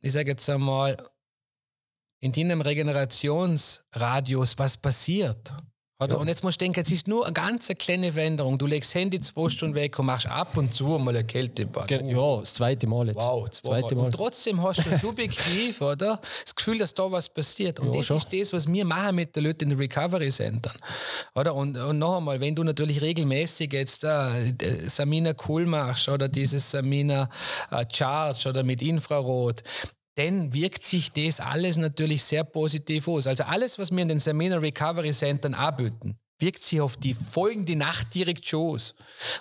ich 0.00 0.12
sage 0.12 0.30
jetzt 0.30 0.48
einmal, 0.50 0.96
in 2.20 2.32
deinem 2.32 2.60
Regenerationsradius 2.60 4.58
was 4.58 4.76
passiert. 4.76 5.52
Oder? 6.04 6.14
Ja. 6.14 6.20
Und 6.20 6.28
jetzt 6.28 6.44
musst 6.44 6.60
du 6.60 6.64
denken, 6.64 6.80
es 6.80 6.90
ist 6.90 7.08
nur 7.08 7.24
eine 7.24 7.32
ganz 7.32 7.68
kleine 7.78 8.12
Veränderung. 8.12 8.58
Du 8.58 8.66
legst 8.66 8.90
das 8.90 9.00
Handy 9.00 9.20
zwei 9.20 9.48
Stunden 9.48 9.74
weg 9.74 9.98
und 9.98 10.06
machst 10.06 10.26
ab 10.26 10.56
und 10.56 10.74
zu 10.74 10.84
mal 10.98 11.10
eine 11.10 11.24
Kältebad. 11.24 11.90
Ja, 11.90 12.36
das 12.38 12.54
zweite 12.54 12.86
Mal 12.86 13.08
jetzt. 13.08 13.16
Wow, 13.16 13.48
zweite 13.50 13.94
Mal. 13.94 14.04
Und 14.06 14.14
trotzdem 14.14 14.62
hast 14.62 14.84
du 14.86 14.96
subjektiv, 14.96 15.80
oder? 15.80 16.20
Das 16.44 16.54
Gefühl, 16.54 16.78
dass 16.78 16.94
da 16.94 17.10
was 17.10 17.28
passiert. 17.28 17.80
Und 17.80 17.88
ja, 17.88 17.98
das 17.98 18.06
schon. 18.06 18.16
ist 18.18 18.32
das, 18.32 18.52
was 18.52 18.70
wir 18.70 18.84
machen 18.84 19.16
mit 19.16 19.34
den 19.34 19.44
Leuten 19.44 19.64
in 19.64 19.70
den 19.70 19.78
Recovery 19.78 20.30
Centern. 20.30 20.76
Oder? 21.34 21.54
Und, 21.54 21.76
und 21.76 21.98
noch 21.98 22.18
einmal, 22.18 22.40
wenn 22.40 22.54
du 22.54 22.62
natürlich 22.62 23.00
regelmäßig 23.00 23.72
jetzt 23.72 24.04
äh, 24.04 24.54
Samina 24.86 25.32
Cool 25.48 25.66
machst 25.66 26.08
oder 26.08 26.28
dieses 26.28 26.70
Samina 26.70 27.28
äh, 27.70 27.84
Charge 27.90 28.48
oder 28.48 28.62
mit 28.62 28.82
Infrarot, 28.82 29.62
dann 30.16 30.54
wirkt 30.54 30.84
sich 30.84 31.12
das 31.12 31.40
alles 31.40 31.76
natürlich 31.76 32.22
sehr 32.22 32.44
positiv 32.44 33.08
aus. 33.08 33.26
Also 33.26 33.44
alles, 33.44 33.78
was 33.78 33.90
wir 33.90 34.02
in 34.02 34.08
den 34.08 34.18
Seminar 34.18 34.62
Recovery 34.62 35.12
Centern 35.12 35.54
anbieten, 35.54 36.18
wirkt 36.38 36.62
sich 36.62 36.80
auf 36.80 36.96
die 36.96 37.14
folgende 37.14 37.76
Nacht 37.76 38.14
direkt 38.14 38.46
schon 38.46 38.74
aus. 38.74 38.94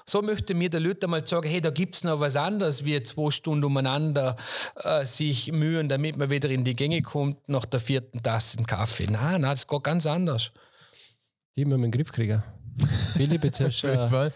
So 0.05 0.21
möchte 0.21 0.53
mir 0.53 0.69
der 0.69 0.79
Leute 0.79 1.07
mal 1.07 1.25
sagen, 1.25 1.47
hey, 1.47 1.61
da 1.61 1.69
gibt 1.69 1.95
es 1.95 2.03
noch 2.03 2.19
was 2.19 2.35
anderes, 2.35 2.85
wie 2.85 3.01
zwei 3.03 3.29
Stunden 3.31 3.65
umeinander 3.65 4.35
äh, 4.75 5.05
sich 5.05 5.51
mühen, 5.51 5.89
damit 5.89 6.17
man 6.17 6.29
wieder 6.29 6.49
in 6.49 6.63
die 6.63 6.75
Gänge 6.75 7.01
kommt 7.01 7.49
nach 7.49 7.65
der 7.65 7.79
vierten 7.79 8.21
Tasse 8.21 8.57
Kaffee. 8.63 9.05
Nein, 9.05 9.41
nein, 9.41 9.51
das 9.51 9.67
geht 9.67 9.83
ganz 9.83 10.05
anders. 10.07 10.51
Die 11.55 11.65
müssen 11.65 11.81
wir 11.81 11.85
in 11.85 11.91
den 11.91 11.99
Griff 11.99 12.11
kriegen. 12.11 12.41
Philipp, 13.15 13.43
jetzt 13.43 13.59
hast 13.59 13.83
du 13.83 13.87
äh, 13.87 14.31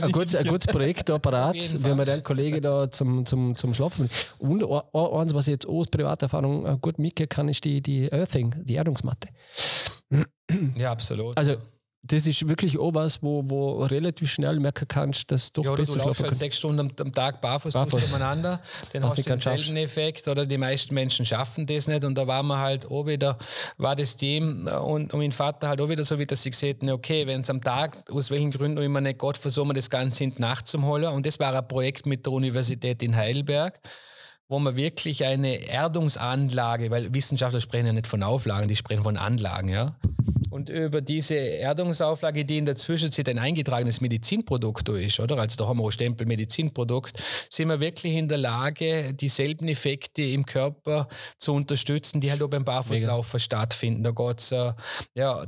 ein, 0.00 0.12
gutes, 0.12 0.34
ein 0.34 0.46
gutes 0.46 0.66
Projekt 0.66 1.08
da 1.08 1.18
parat, 1.18 1.56
wie 1.56 1.96
wir 1.96 2.04
den 2.04 2.22
Kollegen 2.22 2.62
da 2.62 2.90
zum, 2.90 3.26
zum, 3.26 3.56
zum 3.56 3.74
Schlafen. 3.74 4.08
Und 4.38 4.64
eins, 4.64 5.34
was 5.34 5.48
ich 5.48 5.52
jetzt 5.52 5.66
aus 5.66 5.88
Privaterfahrung 5.88 6.66
äh, 6.66 6.76
gut 6.80 6.98
mitgehen 6.98 7.28
kann, 7.28 7.48
ist 7.48 7.64
die, 7.64 7.80
die 7.82 8.10
Earthing, 8.10 8.54
die 8.64 8.74
Erdungsmatte. 8.74 9.28
Ja, 10.76 10.92
absolut. 10.92 11.36
Also 11.36 11.56
das 12.06 12.26
ist 12.26 12.46
wirklich 12.46 12.78
auch 12.78 12.94
was, 12.94 13.22
wo, 13.22 13.42
wo 13.48 13.82
relativ 13.84 14.30
schnell 14.30 14.60
merken 14.60 14.86
kannst, 14.86 15.30
dass 15.30 15.50
du 15.50 15.62
ja, 15.62 15.74
besser 15.74 15.98
du 15.98 16.04
laufst 16.04 16.22
halt 16.22 16.34
sechs 16.34 16.58
Stunden 16.58 16.80
am, 16.80 16.90
am 17.00 17.12
Tag 17.12 17.40
barfuß, 17.40 17.72
barfuß. 17.72 18.08
umeinander, 18.10 18.60
dann 18.92 19.04
hast 19.04 19.16
du 19.16 19.22
den 19.22 19.40
selben 19.40 19.76
Effekt 19.76 20.28
oder 20.28 20.44
die 20.44 20.58
meisten 20.58 20.92
Menschen 20.92 21.24
schaffen 21.24 21.66
das 21.66 21.88
nicht 21.88 22.04
und 22.04 22.16
da 22.16 22.26
waren 22.26 22.46
wir 22.46 22.58
halt 22.58 22.84
auch 22.86 23.06
wieder, 23.06 23.38
war 23.78 23.96
das 23.96 24.16
Team 24.16 24.66
und, 24.66 25.14
und 25.14 25.18
mein 25.18 25.32
Vater 25.32 25.68
halt 25.68 25.80
auch 25.80 25.88
wieder 25.88 26.04
so, 26.04 26.18
wie 26.18 26.26
dass 26.26 26.42
sie 26.42 26.50
gesagt 26.50 26.82
haben, 26.82 26.90
okay, 26.90 27.26
wenn 27.26 27.40
es 27.40 27.48
am 27.48 27.62
Tag, 27.62 28.10
aus 28.10 28.30
welchen 28.30 28.50
Gründen 28.50 28.82
immer 28.82 29.00
nicht 29.00 29.18
Gott 29.18 29.38
versuchen 29.38 29.68
wir 29.68 29.74
das 29.74 29.88
Ganze 29.88 30.24
in 30.24 30.34
die 30.34 30.40
Nacht 30.42 30.66
zum 30.66 30.84
holen 30.84 31.06
und 31.06 31.24
das 31.24 31.40
war 31.40 31.54
ein 31.54 31.66
Projekt 31.66 32.04
mit 32.04 32.26
der 32.26 32.34
Universität 32.34 33.02
in 33.02 33.16
Heidelberg, 33.16 33.80
wo 34.48 34.58
man 34.58 34.76
wirklich 34.76 35.24
eine 35.24 35.54
Erdungsanlage, 35.54 36.90
weil 36.90 37.14
Wissenschaftler 37.14 37.62
sprechen 37.62 37.86
ja 37.86 37.92
nicht 37.94 38.06
von 38.06 38.22
Auflagen, 38.22 38.68
die 38.68 38.76
sprechen 38.76 39.04
von 39.04 39.16
Anlagen, 39.16 39.68
ja. 39.68 39.96
Und 40.54 40.70
über 40.70 41.00
diese 41.00 41.34
Erdungsauflage, 41.34 42.44
die 42.44 42.58
in 42.58 42.64
der 42.64 42.76
Zwischenzeit 42.76 43.28
ein 43.28 43.40
eingetragenes 43.40 44.00
Medizinprodukt 44.00 44.88
ist, 44.88 45.18
oder? 45.18 45.36
Also 45.36 45.56
da 45.56 45.66
haben 45.66 45.80
wir 45.80 45.90
Stempel 45.90 46.28
Medizinprodukt, 46.28 47.20
sind 47.50 47.70
wir 47.70 47.80
wirklich 47.80 48.14
in 48.14 48.28
der 48.28 48.38
Lage, 48.38 49.14
dieselben 49.14 49.66
Effekte 49.66 50.22
im 50.22 50.46
Körper 50.46 51.08
zu 51.38 51.54
unterstützen, 51.54 52.20
die 52.20 52.30
halt 52.30 52.40
auch 52.40 52.48
beim 52.48 52.64
Barfußlaufen 52.64 53.40
stattfinden. 53.40 54.04
Da 54.04 54.12
geht 54.12 54.38
es 54.38 54.52
äh, 54.52 54.72
ja, 55.16 55.44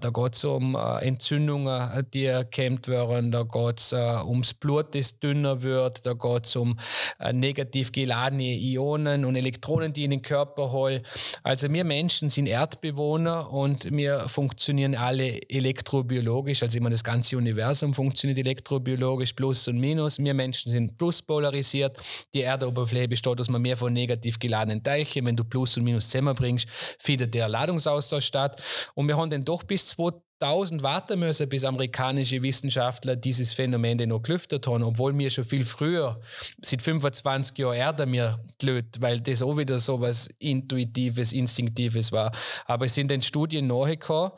um 0.46 0.74
äh, 0.74 1.04
Entzündungen, 1.06 2.04
die 2.12 2.24
erkämpft 2.24 2.88
werden, 2.88 3.30
da 3.30 3.44
geht 3.44 3.78
es 3.78 3.92
äh, 3.92 3.96
ums 4.26 4.54
Blut, 4.54 4.92
das 4.96 5.20
dünner 5.20 5.62
wird, 5.62 6.04
da 6.04 6.14
geht 6.14 6.46
es 6.46 6.56
um 6.56 6.80
äh, 7.20 7.32
negativ 7.32 7.92
geladene 7.92 8.56
Ionen 8.56 9.24
und 9.24 9.36
Elektronen, 9.36 9.92
die 9.92 10.02
in 10.02 10.10
den 10.10 10.22
Körper 10.22 10.72
holen. 10.72 11.02
Also 11.44 11.72
wir 11.72 11.84
Menschen 11.84 12.28
sind 12.28 12.48
Erdbewohner 12.48 13.52
und 13.52 13.92
wir 13.92 14.28
funktionieren 14.28 14.95
alle 14.96 15.40
elektrobiologisch, 15.48 16.62
also 16.62 16.78
immer 16.78 16.90
das 16.90 17.04
ganze 17.04 17.36
Universum 17.36 17.92
funktioniert 17.92 18.38
elektrobiologisch, 18.38 19.32
Plus 19.32 19.68
und 19.68 19.78
Minus. 19.78 20.18
Wir 20.18 20.34
Menschen 20.34 20.70
sind 20.70 20.98
plus 20.98 21.22
polarisiert. 21.22 21.96
Die 22.34 22.42
Erdoberfläche 22.42 23.08
besteht 23.08 23.40
aus 23.40 23.48
mehr 23.48 23.76
von 23.76 23.92
negativ 23.92 24.38
geladenen 24.38 24.82
Teilchen. 24.82 25.26
Wenn 25.26 25.36
du 25.36 25.44
Plus 25.44 25.76
und 25.76 25.84
Minus 25.84 26.08
zusammenbringst, 26.08 26.68
findet 26.98 27.34
der 27.34 27.48
Ladungsaustausch 27.48 28.24
statt. 28.24 28.62
Und 28.94 29.08
wir 29.08 29.16
haben 29.16 29.30
dann 29.30 29.44
doch 29.44 29.62
bis 29.62 29.86
2000 29.86 30.26
1000 30.40 30.82
warten 30.82 31.18
müssen, 31.18 31.48
bis 31.48 31.64
amerikanische 31.64 32.42
Wissenschaftler 32.42 33.16
dieses 33.16 33.52
Phänomen 33.52 33.96
noch 34.08 34.22
gelüftet 34.22 34.66
haben, 34.66 34.82
obwohl 34.82 35.16
wir 35.16 35.30
schon 35.30 35.44
viel 35.44 35.64
früher, 35.64 36.20
seit 36.60 36.82
25 36.82 37.56
Jahren 37.58 37.76
Erde 37.76 38.06
mir 38.06 38.38
gelöt, 38.58 39.00
weil 39.00 39.20
das 39.20 39.42
auch 39.42 39.56
wieder 39.56 39.78
so 39.78 40.00
was 40.00 40.28
Intuitives, 40.38 41.32
Instinktives 41.32 42.12
war. 42.12 42.32
Aber 42.66 42.84
es 42.84 42.94
sind 42.94 43.10
dann 43.10 43.22
Studien 43.22 43.66
nachgekommen, 43.66 44.32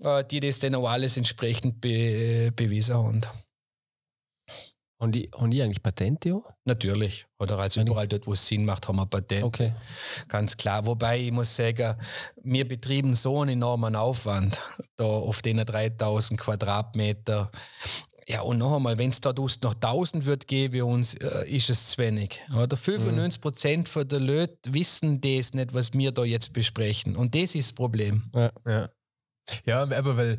äh, 0.00 0.24
die 0.24 0.40
das 0.40 0.58
dann 0.58 0.74
auch 0.74 0.88
alles 0.88 1.16
entsprechend 1.16 1.80
be 1.80 2.50
bewiesen 2.54 2.96
haben. 2.96 3.20
Haben 5.00 5.12
die, 5.12 5.30
haben 5.34 5.50
die 5.50 5.60
eigentlich 5.60 5.82
Patente? 5.82 6.34
Auch? 6.34 6.48
Natürlich. 6.64 7.26
Oder 7.38 7.58
also 7.58 7.80
überall 7.80 8.08
dort, 8.08 8.26
wo 8.26 8.32
es 8.32 8.46
Sinn 8.46 8.64
macht, 8.64 8.86
haben 8.88 8.96
wir 8.96 9.06
Patente. 9.06 9.44
Okay. 9.44 9.72
Ganz 10.28 10.56
klar. 10.56 10.86
Wobei 10.86 11.20
ich 11.20 11.32
muss 11.32 11.54
sagen, 11.54 11.96
wir 12.42 12.66
betreiben 12.66 13.14
so 13.14 13.40
einen 13.40 13.54
enormen 13.54 13.96
Aufwand 13.96 14.62
da 14.96 15.04
auf 15.04 15.42
den 15.42 15.58
3000 15.58 16.40
Quadratmeter. 16.40 17.50
Ja, 18.26 18.40
und 18.40 18.58
noch 18.58 18.76
einmal, 18.76 18.98
wenn 18.98 19.10
es 19.10 19.20
da 19.20 19.34
noch 19.34 19.74
1000 19.74 20.24
wird 20.24 20.46
geben 20.46 20.82
uns, 20.82 21.14
äh, 21.14 21.46
ist 21.48 21.68
es 21.68 21.88
zu 21.90 21.98
wenig. 21.98 22.42
Oder 22.56 22.76
95 22.76 23.40
Prozent 23.40 23.94
mhm. 23.94 24.08
der 24.08 24.20
Leute 24.20 24.56
wissen 24.68 25.20
das 25.20 25.52
nicht, 25.52 25.74
was 25.74 25.92
wir 25.92 26.12
da 26.12 26.24
jetzt 26.24 26.52
besprechen. 26.52 27.16
Und 27.16 27.34
das 27.34 27.54
ist 27.54 27.70
das 27.70 27.72
Problem. 27.74 28.30
Ja, 28.34 28.50
ja. 28.66 28.88
Ja, 29.66 29.82
aber 29.82 30.16
weil 30.16 30.38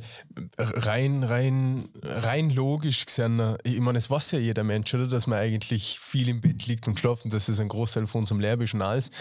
rein, 0.58 1.24
rein, 1.24 1.89
rein 2.01 2.49
logisch 2.49 3.06
gesehen, 3.06 3.56
ich 3.64 3.80
meine, 3.80 3.99
es 3.99 4.10
weiß 4.10 4.32
ja 4.32 4.39
jeder 4.39 4.64
Mensch, 4.64 4.93
oder? 4.93 5.08
Dass 5.08 5.28
man 5.28 5.39
eigentlich 5.39 5.99
viel 5.99 6.30
im 6.30 6.41
Bett 6.41 6.66
liegt 6.66 6.88
und 6.88 6.99
schlafen, 6.99 7.30
das 7.30 7.47
ist 7.47 7.60
ein 7.60 7.68
Großteil 7.68 8.08
von 8.08 8.22
unserem 8.22 8.39
Leben 8.39 8.66
schon 8.66 8.82
alles. 8.82 9.12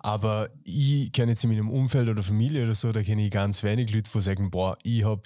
Aber 0.00 0.48
ich 0.64 1.12
kenne 1.12 1.32
jetzt 1.32 1.44
in 1.44 1.50
meinem 1.50 1.70
Umfeld 1.70 2.08
oder 2.08 2.22
Familie 2.22 2.64
oder 2.64 2.74
so, 2.74 2.92
da 2.92 3.02
kenne 3.02 3.24
ich 3.24 3.30
ganz 3.30 3.62
wenig 3.62 3.92
Leute, 3.92 4.10
die 4.12 4.20
sagen, 4.20 4.50
boah, 4.50 4.78
ich 4.82 5.04
habe 5.04 5.22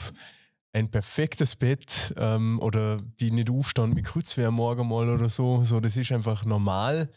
ein 0.72 0.90
perfektes 0.90 1.56
Bett 1.56 2.14
ähm, 2.18 2.58
oder 2.60 3.00
die 3.20 3.30
nicht 3.30 3.50
aufstehen 3.50 3.94
mit 3.94 4.04
Kreuzwehr 4.04 4.50
morgen 4.50 4.88
mal 4.88 5.08
oder 5.08 5.28
so. 5.28 5.64
So, 5.64 5.80
das 5.80 5.96
ist 5.96 6.12
einfach 6.12 6.44
normal, 6.44 7.10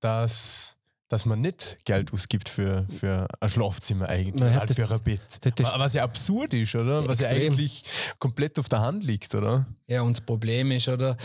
dass 0.00 0.75
dass 1.08 1.24
man 1.24 1.40
nicht 1.40 1.78
Geld 1.84 2.12
ausgibt 2.12 2.48
für, 2.48 2.86
für 2.88 3.28
ein 3.40 3.48
Schlafzimmer 3.48 4.08
eigentlich, 4.08 4.42
naja, 4.42 4.60
halt 4.60 4.74
für 4.74 4.90
ein 4.90 5.02
Bett. 5.02 5.20
Das, 5.40 5.52
das 5.54 5.72
was 5.78 5.94
ja 5.94 6.02
absurd 6.02 6.54
ist, 6.54 6.74
oder? 6.74 7.06
Was 7.06 7.20
ja 7.20 7.28
eigentlich 7.28 7.84
komplett 8.18 8.58
auf 8.58 8.68
der 8.68 8.80
Hand 8.80 9.04
liegt, 9.04 9.34
oder? 9.34 9.66
Ja, 9.86 10.02
und 10.02 10.16
das 10.16 10.24
Problem 10.24 10.72
ist, 10.72 10.88
oder? 10.88 11.16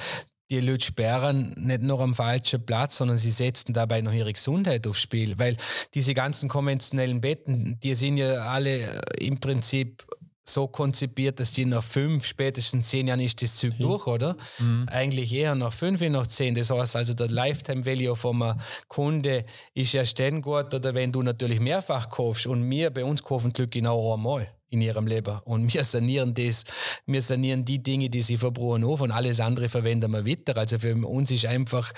Die 0.51 0.59
Leute 0.59 0.85
sperren 0.85 1.53
nicht 1.57 1.81
nur 1.81 2.01
am 2.01 2.13
falschen 2.13 2.65
Platz, 2.65 2.97
sondern 2.97 3.15
sie 3.15 3.31
setzen 3.31 3.73
dabei 3.73 4.01
noch 4.01 4.11
ihre 4.11 4.33
Gesundheit 4.33 4.85
aufs 4.85 5.01
Spiel. 5.01 5.39
Weil 5.39 5.55
diese 5.93 6.13
ganzen 6.13 6.49
konventionellen 6.49 7.21
Betten, 7.21 7.79
die 7.81 7.95
sind 7.95 8.17
ja 8.17 8.43
alle 8.43 9.01
im 9.17 9.39
Prinzip 9.39 10.05
so 10.43 10.67
konzipiert, 10.67 11.39
dass 11.39 11.51
die 11.51 11.65
nach 11.65 11.83
fünf, 11.83 12.25
spätestens 12.25 12.89
zehn 12.89 13.07
Jahren 13.07 13.19
ist 13.19 13.41
das 13.41 13.57
Zug 13.57 13.73
mhm. 13.73 13.83
durch, 13.83 14.07
oder? 14.07 14.37
Mhm. 14.59 14.87
Eigentlich 14.89 15.33
eher 15.33 15.55
nach 15.55 15.73
fünf, 15.73 16.01
nach 16.01 16.27
zehn. 16.27 16.55
Das 16.55 16.71
heißt 16.71 16.95
also, 16.95 17.13
der 17.13 17.29
Lifetime 17.29 17.85
Value 17.85 18.15
vom 18.15 18.59
Kunde 18.87 19.45
ist 19.73 19.93
ja 19.93 20.03
dann 20.03 20.41
gut, 20.41 20.73
oder 20.73 20.93
wenn 20.93 21.11
du 21.11 21.21
natürlich 21.21 21.59
mehrfach 21.59 22.09
kaufst 22.09 22.47
und 22.47 22.69
wir 22.69 22.89
bei 22.89 23.05
uns 23.05 23.23
kaufen 23.23 23.53
Glück 23.53 23.71
genau 23.71 24.13
einmal 24.13 24.51
in 24.69 24.81
ihrem 24.81 25.05
Leben. 25.05 25.39
Und 25.43 25.73
wir 25.73 25.83
sanieren 25.83 26.33
das, 26.33 26.63
wir 27.05 27.21
sanieren 27.21 27.65
die 27.65 27.83
Dinge, 27.83 28.09
die 28.09 28.21
sie 28.21 28.37
verbrauchen 28.37 28.83
auf 28.83 29.01
und 29.01 29.11
alles 29.11 29.39
andere 29.39 29.69
verwenden 29.69 30.11
wir 30.11 30.25
weiter. 30.25 30.57
Also 30.57 30.79
für 30.79 30.95
uns 30.95 31.29
ist 31.29 31.45
einfach 31.45 31.91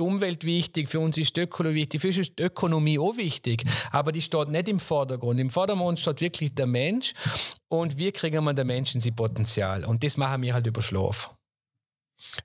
die 0.00 0.04
Umwelt 0.04 0.44
wichtig, 0.44 0.88
für 0.88 1.00
uns 1.00 1.16
ist 1.18 1.36
die 1.36 1.42
Ökologie 1.42 1.80
wichtig, 1.80 2.00
für 2.00 2.08
uns 2.08 2.18
ist 2.18 2.38
die 2.38 2.44
Ökonomie 2.44 2.98
auch 2.98 3.16
wichtig, 3.16 3.64
aber 3.92 4.12
die 4.12 4.22
steht 4.22 4.48
nicht 4.48 4.68
im 4.68 4.80
Vordergrund. 4.80 5.38
Im 5.38 5.50
Vordergrund 5.50 6.00
steht 6.00 6.20
wirklich 6.20 6.54
der 6.54 6.66
Mensch 6.66 7.12
und 7.68 7.98
wie 7.98 8.10
kriegen 8.10 8.42
wir 8.44 8.54
den 8.54 8.66
Menschen 8.66 9.00
sein 9.00 9.14
Potenzial? 9.14 9.84
Und 9.84 10.02
das 10.02 10.16
machen 10.16 10.42
wir 10.42 10.54
halt 10.54 10.66
über 10.66 10.82
Schlaf. 10.82 11.34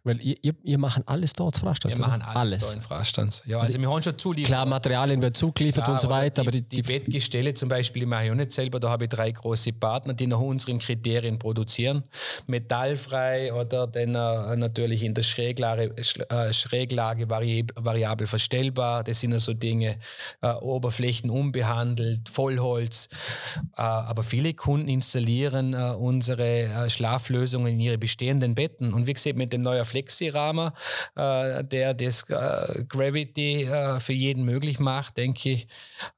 Weil 0.03 0.21
ihr, 0.21 0.36
ihr, 0.41 0.53
ihr 0.63 0.78
machen 0.78 1.03
alles 1.05 1.34
dort 1.34 1.57
Frastanz. 1.57 1.97
Wir 1.97 2.05
machen 2.05 2.21
alles, 2.21 2.63
alles. 2.63 2.73
in 2.73 2.82
Frastanz. 2.82 3.43
Ja, 3.45 3.57
also, 3.57 3.67
also 3.67 3.82
wir 3.82 3.91
haben 3.91 4.03
schon 4.03 4.17
zuliefert. 4.17 4.47
Klar, 4.47 4.65
Materialien 4.65 5.21
werden 5.21 5.34
zugeliefert 5.34 5.88
und 5.89 5.99
so 5.99 6.09
weiter. 6.09 6.41
Die, 6.41 6.47
aber 6.47 6.51
die, 6.51 6.61
die, 6.61 6.76
die 6.78 6.82
Bettgestelle 6.82 7.53
zum 7.53 7.69
Beispiel, 7.69 8.01
die 8.01 8.05
mache 8.05 8.26
ich 8.26 8.32
auch 8.32 8.36
nicht 8.36 8.51
selber. 8.51 8.80
Da 8.80 8.89
habe 8.89 9.05
ich 9.05 9.09
drei 9.09 9.32
große 9.32 9.73
Partner, 9.73 10.13
die 10.13 10.28
nach 10.28 10.39
unseren 10.39 10.80
Kriterien 10.80 11.39
produzieren. 11.39 12.03
Metallfrei 12.47 13.53
oder 13.53 13.88
dann 13.88 14.15
äh, 14.15 14.55
natürlich 14.55 15.03
in 15.03 15.13
der 15.13 15.23
Schräglage, 15.23 15.91
äh, 15.97 16.53
Schräglage 16.53 17.30
variabel 17.30 18.28
verstellbar. 18.28 19.03
Das 19.03 19.19
sind 19.19 19.32
ja 19.32 19.39
so 19.39 19.53
Dinge. 19.53 19.97
Äh, 20.41 20.53
Oberflächen 20.53 21.30
unbehandelt, 21.30 22.30
Vollholz. 22.30 23.09
Aber 23.73 24.23
viele 24.23 24.53
Kunden 24.53 24.88
installieren 24.88 25.73
unsere 25.73 26.89
Schlaflösungen 26.89 27.73
in 27.73 27.80
ihre 27.80 27.97
bestehenden 27.97 28.55
Betten. 28.55 28.93
Und 28.93 29.07
wie 29.07 29.13
gesagt, 29.13 29.36
mit 29.36 29.53
dem 29.53 29.64
neuer 29.66 29.86
Flexi-Rahmen, 29.86 30.72
äh, 31.16 31.63
der 31.63 31.93
das 31.93 32.24
äh, 32.30 32.86
Gravity 32.88 33.63
äh, 33.63 33.99
für 33.99 34.13
jeden 34.13 34.45
möglich 34.45 34.80
macht, 34.80 35.18
denke 35.18 35.49
ich, 35.49 35.68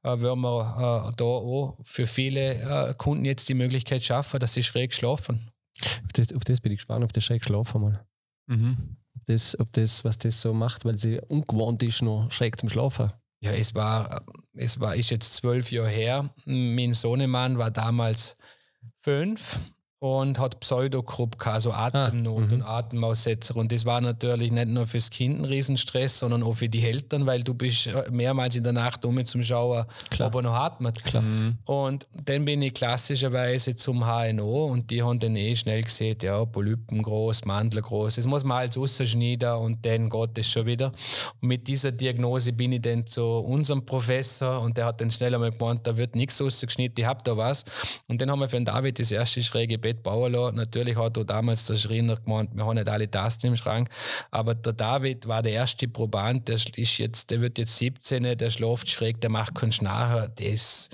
äh, 0.02 0.20
werden 0.20 0.40
wir 0.40 1.08
äh, 1.10 1.12
da 1.16 1.24
auch 1.24 1.76
für 1.82 2.06
viele 2.06 2.90
äh, 2.90 2.94
Kunden 2.94 3.24
jetzt 3.24 3.48
die 3.48 3.54
Möglichkeit 3.54 4.04
schaffen, 4.04 4.38
dass 4.38 4.54
sie 4.54 4.62
schräg 4.62 4.94
schlafen. 4.94 5.50
Auf 6.04 6.12
das, 6.12 6.32
auf 6.32 6.44
das 6.44 6.60
bin 6.60 6.72
ich 6.72 6.78
gespannt, 6.78 7.04
ob 7.04 7.12
der 7.12 7.20
schräg 7.20 7.44
schlafen 7.44 7.80
mal. 7.82 8.06
Mhm. 8.46 8.96
Ob, 9.16 9.26
das, 9.26 9.58
ob 9.58 9.72
das, 9.72 10.04
was 10.04 10.18
das 10.18 10.40
so 10.40 10.54
macht, 10.54 10.84
weil 10.84 10.98
sie 10.98 11.20
ungewohnt 11.28 11.82
ist, 11.82 12.02
noch 12.02 12.30
schräg 12.30 12.58
zum 12.58 12.68
Schlafen. 12.68 13.12
Ja, 13.40 13.52
es 13.52 13.74
war, 13.74 14.22
es 14.54 14.80
war, 14.80 14.96
ist 14.96 15.10
jetzt 15.10 15.34
zwölf 15.34 15.70
Jahre 15.70 15.88
her. 15.88 16.30
Mein 16.44 16.92
Sohnemann 16.92 17.58
war 17.58 17.70
damals 17.70 18.36
fünf 19.00 19.60
und 20.00 20.38
hat 20.38 20.60
Pseudogrupp 20.60 21.38
gehabt, 21.38 21.62
so 21.62 21.72
Atemnot 21.72 22.50
ah, 22.50 22.54
und 22.54 22.62
Atemaussetzer. 22.62 23.56
Und 23.56 23.72
das 23.72 23.84
war 23.84 24.00
natürlich 24.00 24.52
nicht 24.52 24.68
nur 24.68 24.86
fürs 24.86 25.10
Kind 25.10 25.40
ein 25.40 25.44
Riesenstress, 25.44 26.20
sondern 26.20 26.44
auch 26.44 26.52
für 26.52 26.68
die 26.68 26.84
Eltern, 26.84 27.26
weil 27.26 27.42
du 27.42 27.52
bist 27.52 27.90
mehrmals 28.10 28.54
in 28.54 28.62
der 28.62 28.72
Nacht 28.72 29.04
um 29.04 29.24
zum 29.24 29.42
Schauen, 29.42 29.86
Klar. 30.10 30.28
ob 30.28 30.36
er 30.36 30.42
noch 30.42 30.54
atmet. 30.54 31.02
Klar. 31.02 31.22
Mhm. 31.22 31.58
Und 31.64 32.06
dann 32.24 32.44
bin 32.44 32.62
ich 32.62 32.74
klassischerweise 32.74 33.74
zum 33.74 34.04
HNO 34.04 34.66
und 34.66 34.88
die 34.90 35.02
haben 35.02 35.18
dann 35.18 35.34
eh 35.34 35.56
schnell 35.56 35.82
gesehen, 35.82 36.16
ja, 36.22 36.44
Polypen 36.44 37.02
groß, 37.02 37.44
Mandel 37.44 37.82
groß. 37.82 38.14
Das 38.16 38.26
muss 38.28 38.44
man 38.44 38.58
alles 38.58 38.78
rausschneiden 38.78 39.52
und 39.54 39.84
dann 39.84 40.08
geht 40.08 40.38
es 40.38 40.48
schon 40.48 40.66
wieder. 40.66 40.92
Und 41.40 41.48
mit 41.48 41.66
dieser 41.66 41.90
Diagnose 41.90 42.52
bin 42.52 42.70
ich 42.70 42.82
dann 42.82 43.04
zu 43.04 43.24
unserem 43.24 43.84
Professor 43.84 44.60
und 44.60 44.76
der 44.76 44.86
hat 44.86 45.00
dann 45.00 45.10
schnell 45.10 45.34
einmal 45.34 45.50
gemeint, 45.50 45.84
da 45.88 45.96
wird 45.96 46.14
nichts 46.14 46.40
rausgeschnitten, 46.40 47.02
ich 47.02 47.08
habe 47.08 47.20
da 47.24 47.36
was. 47.36 47.64
Und 48.06 48.22
dann 48.22 48.30
haben 48.30 48.38
wir 48.38 48.48
für 48.48 48.56
den 48.56 48.64
David 48.64 49.00
das 49.00 49.10
erste 49.10 49.42
schräge 49.42 49.76
Bett 49.88 50.02
bauen 50.02 50.32
lassen. 50.32 50.56
Natürlich 50.56 50.96
hat 50.96 51.16
er 51.16 51.24
damals 51.24 51.66
der 51.66 51.76
Schreiner 51.76 52.16
gemeint, 52.16 52.50
wir 52.54 52.64
haben 52.64 52.76
nicht 52.76 52.88
alle 52.88 53.10
Tasten 53.10 53.48
im 53.48 53.56
Schrank, 53.56 53.88
aber 54.30 54.54
der 54.54 54.72
David 54.74 55.26
war 55.26 55.42
der 55.42 55.52
erste 55.52 55.88
Proband, 55.88 56.48
der 56.48 56.56
ist 56.56 56.98
jetzt, 56.98 57.30
der 57.30 57.40
wird 57.40 57.58
jetzt 57.58 57.76
17, 57.78 58.36
der 58.36 58.50
schläft 58.50 58.90
schräg, 58.90 59.20
der 59.20 59.30
macht 59.30 59.54
keinen 59.54 59.72
Schnarcher. 59.72 60.28
Das 60.28 60.88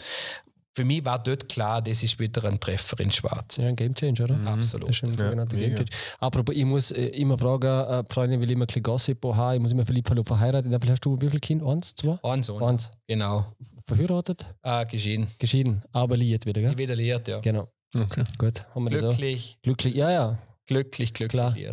für 0.76 0.84
mich 0.84 1.04
war 1.04 1.22
dort 1.22 1.48
klar, 1.48 1.80
das 1.80 2.02
ist 2.02 2.18
wieder 2.18 2.44
ein 2.44 2.58
Treffer 2.58 2.98
in 2.98 3.10
Schwarz. 3.10 3.58
Ja, 3.58 3.68
ein 3.68 3.76
Gamechanger, 3.76 4.24
oder? 4.24 4.34
Mhm. 4.34 4.48
Absolut. 4.48 4.88
Das 4.88 4.96
ist 4.96 5.04
ein 5.04 5.16
sogenannter 5.16 5.56
ja, 5.56 5.68
Gamechanger. 5.68 5.90
Apropos, 6.18 6.54
ich 6.54 6.64
muss 6.64 6.90
äh, 6.90 7.06
immer 7.06 7.38
fragen, 7.38 7.66
äh, 7.68 8.04
Freundin 8.12 8.40
will 8.40 8.50
immer 8.50 8.64
ein 8.64 8.66
bisschen 8.66 8.82
Gossip 8.82 9.24
haben, 9.24 9.54
ich 9.54 9.60
muss 9.60 9.72
immer 9.72 9.86
verliebt, 9.86 10.08
verlobt, 10.08 10.28
verheiratet. 10.28 10.82
Wie 10.82 10.90
hast 10.90 11.04
du 11.04 11.16
wie 11.20 11.28
viele 11.28 11.40
Kinder? 11.40 11.66
Eins, 11.68 11.94
zwei? 11.94 12.18
Eins, 12.22 12.50
Eins. 12.50 12.90
Genau. 13.06 13.46
Verheiratet? 13.86 14.52
Äh, 14.62 14.84
geschieden. 14.86 15.28
Geschieden, 15.38 15.82
aber 15.92 16.16
liiert 16.16 16.44
wieder, 16.44 16.60
gell? 16.60 16.76
Wieder 16.76 16.96
liiert, 16.96 17.28
ja. 17.28 17.38
Genau. 17.38 17.68
Okay. 17.94 18.24
Gut, 18.38 18.66
haben 18.74 18.84
wir 18.84 18.98
glücklich. 18.98 19.46
das 19.46 19.56
auch. 19.58 19.62
Glücklich, 19.62 19.94
ja, 19.94 20.10
ja. 20.10 20.38
Glücklich, 20.66 21.12
glücklich. 21.12 21.68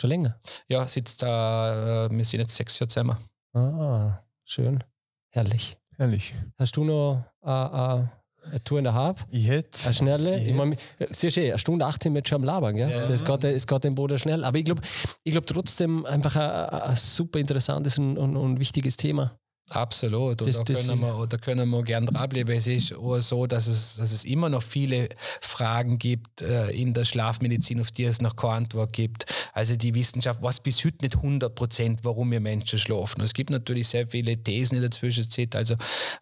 Schon 0.00 0.10
länger? 0.10 0.40
Ja, 0.68 0.86
sitzt 0.88 1.22
da, 1.22 2.06
äh, 2.06 2.10
wir 2.10 2.24
sind 2.24 2.40
jetzt 2.40 2.56
sechs 2.56 2.78
Jahre 2.78 2.88
zusammen. 2.88 3.16
Ah, 3.52 4.18
schön. 4.44 4.82
Herrlich. 5.30 5.76
Herrlich. 5.96 6.34
Hast 6.58 6.76
du 6.76 6.84
noch 6.84 7.24
äh, 7.44 7.48
äh, 7.48 8.06
eine 8.50 8.64
Tour 8.64 8.78
in 8.78 8.84
der? 8.84 9.14
Ich 9.30 9.46
hätte. 9.46 9.84
Eine 9.84 9.94
schnelle? 9.94 10.40
Ich, 10.40 10.48
ich 10.48 10.54
mein, 10.54 10.76
siehst 11.10 11.36
du, 11.36 11.40
eine 11.40 11.58
Stunde 11.58 11.86
18 11.86 12.12
mit 12.12 12.28
schon 12.28 12.36
am 12.36 12.44
Labern, 12.44 12.74
gell? 12.74 12.90
Ja. 12.90 13.06
Das 13.06 13.24
geht, 13.24 13.44
es 13.44 13.66
geht 13.66 13.84
dem 13.84 13.94
Boden 13.94 14.18
schnell. 14.18 14.44
Aber 14.44 14.58
ich 14.58 14.64
glaube 14.64 14.82
ich 15.22 15.32
glaub 15.32 15.46
trotzdem 15.46 16.04
einfach 16.06 16.34
ein, 16.36 16.90
ein 16.90 16.96
super 16.96 17.38
interessantes 17.38 17.98
und, 17.98 18.18
und, 18.18 18.36
und 18.36 18.58
wichtiges 18.58 18.96
Thema. 18.96 19.38
Absolut. 19.70 20.42
Und 20.42 20.48
das, 20.48 20.62
da, 20.62 20.74
können 20.74 21.00
wir, 21.00 21.26
da 21.26 21.36
können 21.38 21.68
wir 21.70 21.82
gern 21.82 22.04
dranbleiben. 22.04 22.54
Es 22.54 22.66
ist 22.66 22.94
auch 22.94 23.18
so, 23.20 23.46
dass 23.46 23.66
es, 23.66 23.96
dass 23.96 24.12
es 24.12 24.24
immer 24.24 24.50
noch 24.50 24.62
viele 24.62 25.08
Fragen 25.40 25.98
gibt 25.98 26.42
äh, 26.42 26.70
in 26.70 26.92
der 26.92 27.04
Schlafmedizin, 27.04 27.80
auf 27.80 27.90
die 27.90 28.04
es 28.04 28.20
noch 28.20 28.36
keine 28.36 28.54
Antwort 28.54 28.92
gibt. 28.92 29.24
Also 29.54 29.74
die 29.76 29.94
Wissenschaft 29.94 30.42
weiß 30.42 30.60
bis 30.60 30.84
heute 30.84 30.98
nicht 31.02 31.16
100 31.16 31.54
Prozent, 31.54 32.00
warum 32.02 32.30
wir 32.30 32.40
Menschen 32.40 32.78
schlafen. 32.78 33.20
Und 33.20 33.24
es 33.24 33.32
gibt 33.32 33.48
natürlich 33.48 33.88
sehr 33.88 34.06
viele 34.06 34.36
Thesen 34.36 34.76
in 34.76 34.82
der 34.82 34.90
Zwischenzeit. 34.90 35.56
Also 35.56 35.74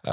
äh, 0.03 0.09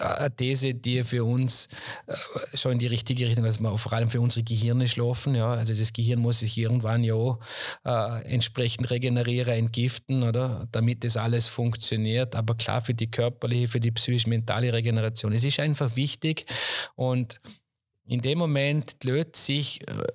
eine 0.00 0.36
These, 0.36 0.74
die 0.74 1.04
für 1.04 1.24
uns 1.24 1.68
äh, 2.08 2.16
schon 2.56 2.72
in 2.72 2.78
die 2.80 2.88
richtige 2.88 3.26
Richtung, 3.28 3.44
dass 3.44 3.60
wir 3.60 3.78
vor 3.78 3.92
allem 3.92 4.10
für 4.10 4.20
unsere 4.20 4.42
Gehirne 4.42 4.88
schlafen. 4.88 5.36
Ja? 5.36 5.52
Also 5.52 5.72
das 5.72 5.92
Gehirn 5.92 6.18
muss 6.18 6.40
sich 6.40 6.58
irgendwann 6.58 7.04
ja 7.04 7.14
auch, 7.14 7.38
äh, 7.84 8.24
entsprechend 8.24 8.90
regenerieren, 8.90 9.54
entgiften, 9.54 10.24
oder? 10.24 10.66
damit 10.72 11.04
das 11.04 11.16
alles 11.16 11.46
funktioniert. 11.48 12.34
Aber 12.34 12.56
klar, 12.56 12.71
für 12.80 12.94
die 12.94 13.10
körperliche, 13.10 13.68
für 13.68 13.80
die 13.80 13.90
psychisch-mentale 13.90 14.72
Regeneration. 14.72 15.32
Es 15.32 15.44
ist 15.44 15.60
einfach 15.60 15.96
wichtig 15.96 16.46
und 16.94 17.40
in 18.04 18.20
dem 18.20 18.38
Moment 18.38 19.04
löst 19.04 19.36
sich 19.36 19.80
äh, 19.88 20.06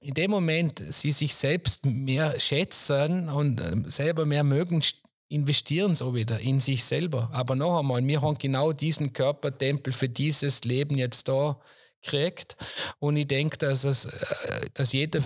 in 0.00 0.14
dem 0.14 0.30
Moment 0.30 0.82
sie 0.90 1.12
sich 1.12 1.34
selbst 1.34 1.84
mehr 1.84 2.38
schätzen 2.38 3.28
und 3.28 3.60
ähm, 3.60 3.90
selber 3.90 4.26
mehr 4.26 4.44
mögen, 4.44 4.82
investieren 5.28 5.94
so 5.94 6.14
wieder 6.14 6.40
in 6.40 6.60
sich 6.60 6.84
selber. 6.84 7.28
Aber 7.32 7.54
noch 7.54 7.78
einmal, 7.78 8.06
wir 8.06 8.22
haben 8.22 8.38
genau 8.38 8.72
diesen 8.72 9.12
Körpertempel 9.12 9.92
für 9.92 10.08
dieses 10.08 10.64
Leben 10.64 10.96
jetzt 10.96 11.28
da 11.28 11.60
kriegt. 12.02 12.56
Und 12.98 13.16
ich 13.16 13.26
denke, 13.26 13.58
dass, 13.58 13.84
es, 13.84 14.06
äh, 14.06 14.66
dass 14.74 14.92
jeder 14.92 15.20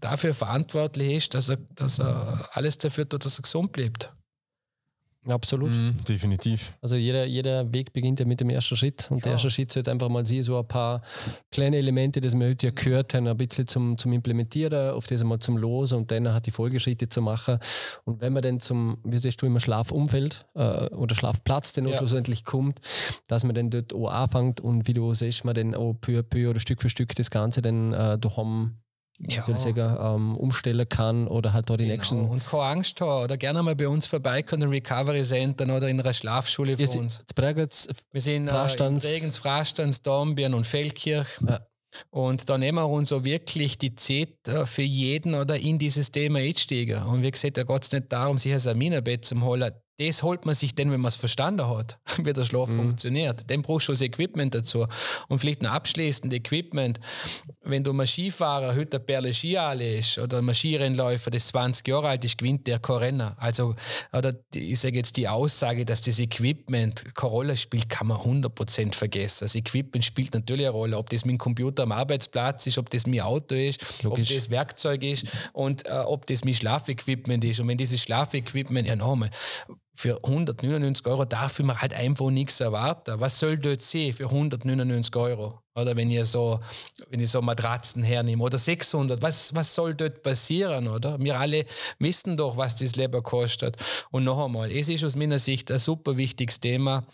dafür 0.00 0.34
verantwortlich 0.34 1.12
ist, 1.12 1.34
dass 1.34 1.48
er, 1.48 1.56
dass 1.74 1.98
er 1.98 2.48
alles 2.52 2.78
dafür 2.78 3.08
tut, 3.08 3.24
dass 3.24 3.38
er 3.38 3.42
gesund 3.42 3.72
bleibt. 3.72 4.12
Absolut. 5.26 5.74
Mhm, 5.74 5.96
definitiv. 6.08 6.76
Also 6.80 6.96
jeder, 6.96 7.26
jeder 7.26 7.70
Weg 7.72 7.92
beginnt 7.92 8.20
ja 8.20 8.26
mit 8.26 8.40
dem 8.40 8.50
ersten 8.50 8.76
Schritt. 8.76 9.10
Und 9.10 9.18
ja. 9.18 9.24
der 9.24 9.32
erste 9.32 9.50
Schritt 9.50 9.72
sollte 9.72 9.90
einfach 9.90 10.08
mal 10.08 10.24
sein, 10.24 10.42
so 10.42 10.58
ein 10.58 10.66
paar 10.66 11.02
kleine 11.50 11.76
Elemente, 11.76 12.20
die 12.20 12.32
wir 12.32 12.48
heute 12.48 12.68
ja 12.68 12.72
gehört 12.74 13.14
haben, 13.14 13.26
ein 13.26 13.36
bisschen 13.36 13.66
zum, 13.66 13.98
zum 13.98 14.12
Implementieren, 14.12 14.90
auf 14.90 15.06
das 15.06 15.20
einmal 15.20 15.40
zum 15.40 15.56
Losen 15.56 15.98
und 15.98 16.10
dann 16.10 16.32
hat 16.32 16.46
die 16.46 16.50
Folgeschritte 16.50 17.08
zu 17.08 17.20
machen. 17.20 17.58
Und 18.04 18.20
wenn 18.20 18.32
man 18.32 18.42
dann 18.42 18.60
zum, 18.60 18.98
wie 19.04 19.18
siehst 19.18 19.42
du, 19.42 19.46
immer 19.46 19.60
Schlafumfeld 19.60 20.46
äh, 20.54 20.86
oder 20.94 21.14
Schlafplatz 21.14 21.72
dann 21.72 21.86
ja. 21.88 21.98
schlussendlich 21.98 22.44
kommt, 22.44 22.80
dass 23.26 23.44
man 23.44 23.54
dann 23.54 23.70
dort 23.70 23.92
auch 23.92 24.08
anfängt 24.08 24.60
und 24.60 24.86
wie 24.86 24.94
du 24.94 25.12
siehst, 25.14 25.44
man 25.44 25.54
dann 25.54 25.74
auch 25.74 25.94
peu 25.94 26.18
à 26.18 26.22
peu 26.22 26.48
oder 26.48 26.60
Stück 26.60 26.80
für 26.80 26.88
Stück 26.88 27.14
das 27.16 27.30
Ganze 27.30 27.60
dann 27.60 27.92
äh, 27.92 28.18
daheim 28.18 28.78
ja. 29.18 29.56
sagen, 29.56 29.96
ähm, 30.00 30.36
umstellen 30.36 30.88
kann 30.88 31.26
oder 31.26 31.52
halt 31.52 31.68
da 31.68 31.76
die 31.76 31.84
genau. 31.84 31.96
nächsten. 31.96 32.28
Und 32.28 32.46
keine 32.46 32.62
Angst 32.64 33.00
haben 33.00 33.24
oder 33.24 33.36
gerne 33.36 33.62
mal 33.62 33.74
bei 33.74 33.88
uns 33.88 34.06
vorbeikommen 34.06 34.62
in 34.62 34.68
Recovery 34.68 35.22
Center 35.22 35.64
oder 35.64 35.88
in 35.88 36.00
einer 36.00 36.12
Schlafschule 36.12 36.76
für 36.76 36.84
ja, 36.84 37.00
uns. 37.00 37.18
Jetzt 37.18 37.36
Wir 38.12 38.20
sind 38.20 38.48
Frastands. 38.48 39.04
äh, 39.04 39.08
in 39.08 39.14
Regens, 39.14 39.38
Frastands, 39.38 40.02
Dornbirn 40.02 40.54
und 40.54 40.66
Feldkirch. 40.66 41.28
Ja. 41.46 41.60
Und 42.10 42.48
da 42.48 42.58
nehmen 42.58 42.78
wir 42.78 42.88
uns 42.88 43.08
so 43.08 43.24
wirklich 43.24 43.78
die 43.78 43.94
Zeit 43.94 44.46
äh, 44.46 44.66
für 44.66 44.82
jeden 44.82 45.34
oder 45.34 45.58
in 45.58 45.78
dieses 45.78 46.10
Thema 46.10 46.38
einsteigen. 46.38 47.02
Und 47.02 47.22
wie 47.22 47.30
gesagt, 47.30 47.56
da 47.56 47.62
geht 47.62 47.82
es 47.82 47.92
nicht 47.92 48.12
darum, 48.12 48.38
sich 48.38 48.52
ein 48.52 48.58
Saminabett 48.58 49.24
zu 49.24 49.40
holen 49.40 49.72
das 49.98 50.22
holt 50.22 50.46
man 50.46 50.54
sich 50.54 50.74
denn, 50.74 50.92
wenn 50.92 51.00
man 51.00 51.08
es 51.08 51.16
verstanden 51.16 51.68
hat, 51.68 51.98
wie 52.22 52.32
der 52.32 52.44
Schlaf 52.44 52.68
mhm. 52.68 52.76
funktioniert. 52.76 53.50
Dann 53.50 53.62
brauchst 53.62 53.88
du 53.88 53.92
das 53.92 54.02
Equipment 54.02 54.54
dazu. 54.54 54.86
Und 55.28 55.38
vielleicht 55.38 55.60
ein 55.62 55.66
abschließendes 55.66 56.36
Equipment. 56.36 57.00
Wenn 57.68 57.84
du 57.84 57.92
ein 57.92 58.06
Skifahrer 58.06 58.74
heute 58.74 58.96
ein 58.96 59.04
Perle 59.04 59.34
Ski 59.34 59.58
ist 59.80 60.18
oder 60.18 60.38
ein 60.38 60.54
Skirennläufer, 60.54 61.30
das 61.30 61.48
20 61.48 61.86
Jahre 61.86 62.08
alt 62.08 62.24
ist, 62.24 62.38
gewinnt 62.38 62.66
der 62.66 62.80
Rennen. 62.88 63.32
Also, 63.36 63.74
oder 64.12 64.34
ich 64.54 64.80
sage 64.80 64.96
jetzt 64.96 65.16
die 65.16 65.28
Aussage, 65.28 65.84
dass 65.84 66.00
das 66.00 66.18
Equipment 66.18 67.14
keine 67.14 67.30
Rolle 67.30 67.56
spielt, 67.56 67.88
kann 67.88 68.06
man 68.06 68.18
100% 68.18 68.94
vergessen. 68.94 69.44
Das 69.44 69.54
Equipment 69.54 70.04
spielt 70.04 70.34
natürlich 70.34 70.66
eine 70.66 70.70
Rolle. 70.70 70.96
Ob 70.96 71.10
das 71.10 71.24
mein 71.24 71.38
Computer 71.38 71.82
am 71.82 71.92
Arbeitsplatz 71.92 72.66
ist, 72.66 72.78
ob 72.78 72.88
das 72.90 73.06
mein 73.06 73.20
Auto 73.20 73.54
ist, 73.54 74.02
Logisch. 74.02 74.30
ob 74.30 74.34
das 74.36 74.50
Werkzeug 74.50 75.02
ist 75.02 75.26
und 75.52 75.86
äh, 75.86 75.90
ob 75.90 76.26
das 76.26 76.44
mein 76.44 76.54
Schlafequipment 76.54 77.44
ist. 77.44 77.60
Und 77.60 77.68
wenn 77.68 77.78
dieses 77.78 78.02
Schlafequipment, 78.02 78.88
ja 78.88 78.96
nochmal, 78.96 79.30
für 79.98 80.22
199 80.22 81.04
Euro 81.06 81.24
darf 81.24 81.58
ich 81.58 81.66
mir 81.66 81.80
halt 81.80 81.92
einfach 81.92 82.30
nichts 82.30 82.60
erwarten. 82.60 83.18
Was 83.18 83.36
soll 83.36 83.58
dort 83.58 83.80
sehen 83.80 84.12
für 84.12 84.26
199 84.26 85.16
Euro? 85.16 85.60
Oder 85.74 85.96
wenn 85.96 86.08
ich 86.08 86.24
so, 86.26 86.60
wenn 87.10 87.18
ich 87.18 87.28
so 87.28 87.42
Matratzen 87.42 88.04
hernehme 88.04 88.44
oder 88.44 88.58
600, 88.58 89.20
was, 89.22 89.52
was 89.56 89.74
soll 89.74 89.96
dort 89.96 90.22
passieren, 90.22 90.86
oder? 90.86 91.18
Wir 91.18 91.40
alle 91.40 91.64
wissen 91.98 92.36
doch, 92.36 92.56
was 92.56 92.76
das 92.76 92.94
Leben 92.94 93.20
kostet. 93.24 93.76
Und 94.12 94.22
noch 94.22 94.44
einmal, 94.44 94.70
es 94.70 94.88
ist 94.88 95.02
aus 95.04 95.16
meiner 95.16 95.40
Sicht 95.40 95.68
ein 95.72 95.78
super 95.78 96.16
wichtiges 96.16 96.60
Thema, 96.60 97.04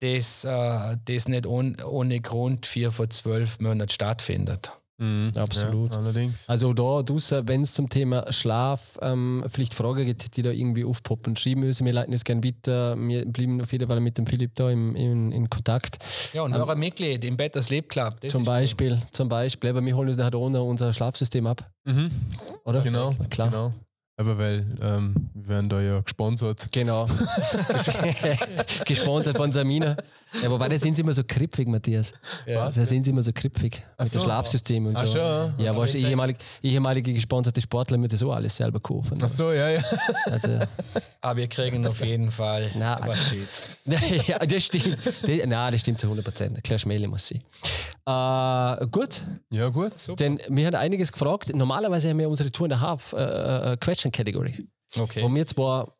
das, 0.00 0.46
äh, 0.46 0.96
das 1.04 1.28
nicht 1.28 1.46
ohne, 1.46 1.86
ohne 1.86 2.22
Grund 2.22 2.64
vier 2.64 2.90
vor 2.90 3.10
zwölf 3.10 3.60
Monaten 3.60 3.90
stattfindet. 3.90 4.72
Mhm, 4.98 5.32
Absolut. 5.36 5.92
Ja, 5.92 5.98
allerdings. 5.98 6.48
Also 6.48 6.72
da, 6.72 7.04
wenn 7.46 7.62
es 7.62 7.74
zum 7.74 7.88
Thema 7.88 8.30
Schlaf 8.32 8.98
ähm, 9.00 9.44
vielleicht 9.48 9.74
Fragen 9.74 10.04
gibt, 10.04 10.36
die 10.36 10.42
da 10.42 10.50
irgendwie 10.50 10.84
aufpoppen, 10.84 11.36
schreiben 11.36 11.60
müssen. 11.60 11.86
Wir 11.86 11.92
leiten 11.92 12.12
es 12.12 12.24
gerne 12.24 12.42
weiter. 12.42 12.96
Wir 12.98 13.24
bleiben 13.24 13.60
auf 13.60 13.70
jeden 13.70 13.88
Fall 13.88 14.00
mit 14.00 14.18
dem 14.18 14.26
Philipp 14.26 14.56
da 14.56 14.70
im, 14.70 14.96
in, 14.96 15.30
in 15.30 15.48
Kontakt. 15.48 15.98
Ja, 16.32 16.42
und 16.42 16.52
ähm, 16.52 16.60
eure 16.60 16.74
Mitglied 16.74 17.24
im 17.24 17.36
Better 17.36 17.62
Sleep 17.62 17.88
Club. 17.88 18.16
zum 18.28 18.44
Beispiel, 18.44 18.94
cool. 18.94 19.02
zum 19.12 19.28
Beispiel. 19.28 19.70
Aber 19.70 19.84
wir 19.84 19.96
holen 19.96 20.08
uns 20.08 20.18
nachher 20.18 20.38
unser 20.38 20.92
Schlafsystem 20.92 21.46
ab. 21.46 21.70
Mhm. 21.84 22.10
Oder? 22.64 22.80
Genau, 22.80 23.14
klar. 23.30 23.50
Genau. 23.50 23.72
Aber 24.16 24.36
weil 24.36 24.66
ähm, 24.82 25.30
wir 25.32 25.48
werden 25.48 25.68
da 25.68 25.80
ja 25.80 26.00
gesponsert. 26.00 26.66
Genau. 26.72 27.06
gesponsert 28.84 29.36
von 29.36 29.52
Samina. 29.52 29.96
Ja, 30.42 30.50
wobei, 30.50 30.68
da 30.68 30.78
sind 30.78 30.94
sie 30.94 31.02
immer 31.02 31.12
so 31.12 31.22
krippig, 31.24 31.66
Matthias. 31.68 32.12
Ja. 32.46 32.70
Da 32.70 32.84
sind 32.84 33.04
sie 33.04 33.10
immer 33.10 33.22
so 33.22 33.32
krippig 33.32 33.82
Ach 33.96 34.04
mit 34.04 34.12
so. 34.12 34.18
dem 34.18 34.24
Schlafsystem 34.24 34.86
und 34.86 34.96
Ach 34.96 35.06
so. 35.06 35.18
Schon. 35.18 35.54
Ja, 35.58 35.76
weißt 35.76 35.94
du, 35.94 35.98
ehemalige, 35.98 36.38
ehemalige 36.62 37.14
gesponserte 37.14 37.60
Sportler 37.60 37.96
müssen 37.96 38.10
das 38.10 38.22
auch 38.22 38.32
alles 38.32 38.56
selber 38.56 38.80
kaufen. 38.80 39.18
Ach 39.22 39.28
so, 39.28 39.52
ja, 39.52 39.70
ja. 39.70 39.80
Also, 40.26 40.58
aber 41.20 41.36
wir 41.40 41.48
kriegen 41.48 41.86
auf 41.86 42.04
jeden 42.04 42.30
Fall 42.30 42.70
nein, 42.78 42.98
was 43.06 43.26
steht's. 43.26 43.62
ja, 44.26 44.38
das 44.38 44.64
stimmt. 44.64 44.98
Das, 45.04 45.46
nein, 45.46 45.72
das 45.72 45.80
stimmt 45.80 46.00
zu 46.00 46.06
100 46.06 46.24
Prozent. 46.24 46.64
Klar, 46.64 46.78
Schmähle 46.78 47.08
muss 47.08 47.28
sein. 47.28 47.42
Äh, 48.06 48.86
gut. 48.86 49.22
Ja, 49.50 49.68
gut. 49.68 49.98
Super. 49.98 50.16
Denn 50.16 50.40
wir 50.48 50.66
haben 50.66 50.74
einiges 50.74 51.12
gefragt. 51.12 51.54
Normalerweise 51.54 52.10
haben 52.10 52.18
wir 52.18 52.28
unsere 52.28 52.52
Tour 52.52 52.66
in 52.66 52.70
der 52.70 52.80
Half 52.80 53.12
uh, 53.12 53.76
Question 53.80 54.12
Category. 54.12 54.66
Okay. 54.96 55.22
Wo 55.22 55.34
wir 55.34 55.46
zwar 55.46 55.97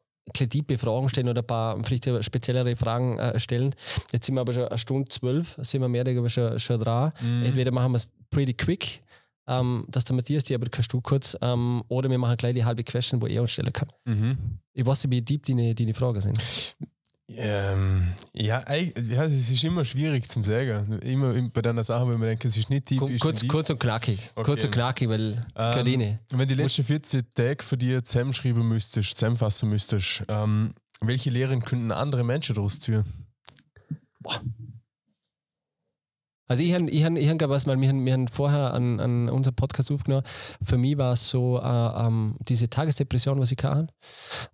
Fragen 0.79 1.09
stellen 1.09 1.29
oder 1.29 1.43
ein 1.43 1.47
paar 1.47 1.83
vielleicht 1.85 2.24
speziellere 2.24 2.76
Fragen 2.76 3.18
äh, 3.18 3.39
stellen. 3.39 3.74
Jetzt 4.12 4.26
sind 4.26 4.35
wir 4.35 4.41
aber 4.41 4.55
schon 4.55 4.68
eine 4.68 4.79
Stunde 4.79 5.09
zwölf, 5.09 5.59
sind 5.62 5.81
wir 5.81 5.89
mehr 5.89 6.03
oder 6.03 6.11
weniger 6.12 6.31
schon, 6.31 6.59
schon 6.59 6.81
dran. 6.81 7.12
Mhm. 7.20 7.45
Entweder 7.45 7.70
machen 7.70 7.93
wir 7.93 7.97
es 7.97 8.11
pretty 8.31 8.55
quick, 8.55 9.03
ähm, 9.47 9.85
dass 9.89 10.05
der 10.05 10.16
Matthias 10.16 10.45
die 10.45 10.55
aber 10.55 10.68
kannst 10.68 10.93
du 10.93 11.01
kurz, 11.01 11.37
ähm, 11.41 11.83
oder 11.89 12.11
wir 12.11 12.18
machen 12.18 12.37
gleich 12.37 12.55
die 12.55 12.64
halbe 12.64 12.85
Question, 12.85 13.20
wo 13.20 13.26
er 13.26 13.43
uns 13.43 13.53
stellen 13.53 13.72
kann. 13.72 13.91
Mhm. 14.05 14.37
Ich 14.72 14.87
weiß 14.87 15.05
nicht, 15.05 15.12
wie 15.12 15.22
deep 15.22 15.47
deine, 15.47 15.74
deine 15.74 15.95
Fragen 15.95 16.20
sind. 16.20 16.39
Ähm, 17.31 18.14
ja, 18.33 18.64
ja, 18.72 19.24
es 19.24 19.51
ist 19.51 19.62
immer 19.62 19.85
schwierig 19.85 20.29
zum 20.29 20.45
sagen. 20.45 20.99
Immer 21.01 21.35
bei 21.51 21.61
deiner 21.61 21.85
Sache, 21.85 22.09
wenn 22.09 22.18
man 22.18 22.29
denkt, 22.29 22.45
es 22.47 22.57
ist 22.57 22.70
nicht 22.70 22.87
tief. 22.87 23.01
Kurz, 23.20 23.47
kurz 23.47 23.70
und 23.70 23.79
knackig. 23.79 24.31
Okay. 24.35 24.44
Kurz 24.44 24.65
und 24.65 24.70
knackig, 24.70 25.09
weil 25.11 25.47
ähm, 25.55 26.19
Wenn 26.31 26.48
die 26.48 26.55
letzten 26.55 26.85
14 26.85 27.27
Tage 27.35 27.62
für 27.62 27.77
dich 27.77 28.02
zusammenschreiben 28.05 28.66
müsstest, 28.66 29.19
zusammenfassen 29.19 29.69
müsstest, 29.69 30.24
ähm, 30.28 30.73
welche 31.02 31.28
Lehren 31.28 31.62
könnten 31.62 31.93
andere 31.93 32.24
Menschen 32.24 32.55
daraus 32.55 32.81
ziehen? 32.81 33.05
Boah. 34.20 34.40
Also 36.49 36.62
ich 36.62 36.73
habe 36.73 36.91
ich 36.91 37.05
hab, 37.05 37.15
ich 37.15 37.29
hab 37.29 37.49
was, 37.49 37.66
weil 37.66 37.79
wir 37.81 37.89
haben, 37.89 38.29
vorher 38.29 38.73
an, 38.73 38.99
an 39.01 39.29
unserem 39.29 39.55
Podcast 39.55 39.93
aufgenommen. 39.93 40.25
Für 40.62 40.79
mich 40.79 40.97
war 40.97 41.12
es 41.12 41.29
so 41.29 41.61
äh, 41.61 42.07
ähm, 42.07 42.37
diese 42.49 42.70
Tagesdepression, 42.70 43.39
was 43.39 43.53
ich 43.53 43.62
hatte. 43.62 43.93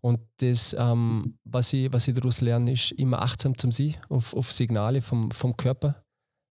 Und 0.00 0.18
das, 0.38 0.74
ähm, 0.78 1.38
was, 1.44 1.72
ich, 1.72 1.92
was 1.92 2.08
ich 2.08 2.14
daraus 2.14 2.40
lerne, 2.40 2.72
ist 2.72 2.90
immer 2.92 3.22
achtsam 3.22 3.56
zu 3.56 3.70
sein 3.70 3.96
auf, 4.08 4.34
auf 4.34 4.50
Signale 4.50 5.02
vom, 5.02 5.30
vom 5.30 5.56
Körper, 5.56 6.02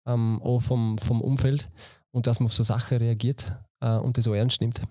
ähm, 0.05 0.41
auch 0.43 0.59
vom, 0.59 0.97
vom 0.97 1.21
Umfeld 1.21 1.71
und 2.11 2.27
dass 2.27 2.41
man 2.41 2.47
auf 2.47 2.53
so 2.53 2.63
Sachen 2.63 2.97
reagiert 2.97 3.55
äh, 3.79 3.95
und 3.95 4.17
das 4.17 4.27
auch 4.27 4.33
ernst 4.33 4.59
nimmt. 4.59 4.81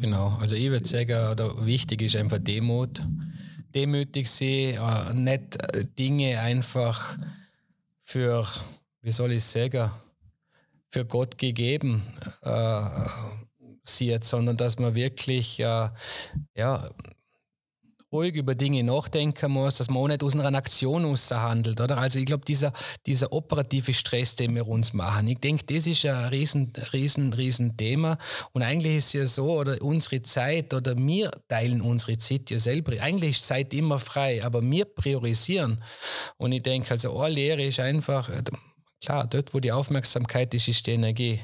Genau, 0.00 0.36
also 0.38 0.54
ich 0.54 0.70
würde 0.70 0.86
sagen, 0.86 1.66
wichtig 1.66 2.02
ist 2.02 2.16
einfach 2.16 2.38
Demut. 2.38 3.04
Demütig 3.74 4.30
sein, 4.30 4.76
äh, 4.76 5.14
nicht 5.14 5.56
äh, 5.74 5.84
Dinge 5.98 6.40
einfach 6.40 7.16
für 8.02 8.46
wie 9.02 9.10
soll 9.10 9.32
ich 9.32 9.44
sagen, 9.44 9.90
für 10.88 11.04
Gott 11.04 11.38
gegeben 11.38 12.02
äh, 12.42 12.80
sieht, 13.82 14.24
sondern 14.24 14.56
dass 14.56 14.78
man 14.78 14.94
wirklich 14.94 15.60
äh, 15.60 15.88
ja, 16.54 16.90
ruhig 18.10 18.34
über 18.34 18.54
Dinge 18.54 18.82
nachdenken 18.82 19.50
muss, 19.52 19.76
dass 19.76 19.90
man 19.90 19.98
auch 19.98 20.08
nicht 20.08 20.22
aus 20.22 20.34
einer 20.34 20.56
Aktion 20.56 21.14
handelt, 21.30 21.80
oder? 21.80 21.98
Also 21.98 22.18
ich 22.18 22.24
glaube, 22.24 22.44
dieser, 22.46 22.72
dieser 23.06 23.32
operative 23.32 23.92
Stress, 23.92 24.34
den 24.34 24.54
wir 24.54 24.66
uns 24.66 24.92
machen, 24.94 25.28
ich 25.28 25.38
denke, 25.38 25.64
das 25.66 25.86
ist 25.86 26.06
ein 26.06 26.28
riesen, 26.28 26.72
riesen, 26.92 27.32
riesen 27.34 27.76
Thema. 27.76 28.16
Und 28.52 28.62
eigentlich 28.62 28.96
ist 28.96 29.06
es 29.06 29.12
ja 29.12 29.26
so, 29.26 29.58
oder 29.58 29.82
unsere 29.82 30.22
Zeit, 30.22 30.72
oder 30.72 30.96
wir 30.96 31.30
teilen 31.48 31.82
unsere 31.82 32.16
Zeit 32.16 32.50
ja 32.50 32.58
selber, 32.58 32.92
eigentlich 33.00 33.32
ist 33.32 33.46
Zeit 33.46 33.74
immer 33.74 33.98
frei, 33.98 34.42
aber 34.42 34.62
wir 34.62 34.86
priorisieren. 34.86 35.82
Und 36.38 36.52
ich 36.52 36.62
denke, 36.62 36.90
also 36.92 37.18
eine 37.20 37.34
Lehre 37.34 37.62
ist 37.62 37.80
einfach, 37.80 38.30
Klar, 39.00 39.26
dort, 39.26 39.54
wo 39.54 39.60
die 39.60 39.72
Aufmerksamkeit 39.72 40.54
ist, 40.54 40.68
ist 40.68 40.86
die 40.86 40.92
Energie. 40.92 41.40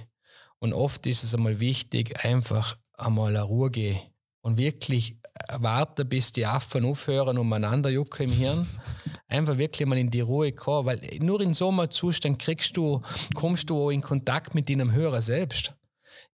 Und 0.58 0.72
oft 0.72 1.06
ist 1.06 1.22
es 1.22 1.34
einmal 1.34 1.60
wichtig, 1.60 2.24
einfach 2.24 2.76
einmal 2.94 3.30
eine 3.30 3.42
Ruhe 3.42 3.70
gehen 3.70 4.00
und 4.40 4.58
wirklich 4.58 5.16
warten, 5.52 6.08
bis 6.08 6.32
die 6.32 6.46
Affen 6.46 6.84
aufhören 6.84 7.38
umeinander 7.38 7.90
jucken 7.90 8.30
im 8.30 8.32
Hirn. 8.32 8.68
Einfach 9.28 9.58
wirklich 9.58 9.88
mal 9.88 9.98
in 9.98 10.10
die 10.10 10.20
Ruhe 10.20 10.52
kommen, 10.52 10.86
weil 10.86 11.18
nur 11.18 11.40
in 11.40 11.54
so 11.54 11.70
einem 11.70 11.90
Zustand 11.90 12.38
kriegst 12.38 12.76
du, 12.76 13.02
kommst 13.34 13.68
du 13.68 13.84
auch 13.84 13.90
in 13.90 14.00
Kontakt 14.00 14.54
mit 14.54 14.68
deinem 14.68 14.92
Hörer 14.92 15.20
selbst. 15.20 15.74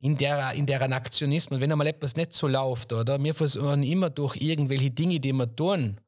In 0.02 0.18
der, 0.18 0.54
in 0.54 0.66
deren 0.66 0.92
Aktionismus, 0.92 1.62
wenn 1.62 1.72
einmal 1.72 1.88
etwas 1.88 2.16
nicht 2.16 2.34
so 2.34 2.48
läuft, 2.48 2.92
oder? 2.92 3.22
Wir 3.24 3.34
versuchen 3.34 3.84
immer 3.84 4.10
durch 4.10 4.36
irgendwelche 4.38 4.92
Dinge, 4.92 5.20
die 5.20 5.32
wir 5.32 5.56
tun, 5.56 6.02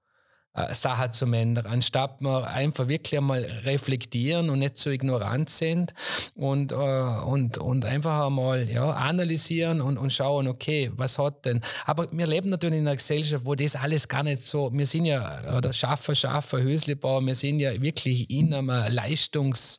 äh, 0.53 0.73
Sachen 0.73 1.11
zu 1.13 1.25
ändern, 1.31 1.65
anstatt 1.65 2.19
wir 2.19 2.47
einfach 2.47 2.89
wirklich 2.89 3.17
einmal 3.17 3.43
reflektieren 3.63 4.49
und 4.49 4.59
nicht 4.59 4.77
so 4.77 4.89
ignorant 4.89 5.49
sind 5.49 5.93
und, 6.35 6.73
äh, 6.73 6.75
und, 6.75 7.57
und 7.57 7.85
einfach 7.85 8.25
einmal 8.25 8.69
ja, 8.69 8.91
analysieren 8.91 9.79
und, 9.79 9.97
und 9.97 10.11
schauen, 10.11 10.49
okay, 10.49 10.91
was 10.95 11.17
hat 11.19 11.45
denn. 11.45 11.61
Aber 11.85 12.07
wir 12.11 12.27
leben 12.27 12.49
natürlich 12.49 12.79
in 12.79 12.87
einer 12.87 12.97
Gesellschaft, 12.97 13.45
wo 13.45 13.55
das 13.55 13.77
alles 13.77 14.09
gar 14.09 14.23
nicht 14.23 14.41
so, 14.41 14.69
wir 14.73 14.85
sind 14.85 15.05
ja, 15.05 15.55
oder 15.55 15.71
Schaffer, 15.71 16.15
Schaffer, 16.15 16.61
Höslebauer, 16.61 17.25
wir 17.25 17.35
sind 17.35 17.61
ja 17.61 17.81
wirklich 17.81 18.29
in 18.29 18.53
einer 18.53 18.89
Leistungs, 18.89 19.77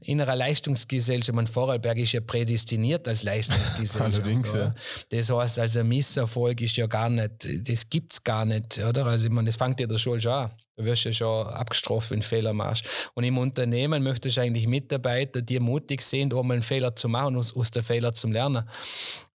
in 0.00 0.20
einer 0.20 0.34
Leistungsgesellschaft. 0.34 1.36
Man 1.36 1.46
Vorarlberg 1.46 1.98
ist 1.98 2.12
ja 2.12 2.20
prädestiniert 2.20 3.06
als 3.06 3.22
Leistungsgesellschaft. 3.22 4.00
Allerdings, 4.24 4.52
ja. 4.54 4.70
Das 5.10 5.30
heißt, 5.30 5.60
also 5.60 5.84
Misserfolg 5.84 6.60
ist 6.62 6.76
ja 6.76 6.88
gar 6.88 7.08
nicht, 7.08 7.68
das 7.68 7.88
gibt 7.88 8.14
es 8.14 8.24
gar 8.24 8.44
nicht, 8.44 8.78
oder? 8.80 9.06
Also 9.06 9.26
ich 9.26 9.32
meine, 9.32 9.46
das 9.46 9.56
fängt 9.56 9.78
ja 9.78 9.86
der 9.86 9.99
Schule 10.00 10.20
schon. 10.20 10.50
Du 10.76 10.84
wirst 10.84 11.04
ja 11.04 11.12
schon 11.12 11.46
abgestraft, 11.46 12.10
wenn 12.10 12.20
du 12.20 12.26
Fehler 12.26 12.52
machst. 12.52 13.10
Und 13.14 13.24
im 13.24 13.36
Unternehmen 13.38 14.02
möchtest 14.02 14.38
du 14.38 14.40
eigentlich 14.40 14.66
Mitarbeiter, 14.66 15.42
die 15.42 15.60
mutig 15.60 16.02
sind, 16.02 16.32
um 16.32 16.50
einen 16.50 16.62
Fehler 16.62 16.96
zu 16.96 17.08
machen, 17.08 17.36
aus, 17.36 17.54
aus 17.54 17.70
den 17.70 17.82
Fehlern 17.82 18.14
zu 18.14 18.28
lernen. 18.28 18.68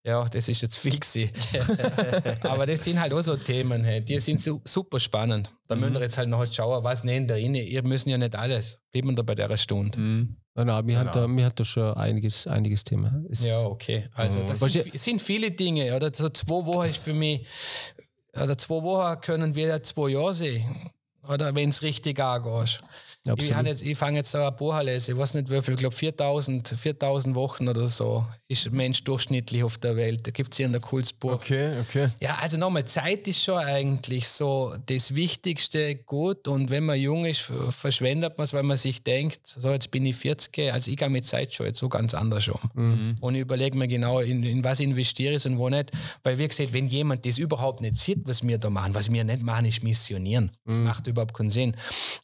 Ja, 0.07 0.29
das 0.29 0.49
ist 0.49 0.61
jetzt 0.61 0.77
viel 0.77 0.99
gewesen. 0.99 1.31
Aber 2.43 2.67
das 2.67 2.85
sind 2.85 3.01
halt 3.01 3.15
auch 3.15 3.23
so 3.23 3.37
Themen, 3.37 3.83
hey. 3.85 4.05
die 4.05 4.21
sind 4.21 4.39
su 4.39 4.61
super 4.65 5.01
spannend. 5.01 5.51
Da 5.67 5.75
mhm. 5.75 5.81
müssen 5.81 5.95
wir 5.95 6.03
jetzt 6.03 6.19
halt 6.19 6.29
noch 6.29 6.45
schauen, 6.53 6.85
was 6.85 7.05
nehmen 7.05 7.27
da 7.27 7.35
rein. 7.35 7.55
Ihr 7.55 7.83
müssen 7.83 8.11
ja 8.11 8.19
nicht 8.19 8.37
alles. 8.37 8.81
Bleiben 8.93 9.09
wir 9.09 9.15
da 9.15 9.23
bei 9.23 9.35
der 9.35 9.57
Stunde. 9.57 9.99
Mhm. 9.99 10.37
Nein, 10.57 10.67
nein, 10.69 10.85
mir, 10.85 10.99
genau. 10.99 11.07
hat 11.07 11.17
da, 11.17 11.27
mir 11.27 11.47
hat 11.47 11.59
da 11.59 11.65
schon 11.65 11.95
einiges, 11.95 12.47
einiges 12.47 12.85
Thema. 12.85 13.13
Es 13.29 13.45
ja, 13.45 13.63
okay. 13.63 14.09
Also, 14.15 14.45
das 14.45 14.61
sind, 14.61 15.01
sind, 15.01 15.21
viele 15.21 15.51
Dinge. 15.51 15.97
Oder 15.97 16.11
so 16.15 16.29
zwei 16.29 16.65
Wochen 16.67 16.89
ist 16.89 17.03
für 17.03 17.15
mich 17.15 17.45
also 18.35 18.55
zwei 18.55 18.83
Wochen 18.83 19.21
können 19.21 19.55
wir 19.55 19.83
zwei 19.83 20.11
Jahre 20.11 20.35
sehen. 20.35 20.91
Oder 21.29 21.55
wenn 21.55 21.71
es 21.71 21.83
richtig 21.83 22.21
angeht. 22.21 22.81
Absolut. 23.27 23.67
Ich, 23.67 23.87
ich 23.87 23.99
fange 23.99 24.19
jetzt 24.19 24.37
ein 24.37 24.57
Buch 24.57 24.79
lesen, 24.83 25.13
ich 25.13 25.19
weiß 25.19 25.35
nicht 25.35 25.51
wie 25.51 25.63
viel, 25.63 25.75
ich 25.75 25.81
glaube 25.81 25.97
4000, 25.97 26.69
4000 26.77 27.35
Wochen 27.35 27.69
oder 27.69 27.87
so 27.87 28.27
ist 28.55 28.67
ein 28.67 28.77
Mensch 28.77 29.05
durchschnittlich 29.05 29.63
auf 29.65 29.79
der 29.79 29.97
Welt. 29.97 30.27
Da 30.27 30.31
gibt 30.31 30.53
es 30.53 30.59
hier 30.59 30.69
ein 30.69 30.81
cooles 30.81 31.13
Buch. 31.13 31.33
Okay, 31.33 31.81
okay. 31.81 32.09
Ja, 32.21 32.39
also 32.41 32.57
nochmal, 32.57 32.85
Zeit 32.85 33.27
ist 33.29 33.43
schon 33.43 33.59
eigentlich 33.59 34.29
so 34.29 34.75
das 34.87 35.15
Wichtigste 35.15 35.97
gut 35.97 36.49
und 36.49 36.71
wenn 36.71 36.85
man 36.85 36.99
jung 36.99 37.25
ist, 37.25 37.53
verschwendet 37.71 38.39
man 38.39 38.45
es, 38.45 38.53
weil 38.53 38.63
man 38.63 38.77
sich 38.77 39.03
denkt, 39.03 39.41
so 39.47 39.71
jetzt 39.71 39.91
bin 39.91 40.07
ich 40.07 40.17
40, 40.17 40.73
also 40.73 40.91
ich 40.91 40.97
gehe 40.97 41.11
mit 41.11 41.27
Zeit 41.27 41.53
schon 41.53 41.67
jetzt 41.67 41.79
so 41.79 41.89
ganz 41.89 42.15
anders 42.15 42.49
um. 42.49 42.61
Mhm. 42.75 43.17
Und 43.21 43.35
ich 43.35 43.41
überlege 43.41 43.77
mir 43.77 43.89
genau, 43.89 44.21
in, 44.21 44.43
in 44.43 44.65
was 44.65 44.81
investiere 44.81 45.35
ich 45.35 45.47
und 45.47 45.59
wo 45.59 45.69
nicht. 45.69 45.91
Weil 46.23 46.39
wie 46.39 46.49
gesagt, 46.49 46.73
wenn 46.73 46.89
jemand 46.89 47.27
das 47.27 47.39
überhaupt 47.39 47.81
nicht 47.81 47.97
sieht, 47.97 48.27
was 48.27 48.47
wir 48.47 48.59
da 48.59 48.71
machen, 48.71 48.95
was 48.95 49.11
wir 49.13 49.25
nicht 49.25 49.43
machen, 49.43 49.67
ist 49.67 49.83
missionieren. 49.83 50.51
Das 50.65 50.79
mhm. 50.79 50.87
macht 50.87 51.07
überhaupt 51.07 51.35
keinen 51.35 51.51
Sinn. 51.51 51.77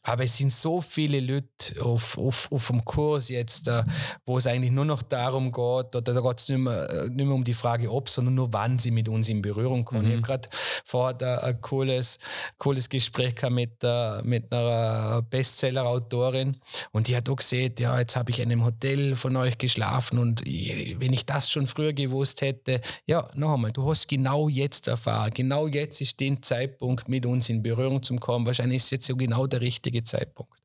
Aber 0.03 0.23
es 0.23 0.37
sind 0.37 0.51
so 0.51 0.81
viele 0.81 1.19
Leute 1.19 1.81
auf, 1.81 2.17
auf, 2.17 2.51
auf 2.51 2.67
dem 2.67 2.83
Kurs 2.85 3.29
jetzt, 3.29 3.67
äh, 3.67 3.83
wo 4.25 4.37
es 4.37 4.47
eigentlich 4.47 4.71
nur 4.71 4.85
noch 4.85 5.01
darum 5.01 5.51
geht, 5.51 5.95
oder 5.95 6.13
da 6.21 6.29
geht 6.29 6.39
es 6.39 6.49
nicht, 6.49 6.57
mehr, 6.57 6.89
äh, 6.89 7.09
nicht 7.09 7.25
mehr 7.25 7.35
um 7.35 7.43
die 7.43 7.53
Frage 7.53 7.91
ob, 7.91 8.09
sondern 8.09 8.35
nur 8.35 8.53
wann 8.53 8.79
sie 8.79 8.91
mit 8.91 9.09
uns 9.09 9.29
in 9.29 9.41
Berührung 9.41 9.85
kommen. 9.85 10.03
Mhm. 10.03 10.07
Ich 10.07 10.13
habe 10.17 10.21
gerade 10.21 10.49
vorher 10.85 11.43
ein 11.43 11.61
cooles, 11.61 12.19
cooles 12.57 12.89
Gespräch 12.89 13.35
gehabt 13.35 13.53
mit, 13.53 13.83
äh, 13.83 14.21
mit 14.23 14.51
einer 14.53 15.21
Bestseller-Autorin 15.23 16.57
und 16.91 17.07
die 17.07 17.15
hat 17.15 17.29
auch 17.29 17.35
gesehen, 17.35 17.73
ja, 17.79 17.99
jetzt 17.99 18.15
habe 18.15 18.31
ich 18.31 18.39
in 18.39 18.51
einem 18.51 18.63
Hotel 18.63 19.15
von 19.15 19.35
euch 19.35 19.57
geschlafen 19.57 20.19
und 20.19 20.45
ich, 20.47 20.99
wenn 20.99 21.13
ich 21.13 21.25
das 21.25 21.49
schon 21.49 21.67
früher 21.67 21.93
gewusst 21.93 22.41
hätte, 22.41 22.81
ja, 23.05 23.29
noch 23.35 23.53
einmal, 23.53 23.71
du 23.71 23.87
hast 23.89 24.07
genau 24.07 24.49
jetzt 24.49 24.87
erfahren, 24.87 25.31
genau 25.33 25.67
jetzt 25.67 26.01
ist 26.01 26.19
der 26.19 26.41
Zeitpunkt, 26.41 27.09
mit 27.09 27.25
uns 27.25 27.49
in 27.49 27.63
Berührung 27.63 28.01
zu 28.03 28.15
kommen. 28.17 28.45
Wahrscheinlich 28.45 28.77
ist 28.77 28.91
jetzt 28.91 29.07
so 29.07 29.15
genau 29.15 29.47
der 29.47 29.61
richtige 29.61 30.03
Zeitpunkt. 30.03 30.60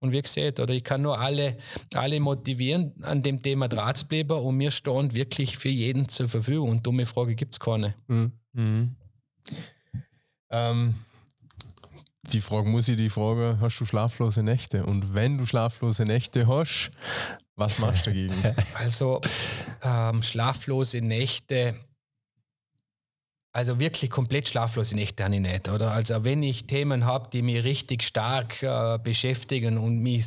Und 0.00 0.12
wie 0.12 0.22
gesagt, 0.22 0.60
oder 0.60 0.72
ich 0.72 0.82
kann 0.82 1.02
nur 1.02 1.18
alle, 1.18 1.58
alle 1.94 2.18
motivieren, 2.20 2.94
an 3.02 3.22
dem 3.22 3.42
Thema 3.42 3.68
dran 3.68 3.94
zu 3.94 4.08
bleiben 4.08 4.38
und 4.38 4.56
mir 4.56 4.70
stehen 4.70 5.14
wirklich 5.14 5.58
für 5.58 5.68
jeden 5.68 6.08
zur 6.08 6.28
Verfügung. 6.28 6.70
Und 6.70 6.86
dumme 6.86 7.04
Frage 7.04 7.34
gibt 7.34 7.52
es 7.52 7.60
keine. 7.60 7.94
Mhm. 8.08 8.32
Mhm. 8.52 8.96
Ähm, 10.50 10.94
die 12.22 12.40
Frage 12.40 12.68
muss 12.68 12.88
ich 12.88 12.96
die 12.96 13.10
Frage, 13.10 13.58
hast 13.60 13.78
du 13.78 13.86
schlaflose 13.86 14.42
Nächte? 14.42 14.84
Und 14.86 15.14
wenn 15.14 15.36
du 15.36 15.46
schlaflose 15.46 16.04
Nächte 16.04 16.46
hast, 16.46 16.90
was 17.56 17.78
machst 17.78 18.06
du 18.06 18.10
dagegen? 18.10 18.34
Also 18.74 19.20
ähm, 19.82 20.22
schlaflose 20.22 21.02
Nächte 21.02 21.74
also 23.52 23.80
wirklich 23.80 24.10
komplett 24.10 24.48
schlaflose 24.48 24.94
Nächte 24.94 25.24
habe 25.24 25.34
ich 25.34 25.40
nicht, 25.40 25.68
oder? 25.68 25.90
Also 25.90 26.24
wenn 26.24 26.40
ich 26.42 26.66
Themen 26.66 27.04
habe, 27.04 27.28
die 27.32 27.42
mich 27.42 27.64
richtig 27.64 28.04
stark 28.04 28.62
äh, 28.62 28.96
beschäftigen 29.02 29.76
und 29.76 29.98
mich 29.98 30.24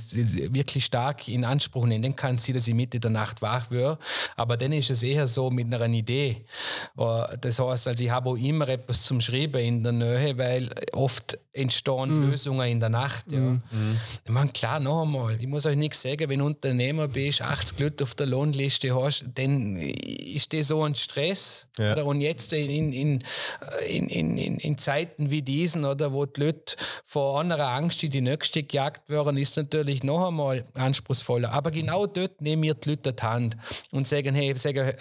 wirklich 0.53 0.83
stark 0.83 1.29
in 1.29 1.45
Anspruch 1.45 1.85
nehmen, 1.85 2.03
dann 2.03 2.15
kann 2.17 2.35
es 2.35 2.45
sein, 2.45 2.55
dass 2.55 2.67
ich 2.67 2.73
Mitte 2.73 2.99
der 2.99 3.11
Nacht 3.11 3.41
wach 3.41 3.71
werde. 3.71 3.97
Aber 4.35 4.57
dann 4.57 4.73
ist 4.73 4.89
es 4.89 5.03
eher 5.03 5.25
so 5.25 5.49
mit 5.49 5.73
einer 5.73 5.87
Idee. 5.87 6.43
Uh, 6.97 7.23
das 7.39 7.59
heißt, 7.59 7.87
also 7.87 8.03
ich 8.03 8.09
habe 8.09 8.29
auch 8.29 8.35
immer 8.35 8.67
etwas 8.67 9.03
zum 9.03 9.21
Schreiben 9.21 9.61
in 9.61 9.83
der 9.83 9.93
Nähe, 9.93 10.37
weil 10.37 10.69
oft 10.91 11.37
entstehen 11.53 12.09
mm. 12.09 12.29
Lösungen 12.29 12.67
in 12.67 12.79
der 12.79 12.89
Nacht. 12.89 13.31
Ja. 13.31 13.39
Mm. 13.39 13.61
Ich 14.25 14.31
meine, 14.31 14.51
klar, 14.51 14.79
noch 14.79 15.03
einmal, 15.03 15.39
ich 15.39 15.47
muss 15.47 15.65
euch 15.65 15.77
nichts 15.77 16.01
sagen, 16.01 16.27
wenn 16.29 16.39
du 16.39 16.45
Unternehmer 16.45 17.07
bist, 17.07 17.41
80 17.41 17.79
Leute 17.79 18.03
auf 18.03 18.15
der 18.15 18.25
Lohnliste 18.25 18.93
hast, 18.95 19.25
dann 19.35 19.77
ist 19.77 20.51
das 20.53 20.69
so 20.69 20.83
ein 20.83 20.95
Stress. 20.95 21.67
Ja. 21.77 22.01
Und 22.01 22.21
jetzt 22.21 22.51
in, 22.53 22.91
in 22.91 23.12
in, 23.87 24.07
in, 24.07 24.37
in, 24.37 24.57
in 24.57 24.77
Zeiten 24.77 25.29
wie 25.29 25.41
diesen, 25.41 25.85
oder 25.85 26.13
wo 26.13 26.25
die 26.25 26.41
Leute 26.41 26.75
vor 27.05 27.39
anderer 27.39 27.69
Angst 27.69 28.01
die 28.01 28.09
die 28.09 28.21
nächste 28.21 28.63
gejagt 28.63 29.09
werden, 29.09 29.37
ist 29.37 29.57
natürlich 29.57 30.03
noch 30.03 30.27
einmal 30.27 30.65
anspruchsvoller. 30.73 31.51
Aber 31.51 31.71
genau 31.71 32.05
dort 32.05 32.41
nehmen 32.41 32.63
wir 32.63 32.73
die 32.73 32.91
Leute 32.91 33.13
die 33.13 33.23
Hand 33.23 33.57
und 33.91 34.07
sagen, 34.07 34.35
hey, 34.35 34.55
sagen, 34.57 34.93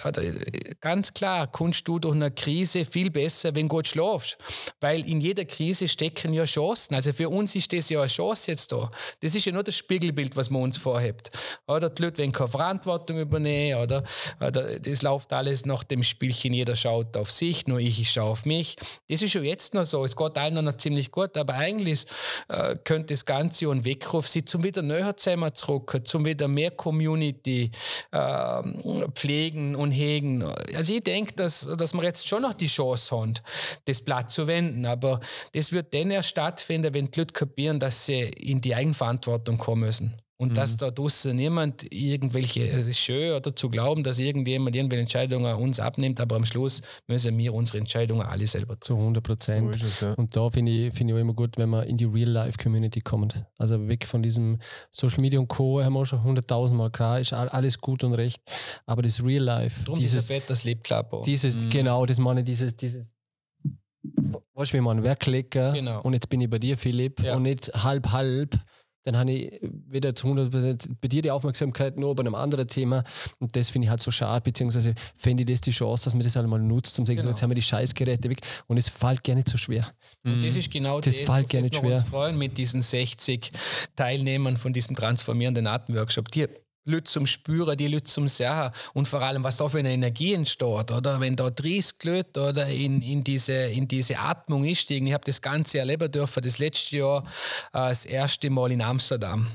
ganz 0.80 1.14
klar, 1.14 1.46
kannst 1.50 1.86
du 1.88 1.98
durch 1.98 2.14
eine 2.14 2.30
Krise 2.30 2.84
viel 2.84 3.10
besser, 3.10 3.54
wenn 3.54 3.68
du 3.68 3.76
gut 3.76 3.88
schlafst. 3.88 4.38
Weil 4.80 5.08
in 5.08 5.20
jeder 5.20 5.44
Krise 5.44 5.88
stecken 5.88 6.32
ja 6.34 6.44
Chancen. 6.44 6.94
Also 6.94 7.12
für 7.12 7.28
uns 7.28 7.54
ist 7.54 7.72
das 7.72 7.88
ja 7.88 8.00
eine 8.00 8.08
Chance 8.08 8.50
jetzt 8.50 8.72
da. 8.72 8.90
Das 9.20 9.34
ist 9.34 9.44
ja 9.44 9.52
nur 9.52 9.62
das 9.62 9.76
Spiegelbild, 9.76 10.36
was 10.36 10.50
man 10.50 10.62
uns 10.62 10.76
vorhebt. 10.76 11.30
Oder 11.66 11.90
die 11.90 12.02
Leute 12.02 12.18
wollen 12.18 12.32
keine 12.32 12.48
Verantwortung 12.48 13.18
übernehmen, 13.18 13.80
oder 13.80 14.04
das 14.38 15.02
läuft 15.02 15.32
alles 15.32 15.64
nach 15.64 15.84
dem 15.84 16.02
Spielchen, 16.02 16.52
jeder 16.52 16.76
schaut 16.76 17.16
auf 17.16 17.30
sich, 17.30 17.66
nur 17.66 17.78
ich, 17.78 18.00
ich 18.02 18.10
schaue 18.10 18.30
auf 18.30 18.44
mich. 18.44 18.76
Das 19.08 19.22
ist 19.22 19.32
schon 19.32 19.44
jetzt 19.44 19.74
noch 19.74 19.84
so. 19.84 20.04
Es 20.04 20.16
geht 20.16 20.36
allen 20.36 20.64
noch 20.64 20.76
ziemlich 20.76 21.10
gut, 21.10 21.36
aber 21.36 21.54
eigentlich 21.54 22.04
äh, 22.48 22.76
könnte 22.84 23.14
das 23.14 23.24
Ganze 23.24 23.70
ein 23.70 23.84
Weckruf 23.84 24.28
sein, 24.28 24.46
zum 24.46 24.64
wieder 24.64 24.82
näher 24.82 25.16
zusammen 25.16 25.54
zurück, 25.54 26.00
zum 26.04 26.24
wieder 26.24 26.48
mehr 26.48 26.70
Community 26.70 27.70
äh, 28.10 28.62
pflegen 29.14 29.74
und 29.74 29.92
hegen. 29.92 30.42
Also 30.74 30.94
ich 30.94 31.02
denke, 31.02 31.34
dass, 31.34 31.68
dass 31.76 31.94
wir 31.94 32.02
jetzt 32.02 32.28
schon 32.28 32.42
noch 32.42 32.54
die 32.54 32.66
Chance 32.66 33.16
haben, 33.16 33.34
das 33.84 34.02
Blatt 34.02 34.30
zu 34.30 34.46
wenden, 34.46 34.84
aber 34.86 35.20
das 35.52 35.72
wird 35.72 35.94
dann 35.94 36.10
erst 36.10 36.30
stattfinden, 36.30 36.92
wenn 36.94 37.10
die 37.10 37.20
Leute 37.20 37.32
kapieren, 37.32 37.78
dass 37.80 38.06
sie 38.06 38.22
in 38.22 38.60
die 38.60 38.74
Eigenverantwortung 38.74 39.58
kommen 39.58 39.82
müssen. 39.82 40.21
Und 40.38 40.50
mhm. 40.50 40.54
dass 40.54 40.76
da 40.76 40.90
draußen 40.90 41.36
niemand 41.36 41.86
irgendwelche, 41.92 42.68
es 42.68 42.86
ist 42.86 42.98
schön 42.98 43.32
oder 43.32 43.54
zu 43.54 43.68
glauben, 43.68 44.02
dass 44.02 44.18
irgendjemand 44.18 44.74
irgendwelche 44.74 45.02
Entscheidungen 45.02 45.54
uns 45.54 45.78
abnimmt, 45.78 46.20
aber 46.20 46.36
am 46.36 46.44
Schluss 46.44 46.82
müssen 47.06 47.36
wir 47.38 47.54
unsere 47.54 47.78
Entscheidungen 47.78 48.22
alle 48.22 48.46
selber 48.46 48.78
tun. 48.78 48.96
Zu 48.96 48.96
100 48.96 49.22
Prozent. 49.22 49.76
So 49.76 50.06
ja. 50.06 50.14
Und 50.14 50.36
da 50.36 50.50
finde 50.50 50.72
ich, 50.72 50.94
find 50.94 51.10
ich 51.10 51.16
auch 51.16 51.20
immer 51.20 51.34
gut, 51.34 51.58
wenn 51.58 51.68
man 51.68 51.84
in 51.84 51.96
die 51.96 52.06
Real-Life-Community 52.06 53.00
kommt. 53.00 53.44
Also 53.58 53.88
weg 53.88 54.06
von 54.06 54.22
diesem 54.22 54.58
Social 54.90 55.20
Media 55.20 55.38
und 55.38 55.48
Co. 55.48 55.82
haben 55.82 55.92
wir 55.92 56.06
schon 56.06 56.20
100.000 56.20 56.74
Mal 56.74 56.90
gehabt, 56.90 57.20
ist 57.20 57.32
alles 57.32 57.78
gut 57.78 58.02
und 58.02 58.14
recht. 58.14 58.42
Aber 58.86 59.02
das 59.02 59.22
Real-Life. 59.22 59.84
Darum 59.84 60.00
dieses 60.00 60.26
Bett, 60.26 60.44
das 60.48 60.64
lebt 60.64 60.84
klar. 60.84 61.08
Dieses, 61.24 61.56
mhm. 61.56 61.70
genau, 61.70 62.04
das 62.06 62.18
meine 62.18 62.40
ich, 62.40 62.46
dieses, 62.46 62.76
dieses 62.76 63.06
Weißt 64.54 64.72
du, 64.72 64.78
wie 64.78 64.80
man 64.80 65.02
Werkklicker 65.02 65.72
genau. 65.72 66.02
und 66.02 66.12
jetzt 66.12 66.28
bin 66.28 66.40
ich 66.40 66.50
bei 66.50 66.58
dir, 66.58 66.76
Philipp, 66.76 67.20
ja. 67.22 67.36
und 67.36 67.42
nicht 67.42 67.72
halb, 67.72 68.12
halb, 68.12 68.58
dann 69.04 69.16
habe 69.16 69.32
ich 69.32 69.60
wieder 69.62 70.14
zu 70.14 70.28
100% 70.28 70.88
bei 71.00 71.08
dir 71.08 71.22
die 71.22 71.30
Aufmerksamkeit 71.30 71.98
nur 71.98 72.14
bei 72.14 72.22
einem 72.22 72.34
anderen 72.34 72.68
Thema 72.68 73.04
und 73.38 73.56
das 73.56 73.70
finde 73.70 73.86
ich 73.86 73.90
halt 73.90 74.00
so 74.00 74.10
schade, 74.10 74.42
beziehungsweise 74.42 74.94
fände 75.16 75.42
ich 75.42 75.50
das 75.50 75.60
die 75.60 75.70
Chance, 75.70 76.04
dass 76.04 76.14
man 76.14 76.22
das 76.22 76.36
halt 76.36 76.46
mal 76.46 76.58
nutzt, 76.58 76.98
um 76.98 77.06
zu 77.06 77.10
sagen, 77.10 77.20
genau. 77.20 77.30
jetzt 77.30 77.42
haben 77.42 77.50
wir 77.50 77.54
die 77.54 77.62
Scheißgeräte 77.62 78.30
weg 78.30 78.40
und 78.66 78.76
es 78.76 78.88
fällt 78.88 79.24
gar 79.24 79.34
nicht 79.34 79.48
so 79.48 79.58
schwer. 79.58 79.92
Und 80.24 80.42
das 80.44 80.54
ist 80.54 80.70
genau 80.70 81.00
das, 81.00 81.16
das 81.16 81.24
fällt 81.24 81.48
gar 81.50 81.60
nicht 81.60 81.74
schwer. 81.74 81.90
wir 81.90 81.96
uns 81.96 82.08
freuen 82.08 82.38
mit 82.38 82.58
diesen 82.58 82.80
60 82.80 83.52
Teilnehmern 83.96 84.56
von 84.56 84.72
diesem 84.72 84.96
transformierenden 84.96 85.66
Atemworkshop. 85.66 86.30
Die 86.30 86.46
Leute 86.84 87.04
zum 87.04 87.26
Spüren, 87.26 87.76
die 87.76 87.86
Leute 87.86 88.04
zum 88.04 88.26
Sehen 88.28 88.70
und 88.92 89.06
vor 89.06 89.22
allem, 89.22 89.44
was 89.44 89.58
da 89.58 89.68
für 89.68 89.78
eine 89.78 89.92
Energie 89.92 90.34
entsteht, 90.34 90.90
oder? 90.90 91.20
Wenn 91.20 91.36
da 91.36 91.50
30 91.50 92.02
Leute 92.02 92.42
oder 92.42 92.66
in, 92.66 93.02
in, 93.02 93.22
diese, 93.22 93.52
in 93.52 93.86
diese 93.86 94.18
Atmung 94.18 94.64
einsteigen. 94.64 95.06
Ich 95.06 95.12
habe 95.12 95.24
das 95.24 95.40
Ganze 95.40 95.78
erleben 95.78 96.10
dürfen, 96.10 96.42
das 96.42 96.58
letzte 96.58 96.96
Jahr 96.96 97.22
äh, 97.72 97.88
das 97.88 98.04
erste 98.04 98.50
Mal 98.50 98.72
in 98.72 98.82
Amsterdam. 98.82 99.48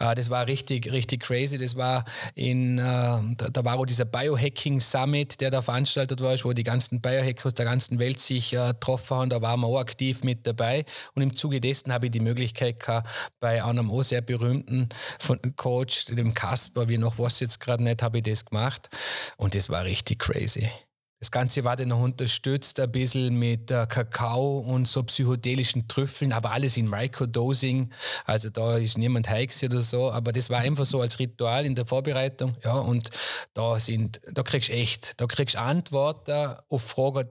Uh, 0.00 0.14
das 0.14 0.30
war 0.30 0.46
richtig, 0.46 0.90
richtig 0.92 1.22
crazy. 1.22 1.58
Das 1.58 1.76
war 1.76 2.04
in, 2.34 2.78
uh, 2.78 3.22
da, 3.36 3.64
war 3.64 3.78
auch 3.78 3.86
dieser 3.86 4.04
Biohacking 4.04 4.80
Summit, 4.80 5.40
der 5.40 5.50
da 5.50 5.62
veranstaltet 5.62 6.20
war, 6.20 6.36
wo 6.44 6.52
die 6.52 6.62
ganzen 6.62 7.00
Biohacker 7.00 7.46
aus 7.46 7.54
der 7.54 7.66
ganzen 7.66 7.98
Welt 7.98 8.20
sich 8.20 8.56
uh, 8.56 8.68
getroffen 8.68 9.16
haben. 9.16 9.30
Da 9.30 9.40
waren 9.42 9.60
wir 9.60 9.66
auch 9.66 9.78
aktiv 9.78 10.22
mit 10.24 10.46
dabei. 10.46 10.84
Und 11.14 11.22
im 11.22 11.34
Zuge 11.34 11.60
dessen 11.60 11.92
habe 11.92 12.06
ich 12.06 12.12
die 12.12 12.20
Möglichkeit 12.20 12.80
gehabt, 12.80 13.08
bei 13.40 13.62
einem 13.62 13.90
auch 13.90 14.02
sehr 14.02 14.20
berühmten 14.20 14.88
Coach, 15.56 16.06
dem 16.06 16.34
Kasper, 16.34 16.88
wie 16.88 16.98
noch 16.98 17.18
was 17.18 17.40
jetzt 17.40 17.60
gerade 17.60 17.82
nicht, 17.82 18.02
habe 18.02 18.18
ich 18.18 18.24
das 18.24 18.44
gemacht. 18.44 18.88
Und 19.36 19.54
das 19.54 19.68
war 19.70 19.84
richtig 19.84 20.18
crazy. 20.18 20.70
Das 21.20 21.30
Ganze 21.30 21.64
war 21.64 21.76
dann 21.76 21.88
noch 21.88 22.00
unterstützt 22.00 22.78
ein 22.78 22.92
bisschen 22.92 23.38
mit 23.38 23.70
äh, 23.70 23.86
Kakao 23.88 24.58
und 24.58 24.86
so 24.86 25.02
psychedelischen 25.02 25.88
Trüffeln, 25.88 26.32
aber 26.32 26.50
alles 26.50 26.76
in 26.76 26.90
Microdosing. 26.90 27.90
Also 28.26 28.50
da 28.50 28.76
ist 28.76 28.98
niemand 28.98 29.28
heiß 29.28 29.64
oder 29.64 29.80
so, 29.80 30.10
aber 30.10 30.32
das 30.32 30.50
war 30.50 30.58
einfach 30.58 30.84
so 30.84 31.00
als 31.00 31.18
Ritual 31.18 31.64
in 31.64 31.74
der 31.74 31.86
Vorbereitung. 31.86 32.52
Ja, 32.62 32.74
und 32.74 33.10
da 33.54 33.78
sind, 33.78 34.20
da 34.30 34.42
kriegst 34.42 34.68
echt, 34.68 35.18
da 35.18 35.26
kriegst 35.26 35.56
Antworten 35.56 36.56
auf 36.68 36.82
Fragen, 36.82 37.30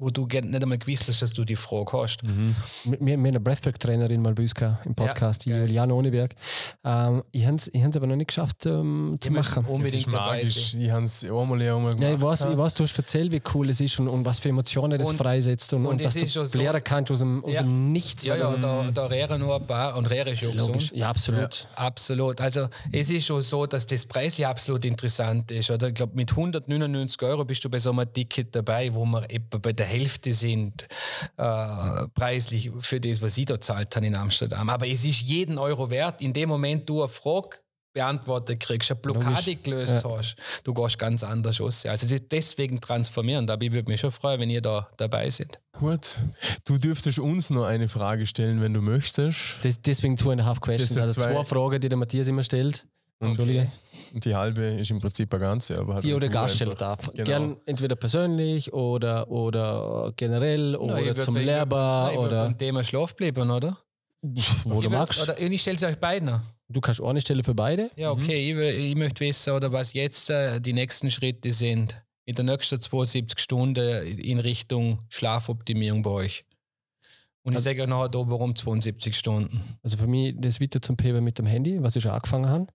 wo 0.00 0.10
du 0.10 0.26
nicht 0.26 0.44
einmal 0.44 0.78
gewusst 0.78 1.08
hast, 1.08 1.22
dass 1.22 1.32
du 1.32 1.44
die 1.44 1.56
Frage 1.56 1.90
hast. 1.92 2.22
Mhm. 2.22 2.54
Wir, 2.84 3.00
wir 3.00 3.12
haben 3.14 3.26
eine 3.26 3.40
Breathwork-Trainerin 3.40 4.22
mal 4.22 4.32
bei 4.32 4.42
uns 4.42 4.52
im 4.84 4.94
Podcast, 4.94 5.44
ja, 5.44 5.56
die 5.56 5.62
Juliane 5.62 5.92
Ohneberg. 5.92 6.36
Ähm, 6.84 7.24
ich 7.32 7.44
habe 7.44 7.56
es 7.56 7.96
aber 7.96 8.06
noch 8.06 8.14
nicht 8.14 8.28
geschafft 8.28 8.64
ähm, 8.66 9.16
zu 9.20 9.32
machen. 9.32 9.64
Unbedingt 9.64 9.94
das 9.94 10.00
ist 10.00 10.06
magisch. 10.06 10.74
Ich 10.74 10.90
habe 10.90 11.04
es 11.04 11.24
einmal, 11.24 11.60
einmal 11.60 11.94
gemacht. 11.94 12.00
Ja, 12.00 12.14
ich, 12.14 12.20
weiß, 12.20 12.46
ich 12.46 12.56
weiß, 12.56 12.74
du 12.74 12.84
hast 12.84 12.96
erzählt, 12.96 13.32
wie 13.32 13.42
cool 13.54 13.70
es 13.70 13.80
ist 13.80 13.98
und, 13.98 14.06
und 14.06 14.24
was 14.24 14.38
für 14.38 14.50
Emotionen 14.50 15.00
das 15.00 15.08
und, 15.08 15.16
freisetzt 15.16 15.72
und, 15.72 15.84
und, 15.84 15.92
und 15.94 16.04
dass 16.04 16.14
du 16.14 16.26
so, 16.26 16.58
lernen 16.58 16.82
kannst 16.84 17.10
aus 17.10 17.18
dem, 17.18 17.44
aus 17.44 17.54
ja. 17.54 17.62
dem 17.62 17.90
Nichts. 17.90 18.24
Ja, 18.24 18.36
ja, 18.36 18.56
da, 18.56 18.90
da 18.92 19.06
rehren 19.06 19.40
nur 19.40 19.56
ein 19.56 19.66
paar 19.66 19.96
und 19.96 20.06
Rehre 20.06 20.30
ist 20.30 20.44
auch 20.44 20.52
gesund. 20.52 20.92
Ja, 20.94 21.10
absolut. 21.10 21.68
Ja, 21.76 21.86
absolut. 21.86 22.40
Also 22.40 22.68
es 22.92 23.10
ist 23.10 23.26
schon 23.26 23.40
so, 23.40 23.66
dass 23.66 23.84
das 23.86 24.06
preislich 24.06 24.46
absolut 24.46 24.84
interessant 24.84 25.50
ist. 25.50 25.72
Oder 25.72 25.88
ich 25.88 25.94
glaube, 25.94 26.14
mit 26.14 26.30
199 26.30 27.20
Euro 27.22 27.44
bist 27.44 27.64
du 27.64 27.68
bei 27.68 27.80
so 27.80 27.90
einem 27.90 28.12
Ticket 28.12 28.54
dabei, 28.54 28.94
wo 28.94 29.04
man 29.04 29.24
etwa 29.24 29.58
bei 29.58 29.72
der 29.72 29.87
Hälfte 29.88 30.32
sind 30.32 30.86
äh, 31.36 32.08
preislich 32.14 32.70
für 32.80 33.00
das, 33.00 33.20
was 33.22 33.36
ich 33.38 33.46
da 33.46 33.60
zahlt 33.60 33.94
habe 33.96 34.06
in 34.06 34.16
Amsterdam. 34.16 34.68
Aber 34.68 34.86
es 34.86 35.04
ist 35.04 35.22
jeden 35.22 35.58
Euro 35.58 35.90
wert. 35.90 36.20
In 36.20 36.32
dem 36.32 36.48
Moment 36.48 36.88
du 36.88 37.00
eine 37.00 37.08
Frage 37.08 37.58
beantwortet 37.92 38.60
kriegst, 38.60 38.90
eine 38.90 39.00
Blockade 39.00 39.30
Logisch. 39.30 39.62
gelöst 39.62 40.02
ja. 40.04 40.16
hast, 40.16 40.36
du 40.62 40.72
gehst 40.74 40.98
ganz 40.98 41.24
anders 41.24 41.60
aus. 41.60 41.84
Also 41.86 42.06
es 42.06 42.12
ist 42.12 42.30
deswegen 42.30 42.80
transformierend, 42.80 43.50
aber 43.50 43.64
ich 43.64 43.72
würde 43.72 43.90
mich 43.90 44.00
schon 44.00 44.12
freuen, 44.12 44.40
wenn 44.40 44.50
ihr 44.50 44.60
da 44.60 44.88
dabei 44.96 45.28
seid. 45.30 45.58
Gut. 45.72 46.18
Du 46.64 46.78
dürftest 46.78 47.18
uns 47.18 47.50
noch 47.50 47.64
eine 47.64 47.88
Frage 47.88 48.26
stellen, 48.26 48.60
wenn 48.60 48.74
du 48.74 48.82
möchtest. 48.82 49.58
Das, 49.62 49.80
deswegen 49.80 50.16
two 50.16 50.30
and 50.30 50.40
a 50.40 50.44
half 50.44 50.60
questions. 50.60 50.96
Also 50.96 51.14
zwei, 51.14 51.32
zwei 51.32 51.44
Fragen, 51.44 51.80
die 51.80 51.88
der 51.88 51.98
Matthias 51.98 52.28
immer 52.28 52.44
stellt. 52.44 52.86
Und 53.20 54.24
die 54.24 54.34
halbe 54.34 54.62
ist 54.62 54.90
im 54.90 55.00
Prinzip 55.00 55.32
eine 55.34 55.44
ganze. 55.44 55.78
Aber 55.78 55.94
halt 55.94 56.04
die 56.04 56.14
oder 56.14 56.28
Gaststeller 56.28 56.74
darf. 56.74 57.10
Genau. 57.12 57.24
Gern 57.24 57.56
entweder 57.66 57.96
persönlich 57.96 58.72
oder, 58.72 59.30
oder 59.30 60.12
generell 60.16 60.76
oder 60.76 61.00
Na, 61.04 61.20
zum 61.20 61.36
Lehrbar. 61.36 62.16
oder 62.16 62.44
beim 62.44 62.58
Thema 62.58 62.84
Schlaf 62.84 63.16
bleiben, 63.16 63.50
oder? 63.50 63.76
Wo 64.22 64.76
ich 64.76 64.82
du 64.82 64.90
magst. 64.90 65.22
Oder 65.22 65.40
ich 65.40 65.60
stelle 65.60 65.76
es 65.76 65.82
euch 65.82 65.98
beiden. 65.98 66.40
Du 66.68 66.80
kannst 66.80 67.00
auch 67.00 67.08
eine 67.08 67.20
Stelle 67.20 67.42
für 67.42 67.54
beide? 67.54 67.90
Ja, 67.96 68.10
okay. 68.10 68.54
Mhm. 68.54 68.60
Ich, 68.60 68.90
ich, 68.90 68.94
möchte 68.96 69.20
wissen, 69.20 69.52
oder 69.52 69.72
was 69.72 69.92
jetzt 69.94 70.30
äh, 70.30 70.60
die 70.60 70.72
nächsten 70.72 71.10
Schritte 71.10 71.50
sind 71.50 72.00
in 72.24 72.34
der 72.34 72.44
nächsten 72.44 72.80
72 72.80 73.38
Stunden 73.38 74.06
in 74.18 74.38
Richtung 74.38 74.98
Schlafoptimierung 75.08 76.02
bei 76.02 76.10
euch. 76.10 76.44
Und 77.42 77.54
also, 77.54 77.70
ich 77.70 77.76
sage 77.76 77.82
euch 77.82 77.88
nachher 77.88 78.10
da, 78.10 78.18
warum 78.26 78.54
72 78.54 79.16
Stunden. 79.16 79.78
Also 79.82 79.96
für 79.96 80.06
mich 80.06 80.34
das 80.36 80.60
wieder 80.60 80.82
zum 80.82 80.96
Peben 80.96 81.24
mit 81.24 81.38
dem 81.38 81.46
Handy, 81.46 81.82
was 81.82 81.96
ich 81.96 82.02
schon 82.02 82.12
angefangen 82.12 82.48
habe 82.48 82.66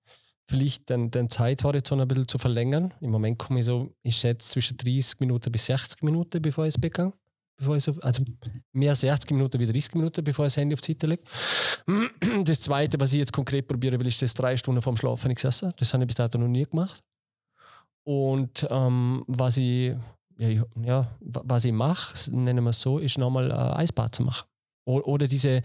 vielleicht 0.50 0.90
den, 0.90 1.12
den 1.12 1.30
Zeithorizont 1.30 2.02
ein 2.02 2.08
bisschen 2.08 2.28
zu 2.28 2.38
verlängern. 2.38 2.94
Im 3.02 3.12
Moment 3.12 3.40
komme 3.40 3.60
ich 3.60 3.66
so, 3.66 3.94
ich 4.04 4.18
schätze 4.18 4.50
zwischen 4.50 4.78
30 4.78 5.20
Minuten 5.20 5.52
bis 5.52 5.66
60 5.66 6.04
Minuten, 6.04 6.42
bevor 6.42 6.66
ich 6.66 6.76
ins 6.76 6.82
Bett. 6.82 7.14
Bevor 7.56 7.78
ich 7.78 7.84
so, 7.84 7.94
also 8.02 8.24
mehr 8.72 8.92
als 8.92 9.02
60 9.02 9.32
Minuten 9.32 9.60
wie 9.60 9.66
30 9.66 9.96
Minuten, 9.96 10.24
bevor 10.24 10.46
ich 10.46 10.54
das 10.54 10.58
Handy 10.58 10.74
auf 10.74 10.82
die 10.82 10.94
Seite 10.94 11.08
lege. 11.08 11.24
Das 12.46 12.60
Zweite, 12.60 13.00
was 13.00 13.14
ich 13.14 13.20
jetzt 13.20 13.32
konkret 13.32 13.68
probieren 13.68 14.00
will, 14.00 14.08
ist 14.08 14.22
das 14.22 14.34
drei 14.34 14.58
Stunden 14.58 14.82
vorm 14.82 14.98
Schlafen 14.98 15.34
gesessen. 15.34 15.72
Das 15.78 15.94
habe 15.94 16.04
ich 16.04 16.08
bis 16.08 16.16
dato 16.16 16.38
noch 16.38 16.48
nie 16.48 16.66
gemacht. 16.66 17.04
Und 18.06 18.68
ähm, 18.70 19.24
was 19.28 19.58
ich 19.58 19.96
ja, 20.38 20.64
ja, 20.84 21.08
was 21.20 21.66
ich 21.66 21.72
mache, 21.72 22.32
nennen 22.32 22.64
wir 22.64 22.72
es 22.72 22.82
so, 22.82 23.00
ist 23.00 23.18
nochmal 23.18 23.52
äh, 23.52 23.54
Eisbad 23.54 24.16
zu 24.16 24.24
machen. 24.24 24.48
Oder 24.86 25.28
diese 25.28 25.62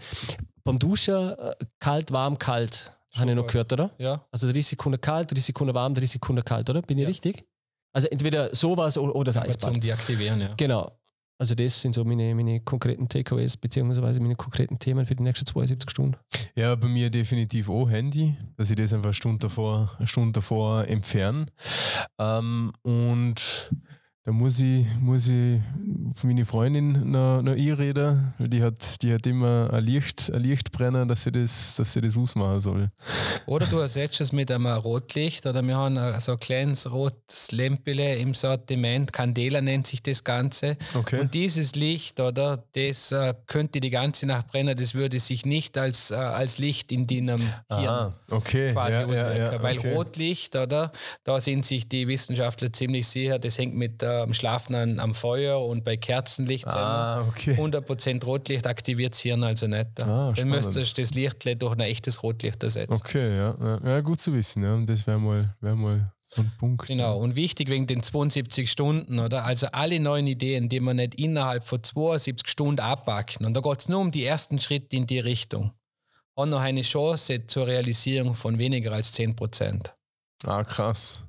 beim 0.63 0.79
Duschen 0.79 1.31
äh, 1.31 1.55
kalt, 1.79 2.11
warm, 2.11 2.37
kalt 2.37 2.95
habe 3.15 3.29
ich 3.29 3.35
noch 3.35 3.47
gehört, 3.47 3.73
oder? 3.73 3.91
Ja. 3.97 4.25
Also 4.31 4.47
30 4.47 4.67
Sekunden 4.67 5.01
kalt, 5.01 5.31
30 5.31 5.45
Sekunden 5.45 5.73
warm, 5.73 5.93
30 5.93 6.11
Sekunden 6.11 6.43
kalt, 6.43 6.69
oder? 6.69 6.81
Bin 6.81 6.97
ich 6.97 7.03
ja. 7.03 7.07
richtig? 7.07 7.45
Also 7.93 8.07
entweder 8.07 8.53
sowas 8.53 8.97
oder, 8.97 9.15
oder 9.15 9.31
das 9.31 9.37
Eisbad. 9.37 9.73
Zum 9.73 9.81
Deaktivieren, 9.81 10.41
ja. 10.41 10.53
Genau. 10.57 10.99
Also 11.39 11.55
das 11.55 11.79
sind 11.79 11.95
so 11.95 12.03
meine, 12.03 12.35
meine 12.35 12.59
konkreten 12.59 13.07
Takeaways 13.07 13.55
beziehungsweise 13.55 14.19
meine 14.19 14.35
konkreten 14.35 14.77
Themen 14.77 15.05
für 15.05 15.15
die 15.15 15.23
nächsten 15.23 15.45
72 15.45 15.89
Stunden. 15.89 16.17
Ja, 16.55 16.75
bei 16.75 16.89
mir 16.89 17.09
definitiv 17.09 17.69
auch 17.69 17.89
Handy, 17.89 18.35
dass 18.57 18.69
ich 18.69 18.75
das 18.75 18.91
einfach 18.91 19.05
eine 19.05 19.13
Stunde 19.13 19.39
davor, 19.39 19.95
eine 19.97 20.07
Stunde 20.07 20.33
davor 20.33 20.85
entferne. 20.85 21.45
Ähm, 22.19 22.73
und 22.81 23.71
da 24.25 24.33
muss 24.33 24.59
ich, 24.59 24.85
muss 24.99 25.27
ich 25.29 25.59
für 26.15 26.27
meine 26.27 26.43
Freundin 26.43 27.09
noch, 27.09 27.41
noch 27.41 27.53
einreden, 27.53 28.33
weil 28.37 28.49
die 28.49 28.61
hat, 28.61 29.01
die 29.01 29.13
hat 29.13 29.25
immer 29.25 29.71
ein 29.73 29.83
Licht, 29.83 30.31
ein 30.33 30.43
Lichtbrenner, 30.43 31.05
dass 31.05 31.23
sie 31.23 31.31
das, 31.31 31.75
dass 31.77 31.93
sie 31.93 32.01
das 32.01 32.17
ausmachen 32.17 32.59
soll. 32.59 32.89
Oder 33.45 33.65
du 33.67 33.77
ersetzt 33.77 34.19
es 34.19 34.31
mit 34.31 34.51
einem 34.51 34.67
Rotlicht 34.67 35.45
oder 35.45 35.63
wir 35.63 35.75
haben 35.75 36.19
so 36.19 36.33
ein 36.33 36.39
kleines 36.39 36.91
rotes 36.91 37.51
Lämpele 37.51 38.17
im 38.17 38.33
Sortiment, 38.33 39.13
Candela 39.13 39.61
nennt 39.61 39.87
sich 39.87 40.03
das 40.03 40.23
Ganze. 40.23 40.77
Okay. 40.93 41.21
Und 41.21 41.33
dieses 41.33 41.75
Licht, 41.75 42.19
oder, 42.19 42.63
das 42.73 43.11
äh, 43.11 43.33
könnte 43.47 43.79
die 43.79 43.89
ganze 43.89 44.27
Nacht 44.27 44.47
brennen, 44.47 44.75
das 44.77 44.93
würde 44.93 45.19
sich 45.19 45.45
nicht 45.45 45.77
als, 45.77 46.11
äh, 46.11 46.15
als 46.15 46.57
Licht 46.57 46.91
in 46.91 47.07
deinem 47.07 47.41
Hirn 47.71 48.13
okay. 48.29 48.73
quasi 48.73 48.97
ja, 48.97 49.05
auswirken. 49.05 49.37
Ja, 49.37 49.53
ja, 49.53 49.63
weil 49.63 49.79
okay. 49.79 49.93
Rotlicht, 49.93 50.55
oder, 50.55 50.91
da 51.23 51.39
sind 51.39 51.65
sich 51.65 51.87
die 51.87 52.07
Wissenschaftler 52.07 52.71
ziemlich 52.73 53.07
sicher, 53.07 53.39
das 53.39 53.57
hängt 53.57 53.75
mit 53.75 54.03
äh, 54.19 54.23
am 54.23 54.33
Schlafen 54.33 54.75
an, 54.75 54.99
am 54.99 55.15
Feuer 55.15 55.65
und 55.65 55.83
bei 55.83 55.97
Kerzenlicht 55.97 56.67
ah, 56.67 57.25
okay. 57.27 57.53
100% 57.53 58.23
Rotlicht 58.25 58.67
aktiviert 58.67 59.13
das 59.13 59.19
Hirn 59.21 59.43
also 59.43 59.67
nicht. 59.67 60.01
Ah, 60.01 60.33
Dann 60.35 60.49
müsstest 60.49 60.97
du 60.97 61.01
das 61.01 61.13
Licht 61.13 61.45
durch 61.61 61.73
ein 61.73 61.79
echtes 61.79 62.23
Rotlicht 62.23 62.63
ersetzen. 62.63 62.93
Okay, 62.93 63.35
ja, 63.35 63.55
ja, 63.59 63.79
ja 63.83 64.01
gut 64.01 64.19
zu 64.19 64.33
wissen. 64.33 64.63
Ja. 64.63 64.79
Das 64.85 65.05
wäre 65.07 65.19
mal, 65.19 65.55
wär 65.61 65.75
mal 65.75 66.11
so 66.25 66.41
ein 66.41 66.51
Punkt. 66.59 66.87
Genau, 66.87 67.17
und 67.17 67.35
wichtig 67.35 67.69
wegen 67.69 67.87
den 67.87 68.03
72 68.03 68.69
Stunden, 68.69 69.19
oder? 69.19 69.45
Also 69.45 69.67
alle 69.67 69.99
neuen 69.99 70.27
Ideen, 70.27 70.69
die 70.69 70.79
man 70.79 70.97
nicht 70.97 71.15
innerhalb 71.15 71.65
von 71.65 71.83
72 71.83 72.47
Stunden 72.47 72.79
abpacken. 72.79 73.45
Und 73.45 73.55
da 73.55 73.61
geht 73.61 73.79
es 73.79 73.89
nur 73.89 73.99
um 73.99 74.11
die 74.11 74.25
ersten 74.25 74.59
Schritte 74.59 74.95
in 74.95 75.07
die 75.07 75.19
Richtung. 75.19 75.71
Und 76.35 76.51
noch 76.51 76.61
eine 76.61 76.83
Chance 76.83 77.47
zur 77.47 77.67
Realisierung 77.67 78.35
von 78.35 78.59
weniger 78.59 78.91
als 78.91 79.13
10%. 79.13 79.91
Ah, 80.45 80.63
krass. 80.63 81.28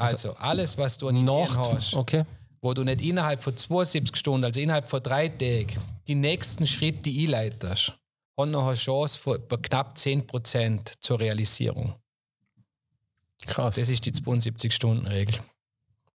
Also, 0.00 0.30
also 0.30 0.40
alles, 0.40 0.78
was 0.78 0.98
du 0.98 1.08
an 1.08 1.24
Nacht, 1.24 1.58
hast, 1.58 1.94
okay. 1.94 2.24
wo 2.60 2.74
du 2.74 2.84
nicht 2.84 3.02
innerhalb 3.02 3.42
von 3.42 3.56
72 3.56 4.16
Stunden, 4.16 4.44
also 4.44 4.60
innerhalb 4.60 4.88
von 4.88 5.02
drei 5.02 5.28
Tagen, 5.28 5.80
die 6.06 6.14
nächsten 6.14 6.66
Schritte 6.66 7.10
einleitest, 7.10 7.94
hat 8.36 8.48
noch 8.48 8.66
eine 8.66 8.76
Chance 8.76 9.18
von 9.18 9.62
knapp 9.62 9.96
10% 9.96 10.94
zur 11.00 11.20
Realisierung. 11.20 11.94
Krass. 13.46 13.76
Das 13.76 13.88
ist 13.88 14.04
die 14.04 14.12
72-Stunden-Regel 14.12 15.40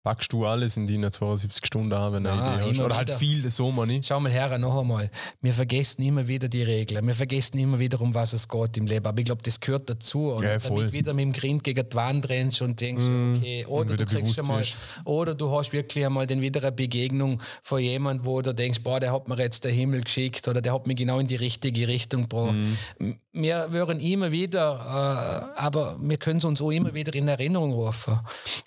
packst 0.04 0.34
du 0.34 0.46
alles 0.46 0.76
in 0.76 0.86
deinen 0.86 1.12
72 1.12 1.66
Stunden 1.66 1.94
an, 1.94 2.14
wenn 2.14 2.24
du 2.26 2.32
eine 2.32 2.56
Idee 2.56 2.70
hast. 2.70 2.80
Oder 2.82 2.98
halt 2.98 3.10
viel 3.10 3.50
so, 3.50 3.72
Money. 3.72 4.02
Schau 4.04 4.20
mal 4.20 4.32
her, 4.32 4.58
noch 4.58 4.78
einmal. 4.82 5.10
Wir 5.42 5.54
vergessen 5.54 6.04
immer 6.04 6.28
wieder 6.28 6.50
die 6.50 6.62
Regeln. 6.62 7.08
Wir 7.08 7.16
vergessen 7.16 7.58
immer 7.58 7.80
wieder, 7.80 8.00
um 8.02 8.14
was 8.14 8.34
es 8.34 8.48
geht 8.50 8.78
im 8.78 8.86
Leben. 8.86 9.06
Aber 9.06 9.18
ich 9.18 9.26
glaube, 9.26 9.42
das 9.44 9.62
gehört 9.62 9.90
dazu. 9.90 10.32
Und 10.32 10.44
ja, 10.44 10.60
voll. 10.60 10.80
damit 10.80 10.92
wieder 10.92 11.14
mit 11.14 11.24
dem 11.24 11.32
Grind 11.32 11.64
gegen 11.64 11.88
die 11.88 11.96
Wand 11.96 12.28
rennst 12.28 12.62
und 12.62 12.82
denkst, 12.82 13.06
mm, 13.06 13.36
okay, 13.38 13.66
oder 13.66 13.96
du 13.96 14.06
kriegst 14.06 14.40
einmal, 14.40 14.64
oder 15.06 15.36
du 15.36 15.50
hast 15.52 15.72
wirklich 15.72 16.06
einmal 16.06 16.28
dann 16.28 16.42
wieder 16.42 16.62
eine 16.62 16.74
Begegnung 16.74 17.42
von 17.62 17.80
jemandem, 17.80 18.26
wo 18.26 18.42
du 18.42 18.54
denkst, 18.54 18.82
boah, 18.84 19.00
der 19.00 19.14
hat 19.14 19.30
mir 19.30 19.38
jetzt 19.38 19.64
der 19.64 19.72
Himmel 19.72 20.02
geschickt 20.02 20.48
oder 20.50 20.62
der 20.62 20.74
hat 20.74 20.86
mich 20.86 20.98
genau 20.98 21.20
in 21.20 21.28
die 21.28 21.38
richtige 21.38 21.88
Richtung 21.88 22.24
gebracht. 22.24 22.60
Mm. 23.00 23.14
Wir 23.36 23.70
hören 23.72 24.00
immer 24.00 24.32
wieder, 24.32 25.54
äh, 25.56 25.60
aber 25.60 25.98
wir 26.00 26.18
können 26.18 26.38
es 26.38 26.46
uns 26.46 26.62
auch 26.62 26.70
immer 26.72 26.94
wieder 26.94 27.14
in 27.16 27.28
Erinnerung 27.28 27.74
rufen. 27.74 28.20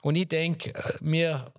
Und 0.03 0.17
ich 0.17 0.29
denke, 0.29 0.73
wir 1.01 1.27
wir 1.27 1.53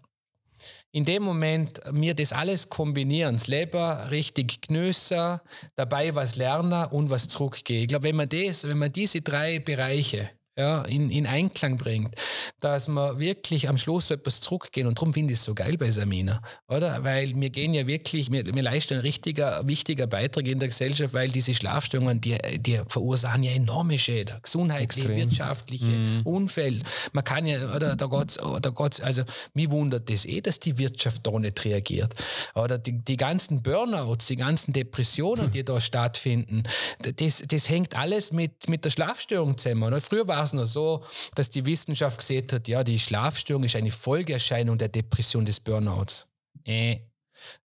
in 0.91 1.05
dem 1.05 1.23
Moment 1.23 1.81
mir 1.91 2.15
das 2.15 2.33
alles 2.33 2.69
kombinieren, 2.69 3.35
das 3.35 3.47
Leben 3.47 3.79
richtig 4.09 4.61
genießen, 4.61 5.39
dabei 5.75 6.15
was 6.15 6.35
lernen 6.35 6.87
und 6.89 7.09
was 7.09 7.27
zurückgehen. 7.27 7.83
Ich 7.83 7.87
glaube, 7.89 8.05
wenn 8.05 8.15
man 8.15 8.29
das, 8.29 8.67
wenn 8.67 8.77
man 8.77 8.91
diese 8.91 9.21
drei 9.21 9.59
Bereiche 9.59 10.31
ja, 10.57 10.81
in, 10.83 11.11
in 11.11 11.27
Einklang 11.27 11.77
bringt, 11.77 12.15
dass 12.59 12.87
wir 12.87 13.19
wirklich 13.19 13.69
am 13.69 13.77
Schluss 13.77 14.07
so 14.07 14.15
etwas 14.15 14.41
zurückgehen. 14.41 14.87
Und 14.87 14.97
darum 14.97 15.13
finde 15.13 15.33
ich 15.33 15.39
es 15.39 15.45
so 15.45 15.53
geil 15.53 15.77
bei 15.77 15.91
Samina, 15.91 16.41
oder? 16.67 17.03
Weil 17.03 17.39
wir 17.39 17.51
gehen 17.51 17.75
ja 17.75 17.85
wirklich, 17.85 18.31
wir, 18.31 18.43
wir 18.45 18.63
leisten 18.63 18.95
ein 18.95 19.01
richtiger, 19.01 19.67
wichtiger 19.67 20.07
Beitrag 20.07 20.47
in 20.47 20.59
der 20.59 20.69
Gesellschaft, 20.69 21.13
weil 21.13 21.29
diese 21.29 21.53
Schlafstörungen, 21.53 22.19
die, 22.21 22.37
die 22.57 22.81
verursachen 22.87 23.43
ja 23.43 23.51
enorme 23.51 23.99
Schäden, 23.99 24.37
gesundheitliche, 24.41 25.07
Extrem. 25.07 25.17
wirtschaftliche, 25.17 25.85
mhm. 25.85 26.21
Unfälle. 26.23 26.81
Man 27.11 27.23
kann 27.23 27.45
ja, 27.45 27.75
oder 27.75 27.95
da 27.95 28.07
geht's, 28.07 28.37
da 28.37 28.69
geht's, 28.71 28.99
also 28.99 29.23
mich 29.53 29.69
wundert 29.69 30.09
das 30.09 30.25
eh, 30.25 30.41
dass 30.41 30.59
die 30.59 30.77
Wirtschaft 30.79 31.27
da 31.27 31.37
nicht 31.37 31.63
reagiert. 31.65 32.15
Oder 32.55 32.79
die, 32.79 32.93
die 32.93 33.17
ganzen 33.17 33.61
Burnouts, 33.61 34.25
die 34.25 34.35
ganzen 34.35 34.73
Depressionen, 34.73 35.51
die 35.51 35.63
da 35.63 35.79
stattfinden, 35.79 36.63
das, 36.99 37.43
das 37.47 37.69
hängt 37.69 37.95
alles 37.95 38.31
mit, 38.31 38.67
mit 38.67 38.85
der 38.85 38.89
Schlafstörung 38.89 39.57
zusammen. 39.57 39.83
Oder? 39.83 40.01
Früher 40.01 40.27
war 40.27 40.46
es 40.47 40.53
noch 40.53 40.65
so, 40.65 41.03
dass 41.35 41.49
die 41.49 41.65
Wissenschaft 41.65 42.19
gesehen 42.19 42.47
hat, 42.51 42.67
ja, 42.67 42.83
die 42.83 42.99
Schlafstörung 42.99 43.63
ist 43.63 43.75
eine 43.75 43.91
Folgeerscheinung 43.91 44.77
der 44.77 44.89
Depression 44.89 45.45
des 45.45 45.59
Burnouts. 45.59 46.27
Äh. 46.65 46.99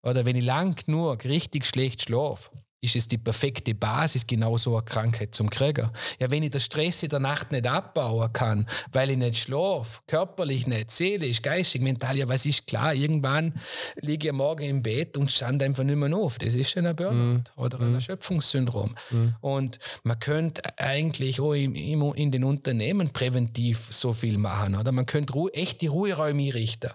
Oder 0.03 0.27
wenn 0.27 0.37
ich 0.37 0.45
lang 0.45 0.77
nur 0.87 1.17
richtig 1.25 1.65
schlecht 1.65 2.03
schlafe, 2.03 2.51
ist 2.83 2.97
es 2.97 3.07
die 3.07 3.19
perfekte 3.19 3.75
Basis, 3.75 4.27
genau 4.27 4.57
so 4.57 4.75
eine 4.75 4.85
Krankheit 4.85 5.35
zum 5.35 5.49
kriegen. 5.49 5.89
Ja, 6.19 6.31
wenn 6.31 6.43
ich 6.43 6.51
den 6.51 6.61
Stress 6.61 7.05
in 7.05 7.11
der 7.11 7.21
Nacht 7.21 7.53
nicht 7.53 7.67
abbauen 7.67 8.33
kann, 8.33 8.67
weil 8.91 9.11
ich 9.11 9.17
nicht 9.17 9.39
schlafe, 9.39 10.01
körperlich 10.09 10.67
nicht, 10.67 10.91
seelisch, 10.91 11.41
geistig, 11.43 11.81
mental, 11.81 12.17
ja, 12.17 12.29
was 12.29 12.45
ist 12.45 12.67
klar, 12.67 12.93
irgendwann 12.93 13.55
liege 14.01 14.29
ich 14.29 14.35
morgen 14.35 14.65
im 14.65 14.83
Bett 14.83 15.17
und 15.17 15.31
stand 15.31 15.63
einfach 15.63 15.85
nicht 15.85 15.97
mehr 15.97 16.15
auf. 16.17 16.39
Das 16.39 16.57
ist 16.57 16.71
schon 16.71 16.87
ein 16.87 16.97
Burnout 16.97 17.15
mm. 17.15 17.61
oder 17.61 17.81
ein 17.81 17.93
mm. 17.93 17.95
Erschöpfungssyndrom. 17.95 18.97
Mm. 19.11 19.29
Und 19.41 19.79
man 20.03 20.19
könnte 20.19 20.63
eigentlich 20.77 21.41
auch 21.41 21.53
im, 21.53 21.77
im, 21.77 22.03
in 22.15 22.33
den 22.33 22.43
Unternehmen 22.43 23.13
präventiv 23.13 23.79
so 23.91 24.13
viel 24.13 24.39
machen. 24.39 24.75
Oder 24.75 24.91
man 24.91 25.07
könnte 25.07 25.35
echt 25.53 25.83
die 25.83 25.87
Ruheräume 25.87 26.43
einrichten. 26.43 26.91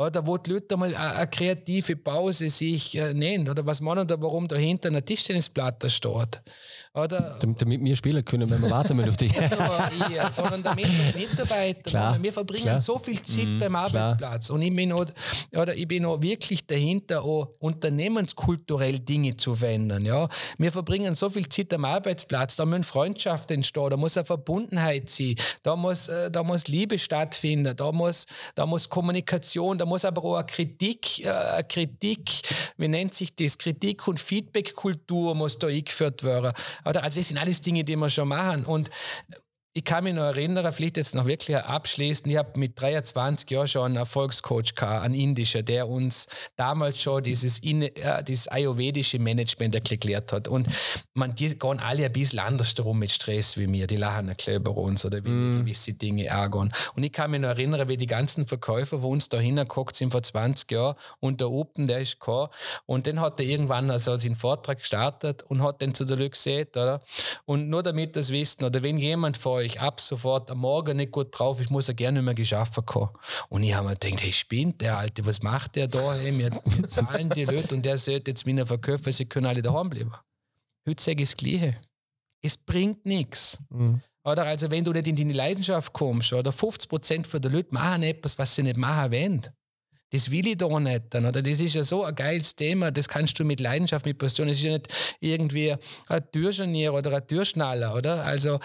Oder 0.00 0.24
wo 0.24 0.36
die 0.36 0.52
Leute 0.52 0.76
mal 0.76 0.94
eine, 0.94 1.26
kreative 1.26 1.96
Pause 1.96 2.48
sich 2.48 2.96
äh, 2.96 3.12
nehmen. 3.12 3.48
Oder 3.48 3.66
was 3.66 3.80
meinen 3.80 4.06
da, 4.06 4.14
warum 4.22 4.46
da 4.46 4.54
hinten 4.54 4.94
ein 4.94 5.04
Tischtennisplatte 5.04 5.90
steht. 5.90 6.40
Oder, 6.94 7.36
damit, 7.40 7.60
damit 7.60 7.82
wir 7.82 7.96
spielen 7.96 8.24
können, 8.24 8.48
wenn 8.48 8.62
wir 8.62 8.70
warten 8.70 9.08
auf 9.08 9.16
dich. 9.16 9.32
ja, 10.14 10.30
sondern 10.30 10.62
damit 10.62 10.86
Mitarbeiter. 11.16 11.90
Klar, 11.90 12.22
wir 12.22 12.32
verbringen 12.32 12.62
klar. 12.62 12.80
so 12.80 12.96
viel 12.98 13.20
Zeit 13.22 13.46
mhm, 13.46 13.58
beim 13.58 13.74
Arbeitsplatz. 13.74 14.46
Klar. 14.46 14.54
Und 14.54 14.62
ich 14.62 14.72
bin, 14.72 14.92
auch, 14.92 15.04
oder 15.52 15.74
ich 15.74 15.88
bin 15.88 16.04
auch 16.04 16.22
wirklich 16.22 16.64
dahinter, 16.64 17.24
auch 17.24 17.48
unternehmenskulturell 17.58 19.00
Dinge 19.00 19.36
zu 19.36 19.56
verändern. 19.56 20.04
Ja? 20.04 20.28
Wir 20.58 20.70
verbringen 20.70 21.16
so 21.16 21.28
viel 21.28 21.48
Zeit 21.48 21.74
am 21.74 21.84
Arbeitsplatz, 21.84 22.54
da 22.54 22.64
müssen 22.64 22.84
Freundschaften 22.84 23.56
entstehen, 23.56 23.90
da 23.90 23.96
muss 23.96 24.16
eine 24.16 24.26
Verbundenheit 24.26 25.10
sein, 25.10 25.34
da 25.64 25.74
muss, 25.74 26.06
äh, 26.06 26.30
da 26.30 26.44
muss 26.44 26.68
Liebe 26.68 27.00
stattfinden, 27.00 27.74
da 27.74 27.90
muss, 27.90 28.26
da 28.54 28.64
muss 28.64 28.88
Kommunikation, 28.88 29.76
da 29.76 29.87
muss 29.88 30.04
aber 30.04 30.22
auch 30.24 30.36
eine 30.36 30.46
Kritik, 30.46 31.24
äh, 31.24 31.30
eine 31.30 31.64
Kritik, 31.64 32.30
wie 32.76 32.88
nennt 32.88 33.14
sich 33.14 33.34
das, 33.34 33.58
Kritik- 33.58 34.06
und 34.06 34.20
Feedback-Kultur 34.20 35.34
muss 35.34 35.58
da 35.58 35.66
eingeführt 35.66 36.22
werden. 36.22 36.52
Also 36.84 37.00
das 37.00 37.14
sind 37.14 37.38
alles 37.38 37.60
Dinge, 37.60 37.84
die 37.84 37.96
wir 37.96 38.08
schon 38.08 38.28
machen. 38.28 38.64
Und 38.64 38.90
ich 39.74 39.84
kann 39.84 40.04
mich 40.04 40.14
noch 40.14 40.24
erinnern, 40.24 40.72
vielleicht 40.72 40.96
jetzt 40.96 41.14
noch 41.14 41.26
wirklich 41.26 41.56
abschließend, 41.56 42.30
ich 42.30 42.36
habe 42.36 42.58
mit 42.58 42.80
23 42.80 43.50
Jahren 43.50 43.68
schon 43.68 43.84
einen 43.84 43.96
Erfolgscoach 43.96 44.74
gehabt, 44.74 45.04
einen 45.04 45.14
indischer, 45.14 45.62
der 45.62 45.88
uns 45.88 46.26
damals 46.56 47.00
schon 47.00 47.22
dieses, 47.22 47.62
äh, 47.62 48.24
dieses 48.24 48.48
ayurvedische 48.48 49.18
Management 49.18 49.74
erklärt 49.74 50.32
hat. 50.32 50.48
Und 50.48 50.68
man, 51.14 51.34
die 51.34 51.58
gehen 51.58 51.80
alle 51.80 52.06
ein 52.06 52.12
bisschen 52.12 52.38
anders 52.38 52.74
darum 52.74 52.98
mit 52.98 53.12
Stress 53.12 53.56
wie 53.56 53.66
mir, 53.66 53.86
die 53.86 53.96
lachen 53.96 54.30
ein 54.30 54.54
über 54.54 54.76
uns 54.76 55.04
oder 55.04 55.24
wie 55.24 55.30
mm. 55.30 55.60
gewisse 55.60 55.92
Dinge 55.94 56.26
ärgern. 56.26 56.72
Und 56.94 57.02
ich 57.02 57.12
kann 57.12 57.30
mich 57.30 57.40
noch 57.40 57.50
erinnern, 57.50 57.88
wie 57.88 57.96
die 57.96 58.06
ganzen 58.06 58.46
Verkäufer, 58.46 59.02
wo 59.02 59.10
uns 59.10 59.28
da 59.28 59.38
hingeguckt 59.38 59.96
sind 59.96 60.10
vor 60.10 60.22
20 60.22 60.70
Jahren 60.70 60.96
und 61.20 61.40
der 61.40 61.50
Open, 61.50 61.86
der 61.86 62.00
ist 62.00 62.18
gekommen 62.18 62.48
und 62.86 63.06
dann 63.06 63.20
hat 63.20 63.38
er 63.40 63.46
irgendwann 63.46 63.90
also 63.90 64.16
seinen 64.16 64.36
Vortrag 64.36 64.78
gestartet 64.78 65.42
und 65.42 65.62
hat 65.62 65.82
dann 65.82 65.94
zu 65.94 66.04
der 66.04 66.16
Lücke 66.16 66.30
gesehen, 66.30 66.68
oder? 66.70 67.00
Und 67.44 67.68
nur 67.68 67.82
damit 67.82 68.16
das 68.16 68.32
wissen, 68.32 68.64
oder 68.64 68.82
wenn 68.82 68.98
jemand 68.98 69.36
vor 69.36 69.52
euch 69.54 69.67
ich 69.68 69.80
ab 69.80 70.00
sofort 70.00 70.50
am 70.50 70.58
Morgen 70.58 70.96
nicht 70.96 71.12
gut 71.12 71.28
drauf, 71.30 71.60
ich 71.60 71.70
muss 71.70 71.88
ja 71.88 71.94
gerne 71.94 72.18
nicht 72.18 72.24
mehr 72.26 72.34
geschaffen 72.34 72.84
kommen. 72.84 73.10
Und 73.48 73.62
ich 73.62 73.74
habe 73.74 73.88
mir 73.88 73.96
gedacht, 73.96 74.22
hey, 74.22 74.32
spinnt 74.32 74.80
der 74.80 74.98
Alte, 74.98 75.24
was 75.24 75.42
macht 75.42 75.76
der 75.76 75.86
da? 75.86 76.14
Hey, 76.14 76.36
wir 76.36 76.50
zahlen 76.88 77.30
die 77.30 77.44
Leute 77.44 77.74
und 77.74 77.84
der 77.84 77.96
sagt 77.96 78.28
jetzt 78.28 78.46
meine 78.46 78.66
Verkäufer, 78.66 79.12
sie 79.12 79.26
können 79.26 79.46
alle 79.46 79.62
daheim 79.62 79.90
bleiben. 79.90 80.12
Heute 80.86 81.02
sage 81.02 81.22
ich 81.22 81.30
das 81.30 81.36
Gleiche. 81.36 81.76
Es 82.42 82.56
bringt 82.56 83.04
nichts. 83.04 83.58
Mhm. 83.70 84.00
Oder 84.24 84.44
also, 84.44 84.70
wenn 84.70 84.84
du 84.84 84.92
nicht 84.92 85.06
in 85.06 85.16
deine 85.16 85.32
Leidenschaft 85.32 85.92
kommst, 85.92 86.32
oder 86.32 86.50
50% 86.50 87.38
der 87.38 87.50
Leute 87.50 87.72
machen 87.72 88.02
etwas, 88.02 88.38
was 88.38 88.54
sie 88.54 88.62
nicht 88.62 88.76
machen 88.76 89.12
wollen. 89.12 89.46
Das 90.10 90.30
will 90.30 90.46
ich 90.46 90.56
doch 90.56 90.78
nicht. 90.80 91.02
Dann, 91.10 91.26
oder? 91.26 91.42
Das 91.42 91.60
ist 91.60 91.74
ja 91.74 91.82
so 91.82 92.04
ein 92.04 92.14
geiles 92.14 92.56
Thema, 92.56 92.90
das 92.90 93.08
kannst 93.08 93.38
du 93.38 93.44
mit 93.44 93.60
Leidenschaft, 93.60 94.06
mit 94.06 94.18
Passion, 94.18 94.48
das 94.48 94.56
ist 94.56 94.62
ja 94.62 94.72
nicht 94.72 94.88
irgendwie 95.20 95.74
ein 96.08 96.30
Türscharnier 96.32 96.94
oder 96.94 97.14
ein 97.14 97.26
Türschnaller, 97.26 97.94
oder? 97.94 98.24
Also 98.24 98.58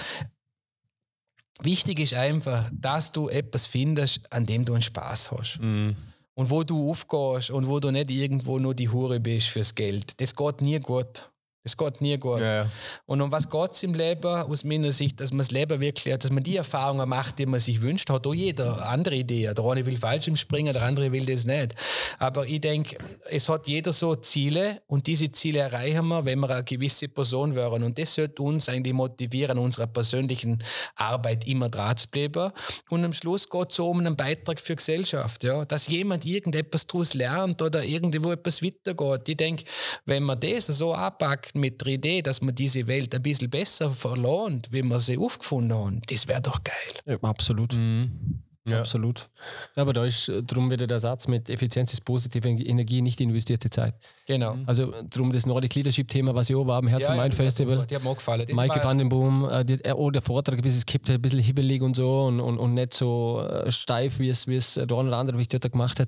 Wichtig 1.62 2.00
ist 2.00 2.14
einfach, 2.16 2.70
dass 2.74 3.12
du 3.12 3.30
etwas 3.30 3.68
findest, 3.68 4.32
an 4.32 4.46
dem 4.46 4.66
du 4.66 4.74
einen 4.74 4.82
Spaß 4.82 5.32
hast. 5.32 5.60
Mhm. 5.62 5.96
und 6.36 6.50
wo 6.50 6.64
du 6.64 6.90
aufgehst 6.90 7.52
und 7.52 7.68
wo 7.68 7.80
du 7.80 7.92
nicht 7.92 8.10
irgendwo 8.10 8.58
nur 8.58 8.74
die 8.74 8.90
Hure 8.90 9.20
bist 9.20 9.48
fürs 9.50 9.76
Geld. 9.76 10.20
Das 10.20 10.36
geht 10.36 10.62
nie 10.62 10.80
gut. 10.80 11.30
Es 11.66 11.78
geht 11.78 12.02
nie 12.02 12.18
gut. 12.18 12.42
Ja, 12.42 12.64
ja. 12.64 12.70
Und 13.06 13.22
um 13.22 13.32
was 13.32 13.50
geht 13.50 13.72
es 13.72 13.84
im 13.84 13.94
Leben? 13.94 14.28
Aus 14.28 14.66
meiner 14.66 14.92
Sicht, 14.92 15.22
dass 15.22 15.32
man 15.32 15.38
das 15.38 15.52
Leben 15.52 15.80
wirklich, 15.80 16.14
dass 16.18 16.30
man 16.30 16.44
die 16.44 16.58
Erfahrungen 16.58 17.08
macht, 17.08 17.40
die 17.40 17.46
man 17.46 17.62
sich 17.62 17.82
wünscht, 17.82 18.10
hat 18.10 18.28
auch 18.28 18.34
jeder 18.34 18.86
andere 18.86 19.16
Idee. 19.16 19.54
Der 19.54 19.64
eine 19.64 19.86
will 19.86 19.98
falsch 19.98 20.28
im 20.28 20.36
Springen, 20.36 20.74
der 20.74 20.84
andere 20.84 21.14
will 21.14 21.26
das 21.26 21.46
nicht. 21.46 21.74
Aber 22.20 22.46
ich 22.46 22.60
denke, 22.60 22.98
es 23.30 23.48
hat 23.48 23.70
jeder 23.70 23.94
so 23.94 24.14
Ziele 24.16 24.82
und 24.88 25.08
diese 25.08 25.32
Ziele 25.32 25.60
erreichen 25.60 26.06
wir, 26.10 26.26
wenn 26.26 26.40
wir 26.40 26.50
eine 26.50 26.66
gewisse 26.66 27.08
Person 27.08 27.56
wären. 27.56 27.84
Und 27.84 27.98
das 27.98 28.14
sollte 28.14 28.44
uns 28.44 28.68
eigentlich 28.68 28.94
motivieren, 28.94 29.58
unserer 29.58 29.88
persönlichen 29.88 30.62
Arbeit 30.96 31.48
immer 31.48 31.70
dran 31.70 31.96
zu 31.96 32.10
bleiben. 32.10 32.52
Und 32.90 33.06
am 33.06 33.14
Schluss 33.14 33.50
geht 33.50 33.70
es 33.70 33.78
so 33.78 33.90
um 33.90 34.00
einen 34.00 34.18
Beitrag 34.18 34.60
für 34.60 34.74
die 34.74 34.78
Gesellschaft. 34.78 35.46
Ja? 35.46 35.64
Dass 35.64 35.88
jemand 35.88 36.26
irgendetwas 36.26 36.88
daraus 36.88 37.14
lernt 37.14 37.62
oder 37.62 37.86
irgendwo 37.86 38.34
etwas 38.34 38.62
weitergeht. 38.62 39.30
Ich 39.30 39.38
denke, 39.38 39.64
wenn 40.06 40.24
man 40.24 40.42
das 40.42 40.66
so 40.68 40.92
anpackt, 40.92 41.53
mit 41.54 41.82
der 41.82 41.94
Idee, 41.94 42.22
dass 42.22 42.42
man 42.42 42.56
diese 42.56 42.88
Welt 42.88 43.14
ein 43.16 43.22
bisschen 43.22 43.50
besser 43.50 43.90
verlohnt, 43.92 44.72
wie 44.72 44.84
wir 44.84 45.00
sie 45.00 45.18
aufgefunden 45.18 45.78
haben, 45.78 46.02
das 46.08 46.28
wäre 46.28 46.42
doch 46.42 46.64
geil. 46.64 46.76
Ja, 47.06 47.18
absolut. 47.22 47.74
Mhm. 47.74 48.44
Ja. 48.66 48.80
Absolut. 48.80 49.28
aber 49.76 49.92
da 49.92 50.06
ist 50.06 50.32
drum 50.48 50.72
wieder 50.72 50.88
der 50.88 51.02
Satz 51.02 51.28
mit 51.28 51.50
Effizienz 51.50 51.92
ist 51.92 52.06
positive 52.06 52.48
Energie, 52.48 53.02
nicht 53.02 53.20
investierte 53.20 53.70
Zeit. 53.70 53.96
Genau. 54.26 54.58
Also 54.66 54.94
drum 55.10 55.34
das 55.34 55.46
Nordic 55.46 55.76
Leadership 55.76 56.08
Thema, 56.08 56.34
was 56.34 56.50
ich 56.50 56.56
auch 56.56 56.66
war 56.66 56.78
am 56.78 56.88
Herzen 56.88 57.12
ja, 57.12 57.16
Main 57.16 57.34
Festival. 57.34 57.86
Die 57.86 57.96
haben 57.96 58.08
auch 58.08 58.16
gefallen. 58.16 58.46
Das 58.48 58.56
Maike 58.56 58.82
van 58.82 58.98
den 58.98 59.10
Boom, 59.10 59.50
äh, 59.50 59.66
die, 59.66 59.80
oh, 59.94 60.10
der 60.12 60.22
Vortrag, 60.22 60.64
wie 60.64 60.68
es 60.70 60.86
kippt, 60.86 61.10
ein 61.10 61.22
bisschen 61.22 61.40
hibbelig 61.40 61.82
und 61.82 61.98
so 61.98 62.24
und, 62.24 62.40
und, 62.40 62.58
und 62.58 62.74
nicht 62.74 62.94
so 62.94 63.42
äh, 63.42 63.70
steif, 63.70 64.20
wie 64.20 64.30
es, 64.30 64.48
wie 64.48 64.56
es 64.56 64.76
der 64.76 64.84
eine 64.84 65.10
oder 65.10 65.18
andere, 65.18 65.38
wie 65.38 65.42
ich 65.42 65.50
dort 65.50 65.70
gemacht 65.70 66.00
hat. 66.00 66.08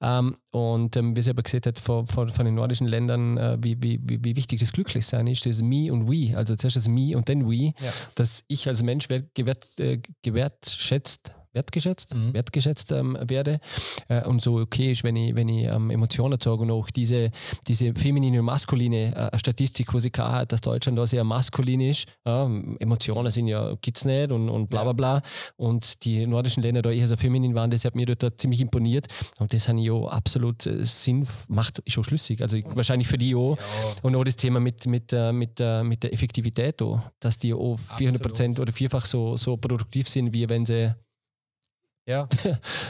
Ähm, 0.00 0.36
und 0.52 0.96
ähm, 0.96 1.14
wie 1.14 1.20
sie 1.20 1.30
aber 1.30 1.42
gesehen 1.42 1.62
hat 1.66 1.78
von, 1.78 2.06
von, 2.06 2.30
von 2.30 2.46
den 2.46 2.54
nordischen 2.54 2.86
Ländern, 2.86 3.36
äh, 3.36 3.58
wie, 3.60 3.76
wie, 3.82 4.00
wie, 4.02 4.24
wie 4.24 4.36
wichtig 4.36 4.58
das 4.60 4.72
Glücklichsein 4.72 5.26
ist, 5.26 5.44
das 5.44 5.60
Me 5.60 5.92
und 5.92 6.10
We. 6.10 6.34
Also 6.34 6.56
zuerst 6.56 6.76
das 6.76 6.88
Me 6.88 7.14
und 7.14 7.28
dann 7.28 7.46
We, 7.46 7.74
ja. 7.78 7.92
dass 8.14 8.42
ich 8.48 8.66
als 8.68 8.82
Mensch 8.82 9.06
gewert, 9.34 9.66
äh, 9.78 10.00
gewertschätzt 10.22 11.34
wertgeschätzt, 11.52 12.14
mhm. 12.14 12.32
wertgeschätzt 12.34 12.92
ähm, 12.92 13.18
werde 13.20 13.60
äh, 14.08 14.24
und 14.24 14.40
so 14.40 14.58
okay 14.58 14.92
ist, 14.92 15.04
wenn 15.04 15.16
ich, 15.16 15.34
wenn 15.36 15.48
ich 15.48 15.66
ähm, 15.66 15.90
Emotionen 15.90 16.38
zeige 16.38 16.58
und 16.58 16.70
auch 16.70 16.90
diese, 16.90 17.30
diese 17.66 17.94
feminine 17.94 18.40
und 18.40 18.46
maskuline 18.46 19.14
äh, 19.14 19.38
Statistik, 19.38 19.92
wo 19.92 19.98
sie 19.98 20.10
hat, 20.16 20.52
dass 20.52 20.60
Deutschland 20.60 20.98
da 20.98 21.06
sehr 21.06 21.24
maskulin 21.24 21.80
ist. 21.80 22.06
Ja, 22.26 22.44
Emotionen 22.78 23.30
sind 23.30 23.48
ja, 23.48 23.74
gibt 23.80 23.96
es 23.96 24.04
nicht 24.04 24.30
und, 24.32 24.48
und 24.48 24.68
bla 24.68 24.84
bla 24.84 24.92
bla. 24.92 25.22
Und 25.56 26.04
die 26.04 26.26
nordischen 26.26 26.62
Länder 26.62 26.82
da 26.82 26.90
eher 26.90 27.08
so 27.08 27.16
feminin 27.16 27.54
waren, 27.54 27.70
das 27.70 27.84
hat 27.84 27.94
mir 27.94 28.06
dort 28.06 28.40
ziemlich 28.40 28.60
imponiert. 28.60 29.06
Und 29.38 29.52
das 29.52 29.68
habe 29.68 29.80
ich 29.80 29.90
auch 29.90 30.08
absolut 30.08 30.66
äh, 30.66 30.84
Sinn, 30.84 31.26
macht 31.48 31.80
ist 31.80 31.98
auch 31.98 32.04
schlüssig. 32.04 32.42
Also 32.42 32.58
wahrscheinlich 32.74 33.08
für 33.08 33.18
die 33.18 33.34
auch. 33.34 33.56
Ja. 33.56 33.64
Und 34.02 34.16
auch 34.16 34.24
das 34.24 34.36
Thema 34.36 34.60
mit, 34.60 34.86
mit, 34.86 35.12
äh, 35.12 35.32
mit, 35.32 35.58
äh, 35.60 35.82
mit 35.82 36.02
der 36.02 36.12
Effektivität 36.12 36.80
auch, 36.82 37.00
dass 37.18 37.38
die 37.38 37.54
auch 37.54 37.78
400 37.96 38.22
Prozent 38.22 38.60
oder 38.60 38.72
vierfach 38.72 39.04
so, 39.04 39.36
so 39.36 39.56
produktiv 39.56 40.08
sind, 40.08 40.34
wie 40.34 40.48
wenn 40.48 40.66
sie 40.66 40.94
ja, 42.10 42.28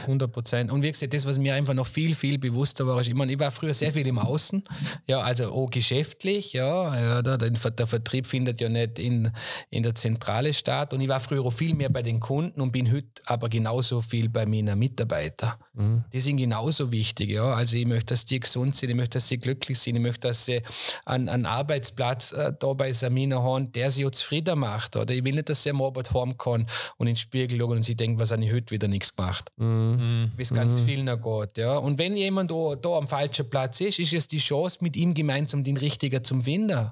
100 0.01 0.31
Prozent. 0.31 0.71
Und 0.71 0.81
wie 0.83 0.91
gesagt, 0.91 1.13
das, 1.13 1.25
was 1.25 1.37
mir 1.37 1.53
einfach 1.53 1.73
noch 1.73 1.85
viel, 1.85 2.15
viel 2.15 2.39
bewusster 2.39 2.87
war, 2.87 2.99
ist, 2.99 3.07
ich, 3.07 3.13
meine, 3.13 3.31
ich 3.31 3.39
war 3.39 3.51
früher 3.51 3.73
sehr 3.73 3.91
viel 3.91 4.07
im 4.07 4.17
Außen, 4.17 4.63
ja, 5.05 5.19
also 5.19 5.51
auch 5.51 5.69
geschäftlich, 5.69 6.53
ja, 6.53 6.99
ja 6.99 7.21
der, 7.21 7.37
der 7.37 7.87
Vertrieb 7.87 8.25
findet 8.25 8.59
ja 8.59 8.67
nicht 8.67 8.97
in, 8.99 9.31
in 9.69 9.83
der 9.83 9.95
Zentrale 9.95 10.53
statt 10.53 10.93
und 10.93 11.01
ich 11.01 11.07
war 11.07 11.19
früher 11.19 11.45
auch 11.45 11.53
viel 11.53 11.75
mehr 11.75 11.89
bei 11.89 12.01
den 12.01 12.19
Kunden 12.19 12.59
und 12.59 12.71
bin 12.71 12.91
heute 12.91 13.07
aber 13.25 13.47
genauso 13.47 14.01
viel 14.01 14.27
bei 14.27 14.45
meinen 14.45 14.77
Mitarbeitern. 14.77 15.53
Mhm. 15.73 16.03
Die 16.11 16.19
sind 16.19 16.37
genauso 16.37 16.91
wichtig, 16.91 17.29
ja, 17.29 17.53
also 17.53 17.77
ich 17.77 17.85
möchte, 17.85 18.07
dass 18.07 18.25
die 18.25 18.41
gesund 18.41 18.75
sind, 18.75 18.89
ich 18.89 18.95
möchte, 18.95 19.17
dass 19.17 19.29
sie 19.29 19.37
glücklich 19.37 19.79
sind, 19.79 19.95
ich 19.95 20.01
möchte, 20.01 20.27
dass 20.27 20.43
sie 20.43 20.61
einen, 21.05 21.29
einen 21.29 21.45
Arbeitsplatz 21.45 22.33
äh, 22.33 22.51
da 22.59 22.73
bei 22.73 22.91
Samina 22.91 23.41
haben, 23.41 23.71
der 23.71 23.89
sie 23.89 24.05
auch 24.05 24.11
zufrieden 24.11 24.59
macht, 24.59 24.97
oder 24.97 25.13
ich 25.13 25.23
will 25.23 25.35
nicht, 25.35 25.47
dass 25.47 25.63
sie 25.63 25.69
am 25.69 25.81
Arbeit 25.81 26.13
haben 26.13 26.37
kann 26.37 26.67
und 26.97 27.07
in 27.07 27.13
den 27.13 27.15
Spiegel 27.15 27.59
schauen 27.59 27.77
und 27.77 27.83
sie 27.83 27.95
denken, 27.95 28.19
was 28.19 28.31
habe 28.31 28.43
ich 28.43 28.51
heute 28.51 28.71
wieder 28.71 28.89
nichts 28.89 29.15
gemacht. 29.15 29.49
Mhm. 29.55 30.31
Wie 30.35 30.41
es 30.41 30.53
ganz 30.53 30.81
mhm. 30.81 30.85
vielen 30.85 31.21
geht. 31.21 31.57
Ja. 31.57 31.77
Und 31.77 31.97
wenn 31.99 32.17
jemand 32.17 32.51
da, 32.51 32.75
da 32.75 32.89
am 32.97 33.07
falschen 33.07 33.49
Platz 33.49 33.79
ist, 33.79 33.99
ist 33.99 34.13
es 34.13 34.27
die 34.27 34.39
Chance, 34.39 34.79
mit 34.81 34.97
ihm 34.97 35.13
gemeinsam 35.13 35.63
den 35.63 35.77
Richtigen 35.77 36.21
zum 36.23 36.43
Finden. 36.43 36.91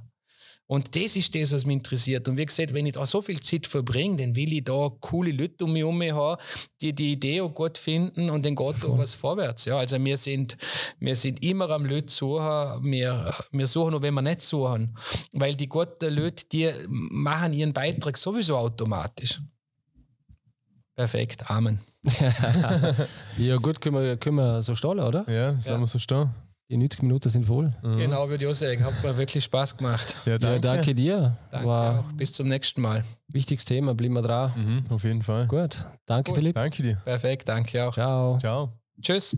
Und 0.71 0.95
das 0.95 1.15
ist 1.15 1.33
das, 1.33 1.51
was 1.51 1.65
mich 1.65 1.77
interessiert. 1.77 2.27
Und 2.27 2.37
wie 2.37 2.45
gesagt, 2.45 2.75
wenn 2.75 2.85
ich 2.85 2.93
da 2.93 3.03
so 3.03 3.23
viel 3.23 3.39
Zeit 3.39 3.65
verbringe, 3.65 4.17
dann 4.17 4.35
will 4.35 4.53
ich 4.53 4.63
da 4.63 4.91
coole 4.99 5.31
Leute 5.31 5.65
um 5.65 5.73
mich 5.73 5.81
herum 5.81 5.99
haben, 6.03 6.39
die 6.79 6.93
die 6.93 7.13
Idee 7.13 7.41
auch 7.41 7.49
gut 7.49 7.75
finden 7.75 8.29
und 8.29 8.45
dann 8.45 8.55
geht 8.55 8.75
da 8.83 8.95
was 8.95 9.15
vorwärts. 9.15 9.65
Ja, 9.65 9.77
also 9.79 9.97
wir 9.97 10.15
sind, 10.15 10.57
wir 10.99 11.15
sind 11.15 11.43
immer 11.43 11.71
am 11.71 11.85
Leute 11.85 12.13
suchen, 12.13 12.83
wir, 12.83 13.33
wir 13.51 13.65
suchen 13.65 13.95
auch, 13.95 14.01
wenn 14.03 14.13
wir 14.13 14.21
nicht 14.21 14.41
suchen. 14.41 14.95
Weil 15.31 15.55
die 15.55 15.67
guten 15.67 16.13
Leute, 16.13 16.45
die 16.45 16.71
machen 16.87 17.51
ihren 17.51 17.73
Beitrag 17.73 18.15
sowieso 18.15 18.55
automatisch. 18.55 19.41
Perfekt, 20.95 21.49
Amen. 21.49 21.79
ja, 23.39 23.57
gut, 23.57 23.81
können 23.81 23.95
wir, 23.95 24.17
können 24.17 24.35
wir 24.35 24.61
so 24.61 24.75
stehen, 24.75 24.99
oder? 24.99 25.27
Ja, 25.27 25.59
sollen 25.59 25.77
ja. 25.77 25.79
wir 25.79 25.87
so 25.87 25.97
stehen. 25.97 26.29
Die 26.69 26.77
90 26.77 27.01
Minuten 27.01 27.29
sind 27.29 27.45
voll. 27.47 27.73
Mhm. 27.81 27.97
Genau, 27.97 28.29
würde 28.29 28.43
ich 28.43 28.49
auch 28.49 28.53
sagen. 28.53 28.83
Hat 28.83 29.03
mir 29.03 29.17
wirklich 29.17 29.43
Spaß 29.43 29.75
gemacht. 29.75 30.15
Ja, 30.25 30.37
danke, 30.37 30.67
ja, 30.67 30.73
danke 30.75 30.93
dir. 30.95 31.37
Danke 31.49 31.67
War 31.67 31.99
auch. 32.01 32.11
Bis 32.13 32.31
zum 32.31 32.47
nächsten 32.47 32.81
Mal. 32.81 33.03
Wichtiges 33.27 33.65
Thema, 33.65 33.95
bleiben 33.95 34.13
wir 34.13 34.21
dran. 34.21 34.51
Mhm, 34.55 34.91
auf 34.93 35.03
jeden 35.03 35.23
Fall. 35.23 35.47
Gut. 35.47 35.83
Danke, 36.05 36.29
cool. 36.29 36.37
Philipp. 36.37 36.55
Danke 36.55 36.83
dir. 36.83 36.95
Perfekt, 37.03 37.49
danke 37.49 37.87
auch. 37.87 37.93
Ciao. 37.93 38.37
Ciao. 38.37 38.73
Tschüss. 39.01 39.35